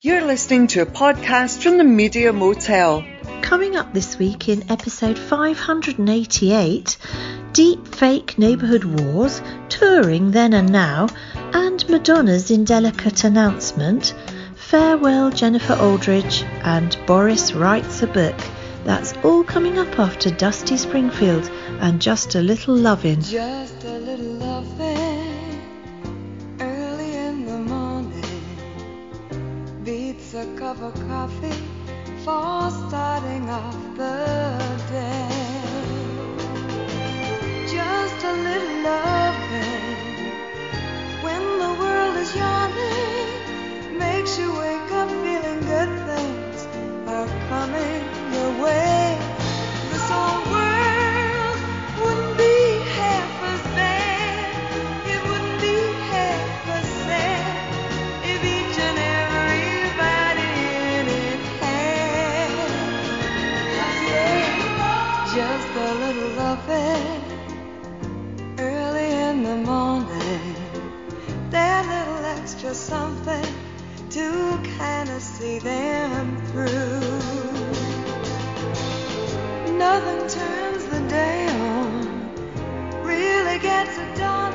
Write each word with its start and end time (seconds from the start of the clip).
You're 0.00 0.24
listening 0.24 0.68
to 0.68 0.82
a 0.82 0.86
podcast 0.86 1.60
from 1.60 1.76
the 1.76 1.82
Media 1.82 2.32
Motel. 2.32 3.04
Coming 3.42 3.74
up 3.74 3.92
this 3.92 4.16
week 4.16 4.48
in 4.48 4.70
episode 4.70 5.18
588 5.18 6.96
Deep 7.52 7.88
Fake 7.96 8.38
Neighbourhood 8.38 8.84
Wars, 8.84 9.42
Touring 9.68 10.30
Then 10.30 10.54
and 10.54 10.70
Now, 10.70 11.08
and 11.52 11.84
Madonna's 11.88 12.52
indelicate 12.52 13.24
announcement 13.24 14.14
Farewell 14.54 15.30
Jennifer 15.30 15.74
Aldridge, 15.74 16.44
and 16.62 16.96
Boris 17.04 17.52
Writes 17.52 18.00
a 18.00 18.06
Book. 18.06 18.36
That's 18.84 19.14
all 19.24 19.42
coming 19.42 19.80
up 19.80 19.98
after 19.98 20.30
Dusty 20.30 20.76
Springfield 20.76 21.50
and 21.80 22.00
Just 22.00 22.36
a 22.36 22.40
Little 22.40 22.76
Lovin'. 22.76 23.20
Just 23.22 23.82
a 23.82 23.98
little 23.98 24.34
loving 24.34 25.07
beats 30.68 30.80
a 30.80 30.84
of 30.84 31.08
coffee 31.08 31.62
for 32.24 32.70
starting 32.88 33.48
off 33.48 33.76
the 33.96 34.82
day. 34.90 35.28
Just 37.66 38.24
a 38.24 38.32
little 38.32 38.82
loving 38.82 39.92
when 41.22 41.42
the 41.58 41.72
world 41.80 42.16
is 42.16 42.34
yawning 42.36 43.98
makes 43.98 44.38
you 44.38 44.52
wake 44.52 44.92
up 44.92 45.08
feeling 45.08 45.60
good 45.60 45.92
things 46.06 46.66
are 47.06 47.28
coming 47.48 48.02
your 48.32 48.62
way. 48.62 49.18
This 49.90 50.10
whole 50.10 50.57
see 75.38 75.60
them 75.60 76.36
through. 76.46 77.00
Nothing 79.78 80.26
turns 80.26 80.84
the 80.86 81.00
day 81.08 81.46
on, 81.46 83.04
really 83.04 83.60
gets 83.60 83.96
it 83.98 84.16
done 84.16 84.52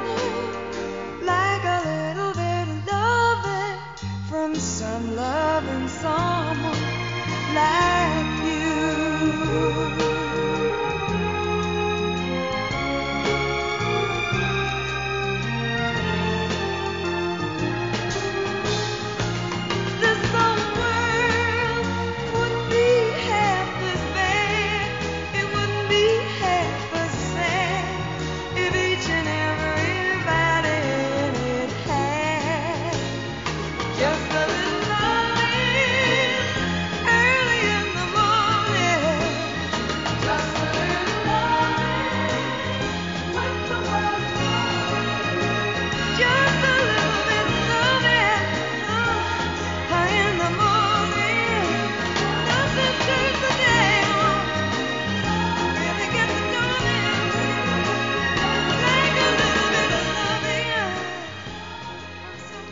like 1.22 1.64
a 1.64 1.80
little 1.92 2.34
bit 2.34 2.67
of 2.73 2.80
loving 2.92 3.80
from 4.28 4.56
some 4.56 5.16
loving 5.16 5.88
someone 5.88 6.81
like 7.56 7.92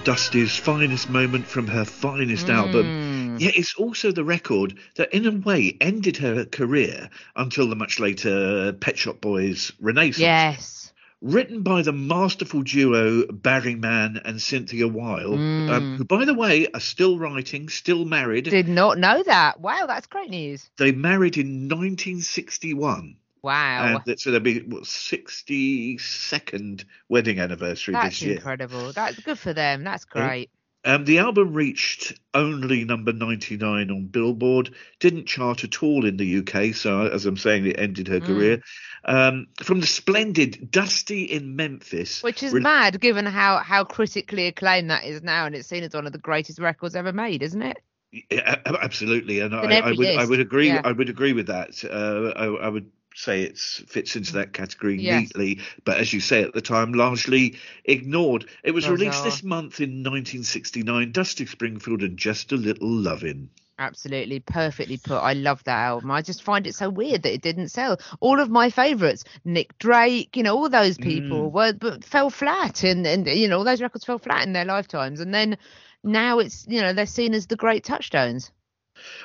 Dusty's 0.03 0.55
finest 0.55 1.09
moment 1.09 1.45
from 1.45 1.67
her 1.67 1.85
finest 1.85 2.49
album. 2.49 3.37
Yet 3.39 3.55
it's 3.55 3.75
also 3.75 4.11
the 4.11 4.23
record 4.23 4.77
that, 4.95 5.13
in 5.13 5.25
a 5.27 5.31
way, 5.31 5.77
ended 5.79 6.17
her 6.17 6.45
career 6.45 7.09
until 7.35 7.69
the 7.69 7.75
much 7.75 7.99
later 7.99 8.73
Pet 8.73 8.97
Shop 8.97 9.21
Boys 9.21 9.71
Renaissance. 9.79 10.19
Yes. 10.19 10.93
Written 11.21 11.61
by 11.61 11.83
the 11.83 11.93
masterful 11.93 12.63
duo 12.63 13.27
Barry 13.31 13.75
Mann 13.75 14.19
and 14.25 14.41
Cynthia 14.41 14.87
Weil, 14.87 15.33
Mm. 15.37 15.69
um, 15.69 15.97
who, 15.97 16.03
by 16.03 16.25
the 16.25 16.33
way, 16.33 16.67
are 16.73 16.79
still 16.79 17.19
writing, 17.19 17.69
still 17.69 18.03
married. 18.05 18.45
Did 18.45 18.67
not 18.67 18.97
know 18.97 19.21
that. 19.21 19.59
Wow, 19.61 19.85
that's 19.85 20.07
great 20.07 20.31
news. 20.31 20.67
They 20.77 20.91
married 20.91 21.37
in 21.37 21.67
1961. 21.67 23.17
Wow. 23.43 23.85
And 23.85 24.01
that's 24.05 24.23
so 24.23 24.31
there'll 24.31 24.43
be 24.43 24.61
what, 24.61 24.83
62nd 24.83 26.85
wedding 27.09 27.39
anniversary 27.39 27.93
That's 27.93 28.19
this 28.19 28.21
year. 28.21 28.35
incredible. 28.35 28.93
That's 28.93 29.19
good 29.19 29.39
for 29.39 29.53
them. 29.53 29.83
That's 29.83 30.05
great. 30.05 30.51
Um, 30.83 31.05
the 31.05 31.19
album 31.19 31.53
reached 31.53 32.19
only 32.33 32.85
number 32.85 33.13
99 33.13 33.91
on 33.91 34.07
Billboard, 34.07 34.73
didn't 34.99 35.27
chart 35.27 35.63
at 35.63 35.83
all 35.83 36.05
in 36.05 36.17
the 36.17 36.39
UK, 36.39 36.73
so 36.73 37.05
as 37.05 37.27
I'm 37.27 37.37
saying, 37.37 37.67
it 37.67 37.79
ended 37.79 38.07
her 38.07 38.19
career. 38.19 38.63
Um, 39.05 39.47
from 39.61 39.79
the 39.79 39.85
splendid 39.85 40.71
Dusty 40.71 41.23
in 41.23 41.55
Memphis. 41.55 42.23
Which 42.23 42.41
is 42.41 42.51
re- 42.51 42.61
mad 42.61 42.99
given 42.99 43.27
how, 43.27 43.57
how 43.57 43.83
critically 43.83 44.47
acclaimed 44.47 44.89
that 44.89 45.03
is 45.03 45.21
now 45.21 45.45
and 45.45 45.53
it's 45.53 45.67
seen 45.67 45.83
as 45.83 45.93
one 45.93 46.07
of 46.07 46.13
the 46.13 46.19
greatest 46.19 46.57
records 46.57 46.95
ever 46.95 47.13
made, 47.13 47.43
isn't 47.43 47.61
it? 47.61 47.77
Yeah, 48.11 48.57
absolutely, 48.65 49.39
and 49.39 49.55
I, 49.55 49.79
I 49.79 49.91
would 49.91 50.07
I 50.07 50.25
would 50.25 50.41
agree. 50.41 50.67
yeah. 50.67 50.81
I 50.83 50.91
would 50.91 51.09
agree 51.09 51.31
with 51.31 51.47
that. 51.47 51.81
Uh, 51.85 52.37
I, 52.37 52.65
I 52.65 52.67
would 52.67 52.91
say 53.15 53.43
it 53.43 53.57
fits 53.57 54.15
into 54.15 54.33
that 54.33 54.53
category 54.53 54.97
Yes. 54.97 55.23
neatly, 55.23 55.59
but 55.83 55.97
as 55.97 56.13
you 56.13 56.19
say 56.19 56.43
at 56.43 56.53
the 56.53 56.61
time, 56.61 56.93
largely 56.93 57.55
ignored. 57.85 58.45
It 58.63 58.71
was 58.71 58.87
released 58.89 59.23
this 59.23 59.43
month 59.43 59.79
in 59.81 60.03
1969. 60.03 61.11
Dusty 61.11 61.45
Springfield 61.45 62.01
and 62.01 62.17
Just 62.17 62.51
a 62.51 62.55
Little 62.55 62.89
Lovin'. 62.89 63.49
Absolutely 63.79 64.39
perfectly 64.39 64.97
put. 64.97 65.17
I 65.17 65.33
love 65.33 65.63
that 65.63 65.79
album. 65.79 66.11
I 66.11 66.21
just 66.21 66.43
find 66.43 66.67
it 66.67 66.75
so 66.75 66.87
weird 66.89 67.23
that 67.23 67.33
it 67.33 67.41
didn't 67.41 67.69
sell. 67.69 67.99
All 68.19 68.39
of 68.39 68.49
my 68.49 68.69
favourites, 68.69 69.23
Nick 69.43 69.75
Drake, 69.79 70.37
you 70.37 70.43
know, 70.43 70.55
all 70.55 70.69
those 70.69 70.97
people 70.99 71.49
Mm. 71.49 71.53
were 71.53 71.73
but 71.73 72.03
fell 72.05 72.29
flat, 72.29 72.83
and 72.83 73.07
and 73.07 73.25
you 73.27 73.47
know 73.47 73.57
all 73.57 73.63
those 73.63 73.81
records 73.81 74.05
fell 74.05 74.19
flat 74.19 74.45
in 74.45 74.53
their 74.53 74.65
lifetimes, 74.65 75.19
and 75.19 75.33
then 75.33 75.57
now 76.03 76.37
it's 76.39 76.65
you 76.67 76.79
know 76.81 76.93
they're 76.93 77.07
seen 77.07 77.33
as 77.33 77.47
the 77.47 77.55
great 77.55 77.83
touchstones. 77.83 78.51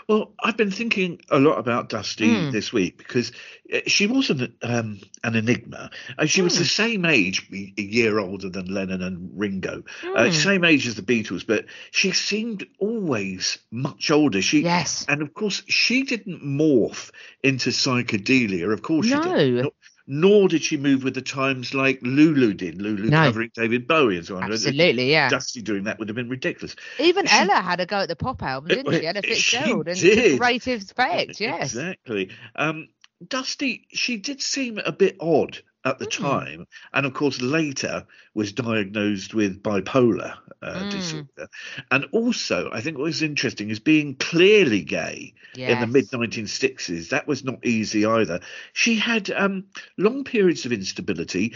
Well, 0.08 0.32
I've 0.42 0.56
been 0.56 0.70
thinking 0.70 1.20
a 1.30 1.38
lot 1.38 1.58
about 1.58 1.88
Dusty 1.88 2.28
Mm. 2.28 2.52
this 2.52 2.72
week 2.72 2.98
because 2.98 3.32
uh, 3.72 3.80
she 3.86 4.06
wasn't 4.06 4.54
um, 4.62 5.00
an 5.24 5.34
enigma. 5.34 5.90
Uh, 6.18 6.26
she 6.26 6.42
was 6.42 6.58
the 6.58 6.64
Mm. 6.64 6.68
same 6.68 7.04
age, 7.04 7.48
a 7.52 7.82
year 7.82 8.18
older 8.18 8.48
than 8.48 8.66
Lennon 8.72 9.02
and 9.02 9.30
Ringo, 9.34 9.82
uh, 10.04 10.18
Mm. 10.26 10.32
same 10.32 10.64
age 10.64 10.86
as 10.86 10.94
the 10.94 11.02
Beatles, 11.02 11.46
but 11.46 11.66
she 11.90 12.12
seemed 12.12 12.66
always 12.78 13.58
much 13.70 14.10
older. 14.10 14.42
She 14.42 14.62
Yes. 14.62 15.04
and 15.08 15.22
of 15.22 15.34
course 15.34 15.62
she 15.68 16.02
didn't 16.04 16.42
morph 16.42 17.10
into 17.42 17.70
psychedelia. 17.70 18.72
Of 18.72 18.82
course, 18.82 19.06
she 19.06 19.14
No. 19.14 19.22
didn't. 19.22 19.72
Nor, 20.06 20.48
did 20.48 20.62
she 20.62 20.76
move 20.76 21.02
with 21.02 21.14
the 21.14 21.22
times 21.22 21.74
like 21.74 21.98
Lulu 22.02 22.54
did. 22.54 22.80
Lulu 22.80 23.10
No. 23.10 23.24
covering 23.24 23.50
David 23.54 23.88
Bowie 23.88 24.16
and 24.18 24.24
so 24.26 24.36
on. 24.36 24.44
Absolutely, 24.44 25.10
yeah. 25.10 25.28
Dusty 25.28 25.62
doing 25.62 25.84
that 25.84 25.98
would 25.98 26.08
have 26.08 26.14
been 26.14 26.28
ridiculous. 26.28 26.76
Even 27.00 27.26
She- 27.26 27.36
Ella 27.36 27.54
had 27.60 27.80
a 27.80 27.86
go 27.86 27.98
at 27.98 28.08
the 28.08 28.14
pop 28.16 28.42
album, 28.42 28.68
didn't 28.68 28.92
she? 28.92 29.06
Ella 29.06 29.20
She 29.24 29.34
Fitzgerald, 29.34 29.88
and 29.88 29.98
did. 29.98 30.32
to 30.32 30.36
great 30.38 30.66
effect. 30.66 31.40
Yes. 31.40 31.74
Exactly. 31.74 32.30
Um, 32.54 32.88
Dusty, 33.26 33.86
she 33.92 34.16
did 34.18 34.40
seem 34.42 34.78
a 34.78 34.92
bit 34.92 35.16
odd 35.20 35.58
at 35.86 35.98
the 35.98 36.06
Hmm. 36.18 36.38
time, 36.38 36.66
and 36.92 37.06
of 37.06 37.14
course 37.14 37.40
later 37.40 38.06
was 38.34 38.52
diagnosed 38.52 39.34
with 39.34 39.62
bipolar 39.62 40.36
uh, 40.62 40.84
Mm. 40.84 40.84
disorder. 40.84 41.48
And 41.90 42.06
also, 42.12 42.70
I 42.72 42.80
think 42.82 42.98
what 42.98 43.04
was 43.04 43.22
interesting 43.22 43.70
is 43.70 43.80
being 43.80 44.16
clearly 44.16 44.82
gay 44.82 45.34
in 45.66 45.78
the 45.78 45.86
mid 45.86 46.10
1960s. 46.12 47.10
That 47.10 47.28
was 47.28 47.44
not 47.44 47.64
easy 47.64 48.04
either. 48.04 48.40
She 48.74 48.96
had 48.96 49.30
um, 49.30 49.66
long 49.96 50.24
periods 50.24 50.66
of 50.66 50.72
instability. 50.72 51.54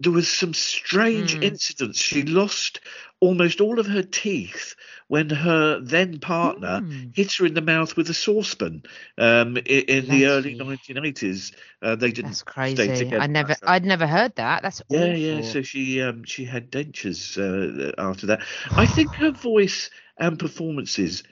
There 0.00 0.12
was 0.12 0.28
some 0.28 0.54
strange 0.54 1.36
Mm. 1.36 1.40
incidents. 1.40 2.00
She 2.00 2.22
lost 2.22 2.80
almost 3.20 3.60
all 3.60 3.78
of 3.78 3.86
her 3.86 4.02
teeth 4.02 4.74
when 5.08 5.30
her 5.30 5.80
then 5.80 6.18
partner 6.18 6.82
Mm. 6.82 7.12
hit 7.12 7.32
her 7.34 7.46
in 7.46 7.54
the 7.54 7.60
mouth 7.62 7.96
with 7.96 8.10
a 8.10 8.14
saucepan 8.14 8.82
um, 9.18 9.56
i- 9.58 9.60
in 9.88 10.08
the 10.08 10.26
early 10.26 10.54
1980s. 10.54 11.52
Uh, 11.82 11.96
they 11.96 12.12
didn't 12.12 12.34
That's 12.34 12.42
stay 12.62 12.90
crazy. 12.90 12.92
together. 12.92 13.26
I 13.26 13.26
never, 13.26 13.56
I'd 13.66 13.84
never 13.84 14.06
heard 14.06 14.36
that. 14.36 14.62
That's 14.62 14.82
yeah, 14.88 15.14
awful. 15.14 15.14
yeah. 15.14 15.40
So 15.42 15.62
she 15.62 16.00
um, 16.02 16.24
she 16.24 16.44
had 16.44 16.70
dentures 16.70 17.36
uh, 17.38 17.92
after 17.98 18.26
that. 18.28 18.42
I 18.76 18.86
think 18.86 19.16
her 19.16 19.30
voice 19.32 19.90
and 20.18 20.38
performances 20.38 21.22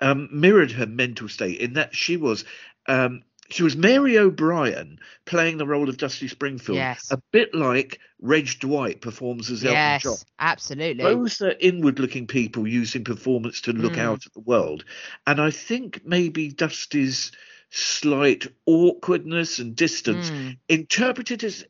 um, 0.00 0.28
mirrored 0.32 0.72
her 0.72 0.86
mental 0.86 1.28
state 1.28 1.60
in 1.60 1.74
that 1.74 1.94
she 1.94 2.16
was 2.16 2.44
um, 2.88 3.22
she 3.48 3.62
was 3.62 3.76
Mary 3.76 4.18
O'Brien 4.18 4.98
playing 5.24 5.58
the 5.58 5.66
role 5.66 5.88
of 5.88 5.96
Dusty 5.96 6.28
Springfield, 6.28 6.76
Yes. 6.76 7.10
a 7.10 7.20
bit 7.32 7.54
like 7.54 7.98
Reg 8.20 8.48
Dwight 8.60 9.00
performs 9.00 9.50
as 9.50 9.62
Elton 9.64 9.74
yes, 9.76 10.02
John. 10.02 10.16
absolutely. 10.38 11.02
Both 11.04 11.40
are 11.42 11.54
inward-looking 11.60 12.26
people 12.26 12.66
using 12.66 13.04
performance 13.04 13.60
to 13.62 13.72
look 13.72 13.94
Mm. 13.94 13.98
out 13.98 14.26
at 14.26 14.32
the 14.32 14.40
world, 14.40 14.84
and 15.26 15.40
I 15.40 15.50
think 15.50 16.00
maybe 16.04 16.48
Dusty's 16.48 17.32
slight 17.70 18.46
awkwardness 18.66 19.58
and 19.58 19.74
distance, 19.74 20.30
Mm. 20.30 20.56
interpreted 20.68 21.42
as 21.44 21.64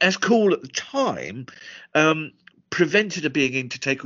as 0.00 0.16
cool 0.16 0.52
at 0.52 0.60
the 0.60 0.68
time, 0.68 1.46
um, 1.94 2.32
prevented 2.76 3.24
her 3.24 3.30
being 3.30 3.54
into 3.54 3.80
take 3.80 4.02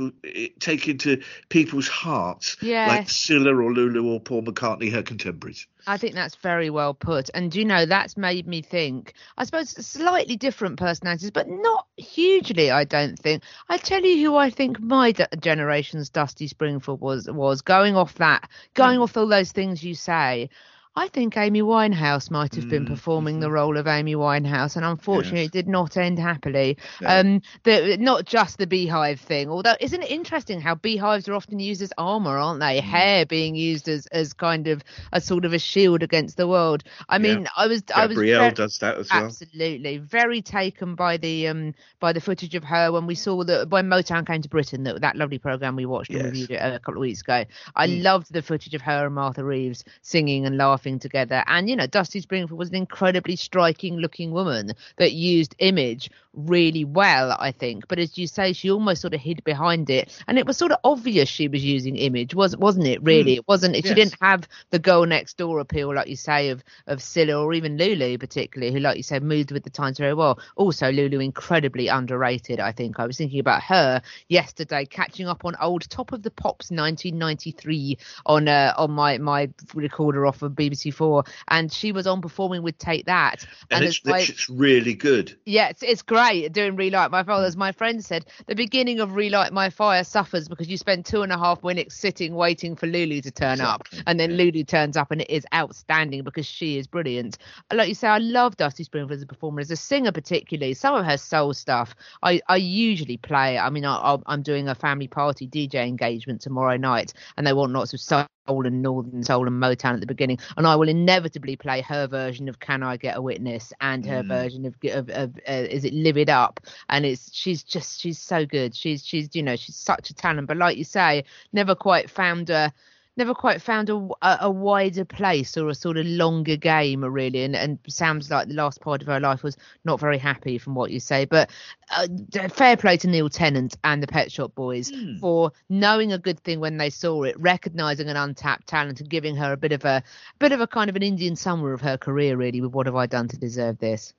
take 0.61 0.87
into 0.87 1.21
people's 1.49 1.89
hearts 1.89 2.55
like 2.61 2.69
Yes. 2.69 3.11
Cilla 3.11 3.47
or 3.47 3.73
Lulu 3.73 4.09
or 4.13 4.21
Paul 4.21 4.43
McCartney, 4.43 4.89
her 4.93 5.03
contemporaries. 5.03 5.67
I 5.85 5.97
think 5.97 6.13
that's 6.13 6.35
very 6.35 6.69
well 6.69 6.93
put. 6.93 7.29
And 7.33 7.53
you 7.53 7.65
know, 7.65 7.85
that's 7.85 8.15
made 8.15 8.47
me 8.47 8.61
think, 8.61 9.13
I 9.37 9.43
suppose, 9.43 9.71
slightly 9.85 10.37
different 10.37 10.79
personalities, 10.79 11.31
but 11.31 11.49
not 11.49 11.85
hugely, 11.97 12.71
I 12.71 12.85
don't 12.85 13.19
think. 13.19 13.43
I 13.67 13.77
tell 13.77 14.01
you 14.05 14.25
who 14.25 14.37
I 14.37 14.49
think 14.49 14.79
my 14.79 15.11
d- 15.11 15.25
generation's 15.41 16.09
Dusty 16.09 16.47
Springfield 16.47 17.01
was, 17.01 17.29
was 17.29 17.61
going 17.61 17.97
off 17.97 18.15
that, 18.15 18.49
going 18.73 18.97
Hmm. 18.97 19.01
off 19.03 19.17
all 19.17 19.27
those 19.27 19.51
things 19.51 19.83
you 19.83 19.95
say. 19.95 20.49
I 20.93 21.07
think 21.07 21.37
Amy 21.37 21.61
Winehouse 21.61 22.29
might 22.29 22.55
have 22.55 22.67
been 22.67 22.83
Mm, 22.83 22.87
performing 22.89 23.39
the 23.39 23.49
role 23.49 23.77
of 23.77 23.87
Amy 23.87 24.15
Winehouse, 24.15 24.75
and 24.75 24.83
unfortunately, 24.83 25.39
Yes. 25.43 25.47
it 25.47 25.53
did 25.53 25.67
not 25.69 25.95
end 25.95 26.19
happily. 26.19 26.77
No. 26.99 27.07
Um, 27.07 27.41
the, 27.63 27.95
not 27.97 28.25
just 28.25 28.57
the 28.57 28.67
beehive 28.67 29.21
thing, 29.21 29.49
although 29.49 29.75
isn't 29.79 30.03
it 30.03 30.11
interesting 30.11 30.59
how 30.59 30.75
beehives 30.75 31.29
are 31.29 31.33
often 31.33 31.59
used 31.59 31.81
as 31.81 31.93
armor, 31.97 32.37
aren't 32.37 32.59
Mm. 32.61 32.67
they? 32.67 32.81
Hair 32.81 33.25
being 33.27 33.55
used 33.55 33.87
as 33.87 34.05
as 34.07 34.33
kind 34.33 34.67
of 34.67 34.83
a 35.13 35.21
sort 35.21 35.45
of 35.45 35.53
a 35.53 35.59
shield 35.59 36.03
against 36.03 36.35
the 36.35 36.45
world. 36.47 36.83
I 37.07 37.15
Yeah. 37.15 37.19
mean, 37.19 37.47
I 37.55 37.67
was 37.67 37.83
I 37.95 38.07
was 38.07 38.17
Gabrielle 38.17 38.51
does 38.51 38.77
that 38.79 38.97
as 38.97 39.09
well. 39.13 39.23
absolutely 39.27 39.97
very 39.97 40.41
taken 40.41 40.95
by 40.95 41.15
the 41.15 41.47
um 41.47 41.73
by 42.01 42.11
the 42.11 42.19
footage 42.19 42.53
of 42.55 42.65
her 42.65 42.91
when 42.91 43.07
we 43.07 43.15
saw 43.15 43.45
that 43.45 43.69
when 43.69 43.87
Motown 43.87 44.27
came 44.27 44.41
to 44.41 44.49
Britain 44.49 44.83
that 44.83 44.99
that 44.99 45.15
lovely 45.15 45.37
program 45.37 45.77
we 45.77 45.85
watched 45.85 46.11
and 46.11 46.25
reviewed 46.25 46.51
it 46.51 46.55
a 46.61 46.79
couple 46.79 46.95
of 46.95 47.01
weeks 47.07 47.21
ago. 47.21 47.45
I 47.77 47.87
Mm. 47.87 48.03
loved 48.03 48.33
the 48.33 48.41
footage 48.41 48.73
of 48.73 48.81
her 48.81 49.05
and 49.05 49.15
Martha 49.15 49.41
Reeves 49.45 49.85
singing 50.01 50.45
and 50.45 50.57
laughing 50.57 50.80
together. 50.85 51.29
And 51.33 51.55
you 51.55 51.61
know, 51.61 51.75
Dusty 51.75 52.05
Springfield 52.09 52.49
was 52.49 52.61
an 52.61 52.65
incredibly 52.67 53.35
striking 53.35 53.95
looking 53.97 54.31
woman 54.31 54.71
that 54.97 55.11
used 55.11 55.55
image 55.59 56.09
really 56.33 56.85
well, 56.85 57.35
I 57.39 57.51
think. 57.51 57.87
But 57.87 57.99
as 57.99 58.17
you 58.17 58.27
say, 58.27 58.53
she 58.53 58.71
almost 58.71 59.01
sort 59.01 59.13
of 59.13 59.19
hid 59.19 59.43
behind 59.43 59.89
it, 59.89 60.23
and 60.27 60.37
it 60.37 60.45
was 60.45 60.57
sort 60.57 60.71
of 60.71 60.79
obvious 60.83 61.27
she 61.27 61.47
was 61.47 61.63
using 61.63 61.95
image, 61.95 62.33
was 62.33 62.55
wasn't 62.57 62.87
it? 62.87 63.01
Really, 63.03 63.35
it 63.35 63.47
wasn't. 63.47 63.75
She 63.85 63.93
Yes. 63.93 63.95
didn't 63.95 64.15
have 64.21 64.47
the 64.69 64.79
girl 64.79 65.05
next 65.05 65.37
door 65.37 65.59
appeal, 65.59 65.93
like 65.93 66.07
you 66.07 66.15
say, 66.15 66.49
of 66.49 66.63
of 66.87 66.99
Cilla 66.99 67.41
or 67.43 67.53
even 67.53 67.77
Lulu, 67.77 68.17
particularly, 68.17 68.73
who, 68.73 68.79
like 68.79 68.97
you 68.97 69.03
said, 69.03 69.23
moved 69.23 69.51
with 69.51 69.63
the 69.63 69.69
times 69.69 69.97
very 69.97 70.13
well. 70.13 70.39
Also, 70.55 70.91
Lulu 70.91 71.19
incredibly 71.19 71.87
underrated. 71.87 72.59
I 72.59 72.71
think 72.71 72.99
I 72.99 73.05
was 73.05 73.17
thinking 73.17 73.39
about 73.39 73.63
her 73.63 74.01
yesterday, 74.29 74.85
catching 74.85 75.27
up 75.27 75.45
on 75.45 75.55
old 75.61 75.89
Top 75.89 76.11
of 76.13 76.23
the 76.23 76.31
Pops 76.31 76.71
1993 76.71 77.97
on 78.25 78.47
uh, 78.47 78.73
on 78.77 78.91
my 78.91 79.17
my 79.17 79.49
recorder 79.73 80.25
off 80.25 80.41
of 80.41 80.53
BBC 80.53 80.70
Four, 80.91 81.23
and 81.49 81.71
she 81.71 81.91
was 81.91 82.07
on 82.07 82.21
performing 82.21 82.63
with 82.63 82.77
Take 82.77 83.05
That, 83.05 83.45
and 83.69 83.83
it's, 83.83 83.97
it's 83.97 84.05
like- 84.05 84.29
it's 84.29 84.49
really 84.49 84.93
good. 84.93 85.37
yeah, 85.45 85.69
it's, 85.69 85.83
it's 85.83 86.01
great 86.01 86.51
doing 86.53 86.75
Relight 86.75 87.11
My 87.11 87.23
Fire. 87.23 87.45
As 87.45 87.57
my 87.57 87.71
friend 87.71 88.03
said, 88.03 88.25
the 88.47 88.55
beginning 88.55 88.99
of 88.99 89.15
Relight 89.15 89.51
My 89.51 89.69
Fire 89.69 90.03
suffers 90.03 90.47
because 90.47 90.67
you 90.69 90.77
spend 90.77 91.05
two 91.05 91.21
and 91.21 91.31
a 91.31 91.37
half 91.37 91.63
minutes 91.63 91.95
sitting 91.95 92.35
waiting 92.35 92.75
for 92.75 92.87
Lulu 92.87 93.21
to 93.21 93.31
turn 93.31 93.61
up. 93.61 93.87
And 94.07 94.19
then 94.19 94.31
yeah. 94.31 94.37
Lulu 94.37 94.63
turns 94.63 94.97
up 94.97 95.11
and 95.11 95.21
it 95.21 95.29
is 95.29 95.45
outstanding 95.53 96.23
because 96.23 96.45
she 96.45 96.77
is 96.77 96.87
brilliant. 96.87 97.37
Like 97.73 97.89
you 97.89 97.95
say, 97.95 98.07
I 98.07 98.17
love 98.19 98.57
Dusty 98.57 98.83
Springfield 98.83 99.17
as 99.17 99.23
a 99.23 99.27
performer, 99.27 99.61
as 99.61 99.71
a 99.71 99.75
singer 99.75 100.11
particularly. 100.11 100.73
Some 100.73 100.95
of 100.95 101.05
her 101.05 101.17
soul 101.17 101.53
stuff 101.53 101.95
I, 102.23 102.41
I 102.47 102.57
usually 102.57 103.17
play. 103.17 103.57
I 103.57 103.69
mean, 103.69 103.85
I, 103.85 104.17
I'm 104.25 104.41
doing 104.41 104.67
a 104.67 104.75
family 104.75 105.07
party 105.07 105.47
DJ 105.47 105.87
engagement 105.87 106.41
tomorrow 106.41 106.77
night 106.77 107.13
and 107.37 107.45
they 107.45 107.53
want 107.53 107.71
lots 107.73 107.93
of 107.93 107.99
soul 107.99 108.25
and 108.47 108.65
northern 108.65 109.07
soul 109.07 109.27
and 109.27 109.45
motown 109.45 109.77
at 109.77 109.85
the 109.85 109.91
beginning 109.91 110.21
and 110.41 110.51
i 110.53 110.63
will 110.63 110.77
inevitably 110.77 111.55
play 111.55 111.79
her 111.81 112.07
version 112.07 112.47
of 112.49 112.59
can 112.59 112.81
i 112.83 112.95
get 112.95 113.15
a 113.15 113.21
witness 113.21 113.71
and 113.79 114.05
her 114.05 114.23
Mm. 114.23 114.27
version 114.27 114.65
of, 114.65 114.75
of, 114.91 115.09
of 115.09 115.37
uh, 115.47 115.51
is 115.69 115.83
it 115.85 115.93
live 115.93 116.17
it 116.17 116.29
up? 116.29 116.59
And 116.89 117.05
it's 117.05 117.29
she's 117.33 117.63
just 117.63 117.99
she's 117.99 118.19
so 118.19 118.45
good. 118.45 118.75
She's 118.75 119.05
she's 119.05 119.29
you 119.35 119.43
know 119.43 119.55
she's 119.55 119.75
such 119.75 120.09
a 120.09 120.13
talent. 120.13 120.47
But 120.47 120.57
like 120.57 120.77
you 120.77 120.83
say 120.83 121.23
never 121.53 121.75
quite 121.75 122.09
found 122.09 122.49
a 122.49 122.73
never 123.17 123.33
quite 123.33 123.61
found 123.61 123.89
a, 123.89 123.95
a, 124.21 124.37
a 124.41 124.49
wider 124.51 125.05
place 125.05 125.57
or 125.57 125.69
a 125.69 125.75
sort 125.75 125.97
of 125.97 126.05
longer 126.05 126.55
game 126.55 127.03
really 127.03 127.43
and, 127.43 127.55
and 127.55 127.77
sounds 127.87 128.29
like 128.31 128.47
the 128.47 128.53
last 128.53 128.81
part 128.81 129.01
of 129.01 129.07
her 129.07 129.19
life 129.19 129.43
was 129.43 129.57
not 129.83 129.99
very 129.99 130.17
happy 130.17 130.57
from 130.57 130.75
what 130.75 130.91
you 130.91 130.99
say 130.99 131.25
but 131.25 131.49
uh, 131.95 132.07
fair 132.49 132.77
play 132.77 132.97
to 132.97 133.07
neil 133.07 133.29
tennant 133.29 133.75
and 133.83 134.01
the 134.01 134.07
pet 134.07 134.31
shop 134.31 134.53
boys 134.55 134.89
Hmm. 134.91 135.17
for 135.17 135.51
knowing 135.69 136.11
a 136.13 136.17
good 136.17 136.39
thing 136.39 136.59
when 136.59 136.77
they 136.77 136.89
saw 136.89 137.23
it 137.23 137.39
recognizing 137.39 138.09
an 138.09 138.17
untapped 138.17 138.67
talent 138.67 138.99
and 138.99 139.09
giving 139.09 139.35
her 139.35 139.51
a 139.53 139.57
bit 139.57 139.71
of 139.71 139.85
a 139.85 140.03
bit 140.39 140.51
of 140.51 140.61
a 140.61 140.67
kind 140.67 140.89
of 140.89 140.95
an 140.95 141.03
indian 141.03 141.35
summer 141.35 141.73
of 141.73 141.81
her 141.81 141.97
career 141.97 142.35
really 142.37 142.61
with 142.61 142.71
what 142.71 142.85
have 142.85 142.95
i 142.95 143.05
done 143.05 143.27
to 143.27 143.37
deserve 143.37 143.77
this 143.79 144.13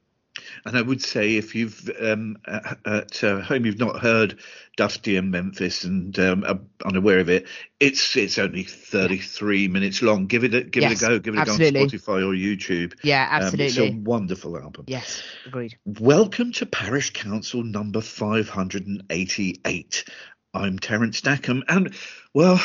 And 0.65 0.79
I 0.79 0.83
would 0.83 1.03
say 1.03 1.37
if 1.37 1.55
you've 1.55 1.91
um, 2.01 2.39
at 2.47 3.23
uh, 3.23 3.41
home 3.41 3.67
you've 3.67 3.79
not 3.79 4.01
heard 4.01 4.39
Dusty 4.79 5.17
in 5.17 5.31
Memphis 5.31 5.85
and 5.85 6.19
um, 6.19 6.45
are 6.45 6.59
unaware 6.87 7.19
of 7.19 7.29
it, 7.29 7.47
it's 7.81 8.17
it's 8.17 8.39
only 8.39 8.63
33 8.63 9.69
minutes 9.69 10.01
long. 10.01 10.27
Give 10.27 10.45
it 10.45 10.55
a 10.55 10.63
give 10.63 10.83
Yes, 10.83 11.03
it 11.03 11.05
a 11.05 11.09
go. 11.09 11.19
Give 11.19 11.35
it 11.35 11.43
a 11.43 11.45
go 11.45 11.53
on. 11.53 11.59
Spotify 11.59 12.23
or 12.27 12.35
YouTube. 12.35 12.95
yeah 13.03 13.29
Um, 13.31 13.43
absolutely 13.43 13.67
it's 13.67 13.79
a 13.79 13.91
wonderful 13.99 14.57
album. 14.57 14.85
yes 14.89 15.23
agreed 15.45 15.77
Welcome 15.85 16.53
to 16.53 16.67
Parish 16.67 17.11
Counsel 17.13 17.63
number 17.63 18.01
588. 18.01 20.05
I'm 20.55 20.79
Terence 20.79 21.19
Stackham, 21.19 21.63
and 21.69 21.95
well, 22.35 22.61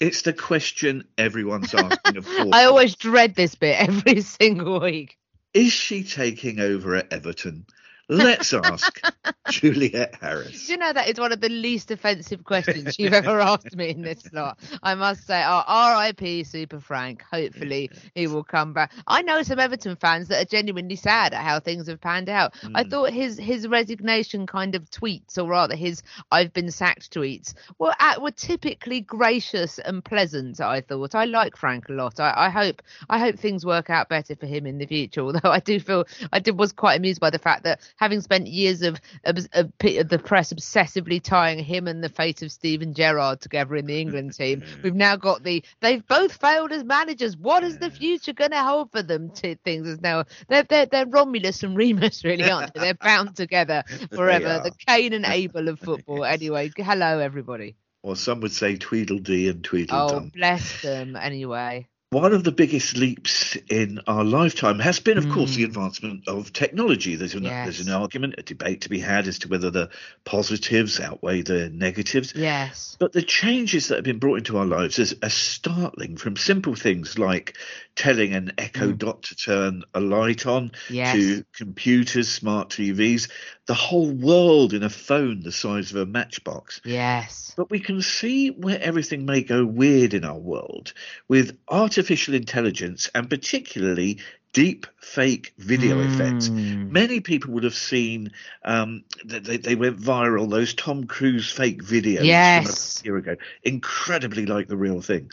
it's 0.00 0.22
the 0.22 0.32
question 0.32 1.04
everyone's 1.18 1.74
asking. 1.74 2.16
Of 2.16 2.24
course, 2.26 2.48
i 2.52 2.64
always 2.64 2.96
dread 2.96 3.34
this 3.34 3.54
bit 3.54 3.78
every 3.78 4.20
single 4.22 4.80
week 4.80 5.16
is 5.54 5.72
she 5.72 6.04
taking 6.04 6.60
over 6.60 6.96
at 6.96 7.12
Everton? 7.12 7.66
Let's 8.10 8.52
ask 8.52 9.00
Juliet 9.50 10.16
Harris. 10.20 10.66
Do 10.66 10.72
you 10.72 10.78
know 10.78 10.92
that 10.92 11.08
is 11.08 11.18
one 11.18 11.32
of 11.32 11.40
the 11.40 11.48
least 11.48 11.90
offensive 11.90 12.44
questions 12.44 12.98
you've 12.98 13.12
ever 13.12 13.40
asked 13.40 13.74
me 13.76 13.90
in 13.90 14.02
this 14.02 14.20
slot? 14.20 14.58
I 14.82 14.94
must 14.94 15.26
say, 15.26 15.42
oh, 15.44 15.62
R.I.P. 15.66 16.44
Super 16.44 16.80
Frank. 16.80 17.22
Hopefully 17.30 17.90
he 18.14 18.26
will 18.26 18.44
come 18.44 18.72
back. 18.72 18.92
I 19.06 19.22
know 19.22 19.42
some 19.42 19.58
Everton 19.58 19.96
fans 19.96 20.28
that 20.28 20.42
are 20.42 20.48
genuinely 20.48 20.96
sad 20.96 21.32
at 21.34 21.42
how 21.42 21.60
things 21.60 21.86
have 21.88 22.00
panned 22.00 22.28
out. 22.28 22.54
I 22.74 22.84
Mm. 22.84 22.90
thought 22.90 23.10
his 23.12 23.38
his 23.38 23.68
resignation 23.68 24.46
kind 24.46 24.74
of 24.74 24.90
tweets, 24.90 25.38
or 25.38 25.44
rather 25.48 25.76
his 25.76 26.02
"I've 26.32 26.52
been 26.52 26.70
sacked" 26.70 27.12
tweets, 27.12 27.54
were 27.78 27.94
at, 27.98 28.20
were 28.22 28.30
typically 28.30 29.00
gracious 29.00 29.78
and 29.78 30.04
pleasant. 30.04 30.60
I 30.60 30.80
thought 30.80 31.14
I 31.14 31.24
like 31.26 31.56
Frank 31.56 31.88
a 31.88 31.92
lot. 31.92 32.18
I, 32.20 32.32
I 32.36 32.50
hope 32.50 32.82
I 33.08 33.18
hope 33.18 33.36
things 33.38 33.64
work 33.64 33.90
out 33.90 34.08
better 34.08 34.34
for 34.36 34.46
him 34.46 34.66
in 34.66 34.78
the 34.78 34.86
future. 34.86 35.20
Although 35.30 35.50
I 35.50 35.60
do 35.60 35.78
feel 35.80 36.06
I 36.32 36.38
did 36.40 36.58
was 36.58 36.72
quite 36.72 36.96
amused 36.98 37.20
by 37.20 37.30
the 37.30 37.38
fact 37.38 37.64
that 37.64 37.80
having 38.00 38.22
spent 38.22 38.46
years 38.46 38.80
of, 38.82 38.98
of, 39.24 39.36
of 39.52 39.70
the 39.78 40.20
press 40.24 40.52
obsessively 40.52 41.22
tying 41.22 41.62
him 41.62 41.86
and 41.86 42.02
the 42.02 42.08
fate 42.08 42.40
of 42.40 42.50
Steven 42.50 42.94
Gerrard 42.94 43.42
together 43.42 43.76
in 43.76 43.86
the 43.86 44.00
England 44.00 44.34
team, 44.36 44.64
we've 44.82 44.94
now 44.94 45.16
got 45.16 45.44
the 45.44 45.62
they've 45.80 46.06
both 46.06 46.32
failed 46.32 46.72
as 46.72 46.82
managers. 46.82 47.36
What 47.36 47.62
is 47.62 47.78
the 47.78 47.90
future 47.90 48.32
going 48.32 48.52
to 48.52 48.62
hold 48.62 48.90
for 48.90 49.02
them? 49.02 49.30
T- 49.30 49.58
things 49.62 49.86
is 49.86 50.00
now 50.00 50.24
they're, 50.48 50.62
they're 50.62 50.86
they're 50.86 51.06
Romulus 51.06 51.62
and 51.62 51.76
Remus 51.76 52.24
really, 52.24 52.50
aren't 52.50 52.72
they? 52.74 52.80
They're 52.80 52.94
bound 53.00 53.36
together 53.36 53.84
forever. 54.14 54.62
The 54.64 54.72
Cain 54.86 55.12
and 55.12 55.24
Abel 55.26 55.68
of 55.68 55.78
football. 55.78 56.24
Anyway, 56.24 56.70
hello 56.76 57.18
everybody. 57.18 57.76
Or 58.02 58.16
some 58.16 58.40
would 58.40 58.52
say 58.52 58.76
Tweedledee 58.76 59.50
and 59.50 59.62
Tweedledum. 59.62 60.24
Oh, 60.24 60.30
bless 60.32 60.80
them. 60.80 61.16
Anyway. 61.16 61.86
One 62.10 62.32
of 62.32 62.42
the 62.42 62.50
biggest 62.50 62.96
leaps 62.96 63.54
in 63.68 64.00
our 64.08 64.24
lifetime 64.24 64.80
has 64.80 64.98
been, 64.98 65.16
of 65.16 65.28
course, 65.28 65.54
the 65.54 65.62
Mm. 65.62 65.66
advancement 65.66 66.26
of 66.26 66.52
technology. 66.52 67.14
There's 67.14 67.36
an, 67.36 67.44
there's 67.44 67.78
an 67.78 67.88
argument, 67.92 68.34
a 68.36 68.42
debate 68.42 68.80
to 68.80 68.88
be 68.88 68.98
had 68.98 69.28
as 69.28 69.38
to 69.40 69.48
whether 69.48 69.70
the 69.70 69.90
positives 70.24 70.98
outweigh 70.98 71.42
the 71.42 71.70
negatives. 71.70 72.32
Yes. 72.34 72.96
But 72.98 73.12
the 73.12 73.22
changes 73.22 73.86
that 73.88 73.94
have 73.94 74.04
been 74.04 74.18
brought 74.18 74.38
into 74.38 74.58
our 74.58 74.66
lives 74.66 74.98
is, 74.98 75.14
are 75.22 75.30
startling 75.30 76.16
from 76.16 76.36
simple 76.36 76.74
things 76.74 77.16
like 77.16 77.56
telling 77.94 78.34
an 78.34 78.54
Echo 78.58 78.90
Mm. 78.90 78.98
Dot 78.98 79.22
to 79.22 79.36
turn 79.36 79.84
a 79.94 80.00
light 80.00 80.46
on 80.46 80.72
Yes. 80.88 81.14
to 81.14 81.44
computers, 81.56 82.28
smart 82.28 82.70
TVs, 82.70 83.28
the 83.70 83.74
whole 83.74 84.10
world 84.10 84.74
in 84.74 84.82
a 84.82 84.90
phone 84.90 85.38
the 85.42 85.52
size 85.52 85.92
of 85.92 85.96
a 85.98 86.04
matchbox. 86.04 86.80
Yes. 86.84 87.54
But 87.56 87.70
we 87.70 87.78
can 87.78 88.02
see 88.02 88.50
where 88.50 88.82
everything 88.82 89.24
may 89.24 89.44
go 89.44 89.64
weird 89.64 90.12
in 90.12 90.24
our 90.24 90.40
world 90.40 90.92
with 91.28 91.56
artificial 91.68 92.34
intelligence 92.34 93.08
and 93.14 93.30
particularly 93.30 94.18
deep 94.52 94.88
fake 94.98 95.54
video 95.56 96.00
effects. 96.00 96.48
Mm. 96.48 96.90
Many 96.90 97.20
people 97.20 97.52
would 97.52 97.62
have 97.62 97.76
seen 97.76 98.32
um, 98.64 99.04
they, 99.24 99.58
they 99.58 99.76
went 99.76 100.00
viral. 100.00 100.50
Those 100.50 100.74
Tom 100.74 101.04
Cruise 101.06 101.48
fake 101.48 101.84
videos 101.84 102.24
Yes. 102.24 102.98
from 102.98 103.04
a 103.04 103.06
year 103.06 103.16
ago, 103.18 103.36
incredibly 103.62 104.46
like 104.46 104.66
the 104.66 104.76
real 104.76 105.00
thing. 105.00 105.30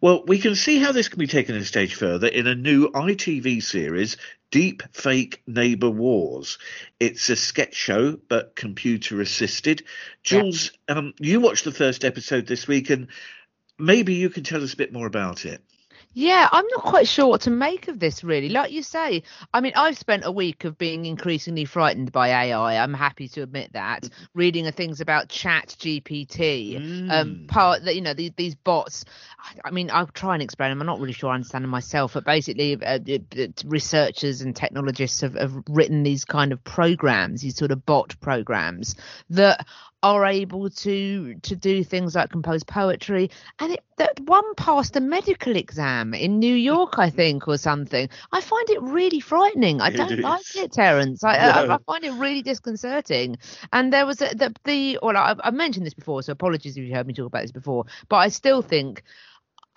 Well, 0.00 0.24
we 0.26 0.38
can 0.38 0.54
see 0.54 0.78
how 0.78 0.92
this 0.92 1.08
can 1.10 1.18
be 1.18 1.26
taken 1.26 1.54
a 1.54 1.64
stage 1.66 1.96
further 1.96 2.28
in 2.28 2.46
a 2.46 2.54
new 2.54 2.88
ITV 2.88 3.62
series. 3.62 4.16
Deep 4.54 4.84
Fake 4.92 5.42
Neighbor 5.48 5.90
Wars. 5.90 6.58
It's 7.00 7.28
a 7.28 7.34
sketch 7.34 7.74
show, 7.74 8.16
but 8.28 8.54
computer 8.54 9.20
assisted. 9.20 9.82
Jules, 10.22 10.70
um, 10.88 11.12
you 11.18 11.40
watched 11.40 11.64
the 11.64 11.72
first 11.72 12.04
episode 12.04 12.46
this 12.46 12.68
week, 12.68 12.88
and 12.88 13.08
maybe 13.80 14.14
you 14.14 14.30
can 14.30 14.44
tell 14.44 14.62
us 14.62 14.72
a 14.72 14.76
bit 14.76 14.92
more 14.92 15.08
about 15.08 15.44
it. 15.44 15.60
Yeah, 16.16 16.48
I'm 16.52 16.64
not 16.68 16.82
quite 16.84 17.08
sure 17.08 17.26
what 17.26 17.40
to 17.42 17.50
make 17.50 17.88
of 17.88 17.98
this 17.98 18.22
really. 18.22 18.48
Like 18.48 18.70
you 18.70 18.82
say, 18.84 19.24
I 19.52 19.60
mean, 19.60 19.72
I've 19.74 19.98
spent 19.98 20.24
a 20.24 20.30
week 20.30 20.64
of 20.64 20.78
being 20.78 21.06
increasingly 21.06 21.64
frightened 21.64 22.12
by 22.12 22.28
AI. 22.28 22.76
I'm 22.82 22.94
happy 22.94 23.26
to 23.28 23.42
admit 23.42 23.72
that. 23.72 24.08
Reading 24.32 24.66
of 24.68 24.74
things 24.76 25.00
about 25.00 25.28
Chat 25.28 25.74
GPT, 25.78 26.76
um, 27.10 27.34
Mm. 27.34 27.48
part 27.48 27.84
that 27.84 27.96
you 27.96 28.00
know 28.00 28.14
these 28.14 28.30
these 28.36 28.54
bots. 28.54 29.04
I- 29.40 29.68
I 29.68 29.70
mean, 29.72 29.90
I'll 29.92 30.06
try 30.06 30.34
and 30.34 30.42
explain 30.42 30.70
them. 30.70 30.80
I'm 30.80 30.86
not 30.86 31.00
really 31.00 31.12
sure 31.12 31.30
I 31.30 31.34
understand 31.34 31.64
them 31.64 31.70
myself, 31.70 32.14
but 32.14 32.24
basically, 32.24 32.82
uh, 32.84 32.98
researchers 33.64 34.40
and 34.40 34.54
technologists 34.54 35.20
have, 35.22 35.34
have 35.34 35.54
written 35.68 36.02
these 36.04 36.24
kind 36.24 36.52
of 36.52 36.62
programs, 36.64 37.42
these 37.42 37.56
sort 37.56 37.72
of 37.72 37.84
bot 37.84 38.18
programs 38.20 38.94
that 39.30 39.66
are 40.04 40.26
able 40.26 40.68
to 40.68 41.34
to 41.36 41.56
do 41.56 41.82
things 41.82 42.14
like 42.14 42.30
compose 42.30 42.62
poetry. 42.62 43.30
And 43.58 43.72
it 43.72 43.82
that 43.96 44.20
one 44.20 44.54
passed 44.56 44.96
a 44.96 45.00
medical 45.00 45.56
exam 45.56 46.12
in 46.12 46.38
New 46.38 46.54
York 46.54 46.98
I 46.98 47.08
mm-hmm. 47.08 47.16
think 47.16 47.48
or 47.48 47.56
something. 47.56 48.10
I 48.30 48.40
find 48.42 48.68
it 48.68 48.82
really 48.82 49.20
frightening. 49.20 49.80
I 49.80 49.90
don't 49.90 50.20
like 50.20 50.54
it 50.56 50.72
Terence. 50.72 51.24
I, 51.24 51.36
I, 51.36 51.66
No. 51.66 51.74
I 51.74 51.78
find 51.86 52.04
it 52.04 52.12
really 52.12 52.42
disconcerting. 52.42 53.38
And 53.72 53.92
there 53.92 54.04
was 54.04 54.20
a, 54.20 54.34
the 54.34 54.54
the 54.64 54.98
well 55.02 55.16
I, 55.16 55.34
I've 55.42 55.54
mentioned 55.54 55.86
this 55.86 55.94
before 55.94 56.22
so 56.22 56.32
apologies 56.32 56.76
if 56.76 56.84
you 56.84 56.94
heard 56.94 57.06
me 57.06 57.14
talk 57.14 57.26
about 57.26 57.42
this 57.42 57.52
before 57.52 57.86
but 58.10 58.16
I 58.16 58.28
still 58.28 58.60
think 58.60 59.02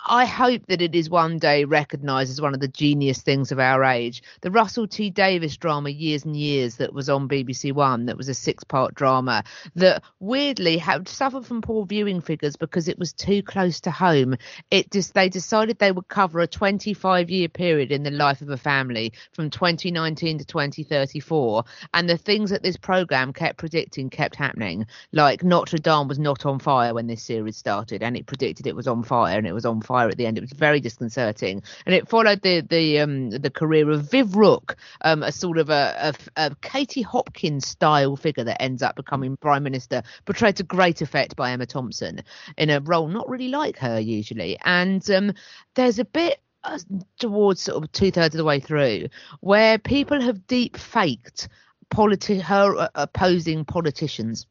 I 0.06 0.26
hope 0.26 0.66
that 0.66 0.80
it 0.80 0.94
is 0.94 1.10
one 1.10 1.38
day 1.38 1.64
recognised 1.64 2.30
as 2.30 2.40
one 2.40 2.54
of 2.54 2.60
the 2.60 2.68
genius 2.68 3.20
things 3.20 3.50
of 3.50 3.58
our 3.58 3.82
age. 3.82 4.22
The 4.42 4.50
Russell 4.50 4.86
T 4.86 5.10
Davies 5.10 5.56
drama, 5.56 5.90
Years 5.90 6.24
and 6.24 6.36
Years, 6.36 6.76
that 6.76 6.94
was 6.94 7.08
on 7.10 7.28
BBC 7.28 7.72
One, 7.72 8.06
that 8.06 8.16
was 8.16 8.28
a 8.28 8.34
six 8.34 8.62
part 8.62 8.94
drama, 8.94 9.42
that 9.74 10.04
weirdly 10.20 10.78
had 10.78 11.08
suffered 11.08 11.44
from 11.44 11.62
poor 11.62 11.84
viewing 11.84 12.20
figures 12.20 12.54
because 12.54 12.86
it 12.86 12.98
was 12.98 13.12
too 13.12 13.42
close 13.42 13.80
to 13.80 13.90
home. 13.90 14.36
It 14.70 14.92
just 14.92 15.14
they 15.14 15.28
decided 15.28 15.78
they 15.78 15.92
would 15.92 16.06
cover 16.06 16.38
a 16.40 16.46
25 16.46 17.28
year 17.28 17.48
period 17.48 17.90
in 17.90 18.04
the 18.04 18.12
life 18.12 18.40
of 18.40 18.50
a 18.50 18.56
family 18.56 19.12
from 19.32 19.50
2019 19.50 20.38
to 20.38 20.44
2034, 20.44 21.64
and 21.92 22.08
the 22.08 22.16
things 22.16 22.50
that 22.50 22.62
this 22.62 22.76
program 22.76 23.32
kept 23.32 23.58
predicting 23.58 24.10
kept 24.10 24.36
happening. 24.36 24.86
Like 25.10 25.42
Notre 25.42 25.78
Dame 25.78 26.06
was 26.06 26.20
not 26.20 26.46
on 26.46 26.60
fire 26.60 26.94
when 26.94 27.08
this 27.08 27.24
series 27.24 27.56
started, 27.56 28.04
and 28.04 28.16
it 28.16 28.26
predicted 28.26 28.68
it 28.68 28.76
was 28.76 28.86
on 28.86 29.02
fire, 29.02 29.36
and 29.36 29.46
it 29.46 29.52
was 29.52 29.66
on 29.66 29.80
fire 29.80 29.87
at 29.96 30.16
the 30.16 30.26
end. 30.26 30.38
It 30.38 30.42
was 30.42 30.52
very 30.52 30.80
disconcerting, 30.80 31.62
and 31.86 31.94
it 31.94 32.08
followed 32.08 32.42
the 32.42 32.60
the 32.60 33.00
um 33.00 33.30
the 33.30 33.50
career 33.50 33.90
of 33.90 34.10
Viv 34.10 34.36
Rook, 34.36 34.76
um 35.02 35.22
a 35.22 35.32
sort 35.32 35.58
of 35.58 35.70
a, 35.70 36.14
a, 36.36 36.44
a 36.46 36.54
Katie 36.62 37.02
Hopkins 37.02 37.66
style 37.66 38.16
figure 38.16 38.44
that 38.44 38.62
ends 38.62 38.82
up 38.82 38.96
becoming 38.96 39.36
prime 39.36 39.62
minister, 39.62 40.02
portrayed 40.24 40.56
to 40.56 40.62
great 40.62 41.00
effect 41.02 41.36
by 41.36 41.50
Emma 41.52 41.66
Thompson 41.66 42.22
in 42.56 42.70
a 42.70 42.80
role 42.80 43.08
not 43.08 43.28
really 43.28 43.48
like 43.48 43.78
her 43.78 43.98
usually. 43.98 44.58
And 44.64 45.08
um 45.10 45.32
there's 45.74 45.98
a 45.98 46.04
bit 46.04 46.40
uh, 46.64 46.78
towards 47.18 47.62
sort 47.62 47.82
of 47.82 47.92
two 47.92 48.10
thirds 48.10 48.34
of 48.34 48.38
the 48.38 48.44
way 48.44 48.60
through 48.60 49.08
where 49.40 49.78
people 49.78 50.20
have 50.20 50.46
deep 50.46 50.76
faked 50.76 51.48
politi- 51.90 52.40
her 52.42 52.76
uh, 52.76 52.88
opposing 52.94 53.64
politicians 53.64 54.46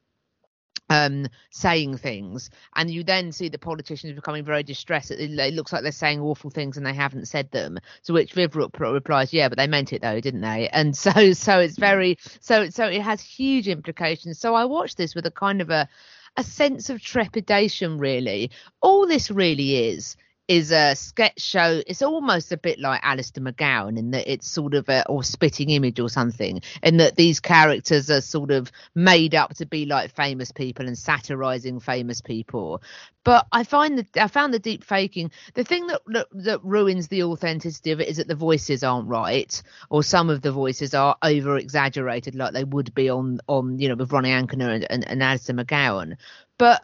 um 0.89 1.27
saying 1.49 1.97
things 1.97 2.49
and 2.75 2.89
you 2.89 3.03
then 3.03 3.31
see 3.31 3.49
the 3.49 3.57
politicians 3.57 4.13
becoming 4.13 4.43
very 4.45 4.63
distressed 4.63 5.11
it, 5.11 5.19
it 5.19 5.53
looks 5.53 5.73
like 5.73 5.83
they're 5.83 5.91
saying 5.91 6.19
awful 6.21 6.49
things 6.49 6.77
and 6.77 6.85
they 6.85 6.93
haven't 6.93 7.27
said 7.27 7.49
them 7.51 7.77
to 8.03 8.13
which 8.13 8.33
Viv 8.33 8.55
Rook 8.55 8.71
pro- 8.73 8.93
replies 8.93 9.33
yeah 9.33 9.49
but 9.49 9.57
they 9.57 9.67
meant 9.67 9.93
it 9.93 10.01
though 10.01 10.19
didn't 10.19 10.41
they? 10.41 10.69
And 10.69 10.95
so 10.95 11.33
so 11.33 11.59
it's 11.59 11.77
very 11.77 12.17
so 12.39 12.69
so 12.69 12.85
it 12.87 13.01
has 13.01 13.21
huge 13.21 13.67
implications. 13.67 14.39
So 14.39 14.55
i 14.55 14.65
watched 14.65 14.97
this 14.97 15.15
with 15.15 15.25
a 15.25 15.31
kind 15.31 15.61
of 15.61 15.69
a 15.69 15.87
a 16.37 16.43
sense 16.43 16.89
of 16.89 17.01
trepidation 17.01 17.97
really. 17.97 18.51
All 18.81 19.07
this 19.07 19.31
really 19.31 19.87
is 19.89 20.15
is 20.47 20.71
a 20.71 20.95
sketch 20.95 21.41
show. 21.41 21.81
It's 21.85 22.01
almost 22.01 22.51
a 22.51 22.57
bit 22.57 22.79
like 22.79 23.01
Alistair 23.03 23.43
McGowan 23.43 23.97
in 23.97 24.11
that 24.11 24.31
it's 24.31 24.47
sort 24.47 24.73
of 24.73 24.87
a 24.89 25.07
or 25.07 25.23
spitting 25.23 25.69
image 25.69 25.99
or 25.99 26.09
something, 26.09 26.61
in 26.81 26.97
that 26.97 27.15
these 27.15 27.39
characters 27.39 28.09
are 28.09 28.21
sort 28.21 28.51
of 28.51 28.71
made 28.95 29.35
up 29.35 29.55
to 29.55 29.65
be 29.65 29.85
like 29.85 30.15
famous 30.15 30.51
people 30.51 30.87
and 30.87 30.97
satirizing 30.97 31.79
famous 31.79 32.21
people. 32.21 32.81
But 33.23 33.45
I 33.51 33.65
find 33.65 33.97
that 33.97 34.17
I 34.17 34.27
found 34.27 34.53
the 34.53 34.59
deep 34.59 34.85
faking 34.85 35.31
the 35.53 35.65
thing 35.65 35.87
that, 35.87 36.01
that 36.07 36.27
that 36.31 36.63
ruins 36.63 37.09
the 37.09 37.23
authenticity 37.23 37.91
of 37.91 37.99
it 37.99 38.07
is 38.07 38.17
that 38.17 38.29
the 38.29 38.35
voices 38.35 38.83
aren't 38.83 39.09
right, 39.09 39.61
or 39.89 40.01
some 40.01 40.29
of 40.29 40.41
the 40.41 40.53
voices 40.53 40.93
are 40.93 41.17
over 41.21 41.57
exaggerated, 41.57 42.35
like 42.35 42.53
they 42.53 42.63
would 42.63 42.95
be 42.95 43.09
on 43.09 43.39
on 43.47 43.79
you 43.79 43.89
know 43.89 43.95
with 43.95 44.11
Ronni 44.11 44.29
Ancona 44.29 44.69
and, 44.69 44.87
and, 44.89 45.07
and 45.07 45.21
Alistair 45.21 45.57
McGowan. 45.57 46.15
But 46.57 46.81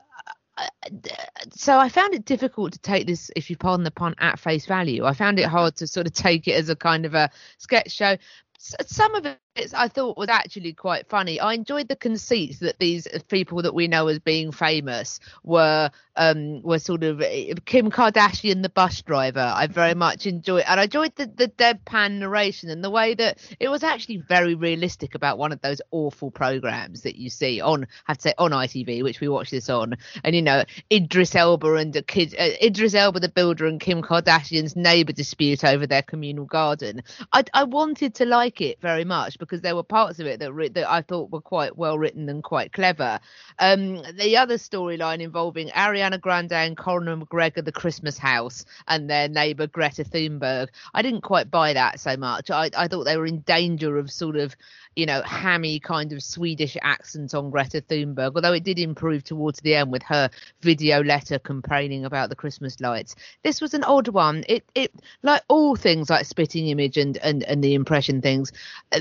so 1.52 1.80
I 1.80 1.90
found 1.90 2.14
it 2.14 2.26
difficult 2.26 2.74
to 2.74 2.80
take 2.80 3.08
this, 3.08 3.32
if 3.36 3.50
you 3.50 3.58
pardon 3.58 3.84
the 3.84 3.92
pun, 3.92 4.16
at 4.20 4.40
face 4.40 4.66
value. 4.66 5.06
I 5.06 5.14
found 5.14 5.40
it 5.40 5.46
hard 5.46 5.76
to 5.78 5.88
sort 5.88 6.08
of 6.08 6.14
take 6.14 6.48
it 6.48 6.54
as 6.54 6.70
a 6.70 6.76
kind 6.76 7.06
of 7.06 7.14
a 7.14 7.30
sketch 7.58 7.92
show. 7.92 8.18
Some 8.60 9.16
of 9.16 9.26
it 9.56 9.74
I 9.74 9.88
thought 9.88 10.18
was 10.18 10.30
actually 10.30 10.74
quite 10.74 11.08
funny. 11.08 11.40
I 11.40 11.54
enjoyed 11.54 11.88
the 11.88 11.96
conceit 11.96 12.60
that 12.62 12.80
these 12.80 13.08
people 13.28 13.62
that 13.62 13.74
we 13.74 13.88
know 13.88 14.08
as 14.08 14.20
being 14.20 14.52
famous 14.52 15.20
were 15.44 15.90
um 16.16 16.62
were 16.62 16.80
sort 16.80 17.04
of 17.04 17.22
eh, 17.22 17.54
Kim 17.66 17.92
Kardashian, 17.92 18.62
the 18.62 18.70
bus 18.70 19.02
driver. 19.02 19.52
I 19.56 19.68
very 19.68 19.94
much 19.94 20.26
enjoyed, 20.26 20.64
and 20.68 20.80
I 20.80 20.84
enjoyed 20.84 21.16
the 21.16 21.28
the 21.28 21.48
deadpan 21.48 22.20
narration 22.20 22.70
and 22.70 22.84
the 22.84 22.90
way 22.90 23.14
that 23.16 23.40
it 23.60 23.70
was 23.70 23.84
actually 23.84 24.18
very 24.18 24.56
realistic 24.56 25.16
about 25.16 25.38
one 25.38 25.52
of 25.52 25.62
those 25.62 25.82
awful 25.92 26.32
programs 26.32 27.02
that 27.02 27.16
you 27.16 27.30
see 27.30 27.62
on, 27.62 27.88
have 28.06 28.18
to 28.18 28.30
say, 28.30 28.34
on 28.38 28.52
ITV, 28.52 29.04
which 29.04 29.20
we 29.20 29.28
watch 29.28 29.52
this 29.52 29.70
on, 29.70 29.96
and 30.24 30.36
you 30.36 30.42
know 30.42 30.64
Idris 30.92 31.36
Elba 31.36 31.76
and 31.76 31.96
a 31.96 32.02
kid, 32.02 32.36
uh, 32.38 32.50
Idris 32.62 32.96
Elba 32.96 33.20
the 33.20 33.30
builder 33.30 33.66
and 33.66 33.80
Kim 33.80 34.02
Kardashian's 34.02 34.76
neighbor 34.76 35.14
dispute 35.14 35.64
over 35.64 35.86
their 35.86 36.02
communal 36.02 36.46
garden. 36.46 37.02
I 37.32 37.44
I 37.54 37.64
wanted 37.64 38.16
to 38.16 38.26
like 38.26 38.62
it 38.62 38.82
very 38.82 39.06
much 39.06 39.38
because 39.44 39.62
there 39.62 39.76
were 39.76 39.84
parts 39.84 40.20
of 40.20 40.28
it 40.28 40.40
that 40.40 40.54
re- 40.54 40.70
that 40.70 40.90
I 40.90 41.02
thought 41.02 41.32
were 41.32 41.42
quite 41.42 41.78
well 41.78 41.98
written 41.98 42.30
and 42.30 42.44
quite 42.44 42.74
clever. 42.74 43.20
Um, 43.60 44.02
the 44.18 44.38
other 44.38 44.56
storyline 44.56 45.22
involving 45.22 45.70
Ariana 45.70 46.20
Grande 46.20 46.54
and 46.54 46.78
Conor 46.78 47.18
McGregor, 47.18 47.64
the 47.64 47.72
Christmas 47.72 48.18
house, 48.18 48.66
and 48.88 49.10
their 49.10 49.28
neighbor 49.28 49.68
Greta 49.68 50.04
Thunberg, 50.04 50.70
I 50.94 51.02
didn't 51.02 51.22
quite 51.22 51.52
buy 51.52 51.74
that 51.74 52.00
so 52.00 52.18
much. 52.18 52.50
I 52.50 52.70
I 52.76 52.88
thought 52.88 53.04
they 53.04 53.18
were 53.18 53.26
in 53.26 53.42
danger 53.42 53.98
of 53.98 54.12
sort 54.12 54.36
of 54.36 54.56
you 54.96 55.06
know, 55.06 55.22
hammy 55.24 55.80
kind 55.80 56.14
of 56.14 56.24
Swedish 56.24 56.78
accent 56.82 57.34
on 57.34 57.50
Greta 57.50 57.82
Thunberg, 57.82 58.34
although 58.36 58.54
it 58.54 58.64
did 58.64 58.80
improve 58.80 59.24
towards 59.24 59.60
the 59.62 59.76
end 59.76 59.92
with 59.92 60.04
her 60.04 60.30
video 60.62 61.04
letter 61.04 61.40
complaining 61.40 62.06
about 62.06 62.30
the 62.30 62.36
Christmas 62.36 62.80
lights. 62.80 63.16
This 63.44 63.62
was 63.62 63.74
an 63.74 63.84
odd 63.84 64.08
one. 64.10 64.44
It 64.48 64.64
it 64.76 64.94
like 65.22 65.42
all 65.48 65.76
things 65.76 66.10
like 66.10 66.26
spitting 66.26 66.68
image 66.68 66.98
and 66.98 67.18
and, 67.18 67.44
and 67.44 67.64
the 67.64 67.74
impression 67.74 68.22
things. 68.22 68.52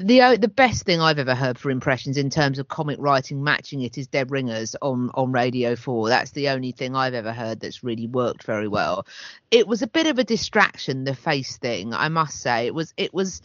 The 0.01 0.21
uh, 0.21 0.37
the 0.37 0.49
best 0.49 0.85
thing 0.85 1.01
I've 1.01 1.19
ever 1.19 1.35
heard 1.35 1.59
for 1.59 1.71
impressions 1.71 2.17
in 2.17 2.31
terms 2.31 2.59
of 2.59 2.69
comic 2.69 2.99
writing 3.01 3.43
matching 3.43 3.83
it 3.83 3.99
is 3.99 4.07
Dead 4.07 4.31
Ringers 4.31 4.75
on 4.81 5.11
on 5.15 5.33
Radio 5.33 5.77
4. 5.77 6.09
That's 6.09 6.31
the 6.33 6.49
only 6.49 6.73
thing 6.73 6.97
I've 6.97 7.15
ever 7.15 7.33
heard 7.33 7.61
that's 7.61 7.85
really 7.85 8.07
worked 8.07 8.45
very 8.45 8.69
well. 8.69 9.07
It 9.51 9.67
was 9.67 9.83
a 9.83 9.87
bit 9.87 10.07
of 10.07 10.19
a 10.19 10.25
distraction 10.25 11.05
the 11.05 11.15
face 11.15 11.59
thing, 11.59 11.93
I 11.93 12.09
must 12.09 12.41
say. 12.41 12.67
It 12.67 12.75
was 12.75 12.95
it 12.97 13.13
was 13.13 13.43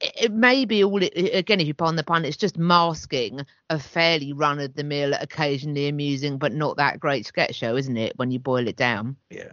it 0.00 0.32
may 0.32 0.64
be 0.64 0.82
all 0.82 1.02
it, 1.02 1.12
again 1.34 1.60
if 1.60 1.66
you 1.66 1.74
pardon 1.74 1.96
the 1.96 2.02
pun 2.02 2.24
it's 2.24 2.36
just 2.36 2.58
masking 2.58 3.44
a 3.68 3.78
fairly 3.78 4.32
run 4.32 4.58
of 4.58 4.74
the 4.74 4.84
mill 4.84 5.12
occasionally 5.20 5.88
amusing 5.88 6.38
but 6.38 6.52
not 6.52 6.76
that 6.76 7.00
great 7.00 7.26
sketch 7.26 7.54
show 7.54 7.76
isn't 7.76 7.96
it 7.96 8.12
when 8.16 8.30
you 8.30 8.38
boil 8.38 8.66
it 8.66 8.76
down 8.76 9.16
Yeah. 9.30 9.52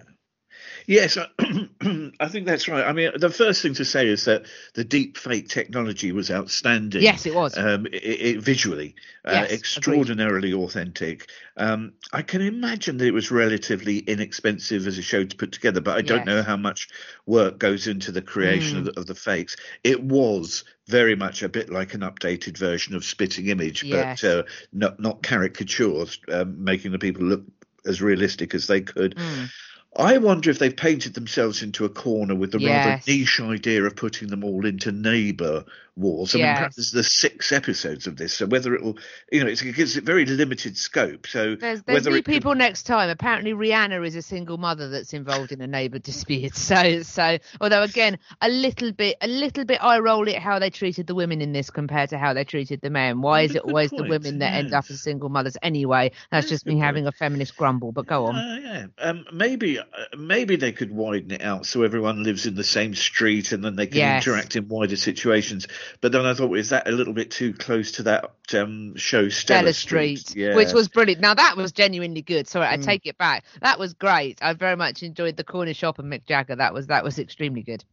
Yes, 0.85 1.17
I, 1.17 1.27
I 2.19 2.27
think 2.27 2.45
that's 2.45 2.67
right. 2.67 2.85
I 2.85 2.93
mean, 2.93 3.11
the 3.17 3.29
first 3.29 3.61
thing 3.61 3.73
to 3.75 3.85
say 3.85 4.07
is 4.07 4.25
that 4.25 4.45
the 4.73 4.83
deep 4.83 5.17
fake 5.17 5.49
technology 5.49 6.11
was 6.11 6.29
outstanding. 6.31 7.01
yes 7.01 7.25
it 7.25 7.33
was 7.35 7.57
Um, 7.57 7.85
it, 7.87 7.93
it, 7.95 8.41
visually, 8.41 8.95
uh, 9.25 9.31
Yes, 9.31 9.45
agreed. 9.45 9.57
extraordinarily 9.57 10.53
authentic. 10.53 11.29
Um, 11.57 11.93
I 12.13 12.21
can 12.21 12.41
imagine 12.41 12.97
that 12.97 13.07
it 13.07 13.13
was 13.13 13.31
relatively 13.31 13.99
inexpensive 13.99 14.85
as 14.87 14.97
a 14.97 15.01
show 15.01 15.23
to 15.23 15.35
put 15.35 15.51
together, 15.51 15.81
but 15.81 15.97
I 15.97 16.01
don't 16.01 16.25
know 16.25 16.43
how 16.43 16.57
much 16.57 16.87
work 17.25 17.57
goes 17.59 17.87
into 17.87 18.11
the 18.11 18.21
creation 18.21 18.77
of, 18.77 18.83
Mm. 18.83 18.93
the, 18.93 18.99
of 19.01 19.05
the 19.07 19.15
fakes. 19.15 19.55
It 19.83 20.03
was 20.03 20.63
very 20.87 21.15
much 21.15 21.43
a 21.43 21.49
bit 21.49 21.69
like 21.69 21.93
an 21.93 22.01
updated 22.01 22.57
version 22.57 22.95
of 22.95 23.03
Spitting 23.03 23.47
Image, 23.47 23.83
Yes. 23.83 24.21
but 24.21 24.29
uh, 24.39 24.43
not 24.71 24.99
not 24.99 25.21
caricatures, 25.23 26.19
um, 26.31 26.63
making 26.63 26.91
the 26.91 26.99
people 26.99 27.23
look 27.23 27.43
as 27.85 28.01
realistic 28.01 28.53
as 28.55 28.67
they 28.67 28.81
could. 28.81 29.15
Mm. 29.15 29.49
I 29.97 30.19
wonder 30.19 30.51
if 30.51 30.59
they've 30.59 30.75
painted 30.75 31.15
themselves 31.15 31.63
into 31.63 31.83
a 31.83 31.89
corner 31.89 32.35
with 32.35 32.51
the 32.51 32.59
rather 32.59 33.01
niche 33.07 33.41
idea 33.41 33.83
of 33.83 33.95
putting 33.95 34.27
them 34.27 34.43
all 34.43 34.65
into 34.65 34.91
neighbour 34.91 35.65
wars. 35.97 36.33
I 36.33 36.37
mean, 36.37 36.45
Yes. 36.45 36.57
perhaps 36.57 36.91
there's 36.91 37.11
six 37.11 37.51
episodes 37.51 38.07
of 38.07 38.15
this, 38.17 38.33
so 38.33 38.45
whether 38.45 38.73
it 38.75 38.83
will, 38.83 38.97
you 39.31 39.43
know, 39.43 39.49
it's, 39.49 39.61
it 39.61 39.75
gives 39.75 39.97
it 39.97 40.03
very 40.03 40.25
limited 40.25 40.77
scope. 40.77 41.27
So 41.27 41.55
There's, 41.55 41.81
there's 41.83 42.05
new 42.05 42.21
can- 42.21 42.33
people 42.33 42.55
next 42.55 42.83
time. 42.83 43.09
Apparently, 43.09 43.53
Rihanna 43.53 44.05
is 44.05 44.15
a 44.15 44.21
single 44.21 44.57
mother 44.57 44.89
that's 44.89 45.13
involved 45.13 45.51
in 45.51 45.61
a 45.61 45.67
neighbour 45.67 45.99
dispute. 45.99 46.53
So, 46.67 47.01
so 47.03 47.37
although 47.61 47.83
again, 47.83 48.19
a 48.41 48.49
little 48.49 48.91
bit, 48.91 49.15
a 49.21 49.27
little 49.27 49.63
bit, 49.65 49.81
I 49.83 49.99
roll 49.99 50.27
it 50.27 50.37
how 50.37 50.59
they 50.59 50.69
treated 50.69 51.07
the 51.07 51.15
women 51.15 51.41
in 51.41 51.53
this 51.53 51.69
compared 51.69 52.09
to 52.09 52.17
how 52.17 52.33
they 52.33 52.43
treated 52.43 52.81
the 52.81 52.89
men. 52.89 53.21
Why 53.21 53.41
is 53.41 53.55
it 53.55 53.61
always 53.63 53.89
point, 53.89 54.03
the 54.03 54.09
women 54.09 54.39
that 54.39 54.53
end 54.53 54.73
up 54.73 54.85
as 54.89 55.01
single 55.01 55.29
mothers 55.29 55.55
anyway? 55.61 56.09
That's 56.31 56.47
That's 56.47 56.49
just 56.49 56.65
me 56.65 56.73
good 56.75 56.81
having 56.81 57.07
a 57.07 57.11
feminist 57.11 57.55
grumble. 57.55 57.91
But 57.91 58.05
go 58.05 58.25
on. 58.25 58.35
Uh, 58.35 58.59
yeah, 58.61 58.85
um, 58.99 59.25
maybe 59.33 59.79
uh, 59.79 59.83
maybe 60.17 60.57
they 60.57 60.71
could 60.73 60.91
widen 60.91 61.31
it 61.31 61.41
out 61.41 61.65
so 61.65 61.83
everyone 61.83 62.23
lives 62.23 62.45
in 62.45 62.55
the 62.55 62.63
same 62.63 62.93
street 62.95 63.51
and 63.51 63.63
then 63.63 63.75
they 63.75 63.87
can 63.87 63.97
Yes. 63.97 64.27
interact 64.27 64.55
in 64.55 64.67
wider 64.67 64.95
situations. 64.97 65.67
But 66.01 66.11
then 66.11 66.25
I 66.25 66.33
thought, 66.33 66.53
is 66.57 66.69
that 66.69 66.87
a 66.87 66.91
little 66.91 67.13
bit 67.13 67.31
too 67.31 67.53
close 67.53 67.93
to 67.93 68.03
that 68.03 68.31
um, 68.53 68.95
show 68.95 69.29
Stella, 69.29 69.59
Stella 69.59 69.73
Street, 69.73 70.35
Yeah. 70.35 70.55
which 70.55 70.73
was 70.73 70.87
brilliant. 70.87 71.21
Now 71.21 71.33
that 71.33 71.55
was 71.57 71.71
genuinely 71.71 72.21
good. 72.21 72.47
Sorry, 72.47 72.67
I 72.67 72.77
Mm. 72.77 72.83
take 72.85 73.05
it 73.05 73.17
back. 73.17 73.45
That 73.61 73.79
was 73.79 73.93
great. 73.93 74.39
I 74.41 74.53
very 74.53 74.75
much 74.75 75.03
enjoyed 75.03 75.37
the 75.37 75.43
corner 75.43 75.73
shop 75.73 75.99
and 75.99 76.11
Mick 76.11 76.25
Jagger. 76.25 76.55
That 76.55 76.73
was 76.73 76.87
that 76.87 77.03
was 77.03 77.19
extremely 77.19 77.61
good. 77.63 77.83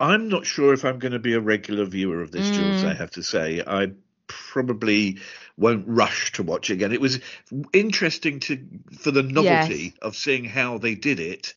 I'm 0.00 0.28
not 0.28 0.44
sure 0.44 0.72
if 0.72 0.84
I'm 0.84 0.98
going 0.98 1.12
to 1.12 1.18
be 1.20 1.34
a 1.34 1.40
regular 1.40 1.84
viewer 1.84 2.20
of 2.20 2.32
this, 2.32 2.50
Jules. 2.50 2.82
Mm. 2.82 2.88
I 2.90 2.94
have 2.94 3.12
to 3.12 3.22
say, 3.22 3.62
I 3.64 3.92
probably 4.26 5.18
won't 5.56 5.84
rush 5.86 6.32
to 6.32 6.42
watch 6.42 6.70
it 6.70 6.74
again. 6.74 6.92
It 6.92 7.00
was 7.00 7.20
interesting 7.72 8.40
to 8.40 8.58
for 8.98 9.10
the 9.10 9.22
novelty 9.22 9.84
Yes. 9.84 9.92
of 10.02 10.16
seeing 10.16 10.44
how 10.44 10.78
they 10.78 10.94
did 10.94 11.20
it. 11.20 11.54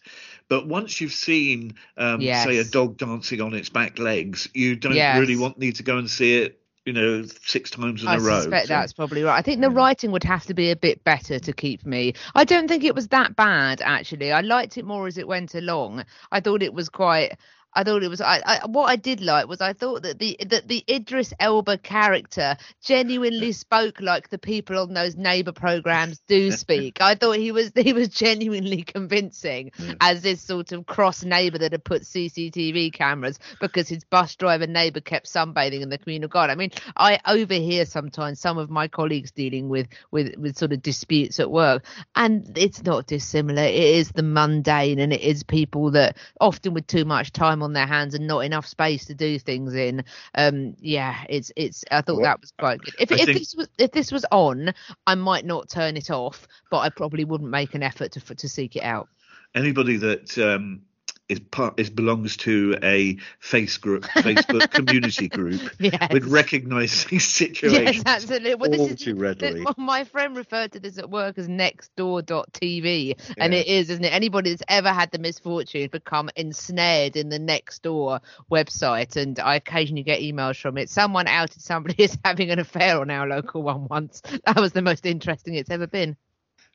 But 0.49 0.67
once 0.67 1.01
you've 1.01 1.11
seen, 1.13 1.75
um, 1.97 2.21
say, 2.21 2.57
a 2.57 2.63
dog 2.63 2.97
dancing 2.97 3.41
on 3.41 3.53
its 3.53 3.69
back 3.69 3.99
legs, 3.99 4.47
you 4.53 4.75
don't 4.75 4.95
Yes. 4.95 5.19
really 5.19 5.35
want 5.35 5.57
need 5.57 5.75
to 5.75 5.83
go 5.83 5.97
and 5.97 6.09
see 6.09 6.37
it, 6.37 6.59
you 6.85 6.93
know, 6.93 7.25
six 7.43 7.69
times 7.69 8.01
in 8.01 8.07
I 8.07 8.15
a 8.15 8.19
row. 8.19 8.35
I 8.37 8.39
suspect 8.41 8.67
So- 8.67 8.73
that's 8.75 8.93
probably 8.93 9.23
right. 9.23 9.37
I 9.37 9.41
think 9.41 9.59
the 9.59 9.69
Yeah. 9.69 9.75
writing 9.75 10.11
would 10.11 10.23
have 10.23 10.45
to 10.45 10.53
be 10.53 10.71
a 10.71 10.75
bit 10.77 11.03
better 11.03 11.37
to 11.37 11.51
keep 11.53 11.85
me. 11.85 12.13
I 12.33 12.45
don't 12.45 12.69
think 12.69 12.85
it 12.85 12.95
was 12.95 13.09
that 13.09 13.35
bad 13.35 13.81
actually. 13.83 14.31
I 14.31 14.39
liked 14.39 14.77
it 14.77 14.85
more 14.85 15.05
as 15.07 15.17
it 15.17 15.27
went 15.27 15.53
along. 15.53 16.05
I 16.31 16.39
thought 16.39 16.63
it 16.63 16.73
was 16.73 16.87
quite. 16.87 17.33
I 17.73 17.83
thought 17.83 18.01
it 18.03 18.07
was. 18.09 18.21
I, 18.21 18.41
I 18.45 18.65
what 18.65 18.85
I 18.85 18.95
did 18.95 19.21
like 19.21 19.47
was 19.47 19.61
I 19.61 19.73
thought 19.73 20.03
that 20.03 20.17
the 20.19 20.37
that 20.47 20.67
the 20.67 20.83
Idris 20.89 21.33
Elba 21.39 21.77
character 21.77 22.57
genuinely 22.83 23.51
spoke 23.51 23.99
like 24.01 24.29
the 24.29 24.37
people 24.39 24.79
on 24.79 24.93
those 24.93 25.15
neighbour 25.15 25.51
programs 25.51 26.19
do 26.27 26.51
speak. 26.63 27.01
I 27.01 27.15
thought 27.15 27.37
he 27.37 27.51
was 27.51 27.71
he 27.75 27.93
was 27.93 28.09
genuinely 28.09 28.81
convincing 28.83 29.71
Yeah. 29.77 29.93
as 30.01 30.21
this 30.23 30.41
sort 30.41 30.71
of 30.71 30.85
cross 30.87 31.23
neighbour 31.23 31.59
that 31.59 31.71
had 31.71 31.83
put 31.83 32.01
CCTV 32.03 32.93
cameras 32.93 33.37
because 33.61 33.87
his 33.87 34.03
bus 34.05 34.35
driver 34.35 34.65
neighbour 34.67 35.01
kept 35.01 35.27
sunbathing 35.27 35.81
in 35.81 35.89
the 35.89 35.97
communal 35.97 36.29
garden. 36.29 36.53
I 36.53 36.57
mean, 36.57 36.71
I 36.95 37.19
overhear 37.27 37.85
sometimes 37.85 38.39
some 38.39 38.57
of 38.57 38.69
my 38.69 38.87
colleagues 38.87 39.31
dealing 39.31 39.69
with 39.69 39.87
with 40.11 40.35
with 40.37 40.57
sort 40.57 40.73
of 40.73 40.81
disputes 40.81 41.39
at 41.39 41.51
work, 41.51 41.85
and 42.15 42.57
it's 42.57 42.83
not 42.83 43.07
dissimilar. 43.07 43.63
It 43.63 43.75
is 43.75 44.11
the 44.11 44.23
mundane, 44.23 44.99
and 44.99 45.13
it 45.13 45.21
is 45.21 45.43
people 45.43 45.91
that 45.91 46.17
often 46.41 46.73
with 46.73 46.87
too 46.87 47.05
much 47.05 47.31
time 47.33 47.56
on 47.63 47.73
their 47.73 47.87
hands 47.87 48.13
and 48.13 48.27
not 48.27 48.39
enough 48.39 48.65
space 48.65 49.05
to 49.05 49.13
do 49.15 49.39
things 49.39 49.73
in. 49.73 50.03
Um, 50.35 50.75
yeah, 50.79 51.23
it's 51.29 51.51
it's. 51.55 51.83
I 51.91 52.01
thought 52.01 52.15
Well, 52.17 52.23
that 52.25 52.41
was 52.41 52.51
quite 52.57 52.79
good. 52.81 52.95
If 52.99 53.11
I 53.11 53.15
if 53.15 53.25
think- 53.25 53.37
this 53.39 53.55
was 53.55 53.67
if 53.77 53.91
this 53.91 54.11
was 54.11 54.25
on, 54.31 54.73
I 55.05 55.15
might 55.15 55.45
not 55.45 55.69
turn 55.69 55.97
it 55.97 56.09
off, 56.11 56.47
but 56.71 56.79
I 56.79 56.89
probably 56.89 57.25
wouldn't 57.25 57.49
make 57.49 57.75
an 57.75 57.83
effort 57.83 58.11
to 58.13 58.35
to 58.35 58.49
seek 58.49 58.75
it 58.75 58.83
out. 58.83 59.07
Anybody 59.55 59.97
that 59.97 60.37
um, 60.37 60.81
is 61.29 61.39
part 61.39 61.77
is 61.79 61.89
belongs 61.89 62.37
to 62.37 62.77
a 62.83 63.17
face 63.39 63.77
group, 63.77 64.03
Facebook 64.03 64.69
community 64.71 65.27
group 65.27 65.61
Yes. 65.79 66.09
recognise 66.23 67.03
these 67.05 67.25
situations 67.27 67.97
Yes, 67.97 68.03
absolutely. 68.05 68.55
Well, 68.55 68.69
this 68.71 68.79
all 68.79 68.87
is 68.87 68.99
too 69.01 69.15
readily. 69.15 69.63
well, 69.63 69.73
my 69.77 70.03
friend 70.05 70.37
referred 70.37 70.71
to 70.73 70.79
this 70.79 70.97
at 70.97 71.09
work 71.09 71.37
as 71.37 71.47
nextdoor.tv, 71.47 73.19
and 73.37 73.53
Yeah. 73.53 73.59
it 73.59 73.67
is, 73.67 73.89
isn't 73.89 74.05
it? 74.05 74.13
Anybody 74.13 74.51
that's 74.51 74.63
ever 74.67 74.89
had 74.93 75.11
the 75.11 75.19
misfortune 75.19 75.89
become 75.91 76.29
ensnared 76.35 77.15
in 77.17 77.29
the 77.29 77.39
Nextdoor 77.39 78.21
website, 78.51 79.15
and 79.17 79.37
I 79.39 79.55
occasionally 79.55 80.03
get 80.03 80.21
emails 80.21 80.59
from 80.59 80.77
it. 80.77 80.89
Someone 80.89 81.27
outed 81.27 81.61
somebody 81.61 82.03
as 82.05 82.17
having 82.23 82.51
an 82.51 82.59
affair 82.59 82.99
on 83.01 83.09
our 83.09 83.27
local 83.27 83.63
one 83.63 83.87
once. 83.89 84.21
That 84.45 84.59
was 84.59 84.71
the 84.71 84.81
most 84.81 85.05
interesting 85.05 85.55
it's 85.55 85.69
ever 85.69 85.87
been. 85.87 86.15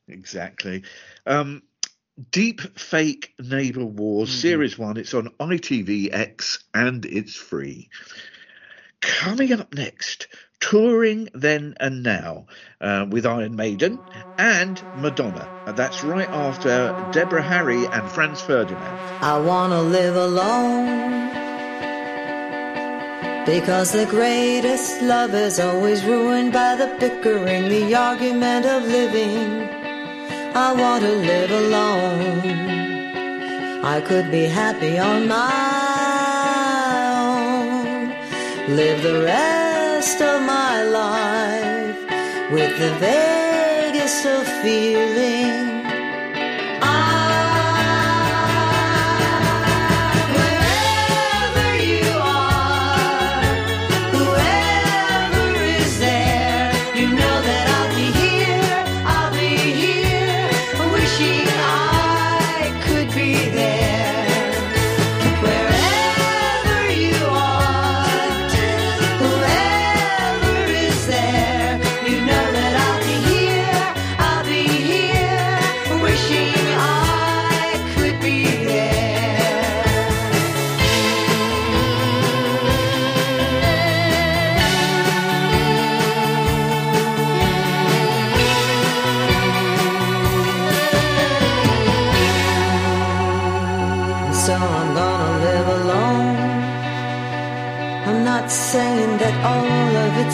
Exactly. 0.08 0.82
Um, 1.26 1.62
Deep 2.30 2.60
Fake 2.78 3.32
Neighbor 3.38 3.84
Wars 3.84 4.28
Mhm. 4.28 4.40
Series 4.40 4.78
1. 4.78 4.96
It's 4.98 5.14
on 5.14 5.30
ITVX 5.40 6.58
and 6.74 7.04
it's 7.06 7.34
free. 7.34 7.88
Coming 9.00 9.52
up 9.52 9.74
next, 9.74 10.28
Touring 10.60 11.28
Then 11.34 11.74
and 11.80 12.02
Now 12.02 12.46
uh, 12.80 13.06
with 13.08 13.26
Iron 13.26 13.56
Maiden 13.56 13.98
and 14.38 14.80
Madonna. 14.96 15.48
And 15.66 15.76
that's 15.76 16.04
right 16.04 16.28
after 16.28 16.94
Deborah 17.12 17.42
Harry 17.42 17.86
and 17.86 18.08
Franz 18.10 18.40
Ferdinand. 18.42 18.98
I 19.22 19.38
wanna 19.38 19.82
live 19.82 20.14
alone. 20.14 21.30
Because 23.46 23.90
the 23.90 24.06
greatest 24.06 25.02
love 25.02 25.34
is 25.34 25.58
always 25.58 26.04
ruined 26.04 26.52
by 26.52 26.76
the 26.76 26.94
bickering, 27.00 27.68
the 27.68 27.94
argument 27.94 28.66
of 28.66 28.84
living. 28.84 29.81
I 30.54 30.72
want 30.74 31.02
to 31.02 31.10
live 31.10 31.50
alone. 31.50 32.40
I 33.82 34.02
could 34.02 34.30
be 34.30 34.44
happy 34.44 34.98
on 34.98 35.26
my 35.26 35.48
own. 37.24 38.76
Live 38.76 39.02
the 39.02 39.22
rest 39.24 40.20
of 40.20 40.42
my 40.42 40.82
life 40.82 41.96
with 42.52 42.78
the 42.78 42.90
vaguest 43.00 44.26
of 44.26 44.46
feeling. 44.62 45.81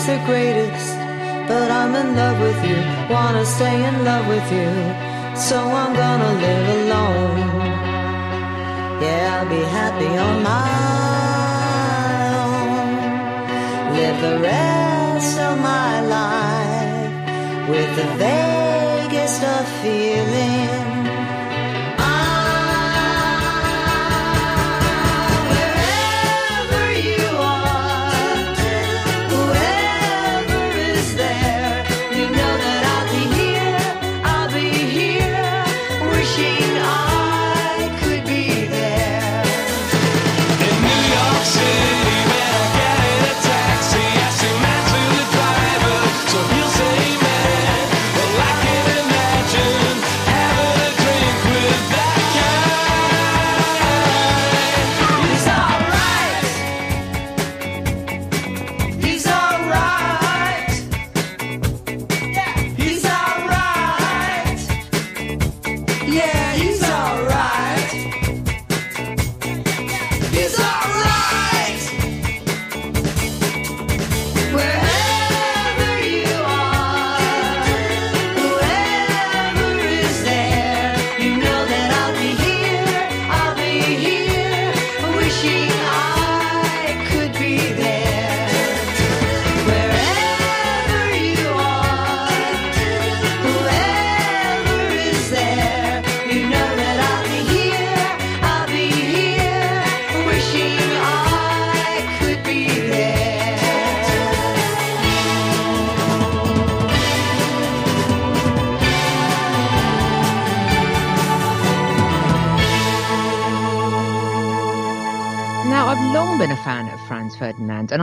The 0.06 0.18
greatest, 0.26 0.96
but 1.48 1.70
I'm 1.70 1.94
in 1.94 2.14
love 2.14 2.38
with 2.40 2.61
you, 2.68 2.78
wanna 3.14 3.44
stay 3.44 3.76
in 3.88 4.04
love 4.04 4.26
with 4.28 4.48
you. 4.52 4.70
So 5.37 5.56
I'm 5.56 5.92
gonna 5.94 6.32
live 6.44 6.68
alone. 6.80 7.38
Yeah, 9.02 9.34
I'll 9.34 9.48
be 9.48 9.62
happy 9.78 10.12
on 10.26 10.42
my 10.42 10.70
own. 12.42 12.90
Live 13.96 14.18
the 14.26 14.37
rest 14.50 15.38
of 15.38 15.54
my 15.61 16.00
life 16.16 17.68
with 17.70 17.90
the 18.00 18.08
vaguest 18.24 19.42
of 19.42 19.64
feeling. 19.82 20.88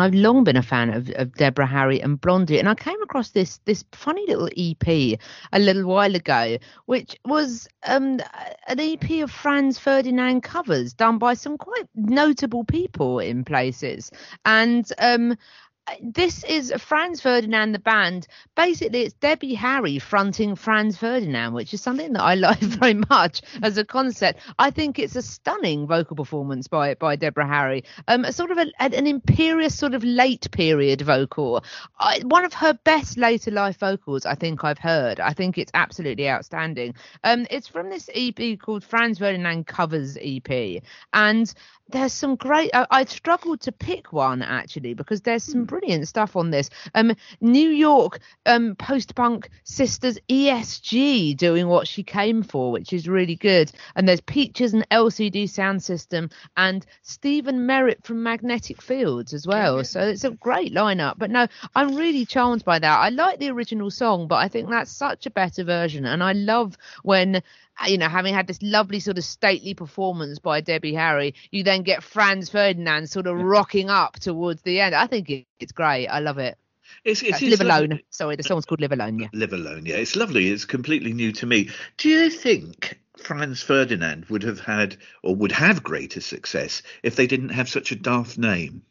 I've 0.05 0.13
long 0.13 0.43
been 0.43 0.55
a 0.55 0.61
fan 0.61 0.91
of, 0.91 1.09
of 1.15 1.33
Deborah 1.33 1.65
Harry 1.65 1.99
and 1.99 2.21
Blondie. 2.21 2.59
And 2.59 2.69
I 2.69 2.75
came 2.75 3.01
across 3.01 3.31
this 3.31 3.57
this 3.65 3.83
funny 3.91 4.23
little 4.27 4.49
EP 4.55 5.19
a 5.51 5.59
little 5.59 5.85
while 5.85 6.13
ago, 6.13 6.59
which 6.85 7.17
was 7.25 7.67
um, 7.87 8.19
an 8.67 8.79
EP 8.79 9.23
of 9.23 9.31
Franz 9.31 9.79
Ferdinand 9.79 10.41
covers 10.41 10.93
done 10.93 11.17
by 11.17 11.33
some 11.33 11.57
quite 11.57 11.89
notable 11.95 12.63
people 12.63 13.17
in 13.19 13.43
places. 13.43 14.11
And 14.45 14.87
um, 14.99 15.35
this 16.02 16.43
is 16.43 16.74
Franz 16.78 17.21
Ferdinand, 17.21 17.74
the 17.74 17.80
band. 17.80 18.28
Basically, 18.56 19.04
it's 19.04 19.13
Debbie 19.13 19.54
Harry 19.54 20.00
fronting 20.00 20.56
Franz 20.56 20.98
Ferdinand, 20.98 21.54
which 21.54 21.74
is 21.74 21.82
something 21.82 22.13
that 22.13 22.24
I 22.24 22.36
like 22.45 22.60
very 22.60 22.95
much 23.10 23.41
as 23.62 23.78
a 23.78 23.86
concept. 23.86 24.39
I 24.58 24.71
think 24.71 24.98
it's 24.98 25.15
a 25.15 25.21
stunning 25.21 25.88
vocal 25.88 26.15
performance 26.15 26.67
by 26.67 26.95
by 26.95 27.15
Deborah 27.15 27.48
Harry. 27.48 27.84
Um, 28.08 28.26
a 28.26 28.34
sort 28.34 28.52
of 28.52 28.58
a, 28.58 28.71
an 28.80 29.08
imperious 29.08 29.78
sort 29.78 29.93
of 29.93 30.04
late 30.04 30.50
period 30.52 31.02
vocal. 31.02 31.63
I, 32.00 32.21
one 32.26 32.45
of 32.45 32.54
her 32.54 32.74
best 32.84 33.17
later 33.17 33.52
life 33.52 33.78
vocals 33.78 34.26
I 34.26 34.36
think 34.36 34.63
I've 34.63 34.80
heard. 34.80 35.19
I 35.19 35.34
think 35.34 35.58
it's 35.58 35.71
absolutely 35.74 36.30
outstanding. 36.30 36.95
Um, 37.24 37.45
it's 37.52 37.67
from 37.67 37.89
this 37.89 38.10
EP 38.13 38.60
called 38.60 38.84
Franz 38.84 39.19
Ferdinand 39.19 39.67
Covers 39.67 40.17
EP, 40.19 40.82
and 41.13 41.54
there's 41.89 42.13
some 42.13 42.36
great 42.36 42.71
I, 42.74 42.88
I 42.89 43.06
struggled 43.06 43.62
to 43.62 43.71
pick 43.71 44.12
one 44.12 44.41
actually 44.41 44.93
because 44.93 45.21
there's 45.21 45.43
some 45.43 45.65
brilliant 45.79 46.07
stuff 46.07 46.35
on 46.35 46.51
this. 46.51 46.69
Um 46.93 47.13
new 47.41 47.69
york 47.69 48.19
um 48.45 48.75
post-punk 48.75 49.49
sisters 49.63 50.17
esg 50.29 51.38
doing 51.38 51.67
what 51.67 51.88
she 51.88 52.03
came 52.03 52.43
for 52.43 52.71
which 52.71 52.93
is 52.93 53.07
really 53.07 53.35
good. 53.35 53.71
And 53.95 54.07
there's 54.07 54.21
peaches 54.21 54.73
and 54.73 54.88
lcd 54.89 55.49
sound 55.49 55.83
system 55.83 56.29
and 56.55 56.85
stephen 57.01 57.65
merritt 57.65 58.05
from 58.05 58.23
magnetic 58.23 58.81
fields 58.81 59.33
as 59.33 59.45
well. 59.47 59.83
So 59.83 60.01
it's 60.01 60.23
a 60.23 60.31
great 60.31 60.73
lineup. 60.73 61.15
But 61.17 61.31
no 61.31 61.47
i'm 61.75 61.95
really 61.95 62.25
charmed 62.25 62.63
by 62.63 62.79
that. 62.79 62.99
I 62.99 63.09
like 63.09 63.39
the 63.39 63.49
original 63.49 63.91
song 63.91 64.27
but 64.27 64.38
i 64.38 64.47
think 64.47 64.69
that's 64.69 64.91
such 64.91 65.25
a 65.25 65.31
better 65.31 65.63
version. 65.63 66.05
And 66.05 66.23
i 66.23 66.33
love 66.33 66.77
when 67.03 67.41
Uh, 67.81 67.88
you 67.88 67.97
know, 67.97 68.07
having 68.07 68.33
had 68.33 68.47
this 68.47 68.61
lovely 68.61 68.99
sort 68.99 69.17
of 69.17 69.23
stately 69.23 69.73
performance 69.73 70.39
by 70.39 70.61
Debbie 70.61 70.93
Harry, 70.93 71.35
you 71.51 71.63
then 71.63 71.83
get 71.83 72.03
Franz 72.03 72.49
Ferdinand 72.49 73.09
sort 73.09 73.27
of 73.27 73.38
rocking 73.38 73.89
up 73.89 74.19
towards 74.19 74.61
the 74.61 74.79
end. 74.79 74.95
I 74.95 75.07
think 75.07 75.29
it, 75.29 75.45
it's 75.59 75.71
great. 75.73 76.07
I 76.07 76.19
love 76.19 76.38
it. 76.38 76.57
It's, 77.03 77.21
it's, 77.21 77.41
it's 77.41 77.59
Live 77.59 77.67
lovely- 77.67 77.85
Alone. 77.88 77.99
Sorry, 78.09 78.35
the 78.35 78.43
song's 78.43 78.65
called 78.65 78.79
Live 78.81 78.91
Alone. 78.91 79.19
Yeah. 79.19 79.27
Live 79.33 79.53
Alone, 79.53 79.85
yeah. 79.85 79.95
It's 79.95 80.15
lovely. 80.15 80.49
It's 80.49 80.65
completely 80.65 81.13
new 81.13 81.31
to 81.33 81.45
me. 81.45 81.69
Do 81.97 82.09
you 82.09 82.29
think 82.29 82.99
Franz 83.17 83.61
Ferdinand 83.61 84.25
would 84.25 84.43
have 84.43 84.59
had 84.59 84.97
or 85.23 85.35
would 85.35 85.51
have 85.51 85.83
greater 85.83 86.21
success 86.21 86.81
if 87.03 87.15
they 87.15 87.27
didn't 87.27 87.49
have 87.49 87.67
such 87.67 87.91
a 87.91 87.95
daft 87.95 88.38
name? 88.38 88.83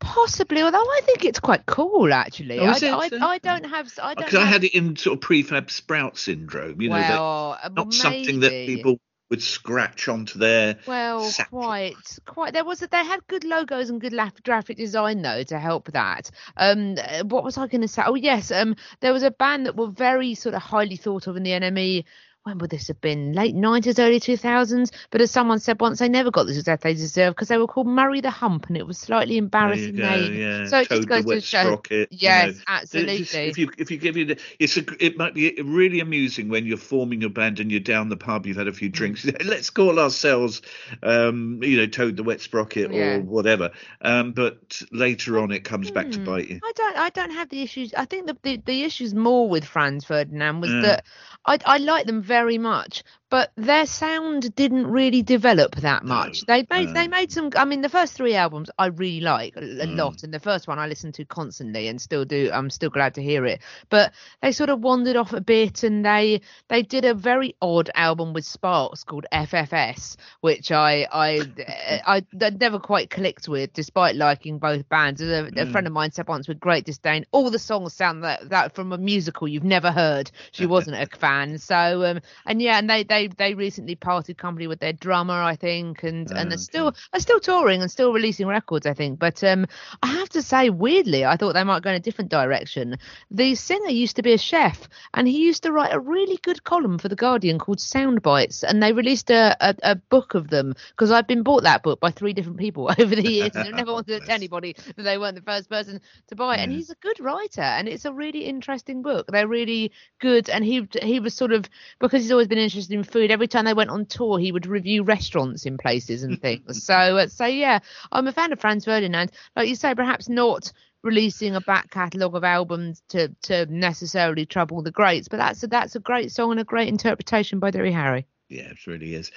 Possibly, 0.00 0.62
although 0.62 0.78
I 0.78 1.00
think 1.04 1.24
it's 1.24 1.40
quite 1.40 1.66
cool 1.66 2.12
actually. 2.12 2.60
Oh, 2.60 2.66
I? 2.66 2.78
I, 2.82 3.10
I 3.20 3.38
don't 3.38 3.64
have. 3.64 3.92
I 4.00 4.14
don't. 4.14 4.26
Because 4.26 4.34
I 4.34 4.44
had 4.44 4.64
it 4.64 4.74
in 4.74 4.96
sort 4.96 5.18
of 5.18 5.20
prefab 5.20 5.70
sprout 5.70 6.16
syndrome, 6.16 6.80
you 6.80 6.88
know, 6.88 6.96
that 6.96 7.10
well, 7.10 7.58
uh, 7.62 7.90
something 7.90 8.40
that 8.40 8.50
people 8.66 9.00
would 9.30 9.42
scratch 9.42 10.08
onto 10.08 10.38
their 10.38 10.78
Well, 10.86 11.24
sack. 11.24 11.50
quite, 11.50 12.18
quite. 12.24 12.54
There 12.54 12.64
was 12.64 12.82
a, 12.82 12.86
they 12.86 13.04
had 13.04 13.26
good 13.26 13.44
logos 13.44 13.90
and 13.90 14.00
good 14.00 14.14
graphic 14.42 14.76
design 14.76 15.22
though 15.22 15.42
to 15.44 15.58
help 15.58 15.92
that. 15.92 16.30
Um, 16.56 16.96
uh, 16.96 17.24
what 17.24 17.44
was 17.44 17.58
I 17.58 17.66
going 17.66 17.82
to 17.82 17.88
say? 17.88 18.02
Oh 18.06 18.14
yes, 18.14 18.50
um, 18.50 18.76
there 19.00 19.12
was 19.12 19.22
a 19.22 19.30
band 19.30 19.66
that 19.66 19.76
were 19.76 19.90
very 19.90 20.34
sort 20.34 20.54
of 20.54 20.62
highly 20.62 20.96
thought 20.96 21.26
of 21.26 21.36
in 21.36 21.42
the 21.42 21.50
NME. 21.50 22.04
When 22.48 22.56
would 22.58 22.70
this 22.70 22.88
have 22.88 23.00
been? 23.02 23.34
Late 23.34 23.54
nineties, 23.54 23.98
early 23.98 24.20
two 24.20 24.38
thousands. 24.38 24.90
But 25.10 25.20
as 25.20 25.30
someone 25.30 25.58
said 25.58 25.78
once, 25.80 25.98
they 25.98 26.08
never 26.08 26.30
got 26.30 26.44
the 26.46 26.54
success 26.54 26.80
they 26.82 26.94
deserved 26.94 27.36
because 27.36 27.48
they 27.48 27.58
were 27.58 27.66
called 27.66 27.86
Murray 27.86 28.22
the 28.22 28.30
Hump, 28.30 28.68
and 28.68 28.76
it 28.78 28.86
was 28.86 28.96
slightly 28.98 29.36
embarrassing 29.36 29.96
go, 29.96 30.02
name. 30.08 30.34
yeah. 30.34 30.64
So 30.66 30.78
it 30.80 30.88
Toad 30.88 30.96
just 30.96 31.08
goes 31.08 31.24
the 31.26 31.34
to 31.34 31.40
show. 31.42 31.62
sprocket. 31.64 32.10
you 32.10 32.18
Yes, 32.22 32.54
know. 32.56 32.62
Absolutely. 32.68 33.18
just- 33.18 33.34
if 33.34 33.58
you 33.58 33.70
if 33.76 33.90
you 33.90 33.98
give 33.98 34.16
you 34.16 34.24
the, 34.24 34.40
it's 34.58 34.78
a, 34.78 34.84
it 34.98 35.18
might 35.18 35.34
be 35.34 35.60
really 35.62 36.00
amusing 36.00 36.48
when 36.48 36.64
you're 36.64 36.78
forming 36.78 37.22
a 37.22 37.28
band 37.28 37.60
and 37.60 37.70
you're 37.70 37.80
down 37.80 38.08
the 38.08 38.16
pub, 38.16 38.46
you've 38.46 38.56
had 38.56 38.66
a 38.68 38.72
few 38.72 38.88
drinks. 38.88 39.26
Let's 39.44 39.68
call 39.68 39.98
ourselves, 39.98 40.62
um, 41.02 41.60
you 41.62 41.76
know, 41.76 41.86
Toad 41.86 42.16
the 42.16 42.22
wet 42.22 42.40
sprocket 42.40 42.92
Yeah. 42.92 43.16
or 43.16 43.20
whatever. 43.20 43.72
Um, 44.00 44.32
but 44.32 44.80
later 44.90 45.38
on, 45.38 45.50
it 45.50 45.64
comes 45.64 45.90
back 45.90 46.10
to 46.12 46.18
Hmm. 46.18 46.24
bite 46.24 46.48
you. 46.48 46.60
I 46.64 46.72
don't 46.74 46.96
I 46.96 47.10
don't 47.10 47.32
have 47.32 47.50
the 47.50 47.60
issues. 47.60 47.92
I 47.92 48.06
think 48.06 48.26
the 48.26 48.36
the, 48.42 48.62
the 48.64 48.82
issues 48.84 49.14
more 49.14 49.50
with 49.50 49.66
Franz 49.66 50.06
Ferdinand 50.06 50.60
was 50.62 50.70
that 50.70 51.04
I 51.44 51.58
I 51.66 51.78
like 51.78 52.06
them 52.06 52.22
very 52.22 52.37
much, 52.58 53.02
but 53.30 53.52
their 53.56 53.86
sound 53.86 54.54
didn't 54.54 54.86
really 54.86 55.22
develop 55.22 55.76
that 55.76 56.04
No, 56.04 56.04
much. 56.04 56.44
They 56.46 56.66
made 56.70 56.90
no. 56.90 56.94
they 56.94 57.08
made 57.08 57.30
some. 57.32 57.50
I 57.56 57.64
mean, 57.64 57.80
the 57.82 57.88
first 57.88 58.14
three 58.14 58.34
albums 58.34 58.70
I 58.78 58.86
really 58.86 59.20
like 59.20 59.56
a, 59.56 59.84
a 59.84 59.86
Mm. 59.86 59.88
lot, 59.88 60.22
and 60.22 60.32
the 60.32 60.40
first 60.40 60.66
one 60.68 60.78
I 60.78 60.86
listen 60.86 61.12
to 61.12 61.24
constantly 61.24 61.88
and 61.88 62.00
still 62.00 62.24
do. 62.24 62.50
I'm 62.52 62.70
still 62.70 62.90
glad 62.90 63.14
to 63.14 63.22
hear 63.22 63.44
it. 63.46 63.60
But 63.90 64.12
they 64.42 64.52
sort 64.52 64.70
of 64.70 64.80
wandered 64.80 65.16
off 65.16 65.32
a 65.32 65.40
bit, 65.40 65.82
and 65.82 66.04
they 66.04 66.40
they 66.68 66.82
did 66.82 67.04
a 67.04 67.14
very 67.14 67.54
odd 67.60 67.90
album 67.94 68.32
with 68.32 68.44
Sparks 68.44 69.04
called 69.04 69.26
FFS, 69.32 70.16
which 70.40 70.70
I 70.72 71.06
I 71.12 71.46
I, 72.06 72.24
I 72.40 72.50
never 72.50 72.78
quite 72.78 73.10
clicked 73.10 73.48
with, 73.48 73.72
despite 73.72 74.16
liking 74.16 74.58
both 74.58 74.88
bands. 74.88 75.20
A, 75.20 75.50
a 75.56 75.66
Mm. 75.66 75.72
friend 75.72 75.86
of 75.86 75.92
mine 75.92 76.10
said 76.12 76.28
once 76.28 76.48
with 76.48 76.60
great 76.60 76.84
disdain, 76.84 77.24
all 77.32 77.50
the 77.50 77.58
songs 77.58 77.94
sound 77.94 78.24
that, 78.24 78.48
that 78.50 78.74
from 78.74 78.92
a 78.92 78.98
musical 78.98 79.48
you've 79.48 79.64
never 79.64 79.90
heard. 79.90 80.30
She 80.52 80.66
wasn't 80.66 80.96
a 80.96 81.06
fan. 81.16 81.58
So 81.58 82.04
um 82.04 82.20
and 82.46 82.60
yeah, 82.62 82.78
and 82.78 82.88
they 82.88 83.02
they 83.04 83.17
they 83.26 83.54
recently 83.54 83.96
parted 83.96 84.36
company 84.38 84.66
with 84.66 84.78
their 84.78 84.92
drummer, 84.92 85.42
I 85.42 85.56
think, 85.56 86.02
and 86.04 86.30
and 86.36 86.48
Ah, 86.48 86.52
they're 86.52 86.56
still 86.58 86.94
are 87.12 87.18
still 87.20 87.40
touring 87.40 87.80
and 87.82 87.90
still 87.90 88.12
releasing 88.12 88.46
records, 88.46 88.86
I 88.86 88.94
think. 88.94 89.18
But 89.18 89.42
um 89.42 89.66
I 90.02 90.06
have 90.06 90.28
to 90.30 90.42
say, 90.42 90.70
weirdly, 90.70 91.24
I 91.24 91.36
thought 91.36 91.54
they 91.54 91.64
might 91.64 91.82
go 91.82 91.90
in 91.90 91.96
a 91.96 92.00
different 92.00 92.30
direction. 92.30 92.96
The 93.30 93.54
singer 93.54 93.90
used 93.90 94.16
to 94.16 94.22
be 94.22 94.32
a 94.32 94.38
chef, 94.38 94.88
and 95.14 95.26
he 95.26 95.38
used 95.38 95.62
to 95.64 95.72
write 95.72 95.92
a 95.92 95.98
really 96.00 96.38
good 96.42 96.62
column 96.62 96.98
for 96.98 97.08
the 97.08 97.16
Guardian 97.16 97.58
called 97.58 97.80
Sound 97.80 98.22
Bites, 98.22 98.62
and 98.62 98.82
they 98.82 98.92
released 98.92 99.30
a 99.30 99.56
a, 99.60 99.74
a 99.82 99.94
book 99.96 100.34
of 100.34 100.48
them 100.48 100.74
because 100.90 101.10
I've 101.10 101.26
been 101.26 101.42
bought 101.42 101.62
that 101.64 101.82
book 101.82 102.00
by 102.00 102.10
three 102.10 102.32
different 102.32 102.58
people 102.58 102.90
over 102.98 103.14
the 103.16 103.22
years, 103.26 103.56
and 103.56 103.66
I 103.66 103.70
never 103.72 103.92
wanted 103.92 104.12
to 104.14 104.20
tell 104.20 104.34
anybody 104.38 104.74
that 104.96 105.02
they 105.02 105.18
weren't 105.18 105.34
the 105.34 105.42
first 105.42 105.68
person 105.68 106.00
to 106.28 106.36
buy 106.36 106.56
it. 106.56 106.60
And 106.60 106.70
he's 106.70 106.90
a 106.90 106.94
good 106.96 107.18
writer, 107.20 107.62
and 107.62 107.88
it's 107.88 108.04
a 108.04 108.12
really 108.12 108.44
interesting 108.44 109.02
book. 109.02 109.26
They're 109.28 109.48
really 109.48 109.92
good, 110.20 110.48
and 110.48 110.64
he 110.64 110.86
he 111.02 111.20
was 111.20 111.34
sort 111.34 111.52
of 111.52 111.68
because 111.98 112.22
he's 112.22 112.32
always 112.32 112.48
been 112.48 112.58
interested 112.58 112.94
in 112.94 113.04
food. 113.10 113.30
Every 113.30 113.48
time 113.48 113.64
they 113.64 113.74
went 113.74 113.90
on 113.90 114.06
tour, 114.06 114.38
he 114.38 114.52
would 114.52 114.66
review 114.66 115.02
restaurants 115.02 115.66
in 115.66 115.78
places 115.78 116.22
and 116.22 116.40
things. 116.40 116.84
so 116.84 116.94
uh, 116.94 117.28
so 117.28 117.46
yeah, 117.46 117.80
I'm 118.12 118.26
a 118.26 118.32
fan 118.32 118.52
of 118.52 118.60
Franz 118.60 118.84
Ferdinand. 118.84 119.32
Like 119.56 119.68
you 119.68 119.74
say, 119.74 119.94
perhaps 119.94 120.28
not 120.28 120.72
releasing 121.02 121.54
a 121.54 121.60
back 121.60 121.90
catalogue 121.90 122.34
of 122.34 122.44
albums 122.44 123.02
to 123.08 123.28
to 123.42 123.66
necessarily 123.66 124.46
trouble 124.46 124.82
the 124.82 124.90
greats, 124.90 125.28
but 125.28 125.38
that's 125.38 125.62
a, 125.62 125.66
that's 125.66 125.96
a 125.96 126.00
great 126.00 126.32
song 126.32 126.50
and 126.52 126.60
a 126.60 126.64
great 126.64 126.88
interpretation 126.88 127.58
by 127.58 127.70
Debbie 127.70 127.92
Harry. 127.92 128.26
Yeah, 128.48 128.70
it 128.70 128.86
really 128.86 129.14
is. 129.14 129.30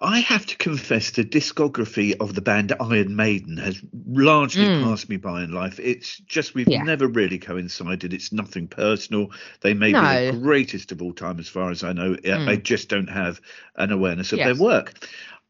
I 0.00 0.20
have 0.20 0.46
to 0.46 0.56
confess 0.56 1.10
the 1.10 1.24
discography 1.24 2.14
of 2.20 2.34
the 2.34 2.40
band 2.40 2.72
Iron 2.80 3.16
Maiden 3.16 3.56
has 3.56 3.80
largely 4.06 4.64
Mm. 4.64 4.84
passed 4.84 5.08
me 5.08 5.16
by 5.16 5.42
in 5.42 5.50
life. 5.50 5.80
It's 5.82 6.18
just 6.18 6.54
we've 6.54 6.68
Yeah. 6.68 6.82
never 6.84 7.08
really 7.08 7.38
coincided. 7.38 8.12
It's 8.14 8.32
nothing 8.32 8.68
personal. 8.68 9.32
They 9.60 9.74
may 9.74 9.88
be 9.92 10.30
the 10.36 10.38
greatest 10.40 10.92
of 10.92 11.02
all 11.02 11.12
time, 11.12 11.40
as 11.40 11.48
far 11.48 11.70
as 11.70 11.82
I 11.82 11.92
know. 11.92 12.14
Mm. 12.14 12.48
I 12.48 12.56
just 12.56 12.88
don't 12.88 13.10
have 13.10 13.40
an 13.76 13.90
awareness 13.90 14.32
of 14.32 14.38
Yes. 14.38 14.46
their 14.46 14.64
work. 14.64 14.94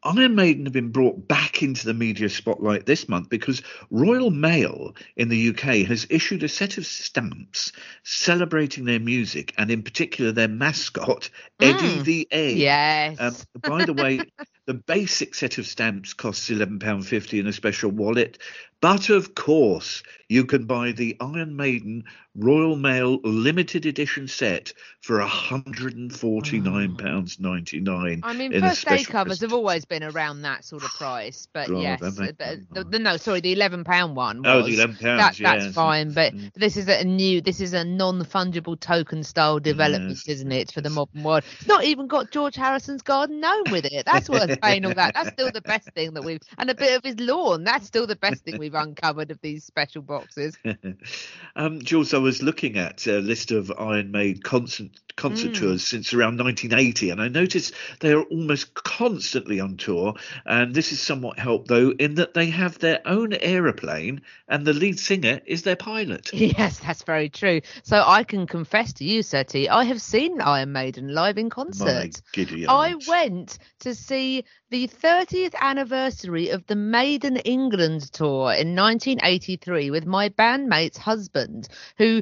Iron 0.03 0.35
Maiden 0.35 0.65
have 0.65 0.73
been 0.73 0.91
brought 0.91 1.27
back 1.27 1.61
into 1.61 1.85
the 1.85 1.93
media 1.93 2.29
spotlight 2.29 2.85
this 2.85 3.09
month 3.09 3.29
because 3.29 3.61
Royal 3.89 4.31
Mail 4.31 4.95
in 5.17 5.27
the 5.27 5.49
UK 5.49 5.85
has 5.87 6.07
issued 6.09 6.43
a 6.43 6.47
set 6.47 6.77
of 6.77 6.85
stamps 6.85 7.73
celebrating 8.03 8.85
their 8.85 8.99
music 8.99 9.53
and, 9.57 9.69
in 9.69 9.83
particular, 9.83 10.31
their 10.31 10.47
mascot, 10.47 11.29
Eddie 11.59 11.99
Mm. 11.99 12.03
the 12.05 12.27
Egg. 12.31 12.57
Yes. 12.57 13.17
Um, 13.19 13.35
by 13.61 13.83
the 13.83 13.93
way, 13.93 14.21
the 14.65 14.73
basic 14.73 15.35
set 15.35 15.57
of 15.57 15.67
stamps 15.67 16.13
costs 16.13 16.49
£11.50 16.49 17.39
in 17.39 17.47
a 17.47 17.53
special 17.53 17.91
wallet. 17.91 18.37
But 18.81 19.09
of 19.09 19.35
course, 19.35 20.03
you 20.29 20.45
can 20.45 20.63
buy 20.65 20.93
the 20.93 21.17
Iron 21.19 21.57
Maiden 21.57 22.05
Royal 22.35 22.77
Mail 22.77 23.19
limited 23.23 23.85
edition 23.85 24.27
set 24.29 24.71
for 25.01 25.19
£149.99. 25.19 28.19
I 28.23 28.33
mean, 28.33 28.57
first 28.59 28.85
day 28.87 29.03
covers 29.03 29.41
have 29.41 29.51
always 29.53 29.83
been 29.85 30.03
around 30.03 30.43
that 30.43 30.63
sort 30.63 30.83
of 30.83 30.91
price, 30.91 31.47
but 31.51 31.67
God, 31.67 31.81
yes, 31.81 31.99
the, 31.99 32.35
the, 32.71 32.83
the- 32.85 32.99
no, 32.99 33.17
sorry, 33.17 33.41
the 33.41 33.51
eleven 33.51 33.83
pound 33.83 34.15
one. 34.15 34.43
Oh, 34.45 34.57
was. 34.61 34.67
the 34.67 34.77
£11, 34.83 34.99
That, 34.99 35.35
that's 35.37 35.73
fine, 35.73 36.13
but 36.13 36.29
Mm. 36.33 36.53
this 36.53 36.77
is 36.77 36.87
a 36.87 37.03
new, 37.03 37.41
this 37.41 37.59
is 37.59 37.73
a 37.73 37.83
non-fungible 37.83 38.79
token 38.79 39.23
style 39.23 39.59
development, 39.59 40.19
Yes, 40.25 40.35
isn't 40.35 40.51
it, 40.51 40.71
for 40.71 40.81
the 40.81 40.91
modern 40.91 41.23
world? 41.23 41.43
It's 41.59 41.67
not 41.67 41.83
even 41.85 42.05
got 42.07 42.29
George 42.31 42.55
Harrison's 42.55 43.01
garden 43.01 43.39
gnome 43.39 43.71
with 43.71 43.85
it. 43.85 44.05
That's 44.05 44.29
worth 44.29 44.61
paying 44.61 44.85
all 44.85 44.93
that. 44.93 45.15
That's 45.15 45.29
still 45.29 45.49
the 45.51 45.61
best 45.61 45.89
thing 45.95 46.13
that 46.13 46.23
we've, 46.23 46.39
and 46.57 46.69
a 46.69 46.75
bit 46.75 46.95
of 46.95 47.03
his 47.03 47.19
lawn. 47.19 47.63
That's 47.63 47.87
still 47.87 48.05
the 48.05 48.15
best 48.15 48.43
thing 48.43 48.59
we've 48.59 48.68
uncovered 48.73 49.31
of 49.31 49.39
these 49.41 49.63
special 49.63 50.01
boxes. 50.01 50.57
um, 51.55 51.81
Jules, 51.81 52.13
I 52.13 52.17
was 52.17 52.43
looking 52.43 52.77
at 52.77 53.05
a 53.07 53.19
list 53.19 53.51
of 53.51 53.71
Iron 53.77 54.11
Maiden 54.11 54.41
concert 54.41 54.91
concert 55.19 55.51
Mm. 55.51 55.59
tours 55.59 55.83
since 55.87 56.13
around 56.13 56.39
1980, 56.39 57.11
and 57.11 57.21
I 57.21 57.27
noticed 57.27 57.73
they 57.99 58.13
are 58.13 58.23
almost 58.23 58.73
constantly 58.73 59.59
on 59.59 59.77
tour. 59.77 60.15
And 60.45 60.73
this 60.73 60.91
is 60.91 60.99
somewhat 60.99 61.37
helped, 61.37 61.67
though, 61.67 61.91
in 61.91 62.15
that 62.15 62.33
they 62.33 62.47
have 62.49 62.79
their 62.79 63.01
own 63.05 63.33
aeroplane, 63.33 64.21
and 64.47 64.65
the 64.65 64.73
lead 64.73 64.99
singer 64.99 65.41
is 65.45 65.63
their 65.63 65.75
pilot. 65.75 66.31
Yes, 66.59 66.79
that's 66.79 67.03
very 67.03 67.29
true. 67.29 67.61
So 67.83 68.03
I 68.05 68.23
can 68.23 68.47
confess 68.47 68.93
to 68.93 69.03
you, 69.03 69.21
Seti, 69.21 69.69
I 69.69 69.83
have 69.83 70.01
seen 70.01 70.41
Iron 70.41 70.71
Maiden 70.71 71.13
live 71.13 71.37
in 71.37 71.45
My 71.45 71.49
concert. 71.49 72.21
I 72.67 72.95
went 73.07 73.59
to 73.79 73.93
see 73.93 74.45
the 74.69 74.87
30th 74.87 75.55
anniversary 75.59 76.49
of 76.49 76.65
the 76.67 76.75
Maiden 76.75 77.37
England 77.37 78.11
tour 78.11 78.53
in 78.53 78.75
1983 78.75 79.91
with 79.91 80.05
my 80.05 80.29
bandmate's 80.29 80.97
husband, 80.97 81.67
who 81.97 82.21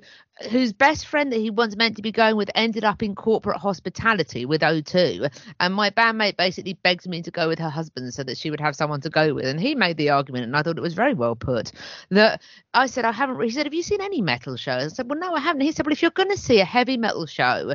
whose 0.52 0.74
best 0.74 1.08
friend 1.08 1.32
that 1.32 1.40
he 1.40 1.50
was 1.50 1.76
meant 1.76 1.96
to 1.96 2.02
be 2.02 2.12
going 2.12 2.36
with 2.36 2.50
ended 2.56 2.84
up 2.84 3.02
in 3.02 3.16
corporate 3.16 3.58
hospitality 3.58 4.46
with 4.46 4.62
O2 4.62 5.30
and 5.60 5.74
my 5.74 5.90
bandmate 5.90 6.38
basically 6.38 6.74
begged 6.74 7.08
me 7.08 7.22
to 7.22 7.32
go 7.32 7.48
with 7.48 7.60
her 7.60 7.70
husband 7.70 8.14
so 8.14 8.24
that 8.24 8.38
she 8.38 8.50
would 8.52 8.60
have 8.60 8.76
someone 8.76 9.02
to 9.02 9.10
go 9.10 9.34
with. 9.34 9.46
And 9.46 9.60
he 9.60 9.76
made 9.76 9.98
the 9.98 10.10
argument 10.10 10.46
and 10.46 10.56
I 10.56 10.62
thought 10.62 10.78
it 10.78 10.82
was 10.82 10.94
very 10.94 11.14
well 11.14 11.36
put 11.36 11.72
that 12.12 12.42
I 12.74 12.88
said 12.88 13.06
I 13.06 13.12
haven't 13.12 13.42
he 13.42 13.50
said 13.50 13.66
have 13.66 13.74
you 13.74 13.84
seen 13.84 14.02
any 14.02 14.22
metal 14.22 14.56
shows 14.58 14.94
I 14.94 14.96
said 14.96 15.10
well 15.10 15.20
no 15.20 15.34
I 15.34 15.40
haven't. 15.40 15.62
He 15.62 15.72
said 15.72 15.86
well 15.86 15.94
if 15.94 16.02
you're 16.02 16.12
going 16.12 16.30
to 16.30 16.38
see 16.38 16.60
a 16.60 16.66
heavy 16.66 16.98
metal 16.98 17.26
show 17.26 17.74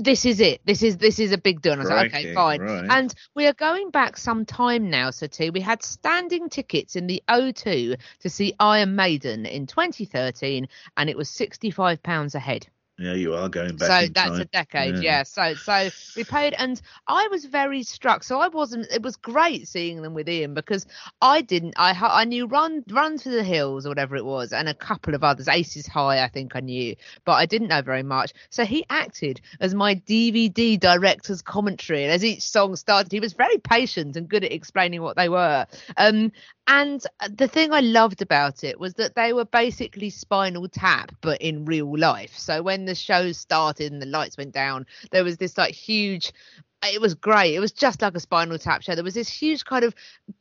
this 0.00 0.24
is 0.24 0.40
it. 0.40 0.60
This 0.64 0.82
is 0.82 0.96
this 0.98 1.18
is 1.18 1.32
a 1.32 1.38
big 1.38 1.62
deal. 1.62 1.72
And 1.72 1.82
I 1.82 1.84
was 1.84 1.90
like, 1.90 2.14
okay, 2.14 2.34
fine. 2.34 2.60
right. 2.60 2.86
And 2.90 3.14
we 3.34 3.46
are 3.46 3.52
going 3.52 3.90
back 3.90 4.16
some 4.16 4.44
time 4.44 4.90
now, 4.90 5.10
Sati. 5.10 5.50
We 5.50 5.60
had 5.60 5.82
standing 5.82 6.48
tickets 6.48 6.96
in 6.96 7.06
the 7.06 7.22
O2 7.28 7.96
to 8.20 8.30
see 8.30 8.54
Iron 8.60 8.96
Maiden 8.96 9.46
in 9.46 9.66
2013, 9.66 10.68
and 10.96 11.10
it 11.10 11.16
was 11.16 11.28
£65 11.30 12.34
a 12.34 12.38
head. 12.38 12.66
Yeah, 13.00 13.14
you 13.14 13.34
are 13.34 13.48
going 13.48 13.76
back. 13.76 13.88
So 13.88 14.12
that's 14.12 14.32
time. 14.32 14.40
a 14.42 14.44
decade, 14.44 14.96
Yeah. 14.96 15.00
yeah. 15.00 15.22
So 15.22 15.54
so 15.54 15.88
we 16.16 16.24
paid, 16.24 16.54
and 16.58 16.80
I 17.08 17.28
was 17.28 17.46
very 17.46 17.82
struck. 17.82 18.22
So 18.22 18.40
I 18.40 18.48
wasn't. 18.48 18.88
It 18.92 19.02
was 19.02 19.16
great 19.16 19.66
seeing 19.68 20.02
them 20.02 20.12
with 20.12 20.28
Ian 20.28 20.52
because 20.52 20.86
I 21.22 21.40
didn't. 21.40 21.74
I 21.78 21.96
I 21.98 22.24
knew 22.24 22.46
Run 22.46 22.84
Run 22.90 23.16
to 23.16 23.30
the 23.30 23.42
Hills 23.42 23.86
or 23.86 23.88
whatever 23.88 24.16
it 24.16 24.24
was, 24.26 24.52
and 24.52 24.68
a 24.68 24.74
couple 24.74 25.14
of 25.14 25.24
others. 25.24 25.48
Aces 25.48 25.86
High, 25.86 26.22
I 26.22 26.28
think 26.28 26.54
I 26.54 26.60
knew, 26.60 26.94
but 27.24 27.32
I 27.32 27.46
didn't 27.46 27.68
know 27.68 27.80
very 27.80 28.02
much. 28.02 28.34
So 28.50 28.66
he 28.66 28.84
acted 28.90 29.40
as 29.60 29.74
my 29.74 29.94
DVD 29.94 30.78
director's 30.78 31.40
commentary, 31.40 32.04
and 32.04 32.12
as 32.12 32.22
each 32.22 32.42
song 32.42 32.76
started, 32.76 33.10
he 33.12 33.20
was 33.20 33.32
very 33.32 33.56
patient 33.56 34.16
and 34.16 34.28
good 34.28 34.44
at 34.44 34.52
explaining 34.52 35.00
what 35.00 35.16
they 35.16 35.30
were. 35.30 35.66
Um, 35.96 36.32
and 36.70 37.04
the 37.28 37.48
thing 37.48 37.72
I 37.72 37.80
loved 37.80 38.22
about 38.22 38.62
it 38.62 38.78
was 38.78 38.94
that 38.94 39.16
they 39.16 39.32
were 39.32 39.44
basically 39.44 40.08
Spinal 40.08 40.68
Tap, 40.68 41.10
but 41.20 41.42
in 41.42 41.64
real 41.64 41.98
life. 41.98 42.38
So 42.38 42.62
when 42.62 42.84
the 42.90 42.94
show 42.94 43.32
started 43.32 43.92
and 43.92 44.02
the 44.02 44.06
lights 44.06 44.36
went 44.36 44.52
down, 44.52 44.86
there 45.12 45.24
was 45.24 45.36
this 45.38 45.56
like 45.56 45.74
huge. 45.74 46.32
It 46.82 47.00
was 47.00 47.14
great. 47.14 47.54
It 47.54 47.60
was 47.60 47.72
just 47.72 48.00
like 48.00 48.14
a 48.14 48.20
Spinal 48.20 48.58
Tap 48.58 48.82
show. 48.82 48.94
There 48.94 49.04
was 49.04 49.12
this 49.12 49.28
huge 49.28 49.66
kind 49.66 49.84
of, 49.84 49.94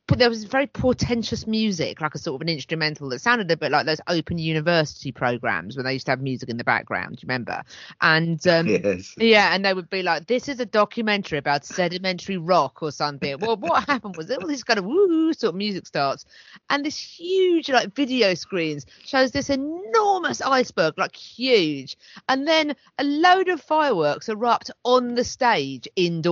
there 0.08 0.30
was 0.30 0.46
very 0.46 0.68
portentous 0.68 1.46
music, 1.46 2.00
like 2.00 2.16
a 2.16 2.18
sort 2.18 2.36
of 2.36 2.42
an 2.42 2.48
instrumental 2.50 3.10
that 3.10 3.20
sounded 3.20 3.52
a 3.52 3.58
bit 3.58 3.72
like 3.72 3.86
those 3.86 4.00
Open 4.08 4.38
University 4.38 5.12
programs 5.12 5.76
when 5.76 5.86
they 5.86 5.94
used 5.94 6.06
to 6.06 6.14
have 6.14 6.22
music 6.22 6.48
in 6.48 6.56
the 6.56 6.64
background. 6.64 7.18
Do 7.18 7.26
you 7.26 7.28
remember? 7.28 7.62
And 8.00 8.46
um, 8.48 8.68
Yes. 8.84 9.16
yeah, 9.18 9.54
and 9.54 9.66
they 9.66 9.74
would 9.74 9.90
be 9.90 10.02
like, 10.02 10.28
"This 10.28 10.48
is 10.48 10.60
a 10.62 10.66
documentary 10.66 11.38
about 11.40 11.66
sedimentary 11.66 12.38
rock 12.38 12.82
or 12.82 12.92
something." 12.92 13.38
Well, 13.40 13.58
what 13.58 13.84
happened 13.88 14.16
was 14.16 14.32
all 14.32 14.48
this 14.48 14.64
kind 14.64 14.80
of 14.80 14.86
woo 14.86 15.34
sort 15.34 15.50
of 15.50 15.56
music 15.56 15.88
starts, 15.88 16.26
and 16.70 16.86
this 16.86 16.98
huge 16.98 17.70
like 17.70 17.94
video 17.94 18.34
screens 18.34 18.86
shows 19.04 19.32
this 19.32 19.50
enormous 19.50 20.42
iceberg, 20.42 20.98
like 20.98 21.16
huge, 21.16 21.98
and 22.30 22.48
then 22.48 22.76
a 22.98 23.04
load 23.04 23.50
of 23.50 23.62
fireworks 23.62 24.30
erupt 24.30 24.72
on 24.86 25.16
the 25.16 25.24
stage 25.26 25.88
indoors, 25.98 26.29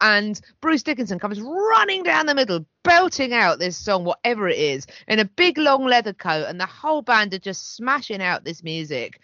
and 0.00 0.40
Bruce 0.60 0.82
Dickinson 0.82 1.18
comes 1.18 1.40
running 1.40 2.02
down 2.02 2.26
the 2.26 2.34
middle, 2.34 2.64
belting 2.84 3.32
out 3.32 3.58
this 3.58 3.76
song, 3.76 4.04
whatever 4.04 4.48
it 4.48 4.58
is, 4.58 4.86
in 5.06 5.18
a 5.18 5.24
big 5.24 5.58
long 5.58 5.84
leather 5.86 6.12
coat, 6.12 6.46
and 6.48 6.60
the 6.60 6.66
whole 6.66 7.02
band 7.02 7.34
are 7.34 7.38
just 7.38 7.74
smashing 7.76 8.22
out 8.22 8.44
this 8.44 8.62
music. 8.62 9.20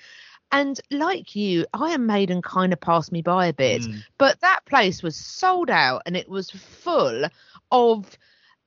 And 0.52 0.80
like 0.90 1.34
you, 1.34 1.66
Iron 1.74 2.06
Maiden 2.06 2.40
kind 2.42 2.72
of 2.72 2.80
passed 2.80 3.10
me 3.10 3.22
by 3.22 3.46
a 3.46 3.52
bit, 3.52 3.82
Mm. 3.82 4.04
but 4.18 4.40
that 4.40 4.60
place 4.66 5.02
was 5.02 5.16
sold 5.16 5.70
out 5.70 6.02
and 6.06 6.16
it 6.16 6.28
was 6.28 6.50
full 6.50 7.24
of 7.72 8.18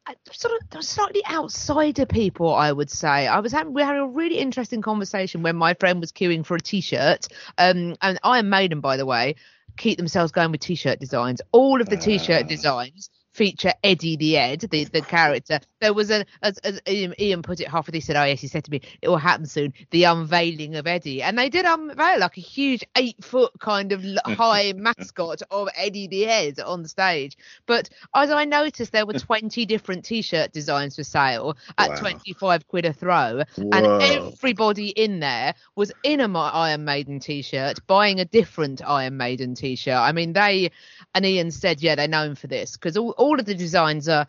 uh, 0.06 0.13
sort 0.32 0.54
of 0.74 0.84
slightly 0.84 1.22
outsider 1.30 2.06
people, 2.06 2.54
I 2.54 2.72
would 2.72 2.90
say. 2.90 3.28
I 3.28 3.40
was 3.40 3.52
having 3.52 3.74
we 3.74 3.82
had 3.82 3.98
a 3.98 4.06
really 4.06 4.38
interesting 4.38 4.82
conversation 4.82 5.44
when 5.44 5.56
my 5.56 5.74
friend 5.74 6.00
was 6.00 6.12
queuing 6.12 6.46
for 6.46 6.56
a 6.56 6.62
t-shirt. 6.62 7.28
Um, 7.58 7.96
and 8.02 8.18
Iron 8.24 8.50
Maiden, 8.50 8.80
by 8.80 8.98
the 8.98 9.06
way, 9.06 9.36
keep 9.78 9.98
themselves 9.98 10.32
going 10.32 10.52
with 10.52 10.62
t-shirt 10.62 11.00
designs. 11.00 11.42
All 11.52 11.82
of 11.82 11.90
the 11.90 11.98
t-shirt 11.98 12.46
Ah. 12.46 12.48
designs 12.48 13.10
feature 13.38 13.71
Eddie 13.84 14.17
the 14.17 14.36
Ed, 14.36 14.62
the, 14.71 14.84
the 14.86 15.02
character. 15.02 15.60
There 15.80 15.93
was 15.93 16.10
a, 16.10 16.26
as, 16.41 16.58
as 16.60 16.82
Ian, 16.88 17.13
Ian 17.19 17.43
put 17.43 17.62
it 17.62 17.67
half 17.67 17.88
of 17.88 17.93
this, 17.93 18.06
said, 18.06 18.15
oh 18.15 18.23
yes, 18.23 18.41
he 18.41 18.47
said 18.47 18.63
to 18.65 18.71
me, 18.71 18.82
it 19.02 19.08
will 19.08 19.17
happen 19.17 19.45
soon, 19.45 19.73
the 19.91 20.06
unveiling 20.06 20.76
of 20.76 20.88
Eddie. 20.88 21.21
And 21.21 21.38
they 21.38 21.47
did 21.50 21.65
unveil 21.65 22.19
like 22.19 22.38
a 22.38 22.41
huge 22.41 22.84
eight 22.97 23.23
foot 23.23 23.52
kind 23.60 23.91
of 23.91 24.04
high 24.26 24.73
mascot 24.73 25.43
of 25.52 25.69
Eddie 25.76 26.08
the 26.08 26.26
Ed 26.26 26.60
on 26.60 26.82
the 26.82 26.89
stage. 26.89 27.38
But 27.67 27.89
as 28.15 28.32
I 28.32 28.45
noticed, 28.45 28.91
there 28.91 29.06
were 29.06 29.13
20 29.19 29.65
different 29.65 30.04
t-shirt 30.04 30.52
designs 30.52 30.95
for 30.95 31.04
sale 31.04 31.56
at 31.78 31.89
Wow. 31.89 31.95
25 31.95 32.67
quid 32.67 32.86
a 32.86 32.93
throw. 32.93 33.43
Whoa. 33.56 33.69
And 33.71 33.86
everybody 34.02 34.89
in 34.89 35.19
there 35.19 35.54
was 35.76 35.91
in 36.04 36.21
a 36.21 36.28
Mi- 36.28 36.39
Iron 36.39 36.86
Maiden 36.86 37.19
t-shirt, 37.19 37.86
buying 37.86 38.19
a 38.19 38.26
different 38.26 38.82
Iron 38.86 39.17
Maiden 39.17 39.54
t-shirt. 39.54 39.95
I 39.95 40.12
mean, 40.12 40.34
they 40.34 40.71
and 41.13 41.26
Ian 41.26 41.52
said, 41.52 41.82
yeah, 41.82 41.95
they're 41.95 42.08
known 42.08 42.36
for 42.36 42.47
this 42.47 42.73
because 42.78 42.97
all, 42.97 43.12
all 43.12 43.27
of 43.36 43.46
the 43.46 43.56
designs 43.56 44.08
are. 44.10 44.28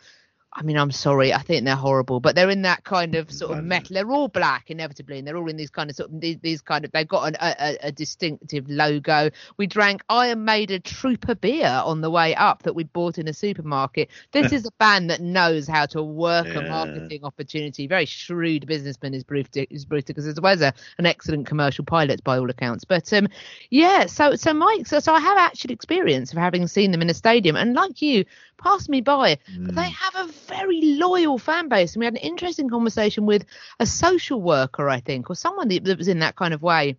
I 0.55 0.63
mean, 0.63 0.79
I'm 0.79 0.91
sorry, 0.91 1.33
I 1.33 1.39
think 1.39 1.65
they're 1.65 1.77
horrible, 1.77 2.21
but 2.21 2.35
they're 2.35 2.49
in 2.49 2.63
that 2.63 2.83
kind 2.83 3.15
of 3.15 3.31
sort 3.31 3.57
of 3.57 3.65
metal. 3.65 3.95
They're 3.95 4.11
all 4.11 4.29
black, 4.29 4.71
inevitably, 4.71 5.19
and 5.19 5.27
they're 5.27 5.37
all 5.37 5.49
in 5.49 5.59
these 5.59 5.71
kind 5.71 5.91
of 5.91 5.97
sort 5.97 6.11
of 6.11 6.21
these, 6.21 6.39
these 6.41 6.63
kind 6.63 6.85
of. 6.85 6.91
They've 6.91 7.07
got 7.07 7.29
an, 7.29 7.37
a, 7.41 7.77
a, 7.83 7.93
distinctive 7.93 8.69
logo. 8.69 9.31
We 9.59 9.67
drank 9.67 10.03
Iron 10.09 10.47
Maiden 10.47 10.81
Trooper 10.83 11.35
beer 11.35 11.83
on 11.85 12.01
the 12.01 12.11
way 12.11 12.35
up 12.35 12.63
that 12.63 12.75
we 12.75 12.85
bought 12.85 13.19
in 13.19 13.29
a 13.29 13.35
supermarket. 13.35 14.09
This 14.33 14.53
is 14.59 14.67
a 14.67 14.73
band 14.79 15.11
that 15.11 15.21
knows 15.21 15.69
how 15.69 15.85
to 15.87 16.03
work 16.03 16.49
a 16.55 16.63
marketing 16.63 17.25
opportunity. 17.25 17.87
Very 17.87 18.07
shrewd 18.07 18.67
businessman 18.67 19.13
is 19.13 19.25
Bruce 19.25 19.49
is 19.55 19.85
Bruce 19.85 20.05
because 20.05 20.27
as 20.27 20.41
well 20.41 20.55
as 20.55 20.63
an 20.63 21.07
excellent 21.07 21.47
commercial 21.47 21.85
pilot 21.85 22.25
by 22.25 22.39
all 22.39 22.49
accounts. 22.49 22.85
But 22.85 23.13
um, 23.13 23.29
yeah, 23.69 24.07
so 24.07 24.35
so 24.35 24.55
Mike, 24.55 24.87
so, 24.87 24.99
so 24.99 25.13
I 25.13 25.21
have 25.21 25.37
actual 25.37 25.73
experience 25.73 26.33
of 26.33 26.39
having 26.39 26.67
seen 26.67 26.91
them 26.91 27.03
in 27.03 27.11
a 27.11 27.15
stadium, 27.15 27.55
and 27.55 27.75
like 27.75 28.01
you, 28.01 28.25
passed 28.59 28.89
me 28.89 29.01
by. 29.01 29.39
But 29.59 29.75
they 29.75 29.89
have 29.89 30.29
a 30.29 30.33
very 30.47 30.81
loyal 30.81 31.39
fan 31.39 31.69
base, 31.69 31.95
and 31.95 32.01
we 32.01 32.05
had 32.07 32.15
an 32.15 32.21
interesting 32.21 32.69
conversation 32.69 33.27
with 33.27 33.45
a 33.81 33.87
social 33.87 34.41
worker, 34.41 34.89
I 34.89 35.01
think, 35.01 35.31
or 35.31 35.35
someone 35.35 35.69
that, 35.69 35.99
was 35.99 36.09
in 36.09 36.21
that 36.21 36.37
kind 36.37 36.55
of 36.55 36.63
way. 36.63 36.97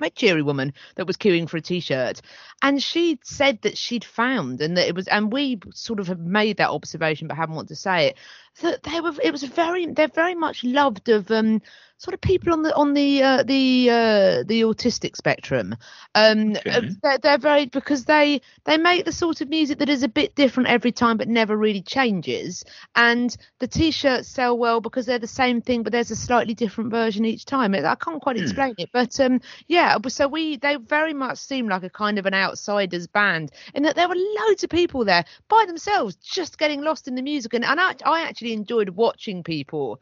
My 0.00 0.10
cheery 0.10 0.42
woman 0.42 0.74
that 0.94 1.08
was 1.08 1.16
queuing 1.16 1.48
for 1.48 1.56
a 1.56 1.60
t-shirt, 1.60 2.20
and 2.62 2.80
she 2.80 3.18
said 3.24 3.62
that 3.62 3.76
she'd 3.76 4.04
found, 4.04 4.60
and 4.60 4.76
that 4.76 4.86
it 4.86 4.94
was, 4.94 5.08
and 5.08 5.32
we 5.32 5.58
sort 5.74 5.98
of 5.98 6.06
have 6.06 6.20
made 6.20 6.58
that 6.58 6.70
observation, 6.70 7.26
but 7.26 7.36
haven't 7.36 7.56
wanted 7.56 7.70
to 7.70 7.76
say 7.76 8.06
it. 8.06 8.16
That 8.62 8.82
they 8.82 9.00
were, 9.00 9.12
it 9.22 9.30
was 9.30 9.42
very, 9.44 9.86
they're 9.86 10.08
very 10.08 10.34
much 10.34 10.64
loved 10.64 11.08
of 11.08 11.30
um, 11.30 11.62
sort 11.98 12.14
of 12.14 12.20
people 12.20 12.52
on 12.52 12.62
the 12.62 12.74
on 12.74 12.94
the 12.94 13.22
uh, 13.22 13.42
the 13.42 13.90
uh, 13.90 14.42
the 14.46 14.62
autistic 14.62 15.16
spectrum. 15.16 15.76
Um, 16.14 16.56
Okay. 16.56 16.70
uh, 16.70 16.80
they're, 17.02 17.18
they're 17.18 17.38
very 17.38 17.66
because 17.66 18.04
they 18.04 18.40
they 18.64 18.78
make 18.78 19.04
the 19.04 19.12
sort 19.12 19.40
of 19.40 19.48
music 19.48 19.78
that 19.78 19.88
is 19.88 20.02
a 20.02 20.08
bit 20.08 20.34
different 20.34 20.68
every 20.68 20.92
time, 20.92 21.16
but 21.16 21.28
never 21.28 21.56
really 21.56 21.82
changes. 21.82 22.64
And 22.94 23.36
the 23.58 23.66
t-shirts 23.66 24.28
sell 24.28 24.56
well 24.56 24.80
because 24.80 25.06
they're 25.06 25.18
the 25.18 25.26
same 25.26 25.60
thing, 25.60 25.82
but 25.82 25.92
there's 25.92 26.10
a 26.10 26.16
slightly 26.16 26.54
different 26.54 26.90
version 26.90 27.24
each 27.24 27.44
time. 27.44 27.74
I 27.74 27.94
can't 27.96 28.22
quite 28.22 28.36
explain 28.36 28.74
it, 28.78 28.90
but 28.92 29.18
um, 29.20 29.40
yeah. 29.66 29.98
So 30.08 30.28
we 30.28 30.56
they 30.56 30.76
very 30.76 31.14
much 31.14 31.38
seem 31.38 31.68
like 31.68 31.82
a 31.82 31.90
kind 31.90 32.18
of 32.18 32.26
an 32.26 32.34
outsiders 32.34 33.06
band 33.08 33.50
in 33.74 33.82
that 33.82 33.96
there 33.96 34.08
were 34.08 34.16
loads 34.46 34.64
of 34.64 34.70
people 34.70 35.04
there 35.04 35.24
by 35.48 35.64
themselves, 35.66 36.16
just 36.16 36.58
getting 36.58 36.82
lost 36.82 37.08
in 37.08 37.14
the 37.16 37.22
music. 37.22 37.54
And, 37.54 37.64
and 37.64 37.80
I, 37.80 37.94
I 38.04 38.22
actually 38.22 38.47
enjoyed 38.52 38.90
watching 38.90 39.42
people 39.42 40.00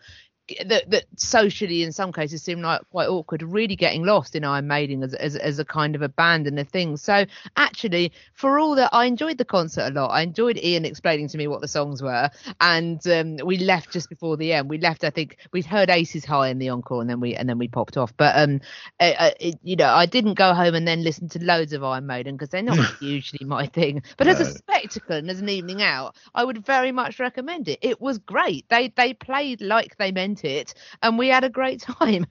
that 0.66 0.88
that 0.90 1.04
socially 1.16 1.82
in 1.82 1.92
some 1.92 2.12
cases 2.12 2.42
seem 2.42 2.62
like 2.62 2.80
quite 2.90 3.08
awkward 3.08 3.42
really 3.42 3.74
getting 3.74 4.04
lost 4.04 4.36
in 4.36 4.44
Iron 4.44 4.66
Maiden 4.68 5.02
as, 5.02 5.14
as 5.14 5.34
as 5.36 5.58
a 5.58 5.64
kind 5.64 5.96
of 5.96 6.02
a 6.02 6.08
band 6.08 6.46
and 6.46 6.58
a 6.58 6.64
thing. 6.64 6.96
So 6.96 7.26
actually 7.56 8.12
for 8.34 8.58
all 8.58 8.76
that 8.76 8.90
I 8.92 9.06
enjoyed 9.06 9.38
the 9.38 9.44
concert 9.44 9.88
a 9.88 9.90
lot. 9.90 10.08
I 10.08 10.22
enjoyed 10.22 10.58
Ian 10.58 10.84
explaining 10.84 11.28
to 11.28 11.38
me 11.38 11.48
what 11.48 11.60
the 11.60 11.68
songs 11.68 12.02
were. 12.02 12.30
And 12.60 13.04
um, 13.08 13.38
we 13.44 13.58
left 13.58 13.90
just 13.90 14.08
before 14.08 14.36
the 14.36 14.52
end. 14.52 14.70
We 14.70 14.78
left 14.78 15.02
I 15.02 15.10
think 15.10 15.38
we'd 15.52 15.66
heard 15.66 15.90
Aces 15.90 16.24
High 16.24 16.48
in 16.48 16.58
the 16.58 16.68
encore 16.68 17.00
and 17.00 17.10
then 17.10 17.20
we 17.20 17.34
and 17.34 17.48
then 17.48 17.58
we 17.58 17.66
popped 17.66 17.96
off. 17.96 18.16
But 18.16 18.38
um 18.38 18.60
uh, 19.00 19.30
it, 19.40 19.58
you 19.64 19.74
know 19.74 19.88
I 19.88 20.06
didn't 20.06 20.34
go 20.34 20.54
home 20.54 20.74
and 20.74 20.86
then 20.86 21.02
listen 21.02 21.28
to 21.30 21.42
loads 21.42 21.72
of 21.72 21.82
Iron 21.82 22.06
Maiden 22.06 22.36
because 22.36 22.50
they're 22.50 22.62
not 22.62 22.78
usually 23.02 23.46
my 23.46 23.66
thing. 23.66 24.02
But 24.16 24.28
as 24.28 24.40
a 24.40 24.44
spectacle 24.44 25.16
and 25.16 25.28
as 25.28 25.40
an 25.40 25.48
evening 25.48 25.82
out 25.82 26.14
I 26.34 26.44
would 26.44 26.64
very 26.64 26.92
much 26.92 27.18
recommend 27.18 27.68
it. 27.68 27.80
It 27.82 28.00
was 28.00 28.18
great. 28.18 28.68
They 28.68 28.88
they 28.88 29.12
played 29.12 29.60
like 29.60 29.96
they 29.96 30.12
meant 30.12 30.35
it 30.44 30.74
and 31.02 31.18
we 31.18 31.28
had 31.28 31.44
a 31.44 31.48
great 31.50 31.80
time 32.00 32.26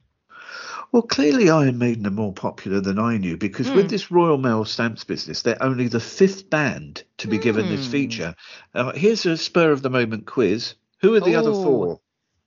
Well, 0.91 1.01
clearly 1.01 1.49
Iron 1.49 1.77
Maiden 1.77 2.05
are 2.07 2.11
more 2.11 2.31
popular 2.33 2.79
than 2.79 2.99
I 2.99 3.17
knew 3.17 3.35
because 3.37 3.67
Hmm. 3.67 3.75
with 3.75 3.89
this 3.89 4.11
Royal 4.11 4.37
Mail 4.37 4.63
stamps 4.63 5.03
business, 5.03 5.41
they're 5.41 5.61
only 5.61 5.87
the 5.87 5.99
fifth 5.99 6.49
band 6.49 7.03
to 7.17 7.27
be 7.27 7.37
given 7.37 7.67
this 7.67 7.85
Hmm. 7.85 7.91
feature. 7.91 8.35
Uh, 8.73 8.93
here's 8.93 9.25
a 9.25 9.35
spur 9.35 9.71
of 9.71 9.81
the 9.81 9.89
moment 9.89 10.25
quiz. 10.25 10.75
Who 11.01 11.13
are 11.15 11.19
the 11.19 11.35
other 11.35 11.51
four? 11.51 11.99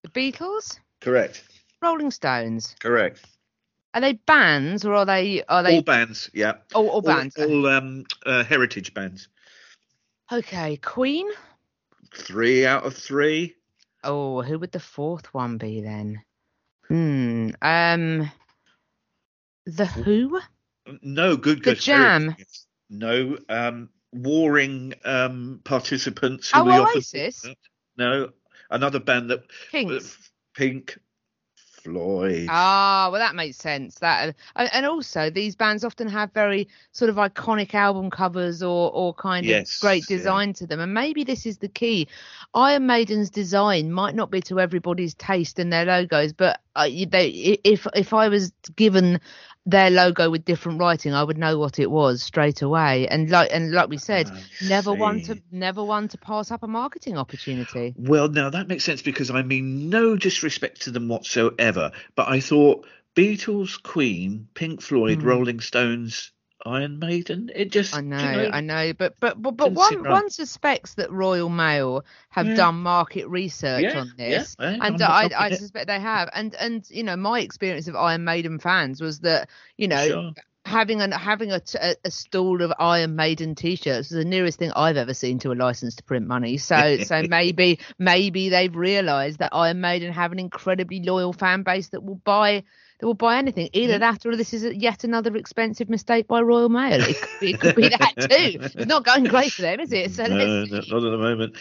The 0.03 0.09
Beatles, 0.11 0.79
Correct. 1.01 1.43
Rolling 1.83 2.11
Stones. 2.11 2.75
Correct. 2.81 3.23
Are 3.95 4.01
they 4.01 4.15
bands 4.15 4.85
or 4.85 4.95
are 4.95 5.05
they 5.07 5.43
are 5.45 5.63
they 5.63 5.77
all 5.77 5.83
bands, 5.83 6.31
yeah. 6.33 6.55
all, 6.75 6.89
all 6.89 7.03
bands? 7.03 7.37
All, 7.37 7.67
um, 7.67 8.05
uh, 8.25 8.45
heritage 8.45 8.95
bands. 8.95 9.29
Okay, 10.33 10.77
Queen. 10.79 11.27
Three 12.15 12.65
out 12.65 12.85
of 12.85 12.95
three. 12.95 13.55
Oh, 14.05 14.43
who 14.43 14.59
would 14.59 14.73
the 14.73 14.81
fourth 14.81 15.33
one 15.35 15.59
be 15.59 15.81
then? 15.81 16.23
Hmm. 16.87 17.51
Um. 17.61 18.31
The 19.67 19.87
Who. 19.87 20.41
No, 21.03 21.37
good. 21.37 21.63
The. 21.63 21.75
Jam. 21.75 22.37
No, 22.91 23.37
um, 23.49 23.91
warring 24.13 24.95
um, 25.05 25.61
participants. 25.65 26.51
Who 26.53 26.61
Oh, 26.61 26.87
Oasis? 26.95 27.45
No, 27.97 28.31
another 28.71 29.01
band 29.01 29.31
that 29.31 29.45
Pink. 29.71 30.03
Pink 30.55 30.99
Floyd. 31.89 32.49
Ah, 32.51 33.09
well, 33.13 33.21
that 33.21 33.35
makes 33.35 33.59
sense. 33.59 33.97
That 34.01 34.35
and 34.57 34.71
and 34.73 34.87
also 34.87 35.31
these 35.31 35.55
bands 35.57 35.85
often 35.85 36.09
have 36.09 36.33
very 36.33 36.69
sort 36.93 37.11
of 37.11 37.17
iconic 37.17 37.75
album 37.75 38.11
covers 38.11 38.63
or 38.63 38.91
or 38.93 39.15
kind 39.15 39.47
Yes, 39.47 39.71
of 39.73 39.79
great 39.81 40.07
yeah. 40.15 40.17
design 40.17 40.53
to 40.55 40.67
them. 40.67 40.81
And 40.81 40.95
maybe 40.95 41.25
this 41.25 41.47
is 41.47 41.59
the 41.59 41.69
key. 41.69 42.09
Iron 42.55 42.87
Maiden's 42.87 43.31
design 43.31 43.93
might 43.93 44.15
not 44.15 44.31
be 44.31 44.41
to 44.43 44.61
everybody's 44.61 45.15
taste 45.15 45.59
in 45.59 45.71
their 45.71 45.85
logos, 45.85 46.33
but 46.33 46.61
uh, 46.79 47.07
they, 47.11 47.29
if 47.65 47.87
if 47.95 48.13
I 48.15 48.29
was 48.29 48.53
given 48.77 49.21
their 49.67 49.91
logo 49.91 50.31
with 50.31 50.45
different 50.45 50.81
writing, 50.81 51.13
I 51.13 51.23
would 51.23 51.37
know 51.37 51.59
what 51.59 51.79
it 51.79 51.91
was 51.91 52.23
straight 52.23 52.63
away. 52.63 53.07
And 53.09 53.29
like 53.31 53.51
and 53.53 53.73
like 53.73 53.89
we 53.91 53.99
said, 53.99 54.31
I 54.31 54.41
never 54.61 54.95
one 54.95 55.21
to 55.23 55.39
never 55.51 55.85
one 55.85 56.09
to 56.09 56.19
pass 56.19 56.51
up 56.51 56.63
a 56.63 56.67
marketing 56.67 57.19
opportunity. 57.19 57.95
Well, 57.99 58.29
now 58.29 58.51
that 58.51 58.69
makes 58.69 58.85
sense 58.85 59.03
because 59.03 59.31
I 59.31 59.43
mean 59.43 59.91
no 59.91 60.17
disrespect 60.17 60.83
to 60.83 60.91
them 60.91 61.09
whatsoever, 61.09 61.93
but 62.15 62.29
I 62.29 62.41
thought 62.41 62.87
Beatles, 63.15 63.83
Queen, 63.83 64.49
Pink 64.55 64.81
Floyd, 64.81 65.23
Hmm. 65.23 65.29
Rolling 65.29 65.61
Stones, 65.61 66.31
Iron 66.67 66.99
Maiden. 66.99 67.51
It 67.55 67.73
just 67.73 67.93
I 67.93 68.01
know, 68.03 68.19
you 68.21 68.29
know, 68.31 68.49
I 68.53 68.61
know, 68.61 68.93
but 68.93 69.19
but 69.21 69.41
but, 69.41 69.53
but 69.53 69.73
one 69.73 70.05
right. 70.05 70.09
one 70.09 70.29
suspects 70.31 70.95
that 70.95 71.11
Royal 71.11 71.49
Mail 71.49 72.05
have 72.31 72.47
Yeah. 72.47 72.55
done 72.55 72.83
market 72.83 73.27
research 73.29 73.83
Yeah, 73.83 73.97
on 73.97 74.13
this, 74.17 74.57
I'm 74.81 74.95
and 74.95 75.03
I 75.03 75.31
I 75.37 75.51
suspect 75.51 75.87
they 75.87 75.99
have, 76.01 76.29
and 76.35 76.55
and 76.57 76.87
you 76.91 77.03
know 77.03 77.17
my 77.17 77.41
experience 77.41 77.89
of 77.89 77.97
Iron 77.97 78.25
Maiden 78.25 78.59
fans 78.59 79.01
was 79.01 79.21
that 79.21 79.49
you 79.79 79.89
know 79.89 80.05
Sure. 80.07 80.33
having 80.67 81.01
an 81.01 81.13
having 81.13 81.51
a, 81.53 81.61
t- 81.61 81.79
a, 81.81 81.95
a 82.05 82.11
stall 82.11 82.61
of 82.63 82.73
Iron 82.79 83.17
Maiden 83.17 83.55
t-shirts 83.55 84.11
is 84.13 84.17
the 84.19 84.25
nearest 84.25 84.59
thing 84.59 84.71
I've 84.77 84.99
ever 84.99 85.15
seen 85.15 85.39
to 85.41 85.53
a 85.53 85.55
license 85.55 85.97
to 85.97 86.03
print 86.05 86.27
money. 86.27 86.59
So 86.59 86.99
so 87.01 87.23
maybe 87.25 87.79
maybe 87.99 88.51
they've 88.51 88.75
realised 88.77 89.39
that 89.39 89.55
Iron 89.55 89.81
Maiden 89.81 90.13
have 90.13 90.33
an 90.33 90.39
incredibly 90.39 91.01
loyal 91.03 91.33
fan 91.33 91.63
base 91.63 91.89
that 91.89 92.03
will 92.05 92.21
buy 92.25 92.65
that 92.99 93.07
will 93.07 93.15
buy 93.15 93.37
anything. 93.39 93.69
Either 93.73 93.93
Yeah. 93.93 93.99
that 93.99 94.27
or 94.27 94.37
this 94.37 94.53
is 94.53 94.65
yet 94.75 95.05
another 95.05 95.37
expensive 95.37 95.89
mistake 95.89 96.27
by 96.27 96.41
Royal 96.41 96.69
Mail. 96.69 97.01
It 97.01 97.21
could 97.21 97.41
be, 97.41 97.51
it 97.53 97.61
could 97.61 97.77
be 97.77 97.89
that 97.89 98.15
too. 98.19 98.59
It's 98.61 98.87
not 98.87 99.05
going 99.05 99.25
great 99.25 99.53
for 99.53 99.63
them, 99.63 99.81
is 99.81 99.93
it? 99.93 100.13
So 100.13 100.25
no, 100.27 100.65
not 100.65 100.73
at 100.83 100.89
the 100.89 101.19
moment. 101.19 101.57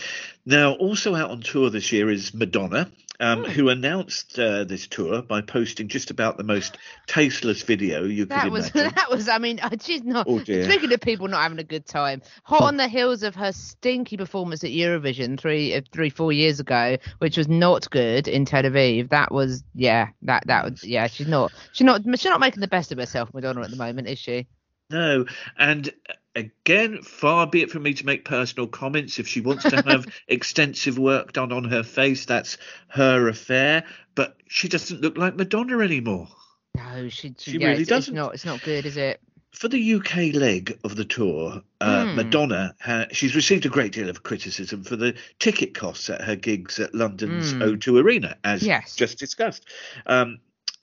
Now, 0.45 0.73
also 0.73 1.15
out 1.15 1.30
on 1.32 1.41
tour 1.41 1.69
this 1.69 1.91
year 1.91 2.10
is 2.10 2.34
Madonna, 2.34 2.89
um, 3.19 3.43
Hmm. 3.43 3.49
who 3.51 3.69
announced 3.69 4.38
uh, 4.38 4.63
this 4.63 4.86
tour 4.88 5.21
by 5.21 5.41
posting 5.41 5.88
just 5.88 6.12
about 6.12 6.38
the 6.38 6.43
most 6.43 6.77
tasteless 7.08 7.63
video 7.63 8.03
you 8.03 8.25
could 8.25 8.30
That 8.30 8.51
was 8.51 8.69
imagine. 8.75 8.93
that 8.95 9.10
was. 9.10 9.27
I 9.27 9.38
mean, 9.39 9.60
uh, 9.60 9.69
she's 9.82 10.03
not. 10.03 10.27
Oh. 10.30 10.39
Speaking 10.43 10.93
of 10.93 11.01
people 11.01 11.27
not 11.27 11.41
having 11.41 11.58
a 11.60 11.63
good 11.63 11.86
time, 11.86 12.21
hot 12.43 12.62
on 12.63 12.77
the 12.77 12.88
heels 12.88 13.23
of 13.23 13.34
her 13.36 13.51
stinky 13.51 14.17
performance 14.17 14.63
at 14.63 14.69
Eurovision 14.71 15.39
three, 15.39 15.73
uh, 15.75 16.10
four 16.15 16.32
years 16.32 16.60
ago, 16.60 16.97
which 17.19 17.38
was 17.38 17.47
not 17.47 17.89
good 17.89 18.27
in 18.27 18.45
Tel 18.45 18.63
Aviv. 18.63 19.10
That 19.10 19.32
was, 19.32 19.63
yeah, 19.73 20.10
that 20.23 20.45
that 20.47 20.65
was, 20.65 20.84
yeah. 20.84 21.08
She's 21.08 21.27
not, 21.27 21.51
she's 21.73 21.86
not, 21.86 22.01
she's 22.03 22.25
not 22.25 22.39
making 22.39 22.62
the 22.62 22.67
best 22.67 22.91
of 22.91 22.97
herself, 22.99 23.34
Madonna, 23.34 23.62
at 23.62 23.71
the 23.71 23.77
moment, 23.77 24.08
is 24.08 24.19
she? 24.19 24.47
No, 24.89 25.25
and 25.58 25.91
again, 26.38 27.02
far 27.02 27.47
be 27.47 27.62
it 27.62 27.71
from 27.71 27.84
me 27.84 27.93
to 27.95 28.06
make 28.06 28.23
personal 28.23 28.67
comments. 28.67 29.19
If 29.19 29.28
she 29.28 29.41
wants 29.41 29.63
to 29.63 29.82
have 29.88 30.06
extensive 30.28 30.97
work 30.97 31.34
done 31.34 31.52
on 31.52 31.63
her 31.65 31.84
face, 31.84 32.26
that's 32.26 32.58
her 32.89 33.28
affair. 33.28 33.84
But 34.15 34.38
she 34.47 34.67
doesn't 34.69 35.02
look 35.02 35.17
like 35.17 35.36
Madonna 35.36 35.80
anymore. 35.80 36.28
No, 36.76 37.10
she, 37.10 37.34
she, 37.38 37.58
yeah, 37.58 37.69
really 37.69 37.82
it's, 37.82 37.89
doesn't. 37.89 38.13
It's 38.13 38.15
not, 38.15 38.34
it's 38.36 38.45
not 38.45 38.62
good, 38.63 38.86
is 38.86 38.97
it? 38.97 39.19
For 39.52 39.67
the 39.67 39.93
UK 39.95 40.36
leg 40.36 40.78
of 40.84 40.95
the 40.95 41.06
tour, 41.06 41.62
uh, 41.82 42.06
Hmm. 42.06 42.15
Madonna 42.15 42.76
ha- 42.80 43.08
she's 43.12 43.36
received 43.36 43.65
a 43.65 43.69
great 43.69 43.91
deal 43.91 44.08
of 44.10 44.21
criticism 44.21 44.84
for 44.84 44.95
the 44.95 45.15
ticket 45.39 45.73
costs 45.73 46.10
at 46.12 46.21
her 46.21 46.36
gigs 46.36 46.80
at 46.80 46.93
London's 46.93 47.54
Hmm. 47.54 47.63
O2 47.63 48.04
Arena, 48.04 48.38
as 48.43 48.62
Yes. 48.62 48.95
just 48.95 49.17
discussed. 49.17 49.65
Um, 50.06 50.38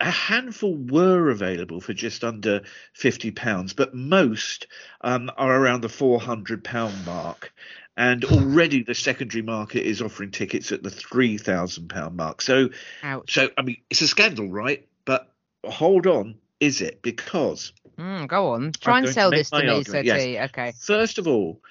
a 0.05 0.11
handful 0.11 0.77
were 0.77 1.31
available 1.31 1.81
for 1.81 1.95
just 1.95 2.25
under 2.25 2.63
fifty 2.93 3.31
pounds, 3.31 3.73
but 3.73 3.95
most 3.95 4.67
um, 5.01 5.31
are 5.37 5.57
around 5.57 5.81
the 5.81 5.89
four 5.89 6.21
hundred 6.21 6.63
pound 6.63 6.95
mark. 7.07 7.53
And 7.97 8.25
already 8.25 8.83
the 8.83 8.95
secondary 8.95 9.43
market 9.43 9.87
is 9.87 10.03
offering 10.03 10.31
tickets 10.31 10.73
at 10.73 10.83
the 10.83 10.91
three 10.91 11.39
thousand 11.39 11.89
pound 11.89 12.17
mark. 12.17 12.43
So, 12.43 12.69
Ouch. 13.03 13.33
so 13.33 13.49
I 13.57 13.63
mean, 13.63 13.79
it's 13.89 14.03
a 14.03 14.09
scandal, 14.09 14.51
right? 14.51 14.87
But 15.07 15.33
hold 15.65 16.07
on, 16.07 16.35
is 16.61 16.81
it? 16.83 17.01
Because 17.03 17.73
Mm, 17.99 18.27
go 18.29 18.49
on, 18.49 18.73
try 18.73 18.99
and 18.99 19.05
going 19.05 19.15
to 19.15 19.21
sell 19.21 19.31
make 19.31 19.39
this 19.39 19.51
to 19.51 19.63
me, 19.63 19.69
argument, 19.69 20.05
yes. 20.05 20.51
Okay. 20.51 20.73
First 20.81 21.19
of 21.19 21.29
all, 21.29 21.63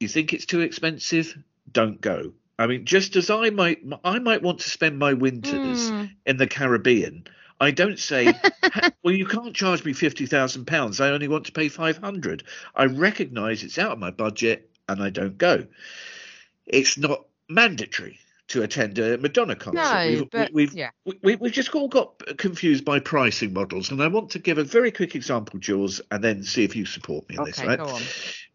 you 0.00 0.08
think 0.08 0.32
it's 0.32 0.46
too 0.46 0.60
expensive? 0.60 1.38
Don't 1.70 2.00
go. 2.00 2.32
I 2.58 2.66
mean, 2.66 2.84
just 2.84 3.16
as 3.16 3.30
I 3.30 3.50
might, 3.50 3.78
I 4.04 4.18
might 4.18 4.42
want 4.42 4.60
to 4.60 4.70
spend 4.70 4.98
my 4.98 5.14
winters 5.14 5.90
Mm. 5.90 6.10
in 6.26 6.36
the 6.36 6.46
Caribbean. 6.46 7.24
I 7.60 7.70
don't 7.70 7.98
say, 7.98 8.32
well, 9.02 9.14
you 9.14 9.26
can't 9.26 9.54
charge 9.54 9.84
me 9.84 9.92
fifty 9.92 10.26
thousand 10.26 10.66
pounds. 10.66 11.00
I 11.00 11.10
only 11.10 11.28
want 11.28 11.46
to 11.46 11.52
pay 11.52 11.68
five 11.68 11.98
hundred. 11.98 12.44
I 12.74 12.84
recognise 12.84 13.62
it's 13.62 13.78
out 13.78 13.92
of 13.92 13.98
my 13.98 14.10
budget, 14.10 14.70
and 14.88 15.02
I 15.02 15.10
don't 15.10 15.38
go. 15.38 15.66
It's 16.66 16.96
not 16.96 17.26
mandatory 17.48 18.18
to 18.48 18.62
attend 18.62 18.98
a 18.98 19.16
Madonna 19.18 19.56
concert. 19.56 19.80
No, 19.80 20.08
we've, 20.08 20.30
but 20.30 20.52
we've, 20.52 20.72
yeah. 20.74 20.90
we, 21.04 21.18
we, 21.22 21.36
we've 21.36 21.52
just 21.52 21.74
all 21.74 21.88
got 21.88 22.22
confused 22.36 22.84
by 22.84 22.98
pricing 22.98 23.52
models, 23.52 23.90
and 23.90 24.02
I 24.02 24.08
want 24.08 24.30
to 24.30 24.38
give 24.38 24.58
a 24.58 24.64
very 24.64 24.90
quick 24.90 25.14
example, 25.14 25.58
Jules, 25.58 26.00
and 26.10 26.22
then 26.22 26.42
see 26.42 26.64
if 26.64 26.76
you 26.76 26.84
support 26.84 27.28
me 27.30 27.36
on 27.36 27.46
this. 27.46 27.62
Right? 27.64 27.78
go 27.78 27.86
on. 27.86 28.02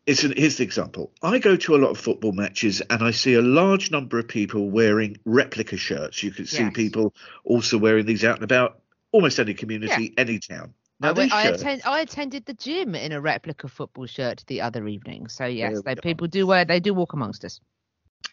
It's 0.06 0.24
an, 0.24 0.34
here's 0.38 0.58
the 0.58 0.64
example. 0.64 1.12
I 1.22 1.40
go 1.40 1.58
to 1.58 1.76
a 1.76 1.78
lot 1.78 1.90
of 1.90 1.98
football 1.98 2.32
matches, 2.32 2.82
and 2.90 3.04
I 3.04 3.12
see 3.12 3.34
a 3.34 3.42
large 3.42 3.92
number 3.92 4.20
of 4.20 4.28
people 4.28 4.70
wearing 4.70 5.18
replica 5.26 5.78
shirts. 5.78 6.24
You 6.24 6.32
can 6.32 6.46
see 6.46 6.64
Yes. 6.64 6.74
people 6.74 7.14
also 7.44 7.78
wearing 7.78 8.06
these 8.06 8.24
out 8.24 8.36
and 8.36 8.44
about, 8.44 8.82
almost 9.12 9.40
any 9.40 9.54
community, 9.54 10.14
any 10.18 10.40
town. 10.40 10.74
Now, 11.00 11.14
I, 11.16 11.30
I, 11.32 11.44
attend, 11.44 11.82
I 11.86 12.00
attended 12.02 12.46
the 12.46 12.56
gym 12.56 12.96
in 12.96 13.12
a 13.12 13.22
replica 13.22 13.68
football 13.68 14.08
shirt 14.08 14.44
the 14.48 14.62
other 14.62 14.88
evening. 14.88 15.28
So 15.28 15.46
yes, 15.46 15.82
they, 15.84 15.96
people 15.96 16.28
do 16.28 16.48
wear 16.48 16.66
they 16.66 16.80
do 16.80 16.94
walk 16.94 17.14
amongst 17.14 17.46
us. 17.46 17.60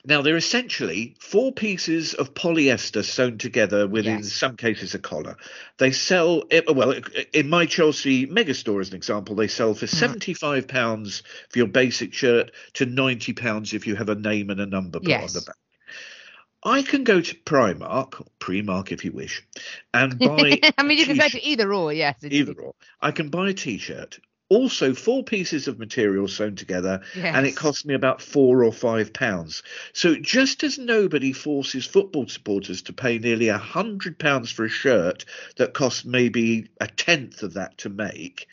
Now 0.06 0.22
they're 0.22 0.36
essentially 0.36 1.14
four 1.20 1.52
pieces 1.52 2.14
of 2.14 2.34
polyester 2.34 3.04
sewn 3.04 3.36
together 3.38 3.86
with, 3.86 4.06
in 4.06 4.22
some 4.22 4.56
cases, 4.56 4.94
a 4.94 4.98
collar. 4.98 5.36
They 5.78 5.92
sell 5.92 6.44
eh, 6.50 6.62
well 6.66 6.92
eh, 6.92 7.00
eh, 7.14 7.24
in 7.34 7.48
my 7.50 7.66
Chelsea 7.66 8.26
megastore, 8.26 8.80
as 8.80 8.88
an 8.90 8.96
example. 8.96 9.34
They 9.36 9.48
sell 9.48 9.74
for 9.74 9.86
mm-hmm. 9.86 9.96
seventy-five 9.96 10.66
pounds 10.66 11.22
for 11.50 11.58
your 11.58 11.68
basic 11.68 12.14
shirt 12.14 12.50
to 12.74 12.86
ninety 12.86 13.34
pounds 13.34 13.74
if 13.74 13.86
you 13.86 13.94
have 13.94 14.08
a 14.08 14.14
name 14.14 14.48
and 14.50 14.60
a 14.60 14.66
number 14.66 15.00
put 15.00 15.08
Yes. 15.08 15.34
on 15.34 15.40
the 15.40 15.46
back. 15.46 15.56
I 16.64 16.82
can 16.82 17.04
go 17.04 17.20
to 17.20 17.34
Primark, 17.34 18.20
or 18.20 18.26
Primark 18.40 18.90
if 18.90 19.04
you 19.04 19.12
wish, 19.12 19.46
and 19.92 20.18
buy 20.18 20.60
I 20.78 20.82
mean, 20.82 20.98
you 20.98 21.06
can 21.06 21.18
go 21.18 21.28
to 21.28 21.42
either 21.42 21.72
or. 21.72 21.92
Yes, 21.92 22.24
either 22.24 22.54
or. 22.54 22.74
I 23.00 23.10
can 23.10 23.28
buy 23.28 23.50
a 23.50 23.54
T-shirt. 23.54 24.18
Also, 24.50 24.92
four 24.92 25.24
pieces 25.24 25.68
of 25.68 25.78
material 25.78 26.28
sewn 26.28 26.54
together, 26.54 27.00
and 27.14 27.46
it 27.46 27.50
Yes. 27.50 27.58
costs 27.58 27.84
me 27.86 27.94
about 27.94 28.20
four 28.20 28.62
or 28.62 28.72
five 28.72 29.12
pounds. 29.12 29.62
So, 29.94 30.16
just 30.16 30.62
as 30.62 30.78
nobody 30.78 31.32
forces 31.32 31.86
football 31.86 32.28
supporters 32.28 32.82
to 32.82 32.92
pay 32.92 33.18
nearly 33.18 33.48
a 33.48 33.58
hundred 33.58 34.18
pounds 34.18 34.50
for 34.50 34.66
a 34.66 34.68
shirt 34.68 35.24
that 35.56 35.72
costs 35.72 36.04
maybe 36.04 36.68
a 36.80 36.86
tenth 36.86 37.42
of 37.42 37.54
that 37.54 37.78
to 37.78 37.88
make, 37.88 38.46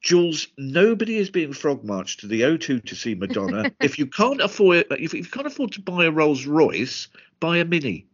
Jules, 0.00 0.48
nobody 0.56 1.16
is 1.16 1.30
being 1.30 1.52
frog 1.52 1.84
marched 1.84 2.20
to 2.20 2.26
the 2.26 2.42
O2 2.42 2.84
to 2.84 2.94
see 2.94 3.14
Madonna. 3.14 3.72
if 3.80 3.98
you 3.98 4.06
can't 4.06 4.40
afford, 4.40 4.86
if 4.90 5.14
you 5.14 5.24
can't 5.24 5.46
afford 5.46 5.72
to 5.72 5.80
buy 5.80 6.04
a 6.04 6.10
Rolls 6.10 6.46
Royce, 6.46 7.08
buy 7.40 7.58
a 7.58 7.64
Mini. 7.64 8.06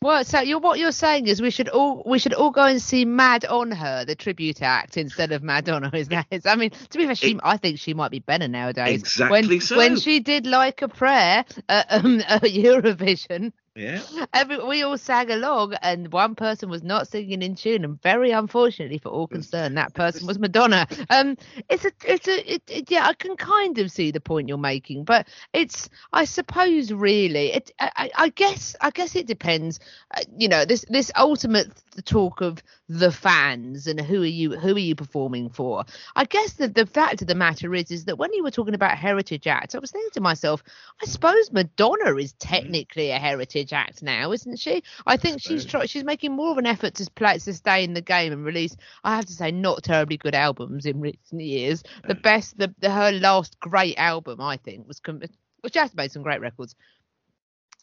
Well, 0.00 0.24
so 0.24 0.40
you're 0.40 0.60
what 0.60 0.78
you're 0.78 0.92
saying 0.92 1.26
is 1.26 1.42
we 1.42 1.50
should 1.50 1.68
all 1.68 2.04
we 2.06 2.20
should 2.20 2.32
all 2.32 2.52
go 2.52 2.64
and 2.64 2.80
see 2.80 3.04
Mad 3.04 3.44
on 3.44 3.72
Her, 3.72 4.04
the 4.04 4.14
tribute 4.14 4.62
act, 4.62 4.96
instead 4.96 5.32
of 5.32 5.42
Madonna. 5.42 5.90
Is 5.92 6.06
that? 6.08 6.26
Is, 6.30 6.46
I 6.46 6.54
mean, 6.54 6.70
to 6.70 6.98
be 6.98 7.04
fair, 7.04 7.16
she 7.16 7.36
I 7.42 7.56
think 7.56 7.80
she 7.80 7.94
might 7.94 8.12
be 8.12 8.20
better 8.20 8.46
nowadays. 8.46 9.00
Exactly 9.00 9.48
when, 9.48 9.60
so. 9.60 9.76
When 9.76 9.98
she 9.98 10.20
did 10.20 10.46
like 10.46 10.82
a 10.82 10.88
prayer 10.88 11.44
at 11.68 11.86
um, 11.90 12.20
at 12.28 12.42
Eurovision, 12.42 13.52
Yeah. 13.78 14.00
Every, 14.34 14.58
we 14.64 14.82
all 14.82 14.98
sang 14.98 15.30
along, 15.30 15.74
and 15.82 16.12
one 16.12 16.34
person 16.34 16.68
was 16.68 16.82
not 16.82 17.06
singing 17.06 17.42
in 17.42 17.54
tune, 17.54 17.84
and 17.84 18.02
very 18.02 18.32
unfortunately 18.32 18.98
for 18.98 19.10
all 19.10 19.28
concerned, 19.28 19.76
that 19.76 19.94
person 19.94 20.26
was 20.26 20.38
Madonna. 20.38 20.86
Um, 21.10 21.36
it's 21.68 21.84
a, 21.84 21.92
it's 22.04 22.26
a, 22.26 22.54
it, 22.54 22.62
it, 22.68 22.90
yeah, 22.90 23.06
I 23.06 23.14
can 23.14 23.36
kind 23.36 23.78
of 23.78 23.90
see 23.92 24.10
the 24.10 24.20
point 24.20 24.48
you're 24.48 24.58
making, 24.58 25.04
but 25.04 25.28
it's, 25.52 25.88
I 26.12 26.24
suppose, 26.24 26.92
really, 26.92 27.52
it, 27.52 27.70
I, 27.80 28.10
I- 28.16 28.28
guess, 28.30 28.74
I 28.80 28.90
guess 28.90 29.14
it 29.16 29.26
depends. 29.26 29.78
Uh, 30.14 30.22
you 30.36 30.48
know, 30.48 30.64
this, 30.64 30.84
this 30.88 31.10
ultimate 31.16 31.70
talk 32.04 32.40
of 32.40 32.62
the 32.88 33.10
fans 33.12 33.86
and 33.86 34.00
who 34.00 34.22
are 34.22 34.26
you, 34.26 34.56
who 34.58 34.74
are 34.74 34.78
you 34.78 34.94
performing 34.96 35.50
for? 35.50 35.84
I 36.16 36.24
guess 36.24 36.54
the 36.54 36.68
the 36.68 36.86
fact 36.86 37.22
of 37.22 37.28
the 37.28 37.34
matter 37.34 37.74
is, 37.74 37.90
is 37.90 38.04
that 38.06 38.16
when 38.18 38.32
you 38.32 38.42
were 38.42 38.50
talking 38.50 38.74
about 38.74 38.96
Heritage 38.98 39.46
Act, 39.46 39.74
I 39.74 39.78
was 39.78 39.90
thinking 39.90 40.10
to 40.14 40.20
myself, 40.20 40.62
I 41.02 41.06
suppose 41.06 41.52
Madonna 41.52 42.16
is 42.16 42.32
technically 42.34 43.10
a 43.10 43.18
heritage 43.18 43.67
act 43.72 44.02
now, 44.02 44.32
isn't 44.32 44.58
she? 44.58 44.82
I 45.06 45.16
think 45.16 45.40
she's 45.40 45.64
try- 45.64 45.86
she's 45.86 46.04
making 46.04 46.32
more 46.32 46.50
of 46.50 46.58
an 46.58 46.66
effort 46.66 46.94
to 46.94 47.10
play 47.12 47.38
to 47.38 47.52
stay 47.52 47.84
in 47.84 47.94
the 47.94 48.00
game 48.00 48.32
and 48.32 48.44
release. 48.44 48.76
I 49.04 49.16
have 49.16 49.26
to 49.26 49.32
say, 49.32 49.50
not 49.50 49.82
terribly 49.82 50.16
good 50.16 50.34
albums 50.34 50.86
in 50.86 51.00
recent 51.00 51.40
years. 51.40 51.82
The 52.06 52.14
best, 52.14 52.58
the, 52.58 52.74
the 52.78 52.90
her 52.90 53.12
last 53.12 53.58
great 53.60 53.96
album, 53.98 54.40
I 54.40 54.56
think, 54.56 54.86
was 54.86 55.00
com- 55.00 55.22
which 55.60 55.74
has 55.74 55.94
made 55.94 56.12
some 56.12 56.22
great 56.22 56.40
records. 56.40 56.74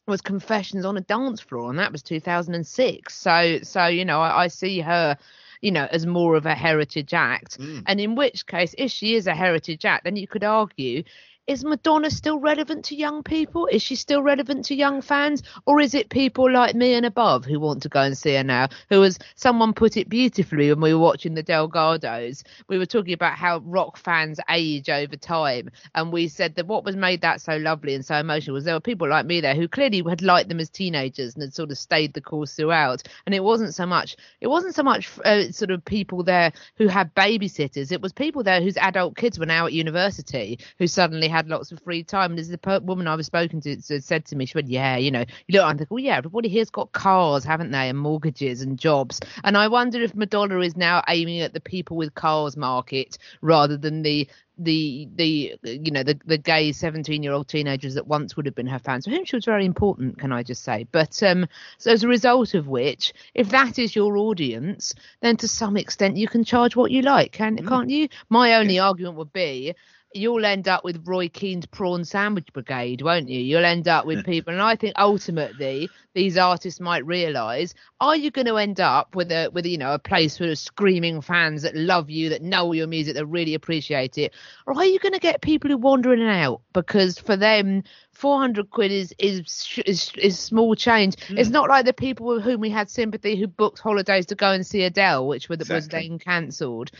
Was 0.07 0.21
Confessions 0.21 0.86
on 0.86 0.97
a 0.97 1.01
Dance 1.01 1.41
Floor, 1.41 1.69
and 1.69 1.79
that 1.79 1.91
was 1.91 2.03
2006. 2.03 3.15
So, 3.15 3.59
so 3.63 3.88
you 3.88 4.05
know, 4.05 4.21
I, 4.21 4.43
I 4.43 4.47
see 4.49 4.79
her, 4.81 5.17
you 5.61 5.71
know, 5.71 5.88
as 5.91 6.05
more 6.05 6.36
of 6.36 6.45
a 6.45 6.53
heritage 6.53 7.13
act. 7.13 7.59
Mm. 7.59 7.83
And 7.88 7.99
in 7.99 8.15
which 8.15 8.45
case, 8.45 8.75
if 8.77 8.91
she 8.91 9.15
is 9.15 9.25
a 9.25 9.33
heritage 9.33 9.83
act, 9.83 10.03
then 10.03 10.15
you 10.15 10.27
could 10.27 10.43
argue 10.43 11.03
is 11.48 11.64
Madonna 11.64 12.10
still 12.10 12.39
relevant 12.39 12.86
to 12.86 12.96
young 12.96 13.22
people? 13.22 13.68
Is 13.68 13.82
she 13.82 13.96
still 13.96 14.24
relevant 14.24 14.66
to 14.66 14.76
young 14.76 15.02
fans? 15.02 15.43
Or 15.66 15.80
is 15.80 15.93
it 15.93 16.10
people 16.10 16.52
like 16.52 16.76
me 16.76 16.96
and 16.96 17.06
above 17.06 17.46
who 17.46 17.60
want 17.60 17.84
to 17.84 17.89
go 17.89 18.02
and 18.02 18.18
see 18.18 18.34
her 18.34 18.43
now? 18.43 18.70
Who, 18.89 19.04
as 19.04 19.20
someone 19.36 19.74
put 19.74 19.96
it 19.96 20.10
beautifully 20.10 20.70
when 20.70 20.82
we 20.82 20.93
were 20.93 21.00
watching 21.00 21.36
the 21.36 21.43
Delgados, 21.43 22.43
we 22.68 22.80
were 22.80 22.86
talking 22.88 23.14
about 23.14 23.34
how 23.34 23.60
rock 23.60 23.98
fans 23.98 24.39
age 24.50 24.89
over 24.89 25.16
time. 25.16 25.70
And 25.93 26.12
we 26.12 26.28
said 26.28 26.56
that 26.56 26.66
what 26.66 26.84
was 26.84 26.96
made 26.96 27.22
that 27.22 27.41
so 27.41 27.58
lovely 27.58 27.93
and 27.93 28.04
so 28.04 28.16
emotional 28.16 28.56
was 28.56 28.64
there 28.64 28.74
were 28.74 28.80
people 28.80 29.08
like 29.08 29.28
me 29.28 29.39
there 29.39 29.56
who 29.56 29.68
clearly 29.68 30.04
had 30.10 30.24
liked 30.24 30.50
them 30.50 30.60
as 30.60 30.70
teenagers 30.70 31.36
and 31.36 31.43
had 31.43 31.54
sort 31.54 31.70
of 31.70 31.78
stayed 31.78 32.14
the 32.14 32.22
course 32.22 32.56
throughout. 32.56 33.04
And 33.28 33.36
it 33.36 33.43
wasn't 33.43 33.76
so 33.76 33.86
much, 33.86 34.18
it 34.41 34.48
wasn't 34.48 34.74
so 34.74 34.84
much 34.84 35.10
uh, 35.24 35.52
sort 35.52 35.70
of 35.70 35.86
people 35.86 36.24
there 36.24 36.52
who 36.78 36.88
had 36.88 37.14
babysitters. 37.14 37.91
It 37.91 38.02
was 38.02 38.14
people 38.14 38.41
there 38.41 38.62
whose 38.62 38.78
adult 38.78 39.16
kids 39.16 39.38
were 39.38 39.46
now 39.46 39.68
at 39.68 39.74
university 39.74 40.58
who 40.80 40.88
suddenly 40.88 41.34
had 41.36 41.47
lots 41.47 41.71
of 41.71 41.81
free 41.81 42.03
time. 42.03 42.31
And 42.31 42.39
as 42.39 42.47
the 42.47 42.57
per- 42.57 42.79
woman 42.79 43.07
I 43.07 43.15
was 43.15 43.25
spoken 43.25 43.61
to 43.61 43.81
said 43.81 44.25
to 44.25 44.36
me, 44.36 44.45
she 44.45 44.57
went, 44.57 44.69
"Yeah, 44.69 44.97
you 44.97 45.11
know, 45.11 45.25
you 45.47 45.59
look, 45.59 45.63
I'm 45.65 45.77
like, 45.77 45.91
well, 45.91 45.99
yeah, 45.99 46.17
everybody 46.17 46.49
here's 46.49 46.69
got 46.69 46.91
cars, 46.91 47.43
haven't 47.43 47.71
they, 47.71 47.89
and 47.89 47.97
mortgages 47.97 48.61
and 48.61 48.79
jobs." 48.79 49.19
And 49.43 49.57
I 49.57 49.67
wonder 49.67 50.01
if 50.01 50.15
Madonna 50.15 50.59
is 50.59 50.75
now 50.77 51.03
aiming 51.07 51.41
at 51.41 51.53
the 51.53 51.59
people 51.59 51.97
with 51.97 52.15
cars 52.15 52.55
market 52.57 53.17
rather 53.41 53.77
than 53.77 54.01
the 54.01 54.27
the 54.57 55.07
the 55.15 55.55
you 55.63 55.91
know 55.91 56.03
the 56.03 56.17
the 56.25 56.38
gay 56.38 56.71
17 56.71 57.23
year 57.23 57.33
old 57.33 57.47
teenagers 57.47 57.95
that 57.95 58.07
once 58.07 58.36
would 58.36 58.45
have 58.45 58.55
been 58.55 58.67
her 58.67 58.79
fans. 58.79 59.05
For 59.05 59.11
whom 59.11 59.25
she 59.25 59.36
was 59.36 59.45
very 59.45 59.65
important 59.65 60.17
can 60.17 60.31
i 60.31 60.43
just 60.43 60.63
say. 60.63 60.88
But 60.91 61.21
um 61.23 61.47
so 61.77 61.91
as 61.91 62.03
a 62.03 62.07
result 62.07 62.53
of 62.53 62.67
which 62.67 63.13
if 63.33 63.49
that 63.49 63.77
is 63.79 63.95
your 63.95 64.17
audience 64.17 64.93
then 65.21 65.38
to 65.38 65.47
some 65.47 65.75
extent 65.77 66.17
you 66.17 66.27
can 66.27 66.43
charge 66.43 66.75
what 66.75 66.91
you 66.91 67.01
like 67.01 67.33
can 67.33 67.57
can't 67.57 67.89
you? 67.89 68.07
My 68.29 68.55
only 68.55 68.79
argument 68.79 69.17
would 69.17 69.33
be 69.33 69.75
you'll 70.16 70.45
end 70.45 70.68
up 70.68 70.84
with 70.84 71.07
Roy 71.07 71.28
Keane's 71.28 71.66
prawn 71.66 72.05
sandwich 72.05 72.47
brigade, 72.53 73.01
won't 73.01 73.30
you? 73.30 73.39
You'll 73.39 73.66
end 73.66 73.88
up 73.88 74.05
with 74.05 74.26
people, 74.26 74.53
and 74.53 74.61
I 74.61 74.76
think 74.76 74.93
ultimately 74.97 75.89
these 76.13 76.38
artists 76.38 76.80
might 76.80 77.05
realise: 77.05 77.74
Are 77.99 78.16
you 78.16 78.32
going 78.32 78.47
to 78.47 78.57
end 78.57 78.80
up 78.80 79.16
with 79.16 79.32
a 79.32 79.49
with 79.49 79.66
you 79.66 79.78
know 79.78 79.93
a 79.93 79.99
place 79.99 80.38
full 80.38 80.49
of 80.49 80.57
screaming 80.57 81.22
fans 81.22 81.63
that 81.63 81.76
love 81.76 82.09
you, 82.09 82.30
that 82.30 82.41
know 82.41 82.72
your 82.72 82.88
music, 82.88 83.16
that 83.16 83.26
really 83.26 83.53
appreciate 83.53 84.18
it, 84.18 84.34
or 84.66 84.78
are 84.78 84.86
you 84.86 84.99
going 84.99 85.13
to 85.13 85.20
get 85.20 85.41
people 85.41 85.70
who 85.70 85.78
wander 85.78 86.13
in 86.13 86.22
and 86.22 86.32
out 86.32 86.61
because 86.74 87.20
for 87.20 87.36
them 87.36 87.84
400 88.16 88.70
quid 88.70 88.91
is 88.91 89.13
is 89.20 89.80
is, 89.86 90.11
is 90.18 90.39
small 90.39 90.74
change. 90.76 91.16
Mm. 91.28 91.38
It's 91.38 91.49
not 91.49 91.70
like 91.70 91.86
the 91.86 91.93
people 91.93 92.28
with 92.28 92.43
whom 92.43 92.61
we 92.61 92.70
had 92.70 92.89
sympathy 92.89 93.36
who 93.36 93.47
booked 93.47 93.80
holidays 93.80 94.26
to 94.28 94.36
go 94.36 94.51
and 94.51 94.66
see 94.66 94.84
Adele, 94.84 95.28
which 95.28 95.49
were, 95.49 95.57
was 95.70 95.88
then 95.88 96.18
cancelled. 96.18 96.91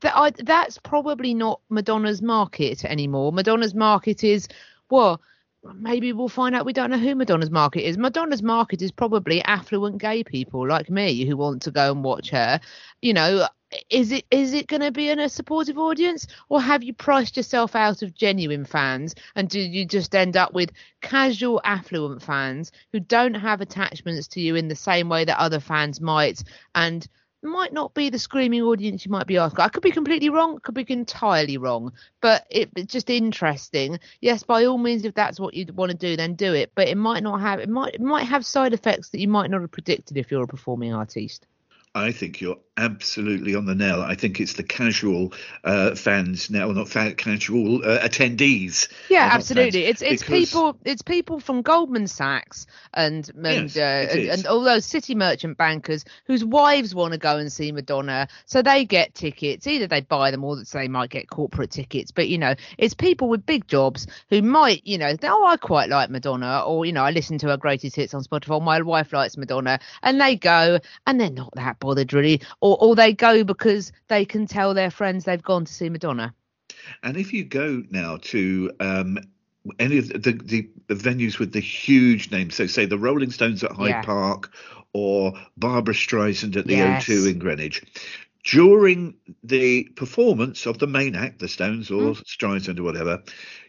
That 0.00 0.16
I, 0.16 0.30
that's 0.30 0.78
probably 0.78 1.32
not 1.32 1.60
Madonna's 1.70 2.20
market 2.20 2.84
anymore. 2.84 3.32
Madonna's 3.32 3.74
market 3.74 4.24
is 4.24 4.48
well. 4.90 5.20
Maybe 5.76 6.12
we'll 6.12 6.28
find 6.28 6.54
out. 6.54 6.66
We 6.66 6.74
don't 6.74 6.90
know 6.90 6.98
who 6.98 7.14
Madonna's 7.14 7.50
market 7.50 7.86
is. 7.88 7.96
Madonna's 7.96 8.42
market 8.42 8.82
is 8.82 8.92
probably 8.92 9.42
affluent 9.44 9.96
gay 9.96 10.22
people 10.22 10.68
like 10.68 10.90
me 10.90 11.24
who 11.24 11.38
want 11.38 11.62
to 11.62 11.70
go 11.70 11.90
and 11.90 12.04
watch 12.04 12.28
her. 12.30 12.60
You 13.00 13.14
know, 13.14 13.46
is 13.90 14.12
it 14.12 14.24
is 14.30 14.52
it 14.52 14.66
going 14.66 14.82
to 14.82 14.90
be 14.90 15.08
in 15.08 15.18
a 15.18 15.28
supportive 15.28 15.78
audience, 15.78 16.26
or 16.48 16.60
have 16.60 16.82
you 16.82 16.92
priced 16.92 17.36
yourself 17.36 17.74
out 17.74 18.02
of 18.02 18.14
genuine 18.14 18.64
fans, 18.64 19.14
and 19.34 19.48
do 19.48 19.60
you 19.60 19.84
just 19.84 20.14
end 20.14 20.36
up 20.36 20.52
with 20.52 20.70
casual 21.00 21.60
affluent 21.64 22.22
fans 22.22 22.72
who 22.92 23.00
don't 23.00 23.34
have 23.34 23.60
attachments 23.60 24.28
to 24.28 24.40
you 24.40 24.54
in 24.54 24.68
the 24.68 24.76
same 24.76 25.08
way 25.08 25.24
that 25.24 25.38
other 25.38 25.60
fans 25.60 26.00
might, 26.00 26.42
and 26.74 27.06
might 27.44 27.72
not 27.72 27.94
be 27.94 28.08
the 28.08 28.18
screaming 28.18 28.62
audience 28.62 29.04
you 29.04 29.10
might 29.10 29.26
be 29.26 29.36
after. 29.36 29.60
I 29.60 29.68
could 29.68 29.82
be 29.82 29.90
completely 29.90 30.30
wrong, 30.30 30.58
could 30.60 30.74
be 30.74 30.86
entirely 30.88 31.58
wrong, 31.58 31.92
but 32.20 32.46
it, 32.50 32.70
it's 32.74 32.92
just 32.92 33.10
interesting. 33.10 33.98
Yes, 34.20 34.42
by 34.42 34.64
all 34.64 34.78
means, 34.78 35.04
if 35.04 35.14
that's 35.14 35.38
what 35.38 35.54
you 35.54 35.66
want 35.74 35.90
to 35.90 35.96
do, 35.96 36.16
then 36.16 36.34
do 36.34 36.54
it. 36.54 36.72
But 36.74 36.88
it 36.88 36.96
might 36.96 37.22
not 37.22 37.40
have 37.40 37.60
it 37.60 37.68
might 37.68 37.94
it 37.94 38.00
might 38.00 38.24
have 38.24 38.46
side 38.46 38.72
effects 38.72 39.10
that 39.10 39.20
you 39.20 39.28
might 39.28 39.50
not 39.50 39.60
have 39.60 39.70
predicted 39.70 40.16
if 40.16 40.30
you're 40.30 40.44
a 40.44 40.48
performing 40.48 40.92
artist. 40.92 41.46
I 41.94 42.10
think 42.12 42.40
you're 42.40 42.58
absolutely 42.76 43.54
on 43.54 43.66
the 43.66 43.74
nail. 43.74 44.02
I 44.02 44.16
think 44.16 44.40
it's 44.40 44.54
the 44.54 44.64
casual 44.64 45.32
uh, 45.62 45.94
fans 45.94 46.50
now, 46.50 46.72
not 46.72 46.88
fa- 46.88 47.14
casual 47.14 47.84
uh, 47.84 48.00
attendees. 48.00 48.88
Yeah, 49.08 49.28
absolutely. 49.30 49.84
fans, 49.84 50.02
It's 50.02 50.02
it's 50.02 50.22
because- 50.22 50.50
people 50.50 50.76
it's 50.84 51.02
people 51.02 51.38
from 51.38 51.62
Goldman 51.62 52.08
Sachs 52.08 52.66
and 52.92 53.30
and 53.36 53.74
Yes, 53.74 53.76
uh, 53.76 54.12
and, 54.18 54.28
and 54.28 54.46
all 54.46 54.62
those 54.62 54.84
city 54.84 55.14
merchant 55.14 55.56
bankers 55.56 56.04
whose 56.26 56.44
wives 56.44 56.94
want 56.96 57.12
to 57.12 57.18
go 57.18 57.36
and 57.36 57.52
see 57.52 57.70
Madonna, 57.70 58.26
so 58.46 58.60
they 58.60 58.84
get 58.84 59.14
tickets. 59.14 59.66
Either 59.68 59.86
they 59.86 60.00
buy 60.00 60.32
them 60.32 60.42
or 60.42 60.56
they 60.64 60.88
might 60.88 61.10
get 61.10 61.30
corporate 61.30 61.70
tickets. 61.70 62.10
But 62.10 62.28
you 62.28 62.38
know, 62.38 62.54
it's 62.76 62.94
people 62.94 63.28
with 63.28 63.46
big 63.46 63.68
jobs 63.68 64.08
who 64.30 64.42
might 64.42 64.84
you 64.84 64.98
know, 64.98 65.14
oh, 65.22 65.46
I 65.46 65.56
quite 65.58 65.90
like 65.90 66.10
Madonna, 66.10 66.64
or 66.66 66.84
you 66.84 66.92
know, 66.92 67.04
I 67.04 67.12
listen 67.12 67.38
to 67.38 67.48
her 67.50 67.56
greatest 67.56 67.94
hits 67.94 68.14
on 68.14 68.24
Spotify. 68.24 68.60
My 68.60 68.82
wife 68.82 69.12
likes 69.12 69.36
Madonna, 69.36 69.78
and 70.02 70.20
they 70.20 70.34
go 70.34 70.80
and 71.06 71.20
they're 71.20 71.30
not 71.30 71.54
that 71.54 71.78
bothered 71.84 72.12
really, 72.12 72.40
or 72.60 72.76
or 72.80 72.94
they 72.96 73.12
go 73.12 73.44
because 73.44 73.92
they 74.08 74.24
can 74.24 74.46
tell 74.46 74.74
their 74.74 74.90
friends 74.90 75.24
they've 75.24 75.42
gone 75.42 75.64
to 75.64 75.72
see 75.72 75.88
Madonna. 75.88 76.34
And 77.02 77.16
if 77.16 77.32
you 77.32 77.44
go 77.44 77.82
now 77.90 78.18
to 78.22 78.70
um, 78.80 79.18
any 79.78 79.98
of 79.98 80.08
the, 80.08 80.32
the, 80.32 80.68
the 80.88 80.94
venues 80.94 81.38
with 81.38 81.52
the 81.52 81.60
huge 81.60 82.30
names, 82.30 82.54
so 82.54 82.66
say 82.66 82.86
the 82.86 82.98
Rolling 82.98 83.30
Stones 83.30 83.62
at 83.64 83.72
Hyde 83.72 83.88
Yeah. 83.90 84.02
Park 84.02 84.52
or 84.92 85.32
Barbra 85.56 85.94
Streisand 85.94 86.56
at 86.56 86.66
the 86.66 86.74
Yes. 86.74 87.06
O2 87.06 87.30
in 87.32 87.38
Greenwich, 87.38 87.82
during 88.44 89.14
the 89.42 89.84
performance 89.96 90.66
of 90.66 90.78
the 90.78 90.86
main 90.86 91.14
act, 91.14 91.38
the 91.38 91.48
Stones 91.48 91.90
or 91.90 92.12
Mm. 92.12 92.24
Streisand 92.24 92.78
or 92.78 92.82
whatever, 92.82 93.22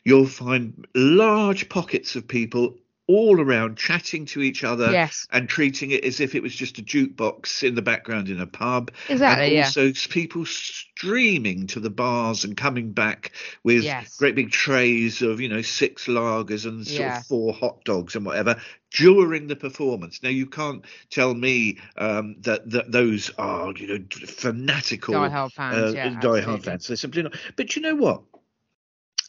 you'll 0.03 0.27
find 0.27 0.85
large 0.93 1.69
pockets 1.69 2.15
of 2.15 2.27
people 2.27 2.77
all 3.07 3.39
around 3.39 3.77
chatting 3.77 4.25
to 4.25 4.41
each 4.41 4.63
other 4.63 4.91
Yes. 4.91 5.27
and 5.31 5.47
treating 5.47 5.91
it 5.91 6.03
as 6.03 6.19
if 6.19 6.33
it 6.33 6.41
was 6.41 6.55
just 6.55 6.79
a 6.79 6.81
jukebox 6.81 7.61
in 7.61 7.75
the 7.75 7.83
background 7.83 8.29
in 8.29 8.39
a 8.41 8.47
pub. 8.47 8.91
Exactly, 9.09 9.45
And 9.45 9.53
yeah. 9.53 9.65
also 9.65 9.89
s- 9.89 10.07
people 10.07 10.43
streaming 10.45 11.67
to 11.67 11.79
the 11.79 11.91
bars 11.91 12.43
and 12.45 12.57
coming 12.57 12.93
back 12.93 13.31
with 13.63 13.83
Yes. 13.83 14.17
great 14.17 14.33
big 14.35 14.49
trays 14.49 15.21
of, 15.21 15.39
you 15.39 15.49
know, 15.49 15.61
six 15.61 16.07
lagers 16.07 16.65
and 16.65 16.85
sort 16.85 16.99
Yeah. 16.99 17.19
of 17.19 17.27
four 17.27 17.53
hot 17.53 17.83
dogs 17.85 18.15
and 18.15 18.25
whatever 18.25 18.59
during 18.91 19.47
the 19.47 19.55
performance. 19.55 20.23
Now 20.23 20.29
you 20.29 20.47
can't 20.47 20.83
tell 21.11 21.33
me 21.33 21.77
um, 21.97 22.37
that 22.41 22.69
that 22.71 22.91
those 22.91 23.29
are, 23.37 23.71
you 23.75 23.87
know, 23.87 24.05
fanatical 24.25 25.13
Die-hard 25.13 25.51
fans, 25.53 25.93
yeah, 25.93 26.19
die-hard 26.19 26.63
fans. 26.63 26.87
They're 26.87 26.97
simply 26.97 27.21
not. 27.23 27.35
But 27.55 27.75
you 27.75 27.81
know 27.83 27.95
what? 27.95 28.23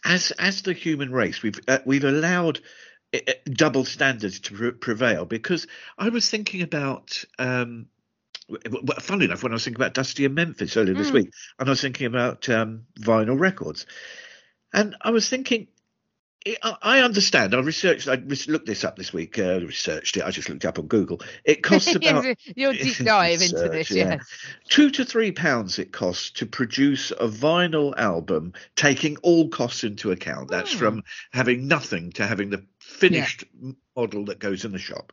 As 0.04 0.30
as 0.30 0.62
the 0.62 0.72
human 0.72 1.10
race, 1.10 1.42
we've 1.42 1.58
uh, 1.66 1.78
we've 1.84 2.04
allowed 2.04 2.60
double 3.44 3.84
standards 3.84 4.40
to 4.40 4.54
pre- 4.54 4.70
prevail 4.72 5.24
because 5.24 5.66
I 5.98 6.08
was 6.08 6.28
thinking 6.30 6.62
about. 6.62 7.24
Um, 7.38 7.86
funnily 9.00 9.24
enough, 9.24 9.42
when 9.42 9.50
I 9.50 9.54
was 9.56 9.64
thinking 9.64 9.80
about 9.80 9.94
Dusty 9.94 10.24
in 10.24 10.34
Memphis 10.34 10.76
earlier 10.76 10.94
this 10.94 11.10
Mm. 11.10 11.14
week, 11.14 11.30
and 11.58 11.68
I 11.68 11.70
was 11.70 11.80
thinking 11.80 12.06
about 12.06 12.48
um, 12.48 12.82
vinyl 13.00 13.38
records, 13.40 13.86
and 14.72 14.94
I 15.00 15.10
was 15.10 15.28
thinking, 15.28 15.66
I 16.62 16.76
I 16.80 16.98
understand. 17.00 17.54
I 17.56 17.58
researched. 17.58 18.06
I 18.06 18.14
looked 18.46 18.66
this 18.66 18.84
up 18.84 18.94
this 18.94 19.12
week. 19.12 19.36
Uh, 19.36 19.58
researched 19.62 20.16
it. 20.16 20.22
I 20.22 20.30
just 20.30 20.48
looked 20.48 20.64
it 20.64 20.68
up 20.68 20.78
on 20.78 20.86
Google. 20.86 21.20
It 21.44 21.62
costs 21.64 21.92
about 21.96 22.24
Your 22.54 22.72
deep 22.84 22.98
dive 22.98 23.42
into 23.42 23.68
this, 23.68 23.90
yeah. 23.90 24.10
yes. 24.10 24.26
two 24.68 24.90
to 24.90 25.04
three 25.04 25.32
pounds 25.32 25.80
it 25.80 25.90
costs 25.92 26.30
to 26.32 26.46
produce 26.46 27.10
a 27.10 27.26
vinyl 27.26 27.96
album, 27.98 28.52
taking 28.76 29.16
all 29.24 29.48
costs 29.48 29.82
into 29.82 30.12
account. 30.12 30.50
That's 30.50 30.72
Hmm. 30.72 30.78
from 30.78 31.02
having 31.32 31.66
nothing 31.66 32.12
to 32.12 32.24
having 32.28 32.50
the 32.50 32.64
finished 32.86 33.44
m 33.62 33.76
model 33.96 34.26
that 34.26 34.38
goes 34.38 34.64
in 34.64 34.72
the 34.72 34.78
shop. 34.78 35.12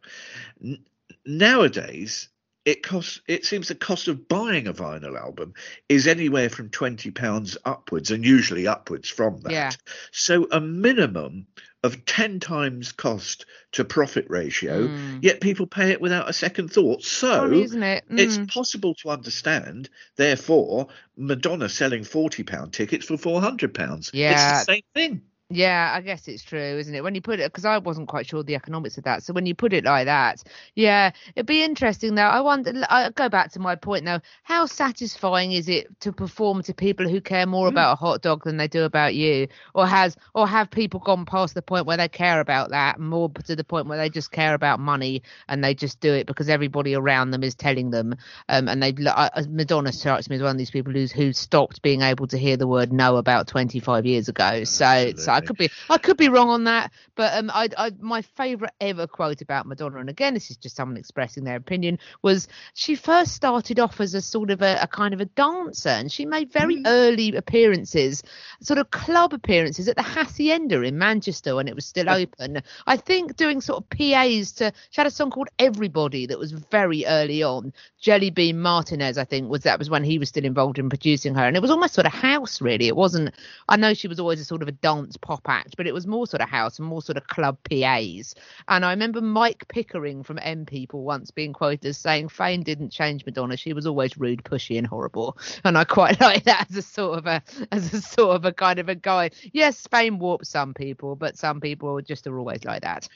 N- 0.63 0.83
nowadays, 1.25 2.29
it 2.65 2.81
costs. 2.83 3.19
It 3.27 3.45
seems 3.45 3.67
the 3.67 3.75
cost 3.75 4.07
of 4.07 4.27
buying 4.27 4.67
a 4.67 4.73
vinyl 4.73 5.19
album 5.19 5.53
is 5.89 6.07
anywhere 6.07 6.49
from 6.49 6.69
twenty 6.69 7.11
pounds 7.11 7.57
upwards, 7.65 8.11
and 8.11 8.23
usually 8.23 8.67
upwards 8.67 9.09
from 9.09 9.41
that. 9.41 9.51
Yeah. 9.51 9.71
So 10.11 10.47
a 10.51 10.61
minimum 10.61 11.47
of 11.83 12.05
ten 12.05 12.39
times 12.39 12.93
cost 12.93 13.45
to 13.73 13.83
profit 13.83 14.27
ratio. 14.29 14.87
Mm. 14.87 15.19
Yet 15.21 15.41
people 15.41 15.67
pay 15.67 15.91
it 15.91 15.99
without 15.99 16.29
a 16.29 16.33
second 16.33 16.71
thought. 16.71 17.03
So 17.03 17.51
isn't 17.51 17.83
it? 17.83 18.05
it's 18.09 18.37
Mm. 18.37 18.49
possible 18.49 18.95
to 18.95 19.09
understand. 19.09 19.89
Therefore, 20.15 20.87
Madonna 21.17 21.67
selling 21.67 22.05
forty 22.05 22.43
pound 22.43 22.71
tickets 22.71 23.05
for 23.05 23.17
four 23.17 23.41
hundred 23.41 23.73
pounds. 23.73 24.11
Yeah. 24.13 24.31
it's 24.59 24.65
the 24.65 24.73
same 24.73 24.83
thing. 24.93 25.21
Yeah, 25.49 25.93
I 25.95 26.01
guess 26.01 26.27
it's 26.27 26.43
true, 26.43 26.59
isn't 26.59 26.95
it? 26.95 27.03
When 27.03 27.13
you 27.13 27.21
put 27.21 27.39
it, 27.39 27.51
because 27.51 27.65
I 27.65 27.77
wasn't 27.77 28.07
quite 28.07 28.25
sure 28.25 28.41
the 28.43 28.55
economics 28.55 28.97
of 28.97 29.03
that. 29.03 29.23
So 29.23 29.33
when 29.33 29.45
you 29.45 29.53
put 29.53 29.71
it 29.73 29.85
like 29.85 30.05
that, 30.05 30.43
yeah, 30.73 31.11
it'd 31.35 31.45
be 31.45 31.63
interesting 31.63 32.15
though. 32.15 32.23
I 32.23 32.41
wonder, 32.41 32.73
I 32.89 33.11
go 33.11 33.29
back 33.29 33.51
to 33.51 33.59
my 33.59 33.75
point 33.75 34.03
though. 34.05 34.19
How 34.43 34.65
satisfying 34.65 35.51
is 35.51 35.69
it 35.69 35.99
to 36.01 36.11
perform 36.11 36.63
to 36.63 36.73
people 36.73 37.07
who 37.07 37.21
care 37.21 37.45
more 37.45 37.67
Hmm. 37.67 37.73
about 37.73 37.93
a 37.93 37.95
hot 37.95 38.23
dog 38.23 38.43
than 38.45 38.57
they 38.57 38.67
do 38.67 38.83
about 38.83 39.13
you, 39.13 39.47
or 39.75 39.85
has, 39.85 40.17
or 40.33 40.47
have 40.47 40.71
people 40.71 40.99
gone 40.99 41.25
past 41.25 41.53
the 41.53 41.61
point 41.61 41.85
where 41.85 41.97
they 41.97 42.07
care 42.09 42.39
about 42.39 42.71
that 42.71 42.99
more 42.99 43.29
to 43.45 43.55
the 43.55 43.63
point 43.63 43.85
where 43.87 43.99
they 43.99 44.09
just 44.09 44.31
care 44.31 44.55
about 44.55 44.79
money 44.79 45.21
and 45.47 45.63
they 45.63 45.75
just 45.75 45.99
do 45.99 46.13
it 46.13 46.25
because 46.25 46.49
everybody 46.49 46.95
around 46.95 47.29
them 47.29 47.43
is 47.43 47.53
telling 47.53 47.91
them. 47.91 48.15
Um, 48.49 48.67
and 48.67 48.81
they, 48.81 48.95
uh, 49.05 49.29
Madonna 49.49 49.91
strikes 49.91 50.29
me 50.29 50.37
as 50.37 50.41
one 50.41 50.51
of 50.51 50.57
these 50.57 50.71
people 50.71 50.93
who's 50.93 51.11
who 51.11 51.31
stopped 51.31 51.83
being 51.83 52.01
able 52.01 52.25
to 52.27 52.37
hear 52.39 52.57
the 52.57 52.67
word 52.67 52.91
no 52.91 53.17
about 53.17 53.47
25 53.47 54.05
years 54.07 54.29
ago. 54.29 54.63
So, 54.63 55.11
so 55.15 55.32
I 55.33 55.41
could 55.41 55.57
be 55.57 55.69
I 55.89 55.97
could 55.97 56.17
be 56.17 56.29
wrong 56.29 56.49
on 56.49 56.63
that, 56.65 56.91
but 57.15 57.33
um, 57.37 57.51
I, 57.53 57.69
I 57.77 57.91
my 57.99 58.21
favourite 58.21 58.73
ever 58.79 59.07
quote 59.07 59.41
about 59.41 59.65
Madonna, 59.65 59.99
and 59.99 60.09
again, 60.09 60.33
this 60.33 60.49
is 60.49 60.57
just 60.57 60.75
someone 60.75 60.97
expressing 60.97 61.43
their 61.43 61.55
opinion, 61.55 61.99
was 62.21 62.47
she 62.73 62.95
first 62.95 63.33
started 63.33 63.79
off 63.79 63.99
as 63.99 64.13
a 64.13 64.21
sort 64.21 64.51
of 64.51 64.61
a, 64.61 64.79
a 64.81 64.87
kind 64.87 65.13
of 65.13 65.21
a 65.21 65.25
dancer, 65.25 65.89
and 65.89 66.11
she 66.11 66.25
made 66.25 66.51
very 66.51 66.81
early 66.85 67.35
appearances, 67.35 68.23
sort 68.61 68.77
of 68.77 68.91
club 68.91 69.33
appearances 69.33 69.87
at 69.87 69.95
the 69.95 70.03
Hacienda 70.03 70.81
in 70.81 70.97
Manchester 70.97 71.55
when 71.55 71.67
it 71.67 71.75
was 71.75 71.85
still 71.85 72.09
open. 72.09 72.61
I 72.87 72.97
think 72.97 73.35
doing 73.35 73.61
sort 73.61 73.83
of 73.83 73.89
PAs 73.89 74.51
to 74.53 74.71
she 74.89 75.01
had 75.01 75.07
a 75.07 75.11
song 75.11 75.31
called 75.31 75.49
Everybody 75.59 76.25
that 76.27 76.39
was 76.39 76.51
very 76.51 77.05
early 77.05 77.43
on. 77.43 77.73
Jelly 77.99 78.29
Bean 78.29 78.59
Martinez, 78.59 79.17
I 79.17 79.23
think, 79.23 79.49
was 79.49 79.61
that 79.61 79.79
was 79.79 79.89
when 79.89 80.03
he 80.03 80.19
was 80.19 80.29
still 80.29 80.45
involved 80.45 80.77
in 80.77 80.89
producing 80.89 81.35
her, 81.35 81.45
and 81.45 81.55
it 81.55 81.61
was 81.61 81.71
almost 81.71 81.93
sort 81.93 82.05
of 82.05 82.13
house 82.13 82.61
really. 82.61 82.87
It 82.87 82.95
wasn't. 82.95 83.33
I 83.69 83.77
know 83.77 83.93
she 83.93 84.07
was 84.07 84.19
always 84.19 84.39
a 84.39 84.45
sort 84.45 84.61
of 84.61 84.67
a 84.67 84.73
dance 84.73 85.17
pop 85.23 85.49
act, 85.49 85.75
but 85.75 85.87
it 85.87 85.93
was 85.93 86.05
more 86.05 86.27
sort 86.27 86.41
of 86.41 86.49
house 86.49 86.77
and 86.77 86.87
more 86.87 87.01
sort 87.01 87.17
of 87.17 87.25
club 87.25 87.57
PAs. 87.63 88.35
And 88.67 88.85
I 88.85 88.91
remember 88.91 89.21
Mike 89.21 89.67
Pickering 89.67 90.21
from 90.21 90.37
M 90.43 90.67
People 90.67 91.03
once 91.03 91.31
being 91.31 91.53
quoted 91.53 91.85
as 91.85 91.97
saying 91.97 92.29
Fame 92.29 92.61
didn't 92.61 92.91
change 92.91 93.25
Madonna; 93.25 93.57
she 93.57 93.73
was 93.73 93.87
always 93.87 94.17
rude, 94.17 94.43
pushy, 94.43 94.77
and 94.77 94.85
horrible. 94.85 95.37
And 95.63 95.77
I 95.77 95.85
quite 95.85 96.21
like 96.21 96.43
that 96.43 96.69
as 96.69 96.77
a 96.77 96.81
sort 96.83 97.17
of 97.17 97.25
a 97.25 97.41
as 97.71 97.91
a 97.93 98.01
sort 98.01 98.35
of 98.35 98.45
a 98.45 98.53
kind 98.53 98.77
of 98.77 98.89
a 98.89 98.95
guy. 98.95 99.31
Yes, 99.53 99.87
Fame 99.87 100.19
warps 100.19 100.49
some 100.49 100.73
people, 100.75 101.15
but 101.15 101.37
some 101.37 101.59
people 101.59 101.99
just 102.01 102.27
are 102.27 102.37
always 102.37 102.63
like 102.63 102.83
that. 102.83 103.09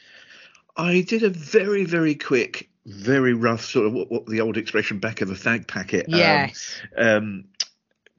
I 0.78 1.02
did 1.02 1.24
a 1.24 1.30
very, 1.30 1.86
very 1.86 2.16
quick, 2.16 2.70
very 2.86 3.34
rough 3.34 3.66
sort 3.66 3.88
of 3.88 3.94
what, 3.94 4.12
what 4.12 4.26
the 4.28 4.42
old 4.42 4.58
expression 4.58 5.00
back 5.00 5.22
of 5.22 5.32
a 5.32 5.34
fag 5.34 5.68
packet. 5.68 6.06
um, 6.06 6.20
Yes. 6.20 6.82
Um, 6.98 7.18
um, 7.18 7.46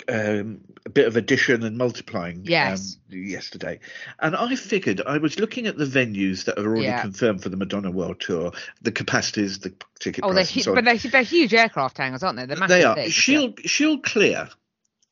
a 0.09 0.89
bit 0.89 1.07
of 1.07 1.17
addition 1.17 1.63
and 1.63 1.77
multiplying 1.77 2.41
Yes. 2.45 2.97
um, 3.13 3.19
yesterday. 3.19 3.79
And 4.21 4.35
I 4.35 4.55
figured 4.57 5.03
I 5.07 5.19
was 5.19 5.39
looking 5.39 5.67
at 5.67 5.77
the 5.77 5.85
venues 5.85 6.45
that 6.45 6.59
are 6.59 6.65
already 6.67 6.85
Yeah. 6.85 7.03
confirmed 7.03 7.43
for 7.43 7.51
the 7.51 7.57
Madonna 7.57 7.91
World 7.91 8.21
Tour, 8.21 8.53
the 8.83 8.93
capacities, 8.93 9.59
the 9.59 9.73
ticket 10.01 10.25
Oh, 10.25 10.33
they're 10.33 10.45
hu- 10.45 10.61
so 10.63 10.75
but 10.75 10.85
they're, 10.85 10.97
they're 10.97 11.23
huge 11.23 11.53
aircraft 11.55 11.99
hangars, 11.99 12.23
aren't 12.23 12.39
they? 12.39 12.47
They're 12.47 12.57
massive 12.57 12.69
They 12.69 12.85
are. 12.85 12.95
things, 12.95 13.13
She'll 13.13 13.55
she'll 13.65 13.99
clear 13.99 14.49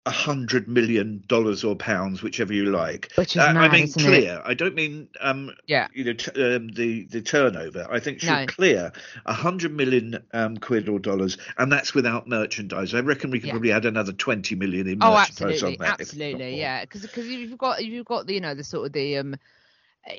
a 0.07 0.11
hundred 0.11 0.69
million 0.69 1.23
dollars 1.27 1.65
or 1.65 1.75
pounds, 1.75 2.23
whichever 2.23 2.53
you 2.55 2.67
like. 2.67 3.11
Which 3.17 3.35
is 3.37 3.43
Uh, 3.43 3.47
I 3.47 3.69
mean 3.69 3.85
isn't 3.85 4.01
it? 4.01 4.05
clear. 4.07 4.41
I 4.45 4.55
don't 4.55 4.75
mean 4.75 5.09
um 5.21 5.51
Yeah. 5.67 5.89
you 5.93 6.05
know 6.05 6.13
t- 6.13 6.31
um, 6.55 6.69
the 6.69 7.03
the 7.05 7.21
turnover. 7.21 7.87
I 7.91 7.99
think 8.01 8.21
she'll 8.21 8.33
No. 8.35 8.47
clear 8.47 8.93
a 9.27 9.33
hundred 9.33 9.73
million 9.75 10.23
um 10.33 10.57
quid 10.59 10.89
or 10.89 11.01
dollars, 11.01 11.37
and 11.59 11.71
that's 11.73 11.93
without 11.93 12.29
merchandise. 12.29 12.95
I 12.95 13.01
reckon 13.01 13.31
we 13.31 13.41
could 13.41 13.49
Yeah. 13.49 13.53
probably 13.55 13.73
add 13.73 13.85
another 13.85 14.13
twenty 14.13 14.55
million 14.55 14.87
in 14.87 14.99
Oh, 15.03 15.11
merchandise 15.13 15.63
absolutely, 15.63 15.79
on 15.79 15.85
that. 15.91 16.01
absolutely, 16.01 16.59
yeah. 16.59 16.81
Because 16.83 17.03
because 17.03 17.27
you've 17.27 17.59
got 17.59 17.85
you've 17.85 18.07
got 18.07 18.27
the 18.27 18.35
you 18.35 18.41
know 18.41 18.55
the 18.55 18.65
sort 18.65 18.87
of 18.87 18.93
the 18.93 19.19
um 19.19 19.37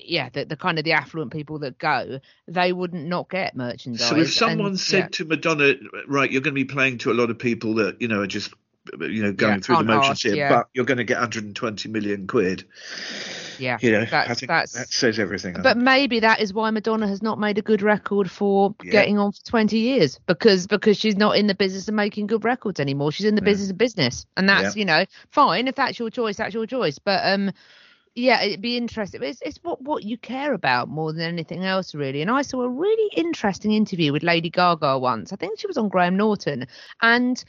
yeah 0.03 0.27
the, 0.29 0.43
the 0.43 0.57
kind 0.57 0.77
of 0.79 0.83
the 0.83 0.91
affluent 0.91 1.31
people 1.31 1.59
that 1.59 1.77
go 1.77 2.19
they 2.47 2.73
wouldn't 2.73 3.05
not 3.07 3.29
get 3.29 3.55
merchandise. 3.55 4.05
So 4.05 4.17
if 4.17 4.33
someone 4.33 4.67
and, 4.67 4.79
said 4.79 4.99
yeah. 4.99 5.07
to 5.11 5.25
Madonna, 5.25 5.75
right, 6.07 6.29
you're 6.29 6.41
going 6.41 6.53
to 6.55 6.61
be 6.61 6.65
playing 6.65 6.97
to 6.99 7.11
a 7.11 7.13
lot 7.13 7.29
of 7.29 7.39
people 7.39 7.75
that 7.75 8.01
you 8.01 8.09
know 8.09 8.19
are 8.21 8.27
just 8.27 8.53
you 8.99 9.23
know 9.23 9.31
going 9.33 9.55
Yeah, 9.55 9.59
through 9.59 9.77
the 9.77 9.83
motions 9.83 10.11
asked, 10.11 10.23
here, 10.23 10.35
yeah. 10.35 10.49
but 10.49 10.69
you're 10.73 10.85
going 10.85 10.97
to 10.97 11.03
get 11.03 11.15
120 11.15 11.89
million 11.89 12.27
quid. 12.27 12.65
yeah, 13.59 13.77
You 13.81 13.91
know, 13.91 14.05
I 14.11 14.33
think 14.33 14.47
that's 14.47 14.73
that 14.73 14.89
says 14.89 15.19
everything. 15.19 15.55
But 15.61 15.77
maybe 15.77 16.19
that 16.19 16.39
is 16.39 16.53
why 16.53 16.69
Madonna 16.69 17.07
has 17.07 17.21
not 17.23 17.39
made 17.39 17.57
a 17.57 17.61
good 17.61 17.81
record 17.81 18.29
for 18.29 18.75
Yeah. 18.83 18.91
getting 18.91 19.17
on 19.17 19.31
for 19.31 19.43
20 19.45 19.77
years 19.77 20.19
because 20.27 20.67
because 20.67 20.97
she's 20.97 21.17
not 21.17 21.37
in 21.37 21.47
the 21.47 21.55
business 21.55 21.87
of 21.87 21.93
making 21.95 22.27
good 22.27 22.43
records 22.45 22.79
anymore. 22.79 23.11
She's 23.11 23.25
in 23.25 23.35
the 23.35 23.41
business 23.41 23.69
of 23.71 23.77
business, 23.77 24.25
and 24.37 24.47
that's 24.47 24.75
you 24.75 24.85
know 24.85 25.05
fine 25.31 25.67
if 25.67 25.75
that's 25.75 25.97
your 25.99 26.09
choice, 26.09 26.37
that's 26.37 26.53
your 26.53 26.67
choice. 26.67 26.99
But 26.99 27.21
um, 27.25 27.51
yeah, 28.15 28.41
it'd 28.43 28.61
be 28.61 28.77
interesting. 28.77 29.21
It's 29.23 29.41
it's 29.43 29.59
what 29.63 29.81
what 29.81 30.03
you 30.03 30.17
care 30.17 30.53
about 30.53 30.87
more 30.89 31.13
than 31.13 31.21
anything 31.23 31.63
else, 31.63 31.93
really. 31.95 32.21
And 32.21 32.31
I 32.31 32.41
saw 32.41 32.61
a 32.63 32.69
really 32.69 33.09
interesting 33.15 33.71
interview 33.73 34.11
with 34.11 34.23
Lady 34.23 34.49
Gaga 34.49 34.97
once. 34.99 35.33
I 35.33 35.35
think 35.35 35.59
she 35.59 35.67
was 35.67 35.77
on 35.77 35.89
Graham 35.89 36.17
Norton, 36.17 36.65
and 37.01 37.43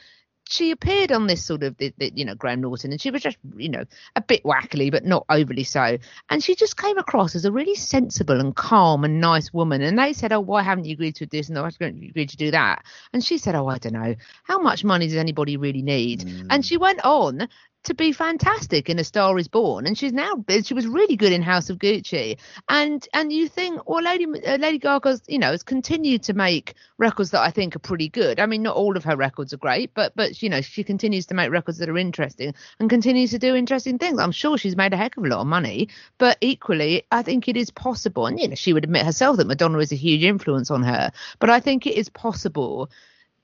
she 0.49 0.71
appeared 0.71 1.13
on 1.13 1.27
this 1.27 1.45
sort 1.45 1.63
of 1.63 1.77
the, 1.77 1.93
the, 1.99 2.11
you 2.15 2.25
know 2.25 2.35
Graham 2.35 2.63
Norton, 2.63 2.91
and 2.91 3.01
she 3.01 3.11
was 3.11 3.23
just 3.23 3.37
you 3.57 3.69
know 3.69 3.85
a 4.17 4.23
bit 4.23 4.45
wackily, 4.45 4.91
but 4.91 5.05
not 5.05 5.27
overly 5.29 5.65
so. 5.65 5.99
And 6.31 6.43
she 6.43 6.55
just 6.55 6.77
came 6.77 6.97
across 6.97 7.35
as 7.35 7.45
a 7.45 7.53
really 7.53 7.75
sensible 7.75 8.41
and 8.41 8.57
calm 8.57 9.05
and 9.05 9.21
nice 9.21 9.53
woman. 9.53 9.83
And 9.83 9.99
they 9.99 10.15
said, 10.15 10.33
"Oh, 10.33 10.41
why 10.41 10.63
haven't 10.63 10.87
you 10.87 10.95
agreed 10.95 11.17
to 11.17 11.27
this 11.27 11.49
and 11.49 11.59
why 11.59 11.65
haven't 11.65 12.03
you 12.03 12.09
agreed 12.09 12.31
to 12.31 12.37
do 12.39 12.51
that?" 12.51 12.83
And 13.13 13.23
she 13.23 13.37
said, 13.37 13.55
"Oh, 13.55 13.69
I 13.69 13.77
don't 13.79 13.93
know. 13.93 14.15
How 14.45 14.59
much 14.59 14.85
money 14.85 15.07
does 15.07 15.17
anybody 15.17 15.59
really 15.59 15.83
need?" 15.83 16.23
And 16.23 16.51
mm. 16.51 16.65
she 16.65 16.79
went 16.79 17.05
on 17.05 17.49
to 17.89 17.95
be 17.95 18.13
fantastic 18.13 18.91
in 18.91 18.99
A 18.99 19.05
Star 19.05 19.39
Is 19.39 19.49
Born, 19.49 19.87
and 19.87 19.97
she's 19.97 20.13
now 20.13 20.45
she 20.63 20.75
was 20.75 20.87
really 20.87 21.17
good 21.17 21.33
in 21.33 21.41
House 21.41 21.71
of 21.71 21.79
Gucci. 21.79 22.37
And 22.69 23.07
and 23.15 23.33
you 23.33 23.49
think, 23.49 23.89
well, 23.89 24.03
Lady 24.05 24.27
uh, 24.27 24.59
Lady 24.59 24.79
Gaga's 24.79 25.23
you 25.27 25.39
know 25.39 25.51
has 25.51 25.63
continued 25.63 26.23
to 26.25 26.35
make 26.35 26.75
records 26.99 27.31
that 27.31 27.41
I 27.41 27.51
think 27.51 27.75
are 27.75 27.81
pretty 27.81 28.11
good. 28.11 28.41
I 28.41 28.47
mean, 28.47 28.63
not 28.63 28.77
all 28.77 28.97
of 28.97 29.05
her 29.05 29.17
records 29.17 29.55
are 29.55 29.57
great, 29.59 29.95
but 29.95 30.15
but 30.15 30.43
you 30.43 30.51
know 30.51 30.61
she 30.61 30.85
continues 30.85 31.27
to 31.27 31.35
make 31.35 31.51
records 31.51 31.79
that 31.79 31.89
are 31.89 31.97
interesting 31.97 32.55
and 32.79 32.91
continues 32.91 33.31
to 33.31 33.39
do 33.39 33.55
interesting 33.55 33.97
things. 33.97 34.19
I'm 34.19 34.33
sure 34.33 34.59
she's 34.59 34.77
made 34.77 34.93
a 34.93 34.99
heck 34.99 35.17
of 35.17 35.25
a 35.25 35.29
lot 35.29 35.41
of 35.41 35.47
money, 35.47 35.89
but 36.19 36.37
equally, 36.43 37.05
I 37.11 37.23
think 37.23 37.49
it 37.49 37.57
is 37.57 37.71
possible. 37.71 38.27
And 38.27 38.39
you 38.39 38.49
know, 38.49 38.55
she 38.55 38.75
would 38.75 38.85
admit 38.85 39.07
herself 39.07 39.39
that 39.39 39.47
Madonna 39.47 39.79
is 39.79 39.93
a 39.93 39.97
huge 39.97 40.25
influence 40.25 40.71
on 40.71 40.83
her, 40.83 41.11
but 41.39 41.49
I 41.49 41.61
think 41.61 41.87
it 41.87 41.97
is 41.97 42.11
possible 42.11 42.91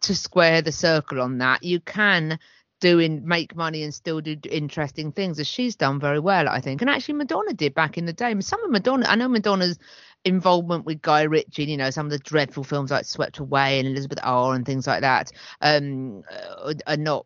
to 0.02 0.14
square 0.14 0.60
the 0.60 0.72
circle 0.72 1.22
on 1.22 1.38
that. 1.38 1.62
You 1.62 1.80
can 1.80 2.38
do 2.84 2.98
in 2.98 3.26
make 3.26 3.56
money 3.56 3.82
and 3.82 3.94
still 3.94 4.20
do 4.20 4.36
interesting 4.50 5.10
things 5.10 5.40
as 5.40 5.46
she's 5.46 5.74
done 5.74 5.98
very 5.98 6.18
well, 6.18 6.46
I 6.50 6.60
think. 6.60 6.82
And 6.82 6.90
actually 6.90 7.14
Madonna 7.14 7.54
did 7.54 7.74
back 7.74 7.96
in 7.96 8.04
the 8.04 8.12
day. 8.12 8.38
Some 8.40 8.62
of 8.62 8.70
Madonna 8.70 9.06
I 9.08 9.14
know 9.16 9.28
Madonna's 9.28 9.78
involvement 10.26 10.84
with 10.84 11.00
Guy 11.00 11.22
Ritchie, 11.22 11.64
you 11.64 11.78
know, 11.78 11.88
some 11.88 12.04
of 12.06 12.12
the 12.12 12.18
dreadful 12.18 12.62
films 12.62 12.90
like 12.90 13.06
Swept 13.06 13.38
Away 13.38 13.78
and 13.78 13.88
Elizabeth 13.88 14.18
R 14.22 14.54
and 14.54 14.66
things 14.66 14.86
like 14.86 15.00
that, 15.00 15.32
um 15.62 16.22
uh, 16.30 16.74
are 16.86 16.98
not 16.98 17.24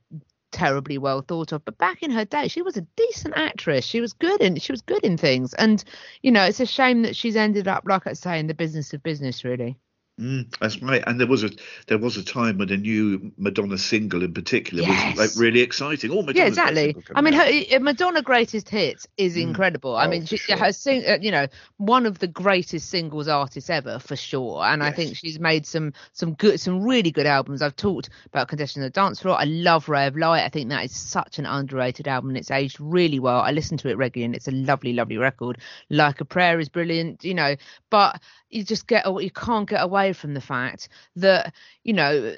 terribly 0.53 0.97
well 0.97 1.23
thought 1.23 1.51
of. 1.51 1.65
But 1.65 1.77
back 1.79 2.05
in 2.05 2.13
her 2.13 2.25
day, 2.25 2.47
she 2.47 2.63
was 2.63 2.77
a 2.77 2.87
decent 2.97 3.35
actress. 3.37 3.85
She 3.85 4.01
was 4.01 4.13
good 4.13 4.41
and 4.41 4.63
she 4.63 4.71
was 4.73 4.83
good 4.83 5.05
in 5.05 5.17
things. 5.17 5.55
And, 5.55 5.83
you 6.23 6.31
know, 6.31 6.45
it's 6.45 6.61
a 6.61 6.67
shame 6.67 7.03
that 7.03 7.17
she's 7.17 7.37
ended 7.37 7.67
up, 7.67 7.83
like 7.85 8.07
I 8.07 8.13
say, 8.13 8.39
in 8.39 8.47
the 8.47 8.55
business 8.55 8.95
of 8.95 9.03
business 9.03 9.45
really. 9.45 9.77
Mm, 10.19 10.53
that's 10.59 10.83
right. 10.83 11.03
And 11.07 11.21
there 11.21 11.29
was 11.29 11.45
a 11.45 11.51
there 11.87 11.99
was 11.99 12.17
a 12.17 12.25
time 12.25 12.59
when 12.59 12.71
a 12.71 12.77
new 12.77 13.31
Madonna 13.39 13.79
single 13.79 14.25
in 14.25 14.35
particular 14.35 14.83
Yes. 14.83 15.17
was 15.17 15.29
like 15.37 15.41
really 15.41 15.61
exciting. 15.61 16.11
Oh, 16.11 16.23
Madonna's 16.23 16.37
yeah, 16.37 16.47
exactly. 16.47 16.97
I 17.15 17.21
mean, 17.21 17.35
her 17.35 17.79
Madonna 17.79 18.21
greatest 18.23 18.69
hits 18.69 19.07
is 19.17 19.37
Mm. 19.37 19.43
incredible. 19.43 19.95
I 19.95 20.07
Oh, 20.07 20.09
mean, 20.09 20.27
she, 20.27 20.37
sure. 20.37 20.57
her 20.57 20.73
sing, 20.73 21.05
uh, 21.07 21.19
you 21.21 21.31
know, 21.31 21.47
one 21.77 22.05
of 22.05 22.19
the 22.19 22.27
greatest 22.27 22.89
singles 22.91 23.29
artists 23.29 23.71
ever 23.71 24.01
for 24.01 24.17
sure. 24.17 24.65
And 24.65 24.83
I 24.83 24.91
think 24.91 25.17
she's 25.17 25.39
made 25.39 25.67
some 25.67 25.93
some 26.13 26.35
good, 26.35 26.59
some 26.59 26.83
really 26.83 27.13
good 27.13 27.27
albums. 27.27 27.63
I've 27.63 27.77
talked 27.77 28.11
about 28.27 28.49
Confessions 28.49 28.83
on 28.83 28.87
a 28.89 28.91
Dance 28.91 29.21
Floor. 29.21 29.37
I 29.39 29.45
love 29.45 29.89
Ray 29.89 30.07
of 30.09 30.17
Light. 30.17 30.43
I 30.45 30.49
think 30.49 30.69
that 30.71 30.85
is 30.85 30.97
such 30.97 31.39
an 31.39 31.47
underrated 31.47 32.09
album. 32.09 32.31
and 32.31 32.39
It's 32.39 32.51
aged 32.51 32.81
really 32.81 33.21
well. 33.21 33.39
I 33.41 33.53
listen 33.53 33.79
to 33.79 33.89
it 33.89 33.97
regularly, 33.97 34.25
and 34.27 34.35
it's 34.35 34.49
a 34.49 34.53
lovely, 34.53 34.95
lovely 34.95 35.17
record. 35.17 35.59
Like 35.91 36.21
a 36.21 36.25
Prayer 36.25 36.59
is 36.59 36.69
brilliant, 36.69 37.23
you 37.23 37.35
know. 37.35 37.55
But 37.89 38.21
you 38.51 38.65
just 38.65 38.87
get, 38.87 39.07
you 39.07 39.31
can't 39.31 39.69
get 39.69 39.83
away 39.83 40.13
from 40.13 40.35
the 40.35 40.41
fact 40.41 40.89
that 41.17 41.55
you 41.85 41.93
know 41.93 42.35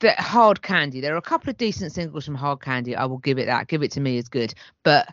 that 0.00 0.18
hard 0.20 0.62
candy 0.62 1.00
there 1.00 1.14
are 1.14 1.18
a 1.18 1.22
couple 1.22 1.50
of 1.50 1.56
decent 1.56 1.92
singles 1.92 2.24
from 2.24 2.34
hard 2.34 2.60
candy 2.60 2.94
i 2.94 3.04
will 3.04 3.18
give 3.18 3.38
it 3.38 3.46
that 3.46 3.68
give 3.68 3.82
it 3.82 3.92
to 3.92 4.00
me 4.00 4.18
is 4.18 4.28
good 4.28 4.54
but 4.84 5.08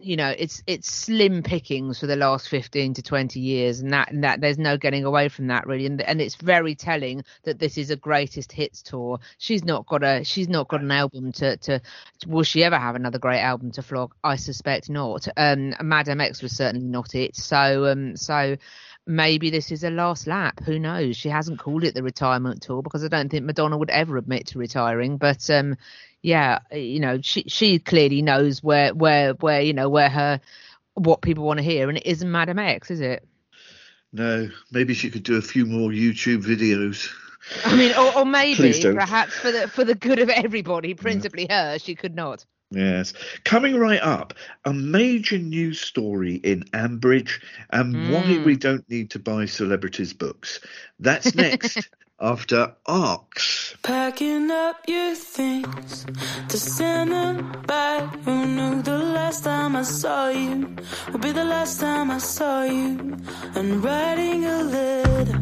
you 0.00 0.16
know 0.16 0.34
it's 0.38 0.62
it's 0.66 0.90
slim 0.90 1.42
pickings 1.42 2.00
for 2.00 2.06
the 2.06 2.16
last 2.16 2.48
15 2.48 2.94
to 2.94 3.02
20 3.02 3.40
years 3.40 3.80
and 3.80 3.92
that 3.92 4.10
and 4.10 4.24
that 4.24 4.40
there's 4.40 4.56
no 4.56 4.78
getting 4.78 5.04
away 5.04 5.28
from 5.28 5.48
that 5.48 5.66
really 5.66 5.84
and, 5.84 6.00
and 6.00 6.20
it's 6.22 6.36
very 6.36 6.74
telling 6.74 7.22
that 7.44 7.58
this 7.58 7.76
is 7.76 7.90
a 7.90 7.96
greatest 7.96 8.52
hits 8.52 8.80
tour. 8.82 9.18
She's 9.36 9.64
not 9.64 9.86
got 9.86 10.02
a 10.02 10.24
she's 10.24 10.48
not 10.48 10.68
got 10.68 10.80
an 10.80 10.90
album 10.90 11.32
to 11.32 11.58
to 11.58 11.82
will 12.26 12.42
she 12.42 12.64
ever 12.64 12.78
have 12.78 12.96
another 12.96 13.18
great 13.18 13.40
album 13.40 13.70
to 13.72 13.82
flog? 13.82 14.14
I 14.24 14.36
suspect 14.36 14.88
not. 14.88 15.28
Um 15.36 15.74
madam 15.82 16.22
x 16.22 16.40
was 16.40 16.56
certainly 16.56 16.86
not 16.86 17.14
it 17.14 17.36
so 17.36 17.86
um 17.86 18.16
so 18.16 18.56
maybe 19.06 19.50
this 19.50 19.70
is 19.70 19.84
a 19.84 19.90
last 19.90 20.26
lap. 20.26 20.60
Who 20.64 20.78
knows? 20.78 21.16
She 21.16 21.28
hasn't 21.28 21.58
called 21.58 21.84
it 21.84 21.94
the 21.94 22.02
retirement 22.02 22.62
tour 22.62 22.82
because 22.82 23.04
i 23.04 23.08
don't 23.08 23.30
think 23.30 23.44
madonna 23.44 23.78
would 23.78 23.90
ever 23.90 24.16
admit 24.16 24.48
to 24.48 24.58
retiring. 24.58 25.16
But 25.16 25.48
um 25.50 25.76
yeah, 26.22 26.58
you 26.72 26.98
know, 26.98 27.20
she 27.22 27.44
she 27.46 27.78
clearly 27.78 28.20
knows 28.20 28.62
where 28.62 28.92
where 28.92 29.34
where 29.34 29.60
you 29.60 29.72
know 29.72 29.88
where 29.88 30.08
her 30.08 30.40
what 30.94 31.22
people 31.22 31.44
want 31.44 31.58
to 31.58 31.62
hear, 31.62 31.88
and 31.88 31.98
it 31.98 32.06
isn't 32.06 32.30
Madam 32.30 32.58
X, 32.58 32.90
is 32.90 33.00
it? 33.00 33.26
No, 34.12 34.48
maybe 34.72 34.94
she 34.94 35.10
could 35.10 35.22
do 35.22 35.36
a 35.36 35.42
few 35.42 35.66
more 35.66 35.90
YouTube 35.90 36.42
videos. 36.42 37.08
I 37.64 37.76
mean, 37.76 37.92
or, 37.94 38.18
or 38.18 38.24
maybe 38.24 38.72
perhaps 38.82 39.34
for 39.34 39.52
the 39.52 39.68
for 39.68 39.84
the 39.84 39.94
good 39.94 40.18
of 40.18 40.30
everybody, 40.30 40.94
principally 40.94 41.46
her, 41.48 41.78
she 41.78 41.94
could 41.94 42.14
not. 42.14 42.44
Yes. 42.70 43.12
Coming 43.44 43.76
right 43.76 44.00
up, 44.02 44.34
a 44.64 44.72
major 44.74 45.38
news 45.38 45.80
story 45.80 46.34
in 46.36 46.64
Ambridge 46.72 47.40
and 47.70 48.12
why 48.12 48.22
Mm. 48.22 48.44
we 48.44 48.56
don't 48.56 48.88
need 48.90 49.10
to 49.10 49.18
buy 49.20 49.46
celebrities' 49.46 50.12
books. 50.12 50.58
That's 50.98 51.34
next 51.36 51.88
after 52.20 52.74
ARXX. 52.88 53.76
Packing 53.82 54.50
up 54.50 54.80
your 54.88 55.14
things 55.14 56.06
to 56.48 56.58
send 56.58 57.12
them 57.12 57.52
back. 57.66 58.02
Who 58.24 58.46
knew 58.46 58.82
the 58.82 58.98
last 58.98 59.44
time 59.44 59.76
I 59.76 59.82
saw 59.82 60.28
you 60.30 60.74
would 61.12 61.20
be 61.22 61.30
the 61.30 61.44
last 61.44 61.78
time 61.80 62.10
I 62.10 62.18
saw 62.18 62.64
you? 62.64 63.16
And 63.54 63.84
writing 63.84 64.44
a 64.44 64.62
letter 64.64 65.38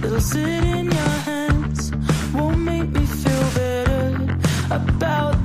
that'll 0.00 0.20
sit 0.20 0.62
in 0.76 0.86
your 0.90 1.14
hands 1.30 1.90
won't 2.34 2.58
make 2.58 2.88
me 2.90 3.06
feel 3.06 3.50
better 3.54 4.38
about 4.70 5.35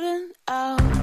about 0.00 0.97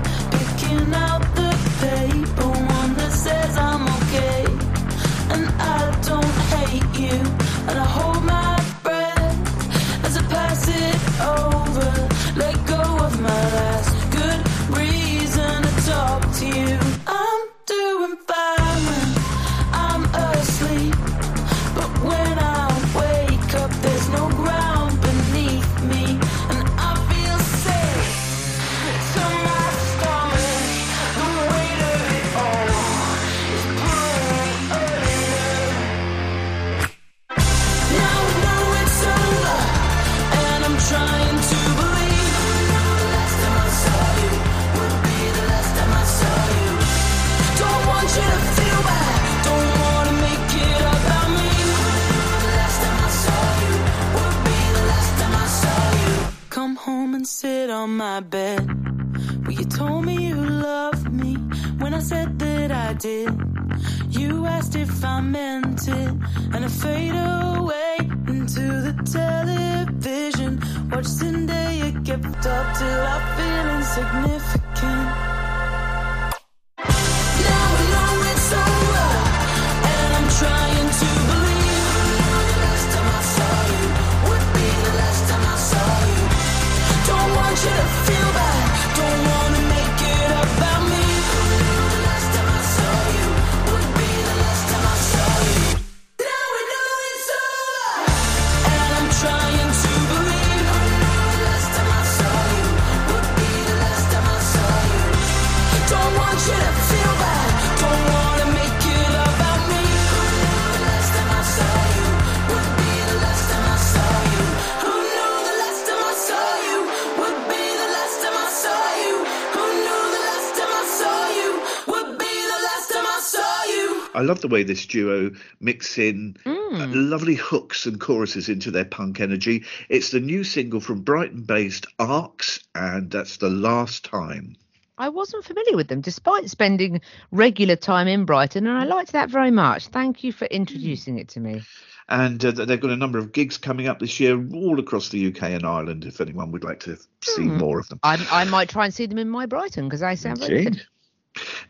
love 124.35 124.41
the 124.41 124.47
way 124.49 124.63
this 124.63 124.85
duo 124.85 125.31
mix 125.61 125.97
in 125.97 126.35
uh, 126.45 126.87
lovely 126.89 127.35
hooks 127.35 127.85
and 127.85 128.01
choruses 128.01 128.49
into 128.49 128.69
their 128.69 128.83
punk 128.83 129.21
energy. 129.21 129.63
It's 129.87 130.11
the 130.11 130.19
new 130.19 130.43
single 130.43 130.81
from 130.81 131.03
Brighton 131.03 131.43
based 131.43 131.85
ARXX, 131.99 132.65
and 132.75 133.09
that's 133.09 133.37
the 133.37 133.49
last 133.49 134.03
time. 134.03 134.57
I 134.97 135.07
wasn't 135.07 135.45
familiar 135.45 135.77
with 135.77 135.87
them, 135.87 136.01
despite 136.01 136.49
spending 136.49 136.99
regular 137.31 137.77
time 137.77 138.09
in 138.09 138.25
Brighton, 138.25 138.67
and 138.67 138.77
I 138.77 138.83
liked 138.83 139.13
that 139.13 139.29
very 139.29 139.51
much. 139.51 139.87
Thank 139.87 140.25
you 140.25 140.33
for 140.33 140.45
introducing 140.45 141.17
it 141.17 141.29
to 141.29 141.39
me. 141.39 141.61
And 142.09 142.43
uh, 142.43 142.51
they've 142.51 142.79
got 142.79 142.91
a 142.91 142.97
number 142.97 143.17
of 143.17 143.31
gigs 143.31 143.57
coming 143.57 143.87
up 143.87 143.99
this 143.99 144.19
year 144.19 144.37
all 144.53 144.79
across 144.81 145.09
the 145.09 145.27
UK 145.27 145.43
and 145.43 145.65
Ireland 145.65 146.03
if 146.03 146.19
anyone 146.19 146.51
would 146.51 146.65
like 146.65 146.81
to 146.81 146.97
see 147.23 147.43
more 147.43 147.79
of 147.79 147.87
them. 147.87 147.99
I, 148.03 148.25
I 148.29 148.43
might 148.43 148.67
try 148.67 148.83
and 148.83 148.93
see 148.93 149.05
them 149.05 149.17
in 149.17 149.29
my 149.29 149.45
Brighton 149.45 149.85
because 149.85 150.01
they 150.01 150.15
sound 150.17 150.39
very 150.39 150.65
good. 150.65 150.85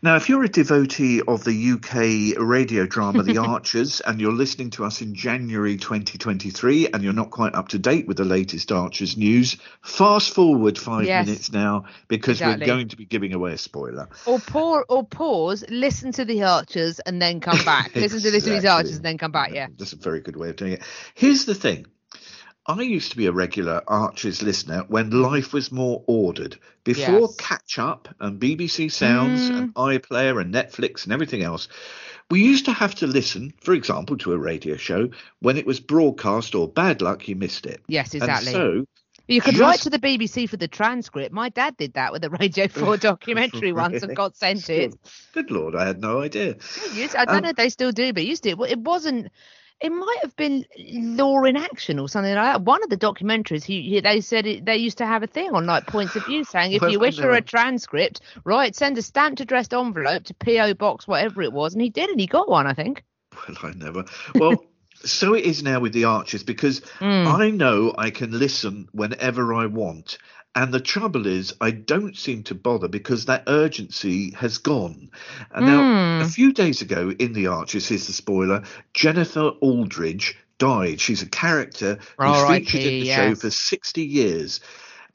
Now, 0.02 0.16
if 0.16 0.28
you're 0.28 0.44
a 0.44 0.48
devotee 0.48 1.22
of 1.26 1.42
the 1.44 1.72
UK 1.72 2.38
radio 2.40 2.86
drama 2.86 3.22
The 3.22 3.38
Archers 3.42 4.00
and 4.00 4.20
you're 4.20 4.32
listening 4.32 4.70
to 4.70 4.84
us 4.84 5.00
in 5.02 5.14
January 5.14 5.76
2023 5.76 6.88
and 6.88 7.02
you're 7.02 7.12
not 7.12 7.30
quite 7.30 7.54
up 7.54 7.68
to 7.68 7.78
date 7.78 8.06
with 8.06 8.16
the 8.16 8.24
latest 8.24 8.70
Archers 8.70 9.16
news, 9.16 9.56
fast 9.82 10.34
forward 10.34 10.78
five 10.78 11.06
Yes. 11.06 11.26
minutes 11.26 11.52
now 11.52 11.84
because 12.08 12.36
Exactly. 12.40 12.62
we're 12.64 12.74
going 12.74 12.88
to 12.88 12.96
be 12.96 13.04
giving 13.06 13.32
away 13.32 13.52
a 13.52 13.58
spoiler. 13.58 14.08
Or 14.26 14.38
pour, 14.38 14.84
or 14.88 15.04
pause, 15.04 15.64
listen 15.68 16.12
to 16.12 16.24
the 16.24 16.44
Archers, 16.44 17.00
and 17.00 17.20
then 17.20 17.40
come 17.40 17.64
back. 17.64 17.92
listen 17.94 18.20
to 18.20 18.30
listen 18.30 18.30
to 18.30 18.30
these 18.32 18.46
Exactly. 18.58 18.68
Archers, 18.68 18.96
and 18.96 19.04
then 19.04 19.18
come 19.18 19.32
back. 19.32 19.52
Yeah. 19.52 19.66
That's 19.76 19.92
a 19.92 19.96
very 19.96 20.20
good 20.20 20.36
way 20.36 20.50
of 20.50 20.56
doing 20.56 20.72
it. 20.72 20.82
Here's 21.14 21.44
the 21.44 21.54
thing. 21.54 21.86
I 22.68 22.82
used 22.82 23.12
to 23.12 23.16
be 23.16 23.26
a 23.26 23.32
regular 23.32 23.82
Archers 23.86 24.42
listener 24.42 24.84
when 24.88 25.10
life 25.10 25.52
was 25.52 25.70
more 25.70 26.02
ordered. 26.06 26.58
Before 26.84 27.20
Yes. 27.20 27.36
Catch 27.38 27.78
Up 27.78 28.08
and 28.20 28.40
BBC 28.40 28.90
Sounds 28.90 29.48
and 29.48 29.72
iPlayer 29.74 30.40
and 30.40 30.52
Netflix 30.52 31.04
and 31.04 31.12
everything 31.12 31.42
else, 31.42 31.68
We 32.28 32.42
used 32.42 32.64
to 32.64 32.72
have 32.72 32.96
to 32.96 33.06
listen, 33.06 33.54
for 33.60 33.72
example, 33.72 34.18
to 34.18 34.32
a 34.32 34.36
radio 34.38 34.76
show 34.76 35.10
when 35.38 35.56
it 35.56 35.64
was 35.64 35.78
broadcast 35.78 36.56
or 36.56 36.66
bad 36.66 37.00
luck 37.00 37.28
you 37.28 37.36
missed 37.36 37.66
it. 37.66 37.80
Yes, 37.86 38.14
exactly. 38.14 38.48
And 38.52 38.54
so 38.56 38.86
You 39.28 39.40
could 39.40 39.58
write 39.58 39.78
to 39.82 39.90
the 39.90 40.00
BBC 40.00 40.48
for 40.48 40.56
the 40.56 40.66
transcript. 40.66 41.32
My 41.32 41.50
dad 41.50 41.76
did 41.76 41.92
that 41.94 42.10
with 42.12 42.24
a 42.24 42.30
Radio 42.30 42.66
4 42.82 42.96
documentary 42.96 43.72
once 43.72 44.02
and 44.02 44.16
got 44.16 44.36
sent 44.36 44.68
it. 44.70 44.92
Good 45.34 45.52
lord, 45.52 45.76
I 45.76 45.86
had 45.86 46.00
no 46.00 46.20
idea. 46.20 46.56
Used- 46.94 47.14
I 47.14 47.26
don't 47.26 47.36
Um, 47.36 47.42
know 47.44 47.50
if 47.50 47.56
they 47.56 47.68
still 47.68 47.92
do, 47.92 48.12
but 48.12 48.24
used 48.26 48.42
to. 48.42 48.60
It 48.64 48.78
wasn't. 48.80 49.28
It 49.80 49.90
might 49.90 50.18
have 50.22 50.34
been 50.36 50.64
Law 50.78 51.42
in 51.44 51.56
Action 51.56 51.98
or 51.98 52.08
something 52.08 52.34
like 52.34 52.44
that. 52.54 52.62
One 52.62 52.82
of 52.82 52.88
the 52.88 52.96
documentaries, 52.96 53.62
he, 53.62 53.82
he 53.82 54.00
they 54.00 54.22
said 54.22 54.46
it, 54.46 54.64
they 54.64 54.76
used 54.78 54.98
to 54.98 55.06
have 55.06 55.22
a 55.22 55.26
thing 55.26 55.50
on 55.54 55.66
like 55.66 55.86
points 55.86 56.16
of 56.16 56.24
view 56.24 56.44
saying 56.44 56.72
if 56.72 56.82
you 56.82 56.98
wish 56.98 57.18
for 57.18 57.32
a 57.32 57.42
transcript, 57.42 58.22
right, 58.44 58.74
send 58.74 58.96
a 58.96 59.02
stamped 59.02 59.40
addressed 59.40 59.74
envelope 59.74 60.24
to 60.24 60.34
PO 60.34 60.74
Box 60.74 61.06
whatever 61.06 61.42
it 61.42 61.52
was, 61.52 61.74
and 61.74 61.82
he 61.82 61.90
did, 61.90 62.08
and 62.08 62.18
he 62.18 62.26
got 62.26 62.48
one, 62.48 62.66
I 62.66 62.72
think. 62.72 63.04
Well, 63.34 63.58
I 63.62 63.72
never. 63.76 64.04
Well, 64.34 64.64
so 65.04 65.34
it 65.34 65.44
is 65.44 65.62
now 65.62 65.78
with 65.80 65.92
the 65.92 66.04
Archers 66.04 66.42
because 66.42 66.80
Mm. 67.00 67.26
I 67.26 67.50
know 67.50 67.94
I 67.98 68.08
can 68.10 68.30
listen 68.30 68.88
whenever 68.92 69.52
I 69.52 69.66
want. 69.66 70.16
And 70.56 70.72
the 70.72 70.80
trouble 70.80 71.26
is, 71.26 71.54
I 71.60 71.70
don't 71.70 72.16
seem 72.16 72.42
to 72.44 72.54
bother 72.54 72.88
because 72.88 73.26
that 73.26 73.44
urgency 73.46 74.30
has 74.32 74.56
gone. 74.56 75.10
And 75.54 75.66
now, 75.66 75.80
a 76.22 76.24
Mm. 76.24 76.34
few 76.34 76.52
days 76.54 76.80
ago 76.80 77.10
in 77.18 77.34
The 77.34 77.48
Archers, 77.48 77.88
here's 77.88 78.06
the 78.06 78.14
spoiler 78.14 78.62
Jennifer 78.94 79.50
Aldridge 79.60 80.34
died. 80.58 80.98
She's 80.98 81.20
a 81.20 81.26
character 81.28 81.98
who's 82.18 82.42
featured 82.48 82.80
in 82.80 83.00
the 83.00 83.06
show 83.06 83.34
for 83.34 83.50
60 83.50 84.02
years. 84.02 84.60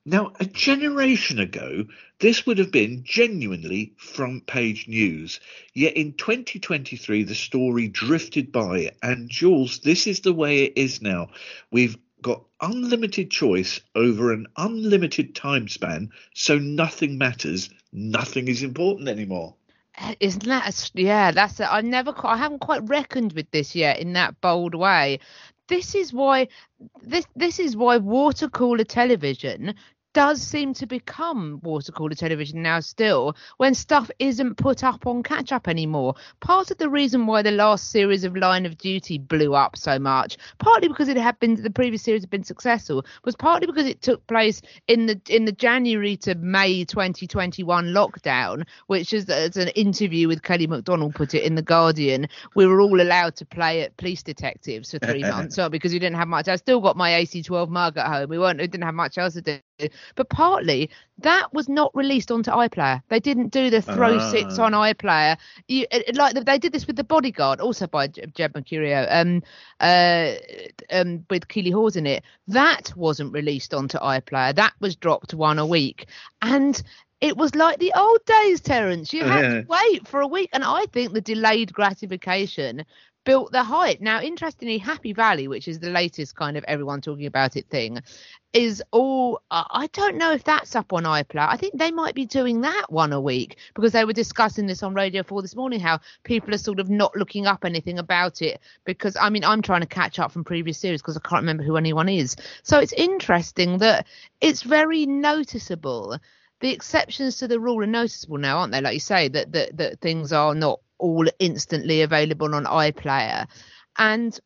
Now, 0.06 0.34
a 0.40 0.46
generation 0.46 1.40
ago, 1.40 1.86
this 2.20 2.46
would 2.46 2.60
have 2.60 2.72
been 2.72 3.04
genuinely 3.04 3.94
front 3.98 4.46
page 4.46 4.88
news. 4.88 5.40
Yet 5.74 5.96
in 5.96 6.14
2023, 6.14 7.24
the 7.24 7.36
story 7.36 7.88
drifted 7.88 8.52
by. 8.52 8.92
And 9.02 9.30
Jules, 9.30 9.80
this 9.80 10.06
is 10.06 10.20
the 10.20 10.34
way 10.34 10.66
it 10.66 10.74
is 10.76 11.02
now. 11.02 11.30
We've 11.72 11.98
got 12.22 12.44
unlimited 12.62 13.32
choice 13.32 13.80
over 13.96 14.32
an 14.32 14.48
unlimited 14.58 15.36
time 15.36 15.68
span, 15.68 16.12
so 16.34 16.58
nothing 16.58 17.18
matters. 17.18 17.70
Nothing 17.92 18.48
is 18.48 18.64
important 18.64 19.10
anymore. 19.10 19.56
Eh, 19.98 20.16
isn't 20.20 20.46
that? 20.46 20.68
a 20.68 20.92
Yeah, 21.02 21.32
that's 21.32 21.60
it. 21.60 21.68
I've 21.70 21.86
never, 21.86 22.14
I 22.24 22.38
haven't 22.38 22.60
quite 22.60 22.88
reckoned 22.88 23.34
with 23.34 23.50
this 23.52 23.76
yet 23.76 24.00
in 24.00 24.14
that 24.14 24.40
bold 24.42 24.76
way. 24.76 25.20
This 25.68 25.96
is 25.96 26.12
why, 26.14 26.48
this 27.02 27.26
this 27.36 27.60
is 27.60 27.76
why 27.76 27.98
water 27.98 28.50
cooler 28.50 28.84
television 28.84 29.76
does 30.14 30.42
seem 30.42 30.74
to 30.74 30.86
become 30.86 31.60
water 31.64 31.92
cooler 31.92 32.16
television 32.16 32.62
now 32.62 32.80
still 32.80 33.36
when 33.58 33.74
stuff 33.74 34.12
isn't 34.20 34.56
put 34.56 34.84
up 34.84 35.08
on 35.08 35.24
catch 35.24 35.52
up 35.52 35.68
anymore. 35.68 36.16
Part 36.40 36.72
of 36.72 36.78
the 36.78 36.90
reason 36.90 37.28
why 37.28 37.42
the 37.42 37.52
last 37.52 37.92
series 37.92 38.24
of 38.24 38.36
line 38.36 38.66
of 38.66 38.78
duty 38.78 39.18
blew 39.18 39.54
up 39.54 39.78
so 39.78 40.00
much 40.00 40.38
partly 40.60 40.88
because 40.88 41.08
it 41.08 41.18
had 41.18 41.40
been 41.40 41.62
the 41.62 41.70
previous 41.70 42.02
series 42.02 42.24
had 42.24 42.30
been 42.30 42.44
successful 42.44 43.06
was 43.24 43.36
partly 43.36 43.68
because 43.68 43.86
it 43.86 44.02
took 44.02 44.26
place 44.28 44.62
in 44.88 45.06
the 45.06 45.20
in 45.30 45.46
the 45.46 45.52
january 45.52 46.18
to 46.18 46.36
may 46.36 46.84
2021 46.84 47.88
lockdown 47.88 48.66
which 48.88 49.14
is 49.14 49.30
as 49.30 49.58
an 49.58 49.70
interview 49.70 50.28
with 50.28 50.42
Kelly 50.42 50.68
Macdonald 50.68 51.16
put 51.16 51.34
it 51.34 51.44
in 51.44 51.56
the 51.56 51.62
guardian 51.62 52.28
we 52.56 52.66
were 52.66 52.82
all 52.82 53.02
allowed 53.02 53.36
to 53.36 53.46
play 53.46 53.82
at 53.82 53.96
police 53.98 54.24
detectives 54.24 54.92
for 54.92 55.00
three 55.00 55.22
months 55.32 55.56
so 55.56 55.70
because 55.70 55.94
we 55.94 56.00
didn't 56.00 56.16
have 56.18 56.28
much. 56.28 56.48
I 56.48 56.56
still 56.56 56.82
got 56.82 56.98
my 56.98 57.12
ac12 57.12 57.70
mug 57.70 57.98
at 57.98 58.08
home. 58.08 58.30
We 58.30 58.40
weren't 58.40 58.60
we 58.60 58.68
didn't 58.68 58.84
have 58.84 58.96
much 58.96 59.18
else 59.18 59.34
to 59.34 59.42
do 59.42 59.60
but 60.16 60.30
partly 60.30 60.90
that 61.20 61.54
was 61.54 61.68
not 61.70 61.92
released 61.96 62.32
onto 62.32 62.52
iPlayer. 62.52 63.02
They 63.10 63.20
didn't 63.20 63.50
do 63.50 63.70
the 63.70 63.82
throw 63.82 64.18
sits 64.20 64.58
Ah. 64.58 64.60
on 64.60 64.72
iPlayer. 64.74 65.38
You, 65.68 65.86
it, 65.92 66.16
like 66.16 66.34
they 66.36 66.58
did 66.58 66.72
this 66.74 66.88
with 66.88 66.96
the 66.96 67.04
Bodyguard, 67.04 67.60
also 67.60 67.88
by 67.88 68.08
Jed 68.08 68.54
Mercurio, 68.54 69.08
um, 69.10 69.42
uh, 69.80 70.34
um, 70.92 71.26
with 71.30 71.48
Keeley 71.48 71.72
Hawes 71.72 71.96
in 71.96 72.06
it. 72.08 72.24
That 72.48 72.92
wasn't 72.96 73.34
released 73.34 73.74
onto 73.74 73.98
iPlayer. 73.98 74.56
That 74.56 74.74
was 74.80 74.96
dropped 74.96 75.34
one 75.34 75.60
a 75.60 75.66
week, 75.66 76.08
and 76.42 76.82
it 77.22 77.38
was 77.38 77.56
like 77.56 77.80
the 77.80 77.94
old 77.96 78.24
days, 78.26 78.62
Terence. 78.62 79.14
You 79.14 79.26
had 79.26 79.42
Yeah. 79.42 79.50
to 79.50 79.66
wait 79.68 80.08
for 80.08 80.22
a 80.22 80.28
week, 80.28 80.50
and 80.54 80.64
I 80.64 80.86
think 80.92 81.14
the 81.14 81.22
delayed 81.22 81.72
gratification 81.74 82.84
built 83.24 83.52
the 83.52 83.64
hype. 83.64 84.02
Now, 84.02 84.22
interestingly, 84.22 84.78
Happy 84.78 85.14
Valley, 85.14 85.48
which 85.48 85.68
is 85.68 85.80
the 85.80 85.90
latest 85.90 86.36
kind 86.36 86.58
of 86.58 86.64
everyone 86.66 87.02
talking 87.02 87.26
about 87.26 87.56
it 87.56 87.68
thing, 87.70 88.00
is 88.54 88.84
all. 88.92 89.42
I 89.50 89.88
don't 89.94 90.18
know 90.18 90.34
if 90.34 90.44
that's 90.44 90.76
up 90.76 90.92
on 90.94 91.04
iPlayer. 91.04 91.48
I 91.48 91.58
think 91.58 91.78
they 91.78 91.92
might 91.92 92.16
be 92.16 92.26
doing 92.26 92.62
that 92.62 92.88
one 92.90 93.14
a 93.14 93.22
week 93.22 93.58
because 93.76 93.92
they 93.92 94.06
were 94.06 94.14
discussing 94.14 94.66
this 94.66 94.84
on 94.84 94.94
Radio 94.94 95.24
4 95.24 95.42
this 95.42 95.56
morning 95.56 95.80
how 95.80 96.00
people 96.24 96.54
are 96.54 96.58
sort 96.58 96.80
of 96.80 96.90
not 96.90 97.16
looking 97.16 97.46
up 97.48 97.64
anything 97.64 98.00
about 98.00 98.42
it 98.42 98.60
because 98.86 99.16
I 99.16 99.30
mean 99.30 99.44
I'm 99.44 99.62
trying 99.62 99.82
to 99.82 99.88
catch 99.88 100.20
up 100.20 100.32
from 100.32 100.44
previous 100.44 100.80
series 100.80 101.02
because 101.02 101.18
I 101.18 101.22
can't 101.22 101.42
remember 101.42 101.64
who 101.64 101.78
anyone 101.78 102.10
is. 102.10 102.36
So 102.64 102.80
it's 102.80 102.94
interesting 102.94 103.78
that 103.80 104.08
it's 104.42 104.64
very 104.64 105.06
noticeable. 105.06 106.18
The 106.60 106.72
exceptions 106.72 107.38
to 107.38 107.48
the 107.48 107.60
rule 107.60 107.82
are 107.84 107.88
noticeable 107.88 108.38
now, 108.38 108.60
aren't 108.60 108.72
they? 108.72 108.82
Like 108.82 108.94
you 108.94 109.00
say, 109.00 109.30
that 109.30 109.52
that, 109.54 109.78
that 109.78 110.00
things 110.02 110.32
are 110.32 110.54
not 110.54 110.80
all 111.02 111.28
instantly 111.40 112.04
available 112.04 112.56
on 112.56 112.66
iPlayer. 112.66 113.48
And 113.98 114.40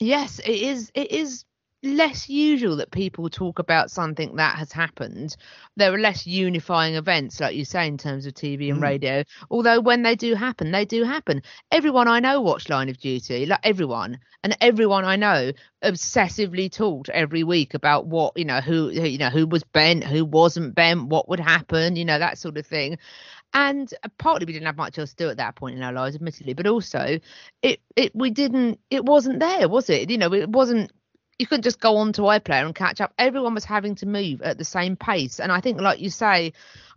yes, 0.00 0.38
it 0.40 0.50
is 0.62 0.90
it 0.94 1.10
is 1.12 1.44
less 1.82 2.30
usual 2.30 2.76
that 2.76 2.90
people 2.90 3.28
talk 3.28 3.58
about 3.58 3.90
something 3.90 4.36
that 4.36 4.56
has 4.58 4.72
happened. 4.72 5.36
There 5.76 5.92
are 5.94 5.98
less 5.98 6.26
unifying 6.26 6.94
events, 6.94 7.40
like 7.40 7.54
you 7.56 7.64
say, 7.64 7.86
in 7.86 7.98
terms 7.98 8.26
of 8.26 8.34
TV 8.34 8.70
and 8.70 8.80
Mm. 8.80 8.82
radio. 8.82 9.24
Although 9.50 9.80
when 9.80 10.02
they 10.02 10.14
do 10.16 10.34
happen, 10.34 10.72
they 10.72 10.86
do 10.86 11.04
happen. 11.04 11.42
Everyone 11.70 12.08
I 12.08 12.20
know 12.20 12.40
watched 12.40 12.70
Line 12.70 12.88
of 12.88 12.98
Duty, 12.98 13.46
like 13.46 13.60
everyone, 13.64 14.18
and 14.42 14.56
everyone 14.60 15.04
I 15.04 15.16
know 15.16 15.52
obsessively 15.84 16.70
talked 16.72 17.10
every 17.10 17.44
week 17.44 17.74
about 17.74 18.06
what 18.06 18.32
you 18.36 18.44
know, 18.46 18.60
who 18.60 18.90
who, 18.90 19.06
you 19.06 19.18
know, 19.18 19.30
who 19.30 19.46
was 19.46 19.64
bent, 19.64 20.04
who 20.04 20.24
wasn't 20.24 20.74
bent, 20.74 21.08
what 21.08 21.28
would 21.28 21.40
happen, 21.40 21.96
you 21.96 22.04
know, 22.06 22.18
that 22.18 22.38
sort 22.38 22.56
of 22.58 22.66
thing. 22.66 22.98
And 23.54 23.92
uh, 24.02 24.08
partly 24.18 24.46
we 24.46 24.52
didn't 24.52 24.66
have 24.66 24.76
much 24.76 24.98
else 24.98 25.10
to 25.10 25.24
do 25.24 25.30
at 25.30 25.36
that 25.38 25.54
point 25.54 25.76
in 25.76 25.82
our 25.82 25.92
lives, 25.92 26.16
admittedly, 26.16 26.54
but 26.54 26.66
also 26.66 27.20
it 27.62 27.80
it 27.96 28.14
we 28.14 28.30
didn't 28.30 28.80
it 28.90 29.04
wasn't 29.04 29.40
there, 29.40 29.68
was 29.68 29.88
it? 29.88 30.10
You 30.10 30.18
know, 30.18 30.34
it 30.34 30.48
wasn't 30.48 30.90
you 31.38 31.46
couldn't 31.46 31.62
just 31.62 31.80
go 31.80 31.96
on 31.96 32.12
to 32.14 32.22
iPlayer 32.22 32.64
and 32.64 32.74
catch 32.74 33.00
up. 33.00 33.12
Everyone 33.18 33.54
was 33.54 33.64
having 33.64 33.94
to 33.96 34.06
move 34.06 34.42
at 34.42 34.58
the 34.58 34.64
same 34.64 34.96
pace. 34.96 35.40
And 35.40 35.50
I 35.50 35.60
think, 35.60 35.80
like 35.80 36.00
you 36.00 36.10
say, 36.10 36.52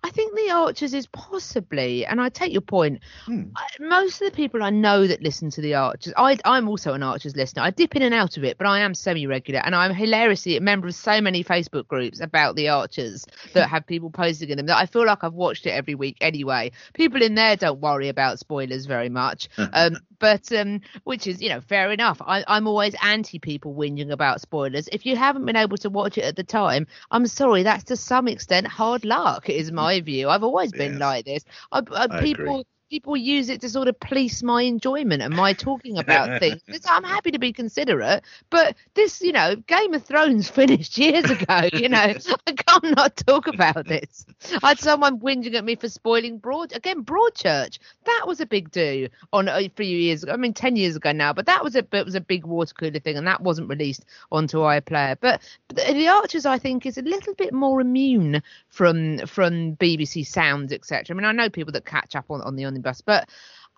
I 0.08 0.10
think 0.10 0.36
the 0.36 0.52
Archers 0.52 0.94
is 0.94 1.06
possibly, 1.08 2.06
and 2.06 2.22
I 2.22 2.30
take 2.30 2.54
your 2.54 2.62
point. 2.62 3.02
Hmm. 3.26 3.44
I, 3.58 3.68
most 3.82 4.22
of 4.22 4.32
the 4.32 4.36
people 4.36 4.64
I 4.64 4.70
know 4.70 5.06
that 5.06 5.22
listen 5.22 5.50
to 5.50 5.60
the 5.60 5.76
Archers, 5.76 6.14
I, 6.16 6.38
I'm 6.46 6.70
also 6.70 6.94
an 6.94 7.04
Archers 7.04 7.36
listener. 7.36 7.64
I 7.64 7.72
dip 7.72 7.94
in 7.94 8.02
and 8.02 8.14
out 8.14 8.38
of 8.38 8.46
it, 8.46 8.58
but 8.58 8.68
I 8.68 8.80
am 8.80 8.96
semi-regular, 8.96 9.60
and 9.66 9.76
I'm 9.76 9.94
hilariously 9.94 10.56
a 10.56 10.62
member 10.62 10.88
of 10.88 10.96
so 10.96 11.20
many 11.20 11.44
Facebook 11.44 11.90
groups 11.90 12.22
about 12.22 12.56
the 12.56 12.70
Archers 12.70 13.26
that 13.52 13.68
have 13.68 13.86
people 13.86 14.10
posting 14.10 14.48
in 14.48 14.56
them 14.56 14.68
that 14.68 14.78
I 14.78 14.86
feel 14.86 15.06
like 15.06 15.26
I've 15.26 15.34
watched 15.34 15.66
it 15.66 15.72
every 15.72 15.94
week 15.94 16.16
anyway. 16.22 16.72
People 16.94 17.22
in 17.22 17.36
there 17.36 17.58
don't 17.58 17.82
worry 17.82 18.08
about 18.08 18.40
spoilers 18.40 18.86
very 18.86 19.10
much, 19.10 19.50
um, 19.74 19.98
but 20.20 20.50
um, 20.54 20.80
which 21.04 21.28
is 21.28 21.42
you 21.42 21.50
know 21.50 21.60
fair 21.60 21.92
enough. 21.92 22.22
I, 22.22 22.46
I'm 22.48 22.66
always 22.66 22.96
anti 23.04 23.40
people 23.40 23.76
whinging 23.76 24.12
about 24.12 24.40
spoilers. 24.40 24.88
If 24.90 25.06
you 25.06 25.18
haven't 25.18 25.46
been 25.46 25.58
able 25.58 25.78
to 25.80 25.90
watch 25.90 26.18
it 26.18 26.24
at 26.24 26.38
the 26.38 26.46
time, 26.46 26.88
I'm 27.12 27.28
sorry, 27.28 27.64
that's 27.64 27.84
to 27.86 27.98
some 27.98 28.30
extent 28.30 28.68
hard 28.68 29.04
luck. 29.04 29.50
Is 29.50 29.70
my 29.70 29.97
view. 30.02 30.30
I've 30.30 30.44
always 30.44 30.72
been 30.72 30.94
Yes. 30.94 31.00
like 31.02 31.26
this. 31.26 31.46
I, 31.72 31.80
I, 31.92 32.08
I 32.10 32.22
people. 32.22 32.46
agree. 32.46 32.64
People 32.90 33.18
use 33.18 33.50
it 33.50 33.60
to 33.60 33.70
sort 33.70 33.90
of 33.90 34.00
police 34.00 34.42
my 34.42 34.62
enjoyment 34.62 35.22
and 35.22 35.36
my 35.36 35.52
talking 35.52 35.98
about 35.98 36.40
things. 36.40 36.62
It's- 36.70 36.86
I'm 36.90 37.04
happy 37.04 37.32
to 37.32 37.38
be 37.38 37.52
considerate, 37.52 38.24
but 38.50 38.78
this, 38.94 39.22
you 39.22 39.34
know, 39.34 39.58
Game 39.58 39.94
of 39.94 40.04
Thrones 40.06 40.48
finished 40.62 40.98
years 40.98 41.30
ago. 41.30 41.68
You 41.74 41.90
know, 41.90 41.98
I 42.48 42.52
can't 42.54 42.96
not 42.96 43.18
talk 43.18 43.48
about 43.48 43.86
this. 43.88 44.26
I 44.64 44.70
had 44.70 44.80
someone 44.80 45.20
whinging 45.20 45.54
at 45.56 45.66
me 45.66 45.76
for 45.76 45.90
spoiling 45.90 46.38
Broad 46.38 46.74
again. 46.74 47.04
Broadchurch, 47.04 47.78
that 48.06 48.24
was 48.26 48.40
a 48.40 48.46
big 48.46 48.72
do 48.72 49.10
on 49.34 49.50
a 49.50 49.68
few 49.76 49.86
years. 49.86 50.24
ago. 50.24 50.32
I 50.32 50.38
mean, 50.38 50.54
ten 50.54 50.78
years 50.78 50.96
ago 50.96 51.12
now, 51.12 51.34
but 51.34 51.46
that 51.48 51.66
was 51.66 51.76
a 51.76 51.86
it 51.92 52.06
was 52.06 52.16
a 52.16 52.22
big 52.22 52.46
water 52.46 52.74
cooler 52.74 53.00
thing, 53.02 53.18
and 53.18 53.28
that 53.28 53.42
wasn't 53.42 53.68
released 53.68 54.06
onto 54.32 54.60
iPlayer. 54.60 55.18
But, 55.20 55.42
but 55.68 55.76
the 55.88 56.08
Archers, 56.08 56.46
I 56.46 56.58
think, 56.58 56.86
is 56.86 56.98
a 56.98 57.02
little 57.02 57.34
bit 57.34 57.54
more 57.54 57.82
immune 57.82 58.42
from 58.78 59.18
from 59.26 59.76
BBC 59.76 60.26
sounds, 60.26 60.72
etc. 60.72 61.06
I 61.10 61.18
mean, 61.18 61.26
I 61.26 61.32
know 61.32 61.50
people 61.50 61.74
that 61.74 61.86
catch 61.86 62.16
up 62.16 62.26
on 62.30 62.42
on 62.42 62.56
the 62.56 62.66
omnibus, 62.66 63.02
but. 63.02 63.28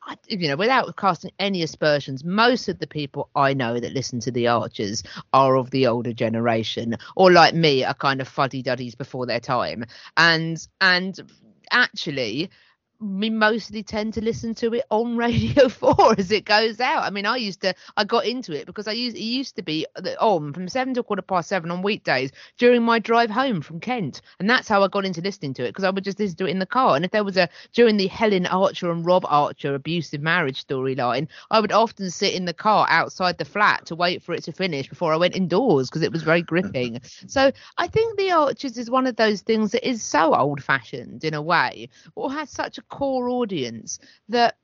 I, 0.01 0.15
you 0.29 0.47
know, 0.47 0.55
without 0.55 0.95
casting 0.95 1.31
any 1.39 1.61
aspersions, 1.61 2.23
most 2.23 2.69
of 2.69 2.79
the 2.79 2.87
people 2.87 3.29
I 3.35 3.53
know 3.53 3.81
that 3.81 3.91
listen 3.91 4.21
to 4.21 4.31
the 4.31 4.47
Archers 4.47 5.03
are 5.33 5.57
of 5.57 5.71
the 5.71 5.87
older 5.87 6.13
generation, 6.13 6.95
or 7.17 7.33
like 7.33 7.53
me, 7.53 7.83
are 7.83 7.93
kind 7.93 8.21
of 8.21 8.27
fuddy 8.29 8.63
duddies 8.63 8.95
before 8.95 9.25
their 9.25 9.41
time. 9.41 9.83
And 10.15 10.65
and 10.79 11.19
actually, 11.69 12.49
we 13.01 13.29
mostly 13.29 13.81
tend 13.81 14.13
to 14.13 14.21
listen 14.21 14.53
to 14.55 14.73
it 14.73 14.83
on 14.89 15.15
Radio 15.15 15.69
4 15.69 16.15
as 16.17 16.31
it 16.31 16.43
goes 16.43 16.81
out. 16.81 17.03
I 17.03 17.09
mean, 17.09 17.25
I 17.25 17.37
used 17.37 17.61
to, 17.61 17.73
I 17.95 18.03
got 18.03 18.25
into 18.25 18.51
it 18.51 18.65
because 18.65 18.87
I 18.87 18.91
used, 18.91 19.15
it 19.15 19.21
used 19.21 19.55
to 19.55 19.61
be 19.61 19.85
on 20.19 20.51
from 20.51 20.67
seven 20.67 20.93
to 20.95 21.03
quarter 21.03 21.21
past 21.21 21.47
seven 21.47 21.71
on 21.71 21.81
weekdays 21.81 22.31
during 22.57 22.83
my 22.83 22.99
drive 22.99 23.29
home 23.29 23.61
from 23.61 23.79
Kent. 23.79 24.21
And 24.39 24.49
that's 24.49 24.67
how 24.67 24.83
I 24.83 24.89
got 24.89 25.05
into 25.05 25.21
listening 25.21 25.53
to 25.55 25.63
it 25.63 25.69
because 25.69 25.85
I 25.85 25.91
would 25.91 26.03
just 26.03 26.19
listen 26.19 26.35
to 26.37 26.45
it 26.45 26.51
in 26.51 26.59
the 26.59 26.65
car. 26.65 26.97
And 26.97 27.05
if 27.05 27.11
there 27.11 27.23
was 27.23 27.37
a, 27.37 27.47
during 27.71 27.95
the 27.95 28.07
Helen 28.07 28.45
Archer 28.47 28.91
and 28.91 29.05
Rob 29.05 29.25
Archer 29.29 29.75
abusive 29.75 30.21
marriage 30.21 30.65
storyline, 30.65 31.29
I 31.51 31.61
would 31.61 31.71
often 31.71 32.11
sit 32.11 32.33
in 32.33 32.43
the 32.43 32.53
car 32.53 32.85
outside 32.89 33.37
the 33.37 33.45
flat 33.45 33.85
to 33.85 33.95
wait 33.95 34.23
for 34.23 34.33
it 34.33 34.43
to 34.43 34.51
finish 34.51 34.89
before 34.89 35.13
I 35.13 35.17
went 35.17 35.37
indoors 35.37 35.89
because 35.89 36.01
it 36.01 36.11
was 36.11 36.23
very 36.23 36.41
gripping. 36.41 36.99
so 37.27 37.51
I 37.77 37.87
think 37.87 38.17
The 38.17 38.31
Archers 38.31 38.77
is 38.77 38.89
one 38.89 39.07
of 39.07 39.15
those 39.15 39.39
things 39.39 39.71
that 39.71 39.87
is 39.87 40.03
so 40.03 40.35
old 40.35 40.61
fashioned 40.61 41.23
in 41.23 41.33
a 41.33 41.41
way 41.41 41.87
or 42.15 42.29
has 42.31 42.49
such 42.49 42.77
a 42.77 42.88
core 42.89 43.29
audience 43.29 43.99
that 44.29 44.55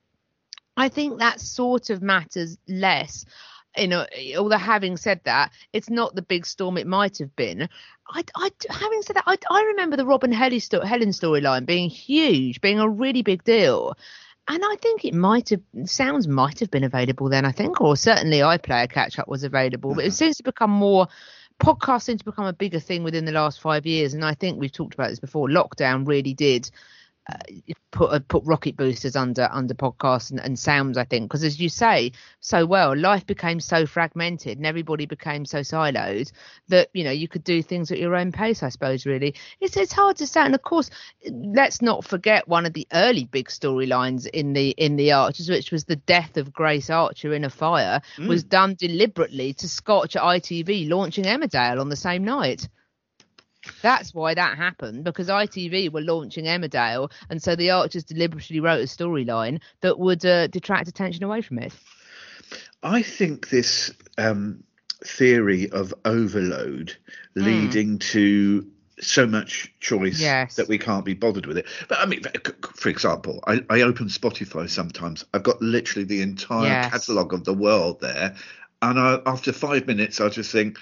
I 0.76 0.88
think 0.88 1.18
that 1.18 1.40
sort 1.40 1.90
of 1.90 2.02
matters 2.02 2.58
less. 2.68 3.24
You 3.76 3.88
know, 3.88 4.06
although 4.38 4.56
having 4.56 4.96
said 4.96 5.20
that, 5.24 5.52
it's 5.72 5.90
not 5.90 6.14
the 6.14 6.22
big 6.22 6.46
storm 6.46 6.78
it 6.78 6.86
might 6.86 7.18
have 7.18 7.34
been. 7.36 7.68
I, 8.08 8.24
I 8.34 8.50
having 8.70 9.02
said 9.02 9.16
that, 9.16 9.24
I, 9.26 9.36
I 9.50 9.62
remember 9.64 9.96
the 9.96 10.06
Rob 10.06 10.24
and 10.24 10.34
Helen 10.34 10.60
sto- 10.60 10.84
Helen 10.84 11.10
storyline 11.10 11.66
being 11.66 11.90
huge, 11.90 12.60
being 12.60 12.78
a 12.78 12.88
really 12.88 13.22
big 13.22 13.44
deal. 13.44 13.94
And 14.48 14.62
I 14.64 14.76
think 14.80 15.04
it 15.04 15.12
might 15.12 15.50
have 15.50 15.60
sounds 15.84 16.28
might 16.28 16.60
have 16.60 16.70
been 16.70 16.84
available 16.84 17.28
then. 17.28 17.44
I 17.44 17.52
think, 17.52 17.80
or 17.80 17.96
certainly 17.96 18.38
iPlayer 18.38 18.90
catch 18.90 19.18
up 19.18 19.28
was 19.28 19.42
available, 19.42 19.94
but 19.94 20.04
it 20.04 20.08
mm-hmm. 20.08 20.14
seems 20.14 20.36
to 20.36 20.44
become 20.44 20.70
more 20.70 21.08
podcasts 21.60 22.02
seem 22.02 22.18
to 22.18 22.24
become 22.24 22.46
a 22.46 22.52
bigger 22.52 22.80
thing 22.80 23.02
within 23.02 23.24
the 23.24 23.32
last 23.32 23.60
five 23.60 23.86
years. 23.86 24.14
And 24.14 24.24
I 24.24 24.34
think 24.34 24.58
we've 24.58 24.72
talked 24.72 24.94
about 24.94 25.10
this 25.10 25.20
before. 25.20 25.48
Lockdown 25.48 26.06
really 26.06 26.34
did 26.34 26.70
put 27.90 28.12
uh, 28.12 28.20
put 28.28 28.44
rocket 28.44 28.76
boosters 28.76 29.16
under 29.16 29.48
under 29.50 29.74
podcasts 29.74 30.30
and, 30.30 30.40
and 30.40 30.58
sounds. 30.58 30.98
I 30.98 31.04
think 31.04 31.24
because 31.24 31.44
as 31.44 31.60
you 31.60 31.68
say 31.68 32.12
so 32.40 32.66
well, 32.66 32.96
life 32.96 33.26
became 33.26 33.58
so 33.58 33.86
fragmented 33.86 34.58
and 34.58 34.66
everybody 34.66 35.06
became 35.06 35.44
so 35.44 35.60
siloed 35.60 36.30
that 36.68 36.88
you 36.92 37.04
know 37.04 37.10
you 37.10 37.26
could 37.26 37.42
do 37.42 37.62
things 37.62 37.90
at 37.90 37.98
your 37.98 38.14
own 38.14 38.32
pace. 38.32 38.62
I 38.62 38.68
suppose 38.68 39.06
really 39.06 39.34
it's 39.60 39.76
it's 39.76 39.92
hard 39.92 40.16
to 40.18 40.26
say. 40.26 40.40
And 40.40 40.54
of 40.54 40.62
course, 40.62 40.90
let's 41.30 41.82
not 41.82 42.04
forget 42.04 42.46
one 42.46 42.66
of 42.66 42.74
the 42.74 42.86
early 42.92 43.24
big 43.24 43.48
storylines 43.48 44.26
in 44.26 44.52
the 44.52 44.70
in 44.70 44.96
the 44.96 45.12
Archers, 45.12 45.48
which 45.48 45.72
was 45.72 45.84
the 45.84 45.96
death 45.96 46.36
of 46.36 46.52
Grace 46.52 46.90
Archer 46.90 47.34
in 47.34 47.44
a 47.44 47.50
fire, 47.50 48.00
was 48.28 48.44
done 48.44 48.74
deliberately 48.78 49.52
to 49.54 49.68
scotch 49.68 50.14
ITV 50.14 50.88
launching 50.88 51.24
Emmerdale 51.24 51.80
on 51.80 51.88
the 51.88 51.96
same 51.96 52.24
night. 52.24 52.68
That's 53.82 54.14
why 54.14 54.34
that 54.34 54.56
happened 54.56 55.04
because 55.04 55.28
ITV 55.28 55.92
were 55.92 56.00
launching 56.00 56.44
Emmerdale, 56.46 57.10
and 57.30 57.42
so 57.42 57.54
the 57.56 57.70
Archers 57.70 58.04
deliberately 58.04 58.60
wrote 58.60 58.80
a 58.80 58.84
storyline 58.84 59.60
that 59.80 59.98
would 59.98 60.24
uh, 60.24 60.46
detract 60.48 60.88
attention 60.88 61.24
away 61.24 61.42
from 61.42 61.58
it. 61.58 61.72
I 62.82 63.02
think 63.02 63.48
this 63.48 63.92
um, 64.18 64.62
theory 65.04 65.70
of 65.70 65.94
overload 66.04 66.96
Hmm. 67.34 67.42
leading 67.42 67.98
to 67.98 68.66
so 68.98 69.26
much 69.26 69.70
choice 69.80 70.20
Yes. 70.20 70.56
that 70.56 70.68
we 70.68 70.78
can't 70.78 71.04
be 71.04 71.12
bothered 71.12 71.44
with 71.44 71.58
it. 71.58 71.66
But 71.86 71.98
I 71.98 72.06
mean, 72.06 72.22
for- 72.22 72.54
for 72.74 72.88
example, 72.88 73.40
I, 73.46 73.62
I 73.68 73.82
open 73.82 74.06
Spotify 74.08 74.70
sometimes. 74.70 75.22
I've 75.34 75.42
got 75.42 75.60
literally 75.60 76.06
the 76.06 76.22
entire 76.22 76.64
Yes. 76.70 76.90
catalogue 76.92 77.34
of 77.34 77.44
the 77.44 77.52
world 77.52 78.00
there, 78.00 78.34
and 78.80 78.98
I, 78.98 79.20
after 79.26 79.52
five 79.52 79.86
minutes, 79.86 80.20
I 80.20 80.28
just 80.30 80.50
think. 80.50 80.78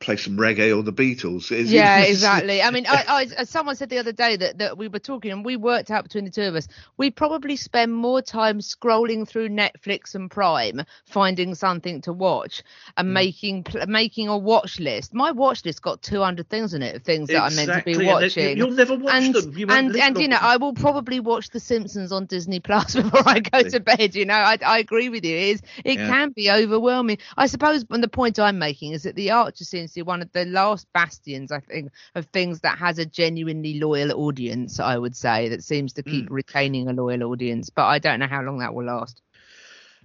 Play 0.00 0.16
some 0.16 0.38
reggae 0.38 0.74
or 0.74 0.82
the 0.82 0.94
Beatles. 0.94 1.50
Yeah, 1.50 1.98
it's- 1.98 2.10
exactly. 2.10 2.62
I 2.62 2.70
mean, 2.70 2.86
I, 2.88 3.28
I, 3.38 3.44
someone 3.44 3.76
said 3.76 3.90
the 3.90 3.98
other 3.98 4.12
day 4.12 4.34
that, 4.36 4.56
that 4.56 4.78
we 4.78 4.88
were 4.88 4.98
talking 4.98 5.30
and 5.30 5.44
we 5.44 5.56
worked 5.56 5.90
out 5.90 6.04
between 6.04 6.24
the 6.24 6.30
two 6.30 6.44
of 6.44 6.54
us. 6.54 6.68
We 6.96 7.10
probably 7.10 7.56
spend 7.56 7.92
more 7.94 8.22
time 8.22 8.60
scrolling 8.60 9.28
through 9.28 9.50
Netflix 9.50 10.14
and 10.14 10.30
Prime, 10.30 10.80
finding 11.04 11.54
something 11.54 12.00
to 12.02 12.14
watch, 12.14 12.62
and 12.96 13.08
Hmm. 13.08 13.12
making 13.12 13.66
making 13.88 14.28
a 14.28 14.38
watch 14.38 14.80
list. 14.80 15.12
My 15.12 15.32
watch 15.32 15.66
list 15.66 15.82
got 15.82 16.00
200 16.00 16.48
things 16.48 16.72
in 16.72 16.82
it 16.82 16.96
of 16.96 17.02
things 17.02 17.28
that 17.28 17.42
I'm 17.42 17.54
meant 17.54 17.70
to 17.70 17.82
be 17.84 18.06
watching. 18.06 18.56
You'll 18.56 18.70
never 18.70 18.96
watch 18.96 19.12
and, 19.12 19.34
them. 19.34 19.58
You 19.58 19.66
and 19.68 19.94
and 19.96 20.16
you 20.18 20.28
know 20.28 20.36
them. 20.36 20.44
I 20.46 20.56
will 20.56 20.72
probably 20.72 21.20
watch 21.20 21.50
The 21.50 21.60
Simpsons 21.60 22.10
on 22.10 22.24
Disney 22.24 22.60
Plus 22.60 22.94
before 22.96 23.22
I 23.26 23.40
go 23.40 23.62
to 23.62 23.80
bed. 23.80 24.14
You 24.14 24.24
know, 24.24 24.32
I, 24.34 24.56
I 24.64 24.78
agree 24.78 25.10
with 25.10 25.26
you. 25.26 25.36
It 25.36 25.42
is 25.48 25.62
it 25.84 25.98
Yeah. 25.98 26.06
can 26.08 26.30
be 26.30 26.50
overwhelming. 26.50 27.18
I 27.36 27.46
suppose, 27.48 27.84
and 27.90 28.02
the 28.02 28.08
point 28.08 28.38
I'm 28.38 28.58
making 28.58 28.92
is 28.92 29.02
that 29.02 29.14
The 29.14 29.32
Archer 29.32 29.64
seems 29.64 29.89
to 29.94 30.02
one 30.02 30.22
of 30.22 30.32
the 30.32 30.44
last 30.44 30.86
bastions, 30.92 31.52
I 31.52 31.60
think, 31.60 31.92
of 32.14 32.26
things 32.26 32.60
that 32.60 32.78
has 32.78 32.98
a 32.98 33.06
genuinely 33.06 33.78
loyal 33.78 34.12
audience. 34.12 34.80
I 34.80 34.96
would 34.98 35.16
say 35.16 35.48
that 35.50 35.64
seems 35.64 35.92
to 35.94 36.02
keep 36.02 36.26
mm. 36.26 36.32
retaining 36.32 36.88
a 36.88 36.92
loyal 36.92 37.24
audience, 37.24 37.70
but 37.70 37.86
I 37.86 37.98
don't 37.98 38.20
know 38.20 38.26
how 38.26 38.42
long 38.42 38.58
that 38.58 38.74
will 38.74 38.86
last. 38.86 39.22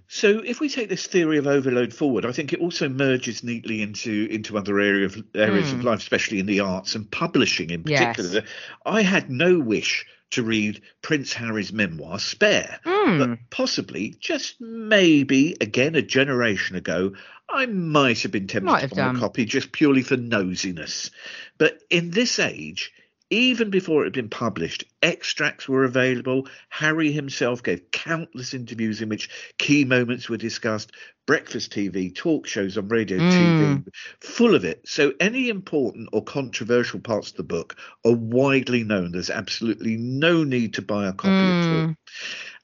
So, 0.08 0.38
if 0.38 0.60
we 0.60 0.68
take 0.68 0.88
this 0.88 1.06
theory 1.06 1.38
of 1.38 1.46
overload 1.46 1.92
forward, 1.92 2.24
I 2.24 2.32
think 2.32 2.52
it 2.52 2.60
also 2.60 2.88
merges 2.88 3.42
neatly 3.42 3.82
into 3.82 4.28
into 4.30 4.56
other 4.56 4.78
area 4.78 5.06
of, 5.06 5.22
areas 5.34 5.72
of 5.72 5.82
life, 5.84 5.98
especially 5.98 6.38
in 6.38 6.46
the 6.46 6.60
arts 6.60 6.94
and 6.94 7.10
publishing 7.10 7.70
in 7.70 7.82
Hmm. 7.82 7.88
Yes. 7.88 8.16
particular. 8.16 8.44
I 8.84 9.02
had 9.02 9.30
no 9.30 9.58
wish 9.58 10.06
to 10.30 10.42
read 10.42 10.82
Prince 11.02 11.32
Harry's 11.32 11.72
memoir, 11.72 12.18
Spare, 12.18 12.80
Hmm. 12.84 13.18
but 13.18 13.38
possibly, 13.50 14.14
just 14.20 14.60
maybe, 14.60 15.56
again 15.60 15.94
a 15.94 16.02
generation 16.02 16.76
ago, 16.76 17.12
I 17.48 17.66
might 17.66 18.22
have 18.22 18.32
been 18.32 18.48
tempted 18.48 18.66
Might 18.70 18.88
to 18.88 18.94
buy 18.96 19.10
a 19.10 19.14
copy 19.14 19.44
just 19.44 19.70
purely 19.72 20.02
for 20.02 20.16
nosiness. 20.16 21.10
But 21.58 21.80
in 21.90 22.10
this 22.10 22.38
age, 22.40 22.92
even 23.30 23.70
before 23.70 24.02
it 24.02 24.06
had 24.06 24.12
been 24.12 24.28
published, 24.28 24.84
extracts 25.02 25.68
were 25.68 25.84
available. 25.84 26.46
Harry 26.68 27.10
himself 27.10 27.62
gave 27.62 27.90
countless 27.90 28.54
interviews 28.54 29.02
in 29.02 29.08
which 29.08 29.28
key 29.58 29.84
moments 29.84 30.28
were 30.28 30.36
discussed. 30.36 30.92
Breakfast 31.26 31.72
TV, 31.72 32.14
talk 32.14 32.46
shows 32.46 32.78
on 32.78 32.86
radio, 32.86 33.18
TV, 33.18 33.82
hmm. 33.82 33.88
full 34.20 34.54
of 34.54 34.64
it. 34.64 34.82
So 34.86 35.12
any 35.18 35.48
important 35.48 36.10
or 36.12 36.22
controversial 36.22 37.00
parts 37.00 37.30
of 37.30 37.36
the 37.36 37.42
book 37.42 37.76
are 38.04 38.12
widely 38.12 38.84
known. 38.84 39.10
There's 39.10 39.30
absolutely 39.30 39.96
no 39.96 40.44
need 40.44 40.74
to 40.74 40.82
buy 40.82 41.08
a 41.08 41.12
copy 41.12 41.32
at 41.32 41.68
all. 41.68 41.86
Hmm. 41.86 41.92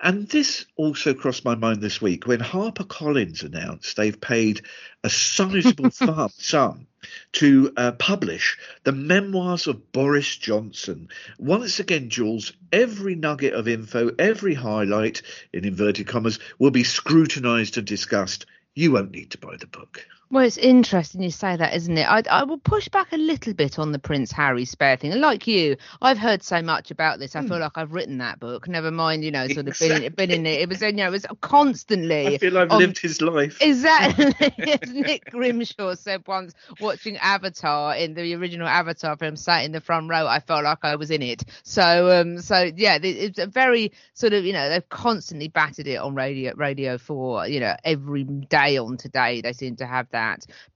And 0.01 0.29
this 0.29 0.65
also 0.77 1.13
crossed 1.13 1.45
my 1.45 1.57
mind 1.57 1.81
this 1.81 2.01
week 2.01 2.29
when 2.29 2.39
HarperCollins 2.39 3.43
announced 3.43 3.97
they've 3.97 4.21
paid 4.21 4.63
a 5.03 5.11
sizable 5.11 5.91
sum 6.31 6.87
to 7.33 7.73
uh, 7.77 7.93
publish 7.93 8.59
the 8.85 8.93
memoirs 8.93 9.67
of 9.67 9.93
Boris 9.93 10.37
Johnson. 10.37 11.09
Once 11.39 11.81
again, 11.81 12.09
Jules, 12.09 12.53
every 12.73 13.15
nugget 13.15 13.55
of 13.55 13.69
info, 13.69 14.11
every 14.19 14.55
highlight, 14.55 15.23
in 15.53 15.65
inverted 15.65 16.07
commas, 16.07 16.39
will 16.59 16.71
be 16.71 16.85
scrutinised 16.85 17.79
and 17.79 17.87
discussed. 17.87 18.47
You 18.75 18.93
won't 18.93 19.13
need 19.13 19.31
to 19.33 19.39
buy 19.39 19.57
the 19.59 19.67
book. 19.67 20.07
Well, 20.33 20.47
it's 20.47 20.57
interesting 20.57 21.23
you 21.23 21.31
say 21.31 21.57
that, 21.57 21.75
isn't 21.75 21.99
it? 21.99 22.05
I, 22.05 22.23
I 22.31 22.45
will 22.45 22.57
push 22.57 22.89
back 22.89 23.13
a 23.13 23.19
little 23.19 23.53
bit 23.53 23.79
on 23.79 23.93
the 23.93 23.99
Prince 23.99 24.33
Harry 24.33 24.65
spare 24.65 24.97
thing. 24.97 25.13
And 25.13 25.21
like 25.21 25.47
you, 25.47 25.77
I've 26.01 26.17
heard 26.17 26.43
so 26.43 26.63
much 26.63 26.91
about 26.91 27.19
this. 27.19 27.37
I 27.37 27.47
feel 27.47 27.59
like 27.59 27.73
I've 27.75 27.93
written 27.93 28.17
that 28.17 28.41
book. 28.41 28.67
Never 28.67 28.91
mind, 28.91 29.25
you 29.25 29.31
know, 29.31 29.47
sort 29.49 29.69
of 29.69 29.79
been, 29.79 30.11
been 30.15 30.31
in 30.31 30.47
it. 30.47 30.63
It 30.63 30.71
was, 30.71 30.81
you 30.81 30.93
know, 30.93 31.09
it 31.09 31.11
was 31.11 31.27
constantly. 31.43 32.29
I 32.29 32.39
feel 32.39 32.57
I've 32.57 32.71
on- 32.71 32.79
lived 32.79 32.99
his 32.99 33.21
life. 33.21 33.59
Exactly. 33.61 34.33
As 34.41 34.91
Nick 34.95 35.31
Grimshaw 35.31 35.97
said 35.97 36.27
once, 36.27 36.55
watching 36.81 37.19
Avatar 37.19 37.95
in 37.95 38.15
the 38.15 38.35
original 38.35 38.67
Avatar 38.67 39.19
film, 39.19 39.37
sat 39.37 39.67
in 39.67 39.73
the 39.73 39.83
front 39.83 40.09
row, 40.09 40.27
I 40.27 40.41
felt 40.41 40.65
like 40.65 40.79
I 40.83 40.97
was 40.97 41.11
in 41.11 41.21
it. 41.21 41.45
So, 41.63 42.11
um, 42.11 42.41
so 42.41 42.71
yeah, 42.75 42.99
it's 43.03 43.39
a 43.39 43.47
very 43.47 43.93
sort 44.15 44.33
of, 44.33 44.47
you 44.47 44.55
know, 44.55 44.71
they've 44.71 44.89
constantly 44.89 45.49
battered 45.49 45.89
it 45.89 45.97
on 45.97 46.15
radio, 46.15 46.55
Radio 46.57 46.97
Four. 46.97 47.49
You 47.49 47.61
know, 47.61 47.77
every 47.85 48.25
day 48.25 48.79
on 48.79 48.97
Today, 48.97 49.43
they 49.43 49.53
seem 49.53 49.77
to 49.77 49.85
have 49.85 50.09
that. 50.13 50.22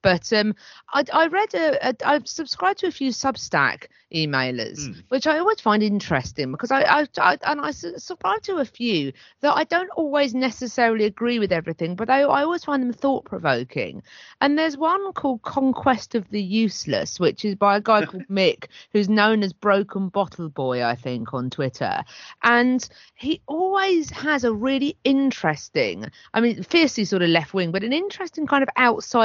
But 0.02 0.32
um, 0.32 0.54
I, 0.92 1.04
I 1.12 1.26
read 1.26 1.54
a, 1.54 1.88
a, 1.88 1.94
I've 2.04 2.28
subscribed 2.28 2.80
to 2.80 2.86
a 2.86 2.92
few 2.92 3.10
Substack 3.10 3.86
emailers, 4.14 5.02
which 5.08 5.26
I 5.26 5.38
always 5.38 5.60
find 5.60 5.82
interesting 5.82 6.52
because 6.52 6.70
I, 6.70 6.82
I, 6.82 7.06
I 7.18 7.38
and 7.42 7.60
I 7.60 7.72
subscribe 7.72 8.42
to 8.42 8.56
a 8.56 8.64
few 8.64 9.12
that 9.40 9.52
I 9.54 9.64
don't 9.64 9.90
always 9.90 10.34
necessarily 10.34 11.04
agree 11.04 11.38
with 11.38 11.52
everything, 11.52 11.96
but 11.96 12.08
I, 12.08 12.22
I 12.22 12.42
always 12.42 12.64
find 12.64 12.82
them 12.82 12.92
thought 12.92 13.24
provoking. 13.24 14.02
And 14.40 14.58
there's 14.58 14.76
one 14.76 15.12
called 15.12 15.42
Conquest 15.42 16.14
of 16.14 16.28
the 16.30 16.42
Useless, 16.42 17.18
which 17.18 17.44
is 17.44 17.56
by 17.56 17.76
a 17.76 17.80
guy 17.80 18.04
called 18.06 18.28
Mick, 18.28 18.66
who's 18.92 19.08
known 19.08 19.42
as 19.42 19.52
Broken 19.52 20.08
Bottle 20.08 20.48
Boy, 20.48 20.84
I 20.84 20.94
think, 20.94 21.34
on 21.34 21.50
Twitter. 21.50 22.02
And 22.42 22.88
he 23.16 23.42
always 23.46 24.10
has 24.10 24.44
a 24.44 24.52
really 24.52 24.96
interesting, 25.04 26.06
I 26.32 26.40
mean, 26.40 26.62
fiercely 26.62 27.04
sort 27.04 27.22
of 27.22 27.28
left 27.28 27.54
wing, 27.54 27.72
but 27.72 27.82
an 27.82 27.92
interesting 27.92 28.46
kind 28.46 28.62
of 28.62 28.68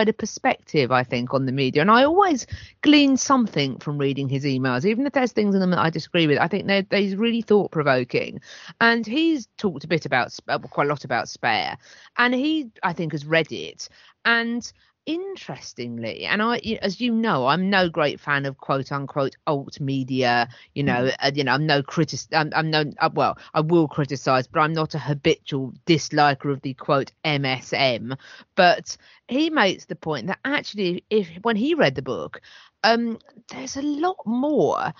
outsider 0.01 0.13
perspective, 0.13 0.91
I 0.91 1.03
think, 1.03 1.33
on 1.33 1.45
the 1.45 1.51
media. 1.51 1.81
And 1.81 1.91
I 1.91 2.03
always 2.03 2.47
glean 2.81 3.17
something 3.17 3.77
from 3.79 3.97
reading 3.97 4.27
his 4.29 4.45
emails, 4.45 4.85
even 4.85 5.05
if 5.05 5.13
there's 5.13 5.31
things 5.31 5.53
in 5.53 5.61
them 5.61 5.71
that 5.71 5.79
I 5.79 5.89
disagree 5.89 6.27
with. 6.27 6.39
I 6.39 6.47
think 6.47 6.67
they're, 6.67 6.85
they're 6.89 7.17
really 7.17 7.41
thought 7.41 7.71
provoking. 7.71 8.41
And 8.79 9.05
he's 9.05 9.47
talked 9.57 9.83
a 9.83 9.87
bit 9.87 10.05
about, 10.05 10.35
quite 10.71 10.87
a 10.87 10.89
lot 10.89 11.05
about 11.05 11.29
Spare. 11.29 11.77
And 12.17 12.33
he, 12.33 12.71
I 12.83 12.93
think, 12.93 13.11
has 13.11 13.25
read 13.25 13.51
it. 13.51 13.89
And 14.25 14.71
interestingly, 15.05 16.25
and 16.25 16.41
I, 16.41 16.57
as 16.81 16.99
you 17.01 17.11
know, 17.13 17.47
I'm 17.47 17.69
no 17.69 17.89
great 17.89 18.19
fan 18.19 18.45
of 18.45 18.57
quote 18.57 18.91
unquote 18.91 19.35
alt 19.47 19.79
media. 19.79 20.49
You 20.73 20.83
know, 20.83 21.11
Mm. 21.11 21.15
uh, 21.19 21.31
you 21.33 21.43
know, 21.43 21.53
I'm 21.53 21.65
no 21.65 21.81
critic. 21.83 22.19
I'm, 22.33 22.51
I'm 22.55 22.69
no. 22.69 22.85
Uh, 22.99 23.09
well, 23.13 23.37
I 23.53 23.61
will 23.61 23.87
criticize, 23.87 24.47
but 24.47 24.59
I'm 24.61 24.73
not 24.73 24.95
a 24.95 24.99
habitual 24.99 25.73
disliker 25.85 26.51
of 26.51 26.61
the 26.61 26.73
quote 26.73 27.11
MSM. 27.23 28.15
But 28.55 28.97
he 29.27 29.49
makes 29.49 29.85
the 29.85 29.95
point 29.95 30.27
that 30.27 30.39
actually, 30.45 31.03
if 31.09 31.29
when 31.41 31.55
he 31.55 31.73
read 31.75 31.95
the 31.95 32.01
book, 32.01 32.41
um, 32.83 33.19
there's 33.49 33.77
a 33.77 33.81
lot 33.81 34.17
more 34.25 34.93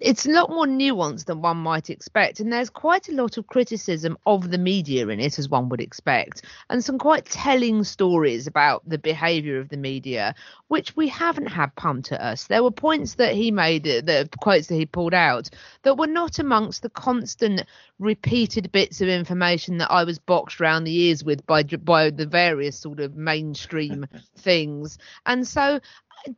it's 0.00 0.26
a 0.26 0.30
lot 0.30 0.50
more 0.50 0.66
nuanced 0.66 1.26
than 1.26 1.42
one 1.42 1.58
might 1.58 1.90
expect, 1.90 2.40
and 2.40 2.52
there's 2.52 2.70
quite 2.70 3.08
a 3.08 3.14
lot 3.14 3.36
of 3.36 3.46
criticism 3.46 4.16
of 4.26 4.50
the 4.50 4.58
media 4.58 5.06
in 5.08 5.20
it, 5.20 5.38
as 5.38 5.48
one 5.48 5.68
would 5.68 5.80
expect, 5.80 6.42
and 6.68 6.82
some 6.82 6.98
quite 6.98 7.24
telling 7.26 7.84
stories 7.84 8.46
about 8.46 8.88
the 8.88 8.98
behaviour 8.98 9.58
of 9.58 9.68
the 9.68 9.76
media, 9.76 10.34
which 10.68 10.96
we 10.96 11.08
haven't 11.08 11.46
had 11.46 11.74
pumped 11.76 12.12
at 12.12 12.20
us. 12.20 12.46
There 12.46 12.62
were 12.62 12.70
points 12.70 13.14
that 13.14 13.34
he 13.34 13.50
made, 13.50 13.86
uh, 13.86 14.00
the 14.00 14.28
quotes 14.40 14.68
that 14.68 14.76
he 14.76 14.86
pulled 14.86 15.14
out, 15.14 15.50
that 15.82 15.98
were 15.98 16.06
not 16.06 16.38
amongst 16.38 16.82
the 16.82 16.90
constant 16.90 17.64
repeated 17.98 18.72
bits 18.72 19.00
of 19.00 19.08
information 19.08 19.78
that 19.78 19.90
I 19.90 20.04
was 20.04 20.18
boxed 20.18 20.60
around 20.60 20.84
the 20.84 20.96
ears 20.96 21.22
with 21.22 21.46
by 21.46 21.62
by 21.62 22.10
the 22.10 22.26
various 22.26 22.78
sort 22.78 23.00
of 23.00 23.16
mainstream 23.16 24.06
things, 24.36 24.98
and 25.26 25.46
so 25.46 25.80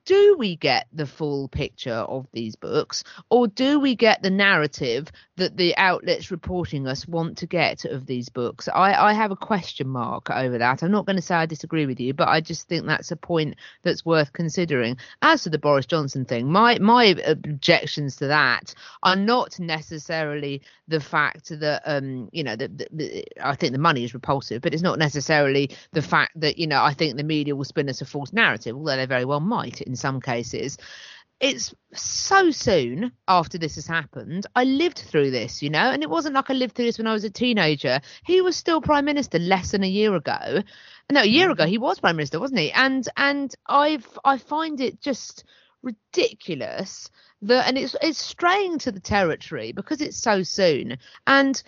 do 0.04 0.36
we 0.38 0.56
get 0.56 0.86
the 0.92 1.06
full 1.06 1.48
picture 1.48 1.92
of 1.92 2.26
these 2.32 2.56
books 2.56 3.04
or 3.30 3.48
do 3.48 3.78
we 3.80 3.94
get 3.94 4.22
the 4.22 4.30
narrative 4.30 5.10
that 5.42 5.56
the 5.56 5.76
outlets 5.76 6.30
reporting 6.30 6.86
us 6.86 7.08
want 7.08 7.36
to 7.38 7.46
get 7.46 7.84
of 7.84 8.06
these 8.06 8.28
books. 8.28 8.68
I, 8.72 8.94
I 8.94 9.12
have 9.12 9.32
a 9.32 9.36
question 9.36 9.88
mark 9.88 10.30
over 10.30 10.56
that. 10.58 10.84
I'm 10.84 10.92
not 10.92 11.04
going 11.04 11.16
to 11.16 11.22
say 11.22 11.34
i 11.34 11.46
disagree 11.46 11.86
with 11.86 11.98
you 11.98 12.14
but 12.14 12.28
i 12.28 12.40
just 12.40 12.68
think 12.68 12.86
that's 12.86 13.10
a 13.10 13.16
point 13.16 13.56
that's 13.82 14.04
worth 14.06 14.32
considering. 14.32 14.96
As 15.20 15.42
to 15.42 15.50
the 15.50 15.58
boris 15.58 15.86
johnson 15.86 16.24
thing 16.24 16.50
my 16.50 16.78
my 16.78 17.06
objections 17.26 18.16
to 18.16 18.28
that 18.28 18.74
are 19.02 19.16
not 19.16 19.58
necessarily 19.58 20.62
the 20.86 21.00
fact 21.00 21.48
that 21.58 21.82
um 21.84 22.28
you 22.32 22.44
know 22.44 22.54
that 22.56 23.24
i 23.42 23.54
think 23.56 23.72
the 23.72 23.78
money 23.78 24.04
is 24.04 24.14
repulsive 24.14 24.62
but 24.62 24.74
it's 24.74 24.82
not 24.82 24.98
necessarily 24.98 25.70
the 25.92 26.02
fact 26.02 26.38
that 26.38 26.58
you 26.58 26.66
know 26.66 26.82
i 26.82 26.92
think 26.94 27.16
the 27.16 27.24
media 27.24 27.56
will 27.56 27.64
spin 27.64 27.88
us 27.88 28.00
a 28.00 28.04
false 28.04 28.32
narrative 28.32 28.76
although 28.76 28.96
they 28.96 29.06
very 29.06 29.24
well 29.24 29.40
might 29.40 29.80
in 29.80 29.96
some 29.96 30.20
cases 30.20 30.78
it's 31.42 31.74
so 31.92 32.52
soon 32.52 33.10
after 33.26 33.58
this 33.58 33.74
has 33.74 33.86
happened. 33.86 34.46
I 34.54 34.62
lived 34.62 34.98
through 34.98 35.32
this, 35.32 35.60
you 35.60 35.70
know, 35.70 35.90
and 35.90 36.00
it 36.00 36.08
wasn't 36.08 36.36
like 36.36 36.48
I 36.48 36.54
lived 36.54 36.76
through 36.76 36.84
this 36.84 36.98
when 36.98 37.08
I 37.08 37.12
was 37.12 37.24
a 37.24 37.30
teenager. 37.30 38.00
He 38.24 38.40
was 38.40 38.56
still 38.56 38.80
prime 38.80 39.04
minister 39.04 39.40
less 39.40 39.72
than 39.72 39.82
a 39.82 39.88
year 39.88 40.14
ago. 40.14 40.62
No, 41.10 41.20
a 41.20 41.24
year 41.24 41.46
mm-hmm. 41.46 41.52
ago 41.52 41.66
he 41.66 41.78
was 41.78 41.98
prime 41.98 42.14
minister, 42.14 42.38
wasn't 42.38 42.60
he? 42.60 42.70
And 42.70 43.08
and 43.16 43.52
I've 43.66 44.06
I 44.24 44.38
find 44.38 44.80
it 44.80 45.00
just 45.00 45.42
ridiculous 45.82 47.10
that 47.42 47.66
and 47.66 47.76
it's 47.76 47.96
it's 48.00 48.24
straying 48.24 48.78
to 48.78 48.92
the 48.92 49.00
territory 49.00 49.72
because 49.72 50.00
it's 50.00 50.16
so 50.16 50.44
soon. 50.44 50.96
And 51.26 51.60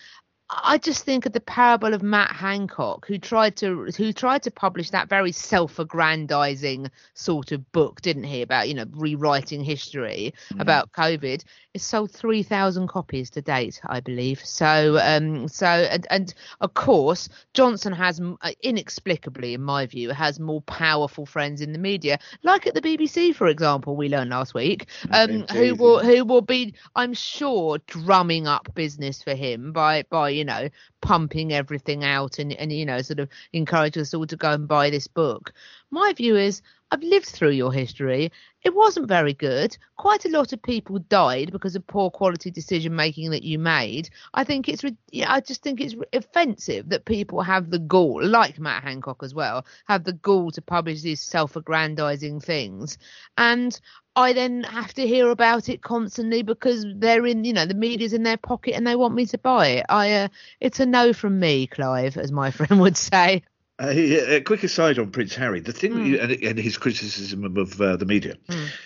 I 0.51 0.77
just 0.77 1.05
think 1.05 1.25
of 1.25 1.33
the 1.33 1.41
parable 1.41 1.95
of 1.95 2.03
Matt 2.03 2.31
Hancock, 2.31 3.07
who 3.07 3.19
tried 3.19 3.57
to 3.57 3.87
who 3.97 4.13
tried 4.13 4.43
to 4.43 4.51
publish 4.51 4.91
that 4.91 5.09
very 5.09 5.33
self-aggrandizing 5.33 6.91
sort 7.15 7.51
of 7.53 7.73
book, 7.73 8.03
didn't 8.03 8.25
he? 8.25 8.43
About 8.43 8.69
you 8.69 8.75
know 8.75 8.85
rewriting 8.93 9.65
history 9.65 10.35
mm. 10.53 10.61
about 10.61 10.93
COVID. 10.93 11.45
It 11.75 11.81
sold 11.81 12.13
three 12.13 12.45
thousand 12.45 12.87
copies 12.87 13.31
to 13.31 13.43
date, 13.43 13.81
I 13.85 14.01
believe. 14.01 14.45
So, 14.45 14.99
um, 15.03 15.49
so 15.49 15.67
and, 15.67 16.07
and 16.09 16.35
of 16.61 16.75
course 16.75 17.29
Johnson 17.53 17.93
has 17.93 18.21
uh, 18.21 18.53
inexplicably, 18.63 19.55
in 19.55 19.63
my 19.63 19.87
view, 19.87 20.11
has 20.11 20.39
more 20.39 20.63
powerful 20.63 21.27
friends 21.27 21.61
in 21.61 21.73
the 21.73 21.79
media, 21.79 22.19
like 22.45 22.67
at 22.67 22.75
the 22.75 22.81
BBC, 22.81 23.35
for 23.35 23.49
example. 23.49 23.97
We 23.97 24.09
learned 24.09 24.31
last 24.31 24.55
week, 24.55 24.87
um, 25.11 25.45
who 25.51 25.75
will 25.75 25.99
who 25.99 26.25
will 26.25 26.43
be, 26.43 26.75
I'm 26.95 27.13
sure, 27.13 27.79
drumming 27.87 28.47
up 28.47 28.73
business 28.75 29.23
for 29.23 29.35
him 29.35 29.73
by 29.73 30.05
by 30.11 30.31
you 30.31 30.45
know 30.45 30.69
pumping 31.01 31.53
everything 31.53 32.03
out 32.03 32.39
and 32.39 32.53
and 32.55 32.73
you 32.73 32.87
know 32.87 33.03
sort 33.03 33.19
of 33.19 33.29
encourage 33.53 33.99
us 33.99 34.15
all 34.15 34.27
to 34.27 34.37
go 34.37 34.53
and 34.53 34.69
buy 34.69 34.91
this 34.91 35.07
book. 35.07 35.53
My 35.95 36.13
view 36.13 36.35
is 36.35 36.61
I've 36.91 37.05
lived 37.05 37.27
through 37.27 37.53
your 37.53 37.73
history. 37.73 38.33
It 38.65 38.75
wasn't 38.75 39.07
very 39.07 39.33
good. 39.33 39.79
Quite 39.97 40.25
a 40.25 40.29
lot 40.29 40.53
of 40.53 40.61
people 40.61 40.99
died 40.99 41.53
because 41.53 41.77
of 41.77 41.87
poor 41.87 42.11
quality 42.11 42.51
decision 42.51 42.97
making 42.97 43.31
that 43.31 43.45
you 43.45 43.61
made. 43.61 44.11
I 44.35 44.43
think 44.43 44.69
it's 44.69 44.85
I 45.25 45.41
just 45.41 45.63
think 45.63 45.81
it's 45.81 45.95
offensive 46.13 46.89
that 46.89 47.05
people 47.05 47.43
have 47.43 47.71
the 47.71 47.79
gall, 47.79 48.27
like 48.27 48.59
Matt 48.59 48.83
Hancock 48.83 49.23
as 49.23 49.37
well, 49.37 49.67
have 49.87 50.03
the 50.03 50.15
gall 50.15 50.51
to 50.51 50.61
publish 50.61 51.01
these 51.03 51.21
self-aggrandizing 51.21 52.41
things, 52.41 52.99
and 53.39 53.81
I 54.17 54.33
then 54.33 54.65
have 54.65 54.95
to 54.95 55.07
hear 55.07 55.31
about 55.31 55.69
it 55.69 55.81
constantly 55.81 56.43
because 56.43 56.85
they're 56.97 57.25
in, 57.25 57.45
you 57.45 57.53
know, 57.53 57.67
the 57.67 57.75
media's 57.75 58.13
in 58.13 58.25
their 58.25 58.37
pocket 58.37 58.75
and 58.75 58.85
they 58.85 58.97
want 58.97 59.15
me 59.15 59.27
to 59.27 59.39
buy 59.39 59.69
it. 59.69 59.87
I, 59.89 60.13
uh, 60.13 60.29
it's 60.59 60.81
a 60.81 60.87
no 60.87 61.13
from 61.13 61.39
me, 61.39 61.69
Clive, 61.69 62.17
as 62.17 62.33
my 62.33 62.51
friend 62.53 62.81
would 62.81 62.97
say. 62.97 63.45
Uh, 63.83 63.87
a 63.89 64.41
quick 64.41 64.63
aside 64.63 65.01
on 65.01 65.11
Prince 65.11 65.35
Harry, 65.35 65.59
the 65.59 65.73
thing 65.73 65.93
Hmm. 65.93 66.07
you, 66.07 66.19
and, 66.21 66.31
and 66.31 66.59
his 66.59 66.79
criticism 66.79 67.57
of 67.57 67.81
uh, 67.81 67.97
the 67.97 68.05
media, 68.07 68.37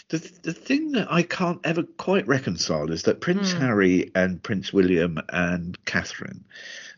the 0.08 0.18
the 0.42 0.54
thing 0.54 0.92
that 0.92 1.12
I 1.12 1.22
can't 1.22 1.60
ever 1.64 1.82
quite 1.82 2.26
reconcile 2.26 2.90
is 2.90 3.02
that 3.02 3.20
Prince 3.20 3.52
Hmm. 3.52 3.60
Harry 3.60 4.10
and 4.14 4.42
Prince 4.42 4.72
William 4.72 5.18
and 5.28 5.76
Catherine, 5.84 6.42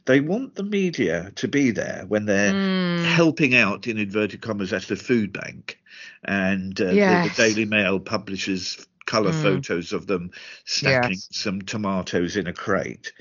they 0.05 0.20
want 0.20 0.55
the 0.55 0.62
media 0.62 1.32
to 1.34 1.49
be 1.49 1.72
there 1.72 2.05
when 2.07 2.26
they're 2.26 2.53
Hmm. 2.53 3.05
helping 3.05 3.57
out 3.57 3.88
in 3.88 3.99
inverted 3.99 4.41
commas 4.41 4.72
at 4.72 4.82
the 4.82 4.95
food 4.95 5.32
bank, 5.32 5.80
and 6.22 6.80
uh, 6.80 6.84
the- 6.91 6.95
Yes. 6.95 7.36
the, 7.36 7.43
Daily 7.43 7.64
Mail 7.64 7.99
publishes 7.99 8.86
colour 9.07 9.32
Mm. 9.32 9.43
photos 9.43 9.93
of 9.93 10.07
them 10.07 10.30
stacking 10.64 11.14
Yes. 11.14 11.28
some 11.32 11.61
tomatoes 11.62 12.36
in 12.36 12.47
a 12.47 12.53
crate, 12.53 13.12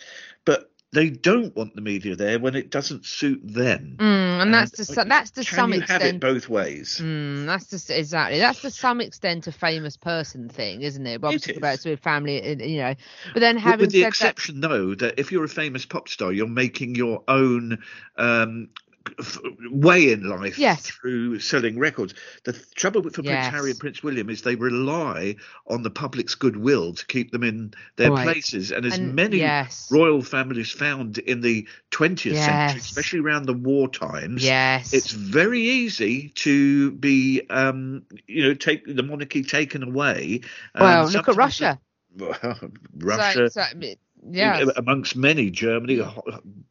they 0.91 1.09
don't 1.09 1.55
want 1.55 1.75
the 1.75 1.81
media 1.81 2.15
there 2.15 2.39
when 2.39 2.55
it 2.55 2.71
doesn't 2.71 3.05
suit 3.05 3.41
them. 3.43 3.95
Mm, 3.99 4.41
and 4.41 4.53
that's 4.53 4.71
to 4.71 4.81
And, 4.81 4.87
so- 4.87 5.03
that's 5.03 5.31
to 5.31 5.43
Can 5.43 5.55
some 5.57 5.73
you 5.73 5.81
have 5.81 6.01
it 6.01 6.05
extent. 6.05 6.21
both 6.21 6.49
ways? 6.49 6.99
Mm, 7.01 7.45
that's 7.45 7.69
just 7.69 7.89
exactly 7.91 8.39
that's 8.39 8.61
to 8.61 8.71
some 8.71 8.99
extent 9.01 9.47
a 9.47 9.51
famous 9.51 9.97
person 9.97 10.49
thing, 10.49 10.81
isn't 10.81 11.05
it? 11.05 11.15
It 11.15 11.21
talking 11.21 11.51
is. 11.51 11.57
about 11.57 11.79
with 11.85 11.99
family, 11.99 12.41
uh, 12.41 12.63
you 12.63 12.79
know. 12.79 12.95
But 13.33 13.39
then 13.39 13.57
having 13.57 13.81
with 13.81 13.91
the 13.91 14.01
said 14.01 14.07
exception, 14.09 14.61
though, 14.61 14.95
that 14.95 15.19
if 15.19 15.31
you're 15.31 15.43
a 15.43 15.49
famous 15.49 15.85
pop 15.85 16.09
star, 16.09 16.31
you're 16.31 16.47
making 16.47 16.95
your 16.95 17.23
own 17.27 17.83
um, 18.17 18.69
way 19.71 20.11
in 20.11 20.23
life 20.27 20.57
Yes. 20.57 20.85
through 20.87 21.39
selling 21.39 21.77
records. 21.79 22.13
The 22.43 22.53
trouble 22.75 23.01
with 23.01 23.15
for 23.15 23.23
Prince 23.23 23.45
Yes. 23.45 23.51
Harry 23.53 23.71
and 23.71 23.79
Prince 23.79 24.03
William 24.03 24.29
is 24.29 24.41
they 24.41 24.55
rely 24.55 25.35
on 25.67 25.83
the 25.83 25.89
public's 25.89 26.35
goodwill 26.35 26.93
to 26.93 27.05
keep 27.07 27.31
them 27.31 27.43
in 27.43 27.73
their 27.97 28.11
Right. 28.11 28.23
places. 28.23 28.71
And 28.71 28.85
as 28.85 28.97
And- 28.97 29.15
many 29.15 29.37
yes. 29.37 29.87
royal 29.91 30.21
families 30.21 30.71
found 30.71 31.17
in 31.17 31.41
the 31.41 31.67
20th 31.91 32.37
century, 32.37 32.79
especially 32.79 33.19
around 33.19 33.45
the 33.45 33.53
war 33.53 33.89
times, 33.89 34.43
yes, 34.43 34.93
it's 34.93 35.11
very 35.11 35.61
easy 35.61 36.29
to 36.35 36.91
be, 36.91 37.41
um, 37.49 38.03
you 38.27 38.43
know, 38.43 38.53
take 38.53 38.85
the 38.85 39.03
monarchy 39.03 39.43
taken 39.43 39.83
away. 39.83 40.41
Well, 40.79 41.07
look 41.09 41.27
at 41.29 41.35
Russia. 41.35 41.79
Russia, 42.97 43.49
So, 43.49 43.61
so, 43.61 43.63
yeah. 44.31 44.59
amongst 44.77 45.15
many, 45.15 45.49
Germany, 45.49 45.99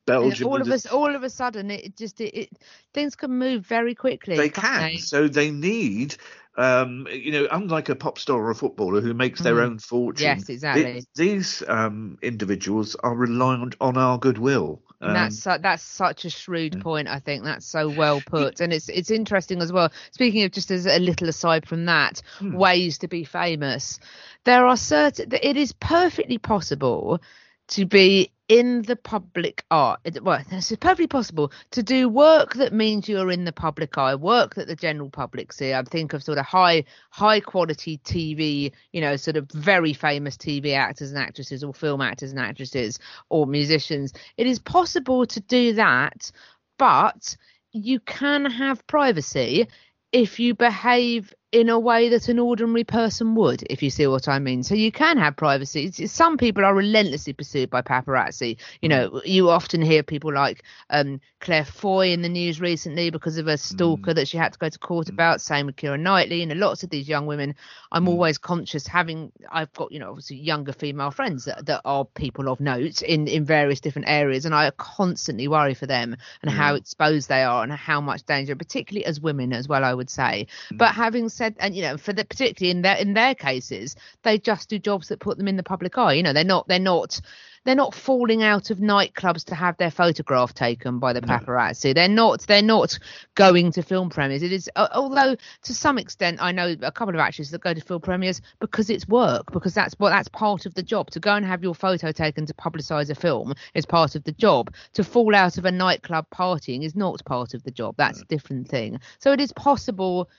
Belgium, 0.06 0.48
all 0.48 0.60
of 0.60 0.70
us, 0.70 0.86
all 0.86 1.14
of 1.14 1.22
a 1.22 1.30
sudden, 1.30 1.70
it 1.70 1.96
just 1.96 2.20
it, 2.20 2.34
it 2.34 2.50
things 2.94 3.14
can 3.16 3.30
move 3.30 3.66
very 3.66 3.94
quickly. 3.94 4.36
they 4.36 4.48
can't 4.48 4.92
they? 4.92 4.98
So 4.98 5.28
they 5.28 5.50
need, 5.50 6.16
um, 6.56 7.06
you 7.10 7.32
know, 7.32 7.48
unlike 7.50 7.88
a 7.88 7.96
pop 7.96 8.18
star 8.18 8.38
or 8.38 8.50
a 8.50 8.54
footballer 8.54 9.00
who 9.00 9.14
makes 9.14 9.42
their 9.42 9.54
Mhm. 9.54 9.62
own 9.62 9.78
fortune. 9.78 10.24
Yes, 10.24 10.48
exactly. 10.48 10.92
th- 10.92 11.04
these 11.14 11.62
um, 11.68 12.18
individuals 12.22 12.94
are 12.96 13.14
reliant 13.14 13.76
on 13.80 13.96
our 13.96 14.18
goodwill. 14.18 14.82
Um, 15.00 15.14
that's 15.14 15.38
su- 15.42 15.58
that's 15.60 15.82
such 15.82 16.24
a 16.24 16.30
shrewd 16.30 16.80
point. 16.80 17.06
I 17.08 17.20
think 17.20 17.44
that's 17.44 17.66
so 17.66 17.88
well 17.96 18.20
put, 18.24 18.60
and 18.60 18.72
it's 18.72 18.88
it's 18.88 19.10
interesting 19.10 19.62
as 19.62 19.72
well. 19.72 19.92
Speaking 20.10 20.42
of 20.42 20.52
just 20.52 20.70
as 20.70 20.86
a 20.86 20.98
little 20.98 21.28
aside 21.28 21.66
from 21.68 21.84
that, 21.86 22.20
Hmm. 22.38 22.54
ways 22.54 22.98
to 22.98 23.08
be 23.08 23.24
famous. 23.24 24.00
There 24.44 24.66
are 24.66 24.76
certain. 24.76 25.32
It 25.40 25.56
is 25.56 25.72
perfectly 25.72 26.38
possible 26.38 27.20
to 27.68 27.86
be 27.86 28.32
in 28.48 28.82
the 28.82 28.96
public 28.96 29.62
eye. 29.70 29.96
Well, 30.22 30.42
it's 30.50 30.74
perfectly 30.76 31.06
possible 31.06 31.52
to 31.72 31.82
do 31.82 32.08
work 32.08 32.54
that 32.54 32.72
means 32.72 33.08
you're 33.08 33.30
in 33.30 33.44
the 33.44 33.52
public 33.52 33.96
eye, 33.98 34.14
work 34.14 34.54
that 34.54 34.66
the 34.66 34.76
general 34.76 35.10
public 35.10 35.52
see. 35.52 35.74
I 35.74 35.82
think 35.82 36.12
of 36.12 36.22
sort 36.22 36.38
of 36.38 36.46
high 36.46 36.84
high 37.10 37.40
quality 37.40 37.98
TV, 37.98 38.72
you 38.92 39.00
know, 39.00 39.16
sort 39.16 39.36
of 39.36 39.50
very 39.52 39.92
famous 39.92 40.36
TV 40.36 40.74
actors 40.74 41.10
and 41.10 41.18
actresses, 41.18 41.62
or 41.62 41.74
film 41.74 42.00
actors 42.00 42.30
and 42.30 42.40
actresses, 42.40 42.98
or 43.28 43.46
musicians. 43.46 44.12
It 44.36 44.46
is 44.46 44.58
possible 44.58 45.26
to 45.26 45.40
do 45.40 45.74
that, 45.74 46.32
but 46.78 47.36
you 47.72 48.00
can 48.00 48.46
have 48.46 48.86
privacy 48.86 49.68
if 50.10 50.40
you 50.40 50.54
behave 50.54 51.34
in 51.50 51.70
a 51.70 51.78
way 51.78 52.10
that 52.10 52.28
an 52.28 52.38
ordinary 52.38 52.84
person 52.84 53.34
would, 53.34 53.62
if 53.70 53.82
you 53.82 53.88
see 53.88 54.06
what 54.06 54.28
I 54.28 54.38
mean. 54.38 54.62
So 54.62 54.74
you 54.74 54.92
can 54.92 55.16
have 55.16 55.34
privacy. 55.34 55.90
Some 56.06 56.36
people 56.36 56.62
are 56.62 56.74
relentlessly 56.74 57.32
pursued 57.32 57.70
by 57.70 57.80
paparazzi. 57.80 58.58
You 58.82 58.90
know, 58.90 59.22
you 59.24 59.48
often 59.48 59.80
hear 59.80 60.02
people 60.02 60.32
like 60.32 60.62
um, 60.90 61.20
Claire 61.40 61.64
Foy 61.64 62.10
in 62.10 62.20
the 62.20 62.28
news 62.28 62.60
recently 62.60 63.08
because 63.08 63.38
of 63.38 63.46
a 63.46 63.52
hmm. 63.52 63.56
stalker 63.56 64.12
that 64.12 64.28
she 64.28 64.36
had 64.36 64.52
to 64.52 64.58
go 64.58 64.68
to 64.68 64.78
court 64.78 65.08
hmm. 65.08 65.14
about. 65.14 65.40
Same 65.40 65.66
with 65.66 65.76
Keira 65.76 65.98
Knightley 65.98 66.42
and 66.42 66.52
lots 66.60 66.82
of 66.82 66.90
these 66.90 67.08
young 67.08 67.24
women. 67.24 67.54
I'm 67.92 68.02
hmm. 68.02 68.10
always 68.10 68.36
conscious 68.36 68.86
having. 68.86 69.32
I've 69.50 69.72
got 69.72 69.90
you 69.90 70.00
know 70.00 70.10
obviously 70.10 70.36
younger 70.36 70.74
female 70.74 71.10
friends 71.10 71.46
that, 71.46 71.64
that 71.64 71.80
are 71.86 72.04
people 72.04 72.50
of 72.50 72.60
note 72.60 73.00
in 73.00 73.26
in 73.26 73.46
various 73.46 73.80
different 73.80 74.08
areas, 74.08 74.44
and 74.44 74.54
I 74.54 74.70
constantly 74.76 75.48
worry 75.48 75.74
for 75.74 75.86
them 75.86 76.14
and 76.42 76.50
how 76.50 76.74
exposed 76.74 77.30
they 77.30 77.42
are 77.42 77.62
and 77.62 77.72
how 77.72 78.02
much 78.02 78.24
danger, 78.24 78.54
particularly 78.54 79.06
as 79.06 79.18
women 79.18 79.54
as 79.54 79.66
well. 79.66 79.82
I 79.82 79.94
would 79.94 80.10
say. 80.10 80.46
But 80.72 80.94
having 80.94 81.30
said, 81.38 81.56
and 81.58 81.74
you 81.74 81.82
know, 81.82 81.96
for 81.96 82.12
the 82.12 82.24
particularly 82.24 82.70
in 82.70 82.82
their 82.82 82.96
in 82.96 83.14
their 83.14 83.34
cases, 83.34 83.96
they 84.22 84.38
just 84.38 84.68
do 84.68 84.78
jobs 84.78 85.08
that 85.08 85.20
put 85.20 85.38
them 85.38 85.48
in 85.48 85.56
the 85.56 85.62
public 85.62 85.96
eye. 85.96 86.12
You 86.12 86.22
know, 86.22 86.32
they're 86.32 86.44
not 86.44 86.68
they're 86.68 86.78
not 86.78 87.20
they're 87.64 87.74
not 87.74 87.94
falling 87.94 88.42
out 88.42 88.70
of 88.70 88.78
nightclubs 88.78 89.44
to 89.44 89.54
have 89.54 89.76
their 89.76 89.90
photograph 89.90 90.54
taken 90.54 90.98
by 90.98 91.12
the 91.12 91.20
paparazzi. 91.20 91.94
They're 91.94 92.08
not 92.08 92.40
they're 92.46 92.62
not 92.62 92.98
going 93.34 93.72
to 93.72 93.82
film 93.82 94.10
premieres. 94.10 94.42
It 94.42 94.52
is 94.52 94.70
although 94.76 95.36
to 95.64 95.74
some 95.74 95.98
extent 95.98 96.38
I 96.40 96.52
know 96.52 96.74
a 96.82 96.92
couple 96.92 97.14
of 97.14 97.20
actors 97.20 97.50
that 97.50 97.60
go 97.60 97.74
to 97.74 97.80
film 97.80 98.00
premieres 98.00 98.40
because 98.60 98.90
it's 98.90 99.06
work 99.06 99.52
because 99.52 99.74
that's 99.74 99.94
what 99.98 100.10
that's 100.10 100.28
part 100.28 100.66
of 100.66 100.74
the 100.74 100.82
job. 100.82 101.10
To 101.10 101.20
go 101.20 101.34
and 101.34 101.44
have 101.44 101.62
your 101.62 101.74
photo 101.74 102.12
taken 102.12 102.46
to 102.46 102.54
publicise 102.54 103.10
a 103.10 103.14
film 103.14 103.54
is 103.74 103.86
part 103.86 104.14
of 104.14 104.24
the 104.24 104.32
job. 104.32 104.72
To 104.94 105.04
fall 105.04 105.34
out 105.34 105.58
of 105.58 105.64
a 105.64 105.70
nightclub 105.70 106.26
partying 106.30 106.84
is 106.84 106.96
not 106.96 107.24
part 107.24 107.54
of 107.54 107.62
the 107.64 107.70
job. 107.70 107.96
That's 107.98 108.22
a 108.22 108.26
different 108.26 108.68
thing. 108.68 109.00
So 109.18 109.32
it 109.32 109.40
is 109.40 109.52
possible 109.52 110.30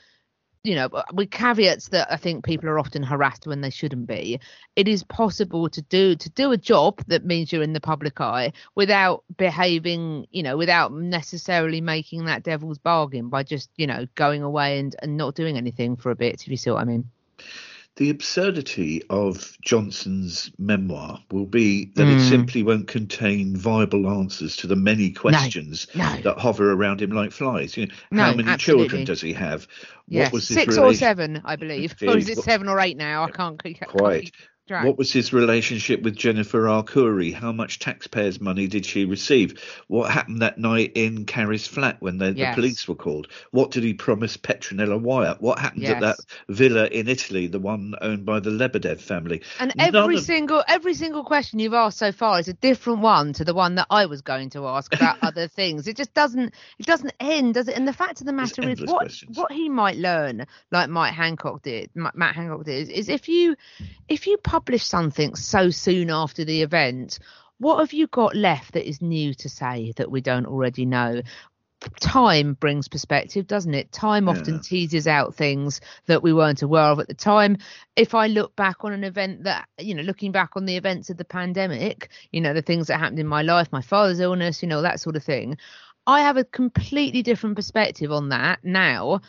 you 0.64 0.76
know, 0.76 0.88
uh, 0.88 1.03
with 1.14 1.32
caveats 1.32 1.89
that 1.89 2.12
I 2.12 2.18
think 2.18 2.43
people 2.43 2.68
are 2.70 2.80
often 2.80 3.01
harassed 3.01 3.47
when 3.47 3.62
they 3.62 3.70
shouldn't 3.70 4.07
be. 4.07 4.39
It 4.76 4.88
is 4.88 5.03
possible 5.03 5.70
to 5.70 5.82
do 5.84 6.16
to 6.16 6.30
do 6.32 6.51
a 6.51 6.57
job 6.57 7.01
that 7.07 7.26
means 7.26 7.51
you're 7.51 7.64
in 7.64 7.74
the 7.74 7.80
public 7.80 8.20
eye 8.20 8.51
without 8.76 9.24
behaving, 9.38 10.28
you 10.32 10.43
know, 10.43 10.57
without 10.57 10.91
necessarily 10.93 11.82
making 11.82 12.26
that 12.26 12.43
devil's 12.43 12.78
bargain 12.78 13.30
by 13.30 13.43
just, 13.43 13.70
you 13.78 13.88
know, 13.88 14.05
going 14.16 14.43
away 14.43 14.80
and, 14.80 14.95
and 15.01 15.16
not 15.16 15.36
doing 15.36 15.57
anything 15.57 15.95
for 15.95 16.12
a 16.12 16.16
bit, 16.16 16.41
if 16.41 16.47
you 16.49 16.57
see 16.57 16.72
what 16.72 16.82
I 16.82 16.86
mean. 16.86 17.10
The 18.00 18.10
absurdity 18.12 19.04
of 19.10 19.58
Johnson's 19.62 20.52
memoir 20.58 21.22
will 21.32 21.45
be 21.45 21.91
that 21.95 22.08
it 22.08 22.14
hmm. 22.14 22.30
simply 22.30 22.64
won't 22.64 22.88
contain 22.88 23.58
viable 23.58 24.10
answers 24.10 24.56
to 24.56 24.68
the 24.68 24.78
many 24.78 25.12
questions 25.12 25.86
no. 25.93 26.16
that 26.22 26.38
hover 26.38 26.72
around 26.72 27.02
him 27.02 27.12
like 27.12 27.34
flies. 27.34 27.76
You 27.76 27.88
know, 27.88 27.93
No, 28.12 28.24
how 28.24 28.36
many 28.36 28.47
absolutely. 28.47 28.88
children 28.88 29.04
does 29.04 29.20
he 29.20 29.34
have? 29.34 29.68
Yes, 30.08 30.28
What 30.28 30.34
was 30.34 30.47
his 30.47 30.56
six 30.56 30.78
or 30.78 30.93
seven, 30.93 31.41
I 31.43 31.58
believe. 31.58 31.93
Or 32.02 32.16
is 32.16 32.30
it 32.30 32.38
seven 32.38 32.70
or 32.70 32.80
eight 32.80 32.95
now? 32.95 33.26
I 33.26 33.32
can't 33.32 33.62
can't 33.62 33.89
Quite. 33.89 34.24
keep 34.24 34.34
track. 34.70 34.86
What 34.86 34.98
was 34.98 35.12
his 35.12 35.34
relationship 35.34 36.02
with 36.02 36.16
Jennifer 36.16 36.64
Arcuri? 36.64 37.34
How 37.34 37.52
much 37.52 37.80
taxpayers' 37.80 38.40
money 38.40 38.68
did 38.68 38.86
she 38.86 39.04
receive? 39.06 39.62
What 39.88 40.10
happened 40.12 40.42
that 40.42 40.58
night 40.58 40.94
in 40.96 41.26
Carrie's 41.26 41.68
flat 41.68 41.98
when 42.00 42.18
the, 42.20 42.32
Yes. 42.32 42.56
the 42.56 42.62
police 42.62 42.88
were 42.88 42.96
called? 42.96 43.28
What 43.52 43.72
did 43.72 43.84
he 43.84 43.94
promise 43.94 44.38
Petronella 44.38 45.00
Wyatt? 45.02 45.42
What 45.42 45.60
happened 45.60 45.86
at 45.86 46.00
that 46.02 46.18
villa 46.48 46.86
in 46.88 47.08
Italy, 47.08 47.48
the 47.48 47.60
one 47.60 47.96
owned 48.02 48.26
by 48.26 48.40
the 48.40 48.52
Lebedev 48.52 49.00
family? 49.02 49.42
And 49.60 49.74
None 49.76 49.96
every 49.96 50.16
of- 50.18 50.22
single 50.24 50.64
every 50.68 50.94
single 50.94 51.24
question 51.24 51.60
you've 51.60 51.74
asked 51.74 51.98
so 51.98 52.12
far 52.12 52.40
is 52.40 52.48
a 52.48 52.54
different 52.54 53.00
one 53.00 53.34
to 53.34 53.44
the 53.44 53.54
one 53.56 53.76
that 53.76 53.88
I 53.90 54.06
was 54.06 54.22
going 54.22 54.52
to 54.52 54.68
ask 54.68 54.94
about 54.96 55.18
other 55.24 55.48
things. 55.48 55.88
It 55.88 55.98
just 55.98 56.14
doesn't 56.14 56.54
it 56.78 56.86
doesn't 56.86 57.14
end, 57.20 57.56
does 57.56 57.68
it? 57.68 57.76
And 57.76 57.88
the 57.88 57.94
fact 57.94 58.22
of 58.22 58.28
the 58.28 58.32
There's 58.34 58.58
matter 58.58 58.70
is, 58.70 58.82
what 58.82 59.00
questions. 59.00 59.36
what 59.38 59.52
he 59.52 59.68
might 59.68 59.98
learn, 59.98 60.46
like 60.72 60.90
Mike 60.90 61.14
Hancock 61.14 61.64
did, 61.64 61.90
Matt 61.96 62.36
Hancock 62.36 62.66
did, 62.66 62.84
is, 62.84 62.90
is 62.90 63.10
if 63.10 63.28
you 63.28 63.56
if 64.08 64.28
you 64.28 64.38
publish 64.38 64.59
something 64.78 65.36
so 65.36 65.70
soon 65.70 66.10
after 66.10 66.45
the 66.45 66.62
event, 66.62 67.20
what 67.57 67.80
have 67.80 67.93
you 67.93 68.07
got 68.07 68.36
left 68.36 68.74
that 68.74 68.88
is 68.88 69.01
new 69.01 69.34
to 69.36 69.49
say 69.49 69.93
that 69.97 70.12
we 70.12 70.22
don't 70.22 70.45
already 70.45 70.86
know? 70.86 71.22
time 71.99 72.53
brings 72.53 72.88
perspective, 72.88 73.47
doesn't 73.47 73.74
it? 73.74 73.91
Time 73.91 74.28
often 74.28 74.60
teases 74.62 75.07
out 75.07 75.36
things 75.36 75.80
that 76.07 76.22
we 76.22 76.34
weren't 76.34 76.62
aware 76.62 76.84
of 76.84 76.99
at 76.99 77.07
the 77.07 77.14
time. 77.14 77.57
If 77.95 78.14
I 78.14 78.28
look 78.28 78.55
back 78.55 78.84
on 78.84 78.91
an 78.91 79.03
event 79.03 79.43
that, 79.43 79.68
you 79.78 79.95
know, 79.95 80.03
looking 80.03 80.32
back 80.32 80.51
on 80.55 80.66
the 80.66 80.76
events 80.76 81.10
of 81.10 81.18
the 81.18 81.26
pandemic, 81.26 82.10
you 82.32 82.41
know, 82.41 82.53
the 82.53 82.62
things 82.62 82.88
that 82.88 82.99
happened 82.99 83.20
in 83.20 83.28
my 83.28 83.41
life, 83.41 83.70
my 83.72 83.82
father's 83.82 84.20
illness, 84.20 84.62
you 84.62 84.68
know, 84.68 84.82
that 84.82 84.99
sort 84.99 85.16
of 85.16 85.24
thing, 85.24 85.57
I 86.05 86.22
have 86.22 86.38
a 86.38 86.43
completely 86.43 87.22
different 87.22 87.55
perspective 87.55 88.12
on 88.12 88.30
that 88.30 88.60
now 88.64 89.22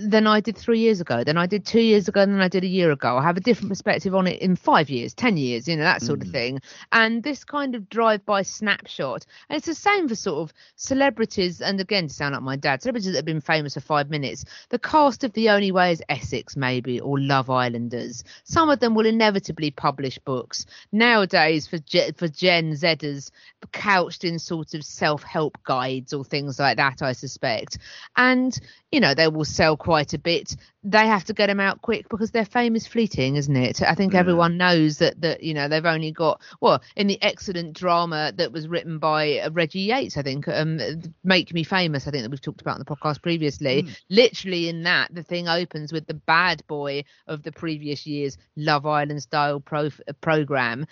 than 0.00 0.26
I 0.26 0.40
did 0.40 0.56
three 0.56 0.78
years 0.78 1.00
ago, 1.00 1.24
than 1.24 1.36
I 1.36 1.46
did 1.46 1.64
two 1.64 1.80
years 1.80 2.08
ago, 2.08 2.20
than 2.20 2.40
I 2.40 2.48
did 2.48 2.64
a 2.64 2.68
year 2.68 2.90
ago. 2.90 3.16
I 3.16 3.22
have 3.22 3.36
a 3.36 3.40
different 3.40 3.70
perspective 3.70 4.14
on 4.14 4.26
it 4.26 4.40
in 4.40 4.56
five 4.56 4.90
years, 4.90 5.14
ten 5.14 5.36
years, 5.36 5.68
you 5.68 5.76
know, 5.76 5.82
that 5.82 6.02
sort 6.02 6.22
of 6.22 6.28
mm. 6.28 6.32
thing. 6.32 6.60
And 6.92 7.22
this 7.22 7.44
kind 7.44 7.74
of 7.74 7.88
drive-by 7.88 8.42
snapshot, 8.42 9.26
and 9.48 9.56
it's 9.56 9.66
the 9.66 9.74
same 9.74 10.08
for 10.08 10.14
sort 10.14 10.42
of 10.42 10.54
celebrities. 10.76 11.60
And 11.60 11.80
again, 11.80 12.08
to 12.08 12.14
sound 12.14 12.34
like 12.34 12.42
my 12.42 12.56
dad, 12.56 12.82
celebrities 12.82 13.12
that 13.12 13.18
have 13.18 13.24
been 13.24 13.40
famous 13.40 13.74
for 13.74 13.80
five 13.80 14.10
minutes. 14.10 14.44
The 14.68 14.78
cast 14.78 15.24
of 15.24 15.32
The 15.32 15.50
Only 15.50 15.72
Way 15.72 15.92
is 15.92 16.02
Essex, 16.08 16.56
maybe, 16.56 17.00
or 17.00 17.18
Love 17.18 17.50
Islanders. 17.50 18.24
Some 18.44 18.70
of 18.70 18.80
them 18.80 18.94
will 18.94 19.06
inevitably 19.06 19.70
publish 19.70 20.18
books 20.18 20.66
nowadays 20.92 21.66
for 21.66 21.78
Ge- 21.78 22.14
for 22.16 22.28
Gen 22.28 22.72
Zers, 22.72 23.30
couched 23.72 24.24
in 24.24 24.38
sort 24.38 24.74
of 24.74 24.84
self-help 24.84 25.58
guides 25.64 26.12
or 26.12 26.24
things 26.24 26.58
like 26.58 26.76
that. 26.76 27.02
I 27.02 27.12
suspect, 27.12 27.78
and 28.16 28.58
you 28.90 29.00
know 29.00 29.14
they 29.14 29.28
will 29.28 29.44
sell 29.44 29.71
quite 29.76 30.12
a 30.14 30.18
bit. 30.18 30.56
They 30.84 31.06
have 31.06 31.24
to 31.24 31.32
get 31.32 31.46
them 31.46 31.60
out 31.60 31.80
quick 31.80 32.08
because 32.08 32.32
their 32.32 32.44
fame 32.44 32.74
is 32.74 32.86
fleeting, 32.86 33.36
isn't 33.36 33.56
it? 33.56 33.82
I 33.82 33.94
think 33.94 34.14
everyone 34.14 34.56
knows 34.56 34.98
that 34.98 35.20
that 35.20 35.42
you 35.42 35.54
know 35.54 35.68
they've 35.68 35.84
only 35.84 36.10
got 36.10 36.40
well 36.60 36.82
in 36.96 37.06
the 37.06 37.22
excellent 37.22 37.74
drama 37.74 38.32
that 38.36 38.52
was 38.52 38.66
written 38.66 38.98
by 38.98 39.38
uh, 39.38 39.50
Reggie 39.50 39.80
Yates, 39.80 40.16
I 40.16 40.22
think, 40.22 40.48
um, 40.48 40.80
"Make 41.22 41.54
Me 41.54 41.62
Famous." 41.62 42.08
I 42.08 42.10
think 42.10 42.24
that 42.24 42.30
we've 42.30 42.40
talked 42.40 42.60
about 42.60 42.78
in 42.78 42.84
the 42.84 42.96
podcast 42.96 43.22
previously. 43.22 43.86
Literally 44.10 44.68
in 44.68 44.82
that, 44.82 45.14
the 45.14 45.22
thing 45.22 45.48
opens 45.48 45.92
with 45.92 46.06
the 46.06 46.14
bad 46.14 46.66
boy 46.66 47.04
of 47.26 47.42
the 47.42 47.52
previous 47.52 48.06
year's 48.06 48.36
Love 48.56 48.86
Island 48.86 49.22
style 49.22 49.60
pro- 49.60 49.86
uh, 49.86 50.12
program 50.20 50.86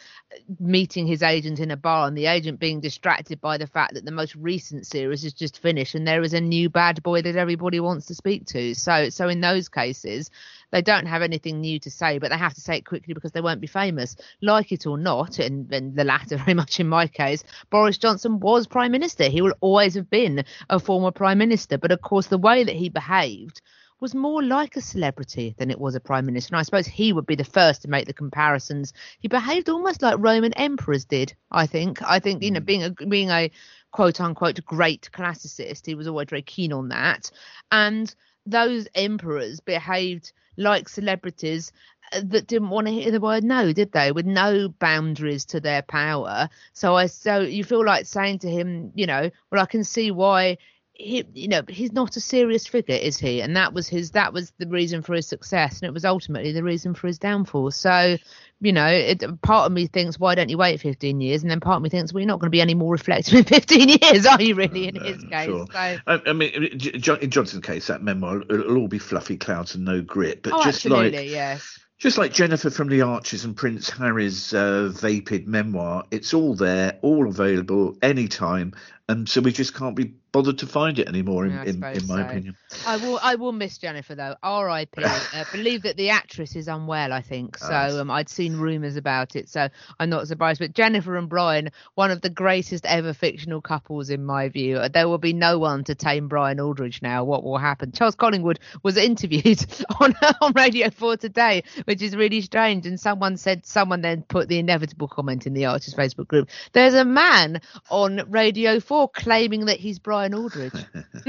meeting 0.58 1.06
his 1.06 1.22
agent 1.22 1.60
in 1.60 1.70
a 1.70 1.76
bar 1.76 2.06
and 2.06 2.16
the 2.16 2.26
agent 2.26 2.58
being 2.58 2.80
distracted 2.80 3.40
by 3.40 3.58
the 3.58 3.66
fact 3.66 3.94
that 3.94 4.04
the 4.04 4.12
most 4.12 4.34
recent 4.36 4.86
series 4.86 5.24
is 5.24 5.32
just 5.32 5.60
finished 5.60 5.94
and 5.94 6.06
there 6.06 6.22
is 6.22 6.34
a 6.34 6.40
new 6.40 6.68
bad 6.68 7.02
boy 7.02 7.22
that 7.22 7.36
everybody 7.36 7.80
wants 7.80 8.06
to 8.06 8.14
speak 8.14 8.46
to 8.46 8.69
so 8.74 9.08
so 9.08 9.28
in 9.28 9.40
those 9.40 9.68
cases 9.68 10.30
they 10.70 10.82
don't 10.82 11.06
have 11.06 11.22
anything 11.22 11.60
new 11.60 11.78
to 11.78 11.90
say 11.90 12.18
but 12.18 12.30
they 12.30 12.36
have 12.36 12.54
to 12.54 12.60
say 12.60 12.76
it 12.76 12.86
quickly 12.86 13.14
because 13.14 13.32
they 13.32 13.40
won't 13.40 13.60
be 13.60 13.66
famous 13.66 14.16
like 14.40 14.72
it 14.72 14.86
or 14.86 14.98
not 14.98 15.38
and, 15.38 15.72
and 15.72 15.96
the 15.96 16.04
latter 16.04 16.36
very 16.44 16.54
much 16.54 16.80
in 16.80 16.88
my 16.88 17.06
case 17.06 17.44
boris 17.70 17.98
johnson 17.98 18.40
was 18.40 18.66
prime 18.66 18.92
minister 18.92 19.24
he 19.24 19.42
will 19.42 19.54
always 19.60 19.94
have 19.94 20.10
been 20.10 20.44
a 20.68 20.78
former 20.78 21.10
prime 21.10 21.38
minister 21.38 21.78
but 21.78 21.92
of 21.92 22.00
course 22.00 22.26
the 22.26 22.38
way 22.38 22.64
that 22.64 22.76
he 22.76 22.88
behaved 22.88 23.60
was 24.00 24.14
more 24.14 24.42
like 24.42 24.76
a 24.76 24.80
celebrity 24.80 25.54
than 25.58 25.70
it 25.70 25.78
was 25.78 25.94
a 25.94 26.00
prime 26.00 26.26
minister. 26.26 26.54
And 26.54 26.60
I 26.60 26.62
suppose 26.62 26.86
he 26.86 27.12
would 27.12 27.26
be 27.26 27.34
the 27.34 27.44
first 27.44 27.82
to 27.82 27.88
make 27.88 28.06
the 28.06 28.12
comparisons. 28.12 28.92
He 29.20 29.28
behaved 29.28 29.68
almost 29.68 30.02
like 30.02 30.16
Roman 30.18 30.54
emperors 30.54 31.04
did. 31.04 31.34
I 31.50 31.66
think. 31.66 32.02
I 32.02 32.18
think 32.18 32.42
you 32.42 32.50
know, 32.50 32.60
mm. 32.60 32.64
being 32.64 32.82
a 32.82 32.90
being 32.90 33.30
a 33.30 33.50
quote 33.92 34.20
unquote 34.20 34.64
great 34.64 35.10
classicist, 35.12 35.86
he 35.86 35.94
was 35.94 36.08
always 36.08 36.28
very 36.30 36.42
keen 36.42 36.72
on 36.72 36.88
that. 36.88 37.30
And 37.70 38.12
those 38.50 38.88
emperors 38.94 39.60
behaved 39.60 40.32
like 40.56 40.88
celebrities 40.88 41.72
uh, 42.12 42.20
that 42.24 42.46
didn't 42.46 42.70
want 42.70 42.86
to 42.86 42.92
hear 42.92 43.10
the 43.10 43.20
word 43.20 43.44
no, 43.44 43.72
did 43.72 43.92
they? 43.92 44.12
With 44.12 44.26
no 44.26 44.68
boundaries 44.68 45.44
to 45.46 45.60
their 45.60 45.82
power. 45.82 46.48
So 46.72 46.96
I 46.96 47.06
so 47.06 47.40
you 47.40 47.64
feel 47.64 47.84
like 47.84 48.06
saying 48.06 48.40
to 48.40 48.50
him, 48.50 48.92
you 48.94 49.06
know, 49.06 49.30
well, 49.50 49.62
I 49.62 49.66
can 49.66 49.84
see 49.84 50.10
why 50.10 50.58
he, 51.00 51.24
you 51.34 51.48
know, 51.48 51.62
he's 51.66 51.92
not 51.92 52.16
a 52.16 52.20
serious 52.20 52.66
figure, 52.66 52.94
is 52.94 53.18
he? 53.18 53.40
And 53.40 53.56
that 53.56 53.72
was 53.72 53.88
his, 53.88 54.10
that 54.10 54.32
was 54.32 54.52
the 54.58 54.66
reason 54.66 55.02
for 55.02 55.14
his 55.14 55.26
success, 55.26 55.80
and 55.80 55.88
it 55.88 55.94
was 55.94 56.04
ultimately 56.04 56.52
the 56.52 56.62
reason 56.62 56.92
for 56.94 57.06
his 57.06 57.18
downfall. 57.18 57.70
So, 57.70 58.18
you 58.60 58.72
know, 58.72 58.86
it, 58.86 59.22
part 59.40 59.66
of 59.66 59.72
me 59.72 59.86
thinks, 59.86 60.20
why 60.20 60.34
don't 60.34 60.50
you 60.50 60.58
wait 60.58 60.80
15 60.80 61.20
years? 61.20 61.40
And 61.42 61.50
then 61.50 61.60
part 61.60 61.76
of 61.76 61.82
me 61.82 61.88
thinks, 61.88 62.12
well, 62.12 62.20
you're 62.20 62.28
not 62.28 62.38
going 62.38 62.48
to 62.48 62.54
be 62.54 62.60
any 62.60 62.74
more 62.74 62.92
reflective 62.92 63.34
in 63.34 63.44
15 63.46 63.88
years, 63.88 64.26
are 64.26 64.40
you 64.42 64.54
really? 64.54 64.88
In 64.88 64.96
his 64.96 65.24
case, 65.24 65.46
Sure. 65.46 65.66
so 65.72 65.78
I, 65.78 66.00
I 66.06 66.32
mean, 66.34 66.50
in 66.52 67.30
Johnson's 67.30 67.64
case, 67.64 67.86
that 67.86 68.02
memoir 68.02 68.42
it'll 68.42 68.76
all 68.76 68.88
be 68.88 68.98
fluffy 68.98 69.38
clouds 69.38 69.74
and 69.74 69.84
no 69.84 70.02
grit. 70.02 70.42
But 70.42 70.52
oh, 70.52 70.62
just 70.62 70.84
absolutely, 70.84 71.18
like 71.18 71.30
yes. 71.30 71.78
just 71.96 72.18
like 72.18 72.32
Jennifer 72.34 72.68
from 72.68 72.88
the 72.88 73.00
Archers 73.00 73.46
and 73.46 73.56
Prince 73.56 73.88
Harry's 73.88 74.52
uh, 74.52 74.90
vapid 74.92 75.48
memoir, 75.48 76.04
it's 76.10 76.34
all 76.34 76.54
there, 76.54 76.98
all 77.00 77.26
available 77.26 77.96
anytime. 78.02 78.74
And 79.10 79.28
so 79.28 79.40
we 79.40 79.52
just 79.52 79.74
can't 79.74 79.96
be 79.96 80.14
bothered 80.32 80.58
to 80.58 80.66
find 80.66 80.98
it 80.98 81.08
anymore. 81.08 81.44
In, 81.44 81.52
Yeah, 81.52 81.62
in, 81.62 81.68
in 81.68 81.80
my 81.80 81.92
so. 81.96 82.16
opinion. 82.20 82.56
I 82.86 82.96
will. 82.98 83.18
I 83.22 83.34
will 83.34 83.52
miss 83.52 83.78
Jennifer 83.78 84.14
though. 84.14 84.36
R.I.P. 84.42 85.02
uh, 85.04 85.44
believe 85.52 85.82
that 85.82 85.96
the 85.96 86.10
actress 86.10 86.54
is 86.56 86.68
unwell. 86.68 87.12
I 87.12 87.20
think 87.20 87.58
so. 87.58 88.00
Um, 88.00 88.10
I'd 88.10 88.28
seen 88.28 88.56
rumours 88.56 88.96
about 88.96 89.34
it, 89.36 89.48
so 89.48 89.68
I'm 89.98 90.08
not 90.10 90.28
surprised. 90.28 90.60
But 90.60 90.72
Jennifer 90.74 91.16
and 91.16 91.28
Brian, 91.28 91.70
one 91.94 92.10
of 92.10 92.20
the 92.20 92.30
greatest 92.30 92.86
ever 92.86 93.12
fictional 93.12 93.60
couples 93.60 94.10
in 94.10 94.24
my 94.24 94.48
view. 94.48 94.76
Uh, 94.78 94.88
There 94.88 95.08
will 95.08 95.18
be 95.18 95.32
no 95.32 95.58
one 95.58 95.84
to 95.84 95.94
tame 95.94 96.28
Brian 96.28 96.60
Aldridge 96.60 97.02
now. 97.02 97.24
What 97.24 97.42
will 97.42 97.58
happen? 97.58 97.92
Charles 97.92 98.14
Collingwood 98.14 98.60
was 98.82 98.96
interviewed 99.10 99.64
on 100.00 100.14
on 100.40 100.52
Radio 100.52 100.90
Four 100.90 101.16
today, 101.16 101.64
which 101.84 102.02
is 102.02 102.14
really 102.14 102.40
strange. 102.40 102.86
And 102.86 103.00
someone 103.00 103.36
said, 103.36 103.66
someone 103.66 104.00
then 104.00 104.22
put 104.22 104.48
the 104.48 104.58
inevitable 104.58 105.08
comment 105.08 105.46
in 105.46 105.54
the 105.54 105.66
Archers 105.66 105.94
Facebook 105.94 106.28
group. 106.28 106.48
There's 106.72 106.94
a 106.94 107.04
man 107.04 107.60
on 107.90 108.30
Radio 108.30 108.78
Four 108.78 108.99
claiming 109.08 109.66
that 109.66 109.78
he's 109.78 109.98
Brian 109.98 110.34
Aldridge. 110.34 110.72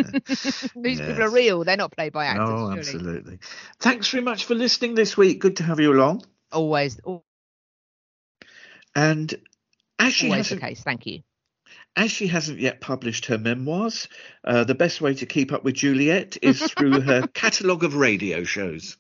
These 0.76 1.00
people 1.00 1.22
are 1.24 1.30
real. 1.30 1.64
They're 1.64 1.78
not 1.78 1.92
played 1.92 2.14
by 2.14 2.26
actors. 2.26 2.48
Oh, 2.50 2.66
surely. 2.68 2.80
absolutely. 2.80 3.40
Thanks 3.80 4.08
very 4.10 4.24
much 4.24 4.46
for 4.46 4.56
listening 4.56 4.96
this 4.96 5.16
week. 5.18 5.40
Good 5.40 5.58
to 5.58 5.64
have 5.64 5.80
you 5.80 5.94
along. 5.94 6.24
Always, 6.52 7.00
al- 7.08 7.24
And 8.96 9.34
as 10.00 10.14
she 10.14 10.28
always 10.28 10.50
the 10.50 10.56
hasn't, 10.56 10.62
case. 10.62 10.82
Thank 10.84 11.06
you. 11.06 11.22
as 11.96 12.12
she 12.12 12.28
hasn't 12.28 12.60
yet 12.60 12.82
published 12.82 13.26
her 13.28 13.38
memoirs, 13.38 14.08
uh, 14.44 14.64
the 14.64 14.76
best 14.76 15.02
way 15.02 15.14
to 15.16 15.26
keep 15.26 15.52
up 15.52 15.64
with 15.64 15.76
Juliet 15.76 16.38
is 16.42 16.62
through 16.62 17.02
her 17.02 17.28
catalogue 17.34 17.84
of 17.84 17.96
radio 17.96 18.44
shows. 18.44 18.98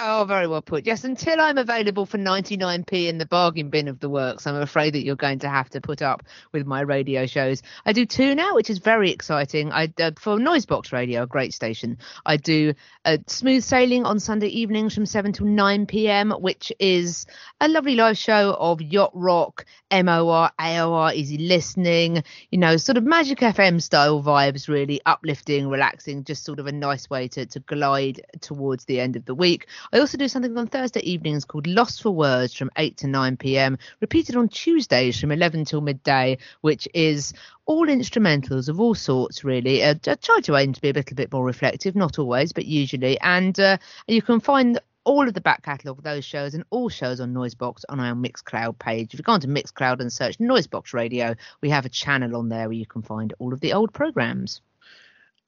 Oh, 0.00 0.24
very 0.28 0.46
well 0.46 0.62
put. 0.62 0.86
Yes, 0.86 1.02
until 1.02 1.40
I'm 1.40 1.58
available 1.58 2.06
for 2.06 2.18
99p 2.18 3.08
in 3.08 3.18
the 3.18 3.26
bargain 3.26 3.68
bin 3.68 3.88
of 3.88 3.98
the 3.98 4.08
works, 4.08 4.46
I'm 4.46 4.54
afraid 4.54 4.94
that 4.94 5.02
you're 5.04 5.16
going 5.16 5.40
to 5.40 5.48
have 5.48 5.68
to 5.70 5.80
put 5.80 6.02
up 6.02 6.22
with 6.52 6.66
my 6.66 6.82
radio 6.82 7.26
shows. 7.26 7.62
I 7.84 7.92
do 7.92 8.06
two 8.06 8.36
now, 8.36 8.54
which 8.54 8.70
is 8.70 8.78
very 8.78 9.10
exciting. 9.10 9.72
I 9.72 9.92
uh, 9.98 10.12
for 10.16 10.38
Noisebox 10.38 10.92
Radio, 10.92 11.24
a 11.24 11.26
great 11.26 11.52
station. 11.52 11.98
I 12.24 12.36
do 12.36 12.74
uh, 13.04 13.18
Smooth 13.26 13.64
Sailing 13.64 14.04
on 14.04 14.20
Sunday 14.20 14.46
evenings 14.46 14.94
from 14.94 15.04
7 15.04 15.32
till 15.32 15.46
9 15.46 15.86
p.m., 15.86 16.30
which 16.30 16.70
is 16.78 17.26
a 17.60 17.66
lovely 17.66 17.96
live 17.96 18.16
show 18.16 18.56
of 18.56 18.80
yacht 18.80 19.10
rock, 19.14 19.64
MOR, 19.90 20.52
AOR, 20.60 21.12
easy 21.12 21.38
listening, 21.38 22.22
you 22.52 22.58
know, 22.58 22.76
sort 22.76 22.98
of 22.98 23.02
Magic 23.02 23.40
FM 23.40 23.82
style 23.82 24.22
vibes, 24.22 24.68
really 24.68 25.00
uplifting, 25.06 25.68
relaxing, 25.68 26.22
just 26.22 26.44
sort 26.44 26.60
of 26.60 26.68
a 26.68 26.72
nice 26.72 27.10
way 27.10 27.26
to, 27.26 27.46
to 27.46 27.58
glide 27.58 28.20
towards 28.40 28.84
the 28.84 29.00
end 29.00 29.16
of 29.16 29.24
the 29.24 29.34
week. 29.34 29.66
I 29.92 30.00
also 30.00 30.18
do 30.18 30.28
something 30.28 30.56
on 30.56 30.66
Thursday 30.66 31.00
evenings 31.00 31.44
called 31.44 31.66
Lost 31.66 32.02
for 32.02 32.10
Words 32.10 32.54
from 32.54 32.70
8 32.76 32.96
to 32.98 33.06
9 33.06 33.36
p.m., 33.38 33.78
repeated 34.00 34.36
on 34.36 34.48
Tuesdays 34.48 35.18
from 35.18 35.32
11 35.32 35.64
till 35.64 35.80
midday, 35.80 36.38
which 36.60 36.86
is 36.92 37.32
all 37.64 37.86
instrumentals 37.86 38.68
of 38.68 38.80
all 38.80 38.94
sorts, 38.94 39.44
really. 39.44 39.82
Uh, 39.82 39.94
I 40.06 40.14
try 40.16 40.40
to 40.40 40.56
aim 40.56 40.72
to 40.74 40.80
be 40.80 40.90
a 40.90 40.92
little 40.92 41.16
bit 41.16 41.32
more 41.32 41.44
reflective, 41.44 41.96
not 41.96 42.18
always, 42.18 42.52
but 42.52 42.66
usually. 42.66 43.18
And 43.20 43.58
uh, 43.58 43.78
you 44.06 44.20
can 44.20 44.40
find 44.40 44.78
all 45.04 45.26
of 45.26 45.32
the 45.32 45.40
back 45.40 45.62
catalogue 45.62 45.96
of 45.96 46.04
those 46.04 46.24
shows 46.24 46.52
and 46.52 46.64
all 46.68 46.90
shows 46.90 47.18
on 47.18 47.32
Noisebox 47.32 47.84
on 47.88 47.98
our 47.98 48.14
Mixcloud 48.14 48.78
page. 48.78 49.14
If 49.14 49.20
you 49.20 49.22
go 49.22 49.32
onto 49.32 49.48
Mixcloud 49.48 50.00
and 50.00 50.12
search 50.12 50.36
Noisebox 50.38 50.92
Radio, 50.92 51.34
we 51.62 51.70
have 51.70 51.86
a 51.86 51.88
channel 51.88 52.36
on 52.36 52.50
there 52.50 52.68
where 52.68 52.72
you 52.72 52.84
can 52.84 53.00
find 53.00 53.32
all 53.38 53.54
of 53.54 53.60
the 53.60 53.72
old 53.72 53.94
programs. 53.94 54.60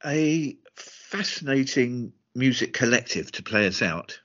A 0.02 0.56
fascinating 0.76 2.14
music 2.34 2.72
collective 2.72 3.30
to 3.32 3.42
play 3.42 3.66
us 3.66 3.82
out. 3.82 4.18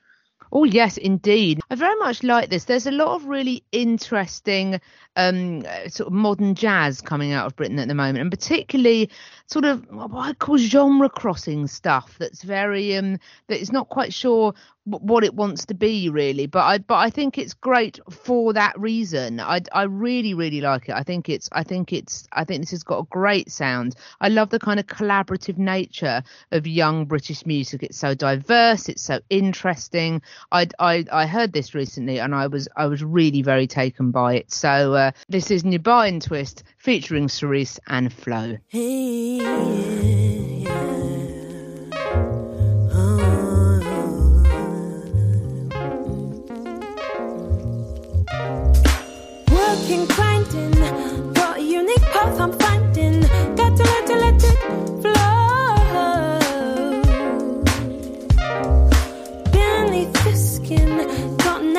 Oh 0.52 0.64
yes, 0.64 0.96
indeed. 0.96 1.60
I 1.70 1.74
very 1.74 1.96
much 1.96 2.22
like 2.22 2.50
this. 2.50 2.64
There's 2.64 2.86
a 2.86 2.90
lot 2.92 3.14
of 3.16 3.26
really 3.26 3.64
interesting 3.72 4.80
um 5.16 5.64
uh, 5.66 5.88
sort 5.88 6.08
of 6.08 6.12
modern 6.12 6.54
jazz 6.54 7.00
coming 7.00 7.32
out 7.32 7.46
of 7.46 7.56
Britain 7.56 7.78
at 7.78 7.88
the 7.88 7.94
moment, 7.94 8.18
and 8.18 8.30
particularly 8.30 9.10
sort 9.46 9.64
of 9.64 9.86
what 9.90 10.10
I 10.14 10.34
call 10.34 10.56
genre 10.58 11.08
crossing 11.08 11.66
stuff. 11.66 12.16
That's 12.18 12.42
very 12.42 12.96
um 12.96 13.18
that 13.48 13.60
is 13.60 13.72
not 13.72 13.88
quite 13.88 14.12
sure 14.12 14.54
what 14.86 15.24
it 15.24 15.34
wants 15.34 15.66
to 15.66 15.74
be 15.74 16.08
really, 16.08 16.46
but 16.46 16.64
I 16.64 16.78
but 16.78 16.96
I 16.96 17.10
think 17.10 17.38
it's 17.38 17.54
great 17.54 17.98
for 18.08 18.52
that 18.52 18.78
reason. 18.78 19.40
I 19.40 19.60
I 19.72 19.82
really 19.82 20.34
really 20.34 20.60
like 20.60 20.88
it. 20.88 20.94
I 20.94 21.02
think 21.02 21.28
it's 21.28 21.48
I 21.52 21.64
think 21.64 21.92
it's 21.92 22.26
I 22.32 22.44
think 22.44 22.62
this 22.62 22.70
has 22.70 22.84
got 22.84 23.00
a 23.00 23.06
great 23.10 23.50
sound. 23.50 23.96
I 24.20 24.28
love 24.28 24.50
the 24.50 24.60
kind 24.60 24.78
of 24.78 24.86
collaborative 24.86 25.58
nature 25.58 26.22
of 26.52 26.66
young 26.66 27.04
British 27.06 27.44
music. 27.44 27.82
It's 27.82 27.98
so 27.98 28.14
diverse. 28.14 28.88
It's 28.88 29.02
so 29.02 29.20
interesting. 29.28 30.22
I 30.52 30.68
I 30.78 31.04
I 31.12 31.26
heard 31.26 31.52
this 31.52 31.74
recently 31.74 32.20
and 32.20 32.34
I 32.34 32.46
was 32.46 32.68
I 32.76 32.86
was 32.86 33.02
really 33.02 33.42
very 33.42 33.66
taken 33.66 34.12
by 34.12 34.34
it. 34.36 34.52
So 34.52 34.94
uh, 34.94 35.10
this 35.28 35.50
is 35.50 35.64
Nubiyan 35.64 36.22
Twist 36.22 36.62
featuring 36.78 37.26
Cherise 37.26 37.78
and 37.88 38.12
Flo. 38.12 38.56
Working, 40.66 40.95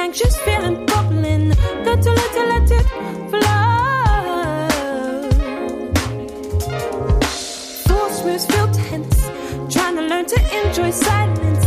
anxious 0.07 0.37
feeling 0.37 0.85
bubbling. 0.85 1.49
Got 1.83 2.01
to 2.03 2.11
let 2.11 2.35
it, 2.41 2.47
let 2.51 2.71
it 2.79 2.87
flow. 3.29 4.69
Thoughts 7.87 8.23
moves 8.23 8.45
feel 8.45 8.67
tense, 8.71 9.19
trying 9.69 9.95
to 9.97 10.03
learn 10.03 10.25
to 10.25 10.39
enjoy 10.59 10.91
silence 10.91 11.66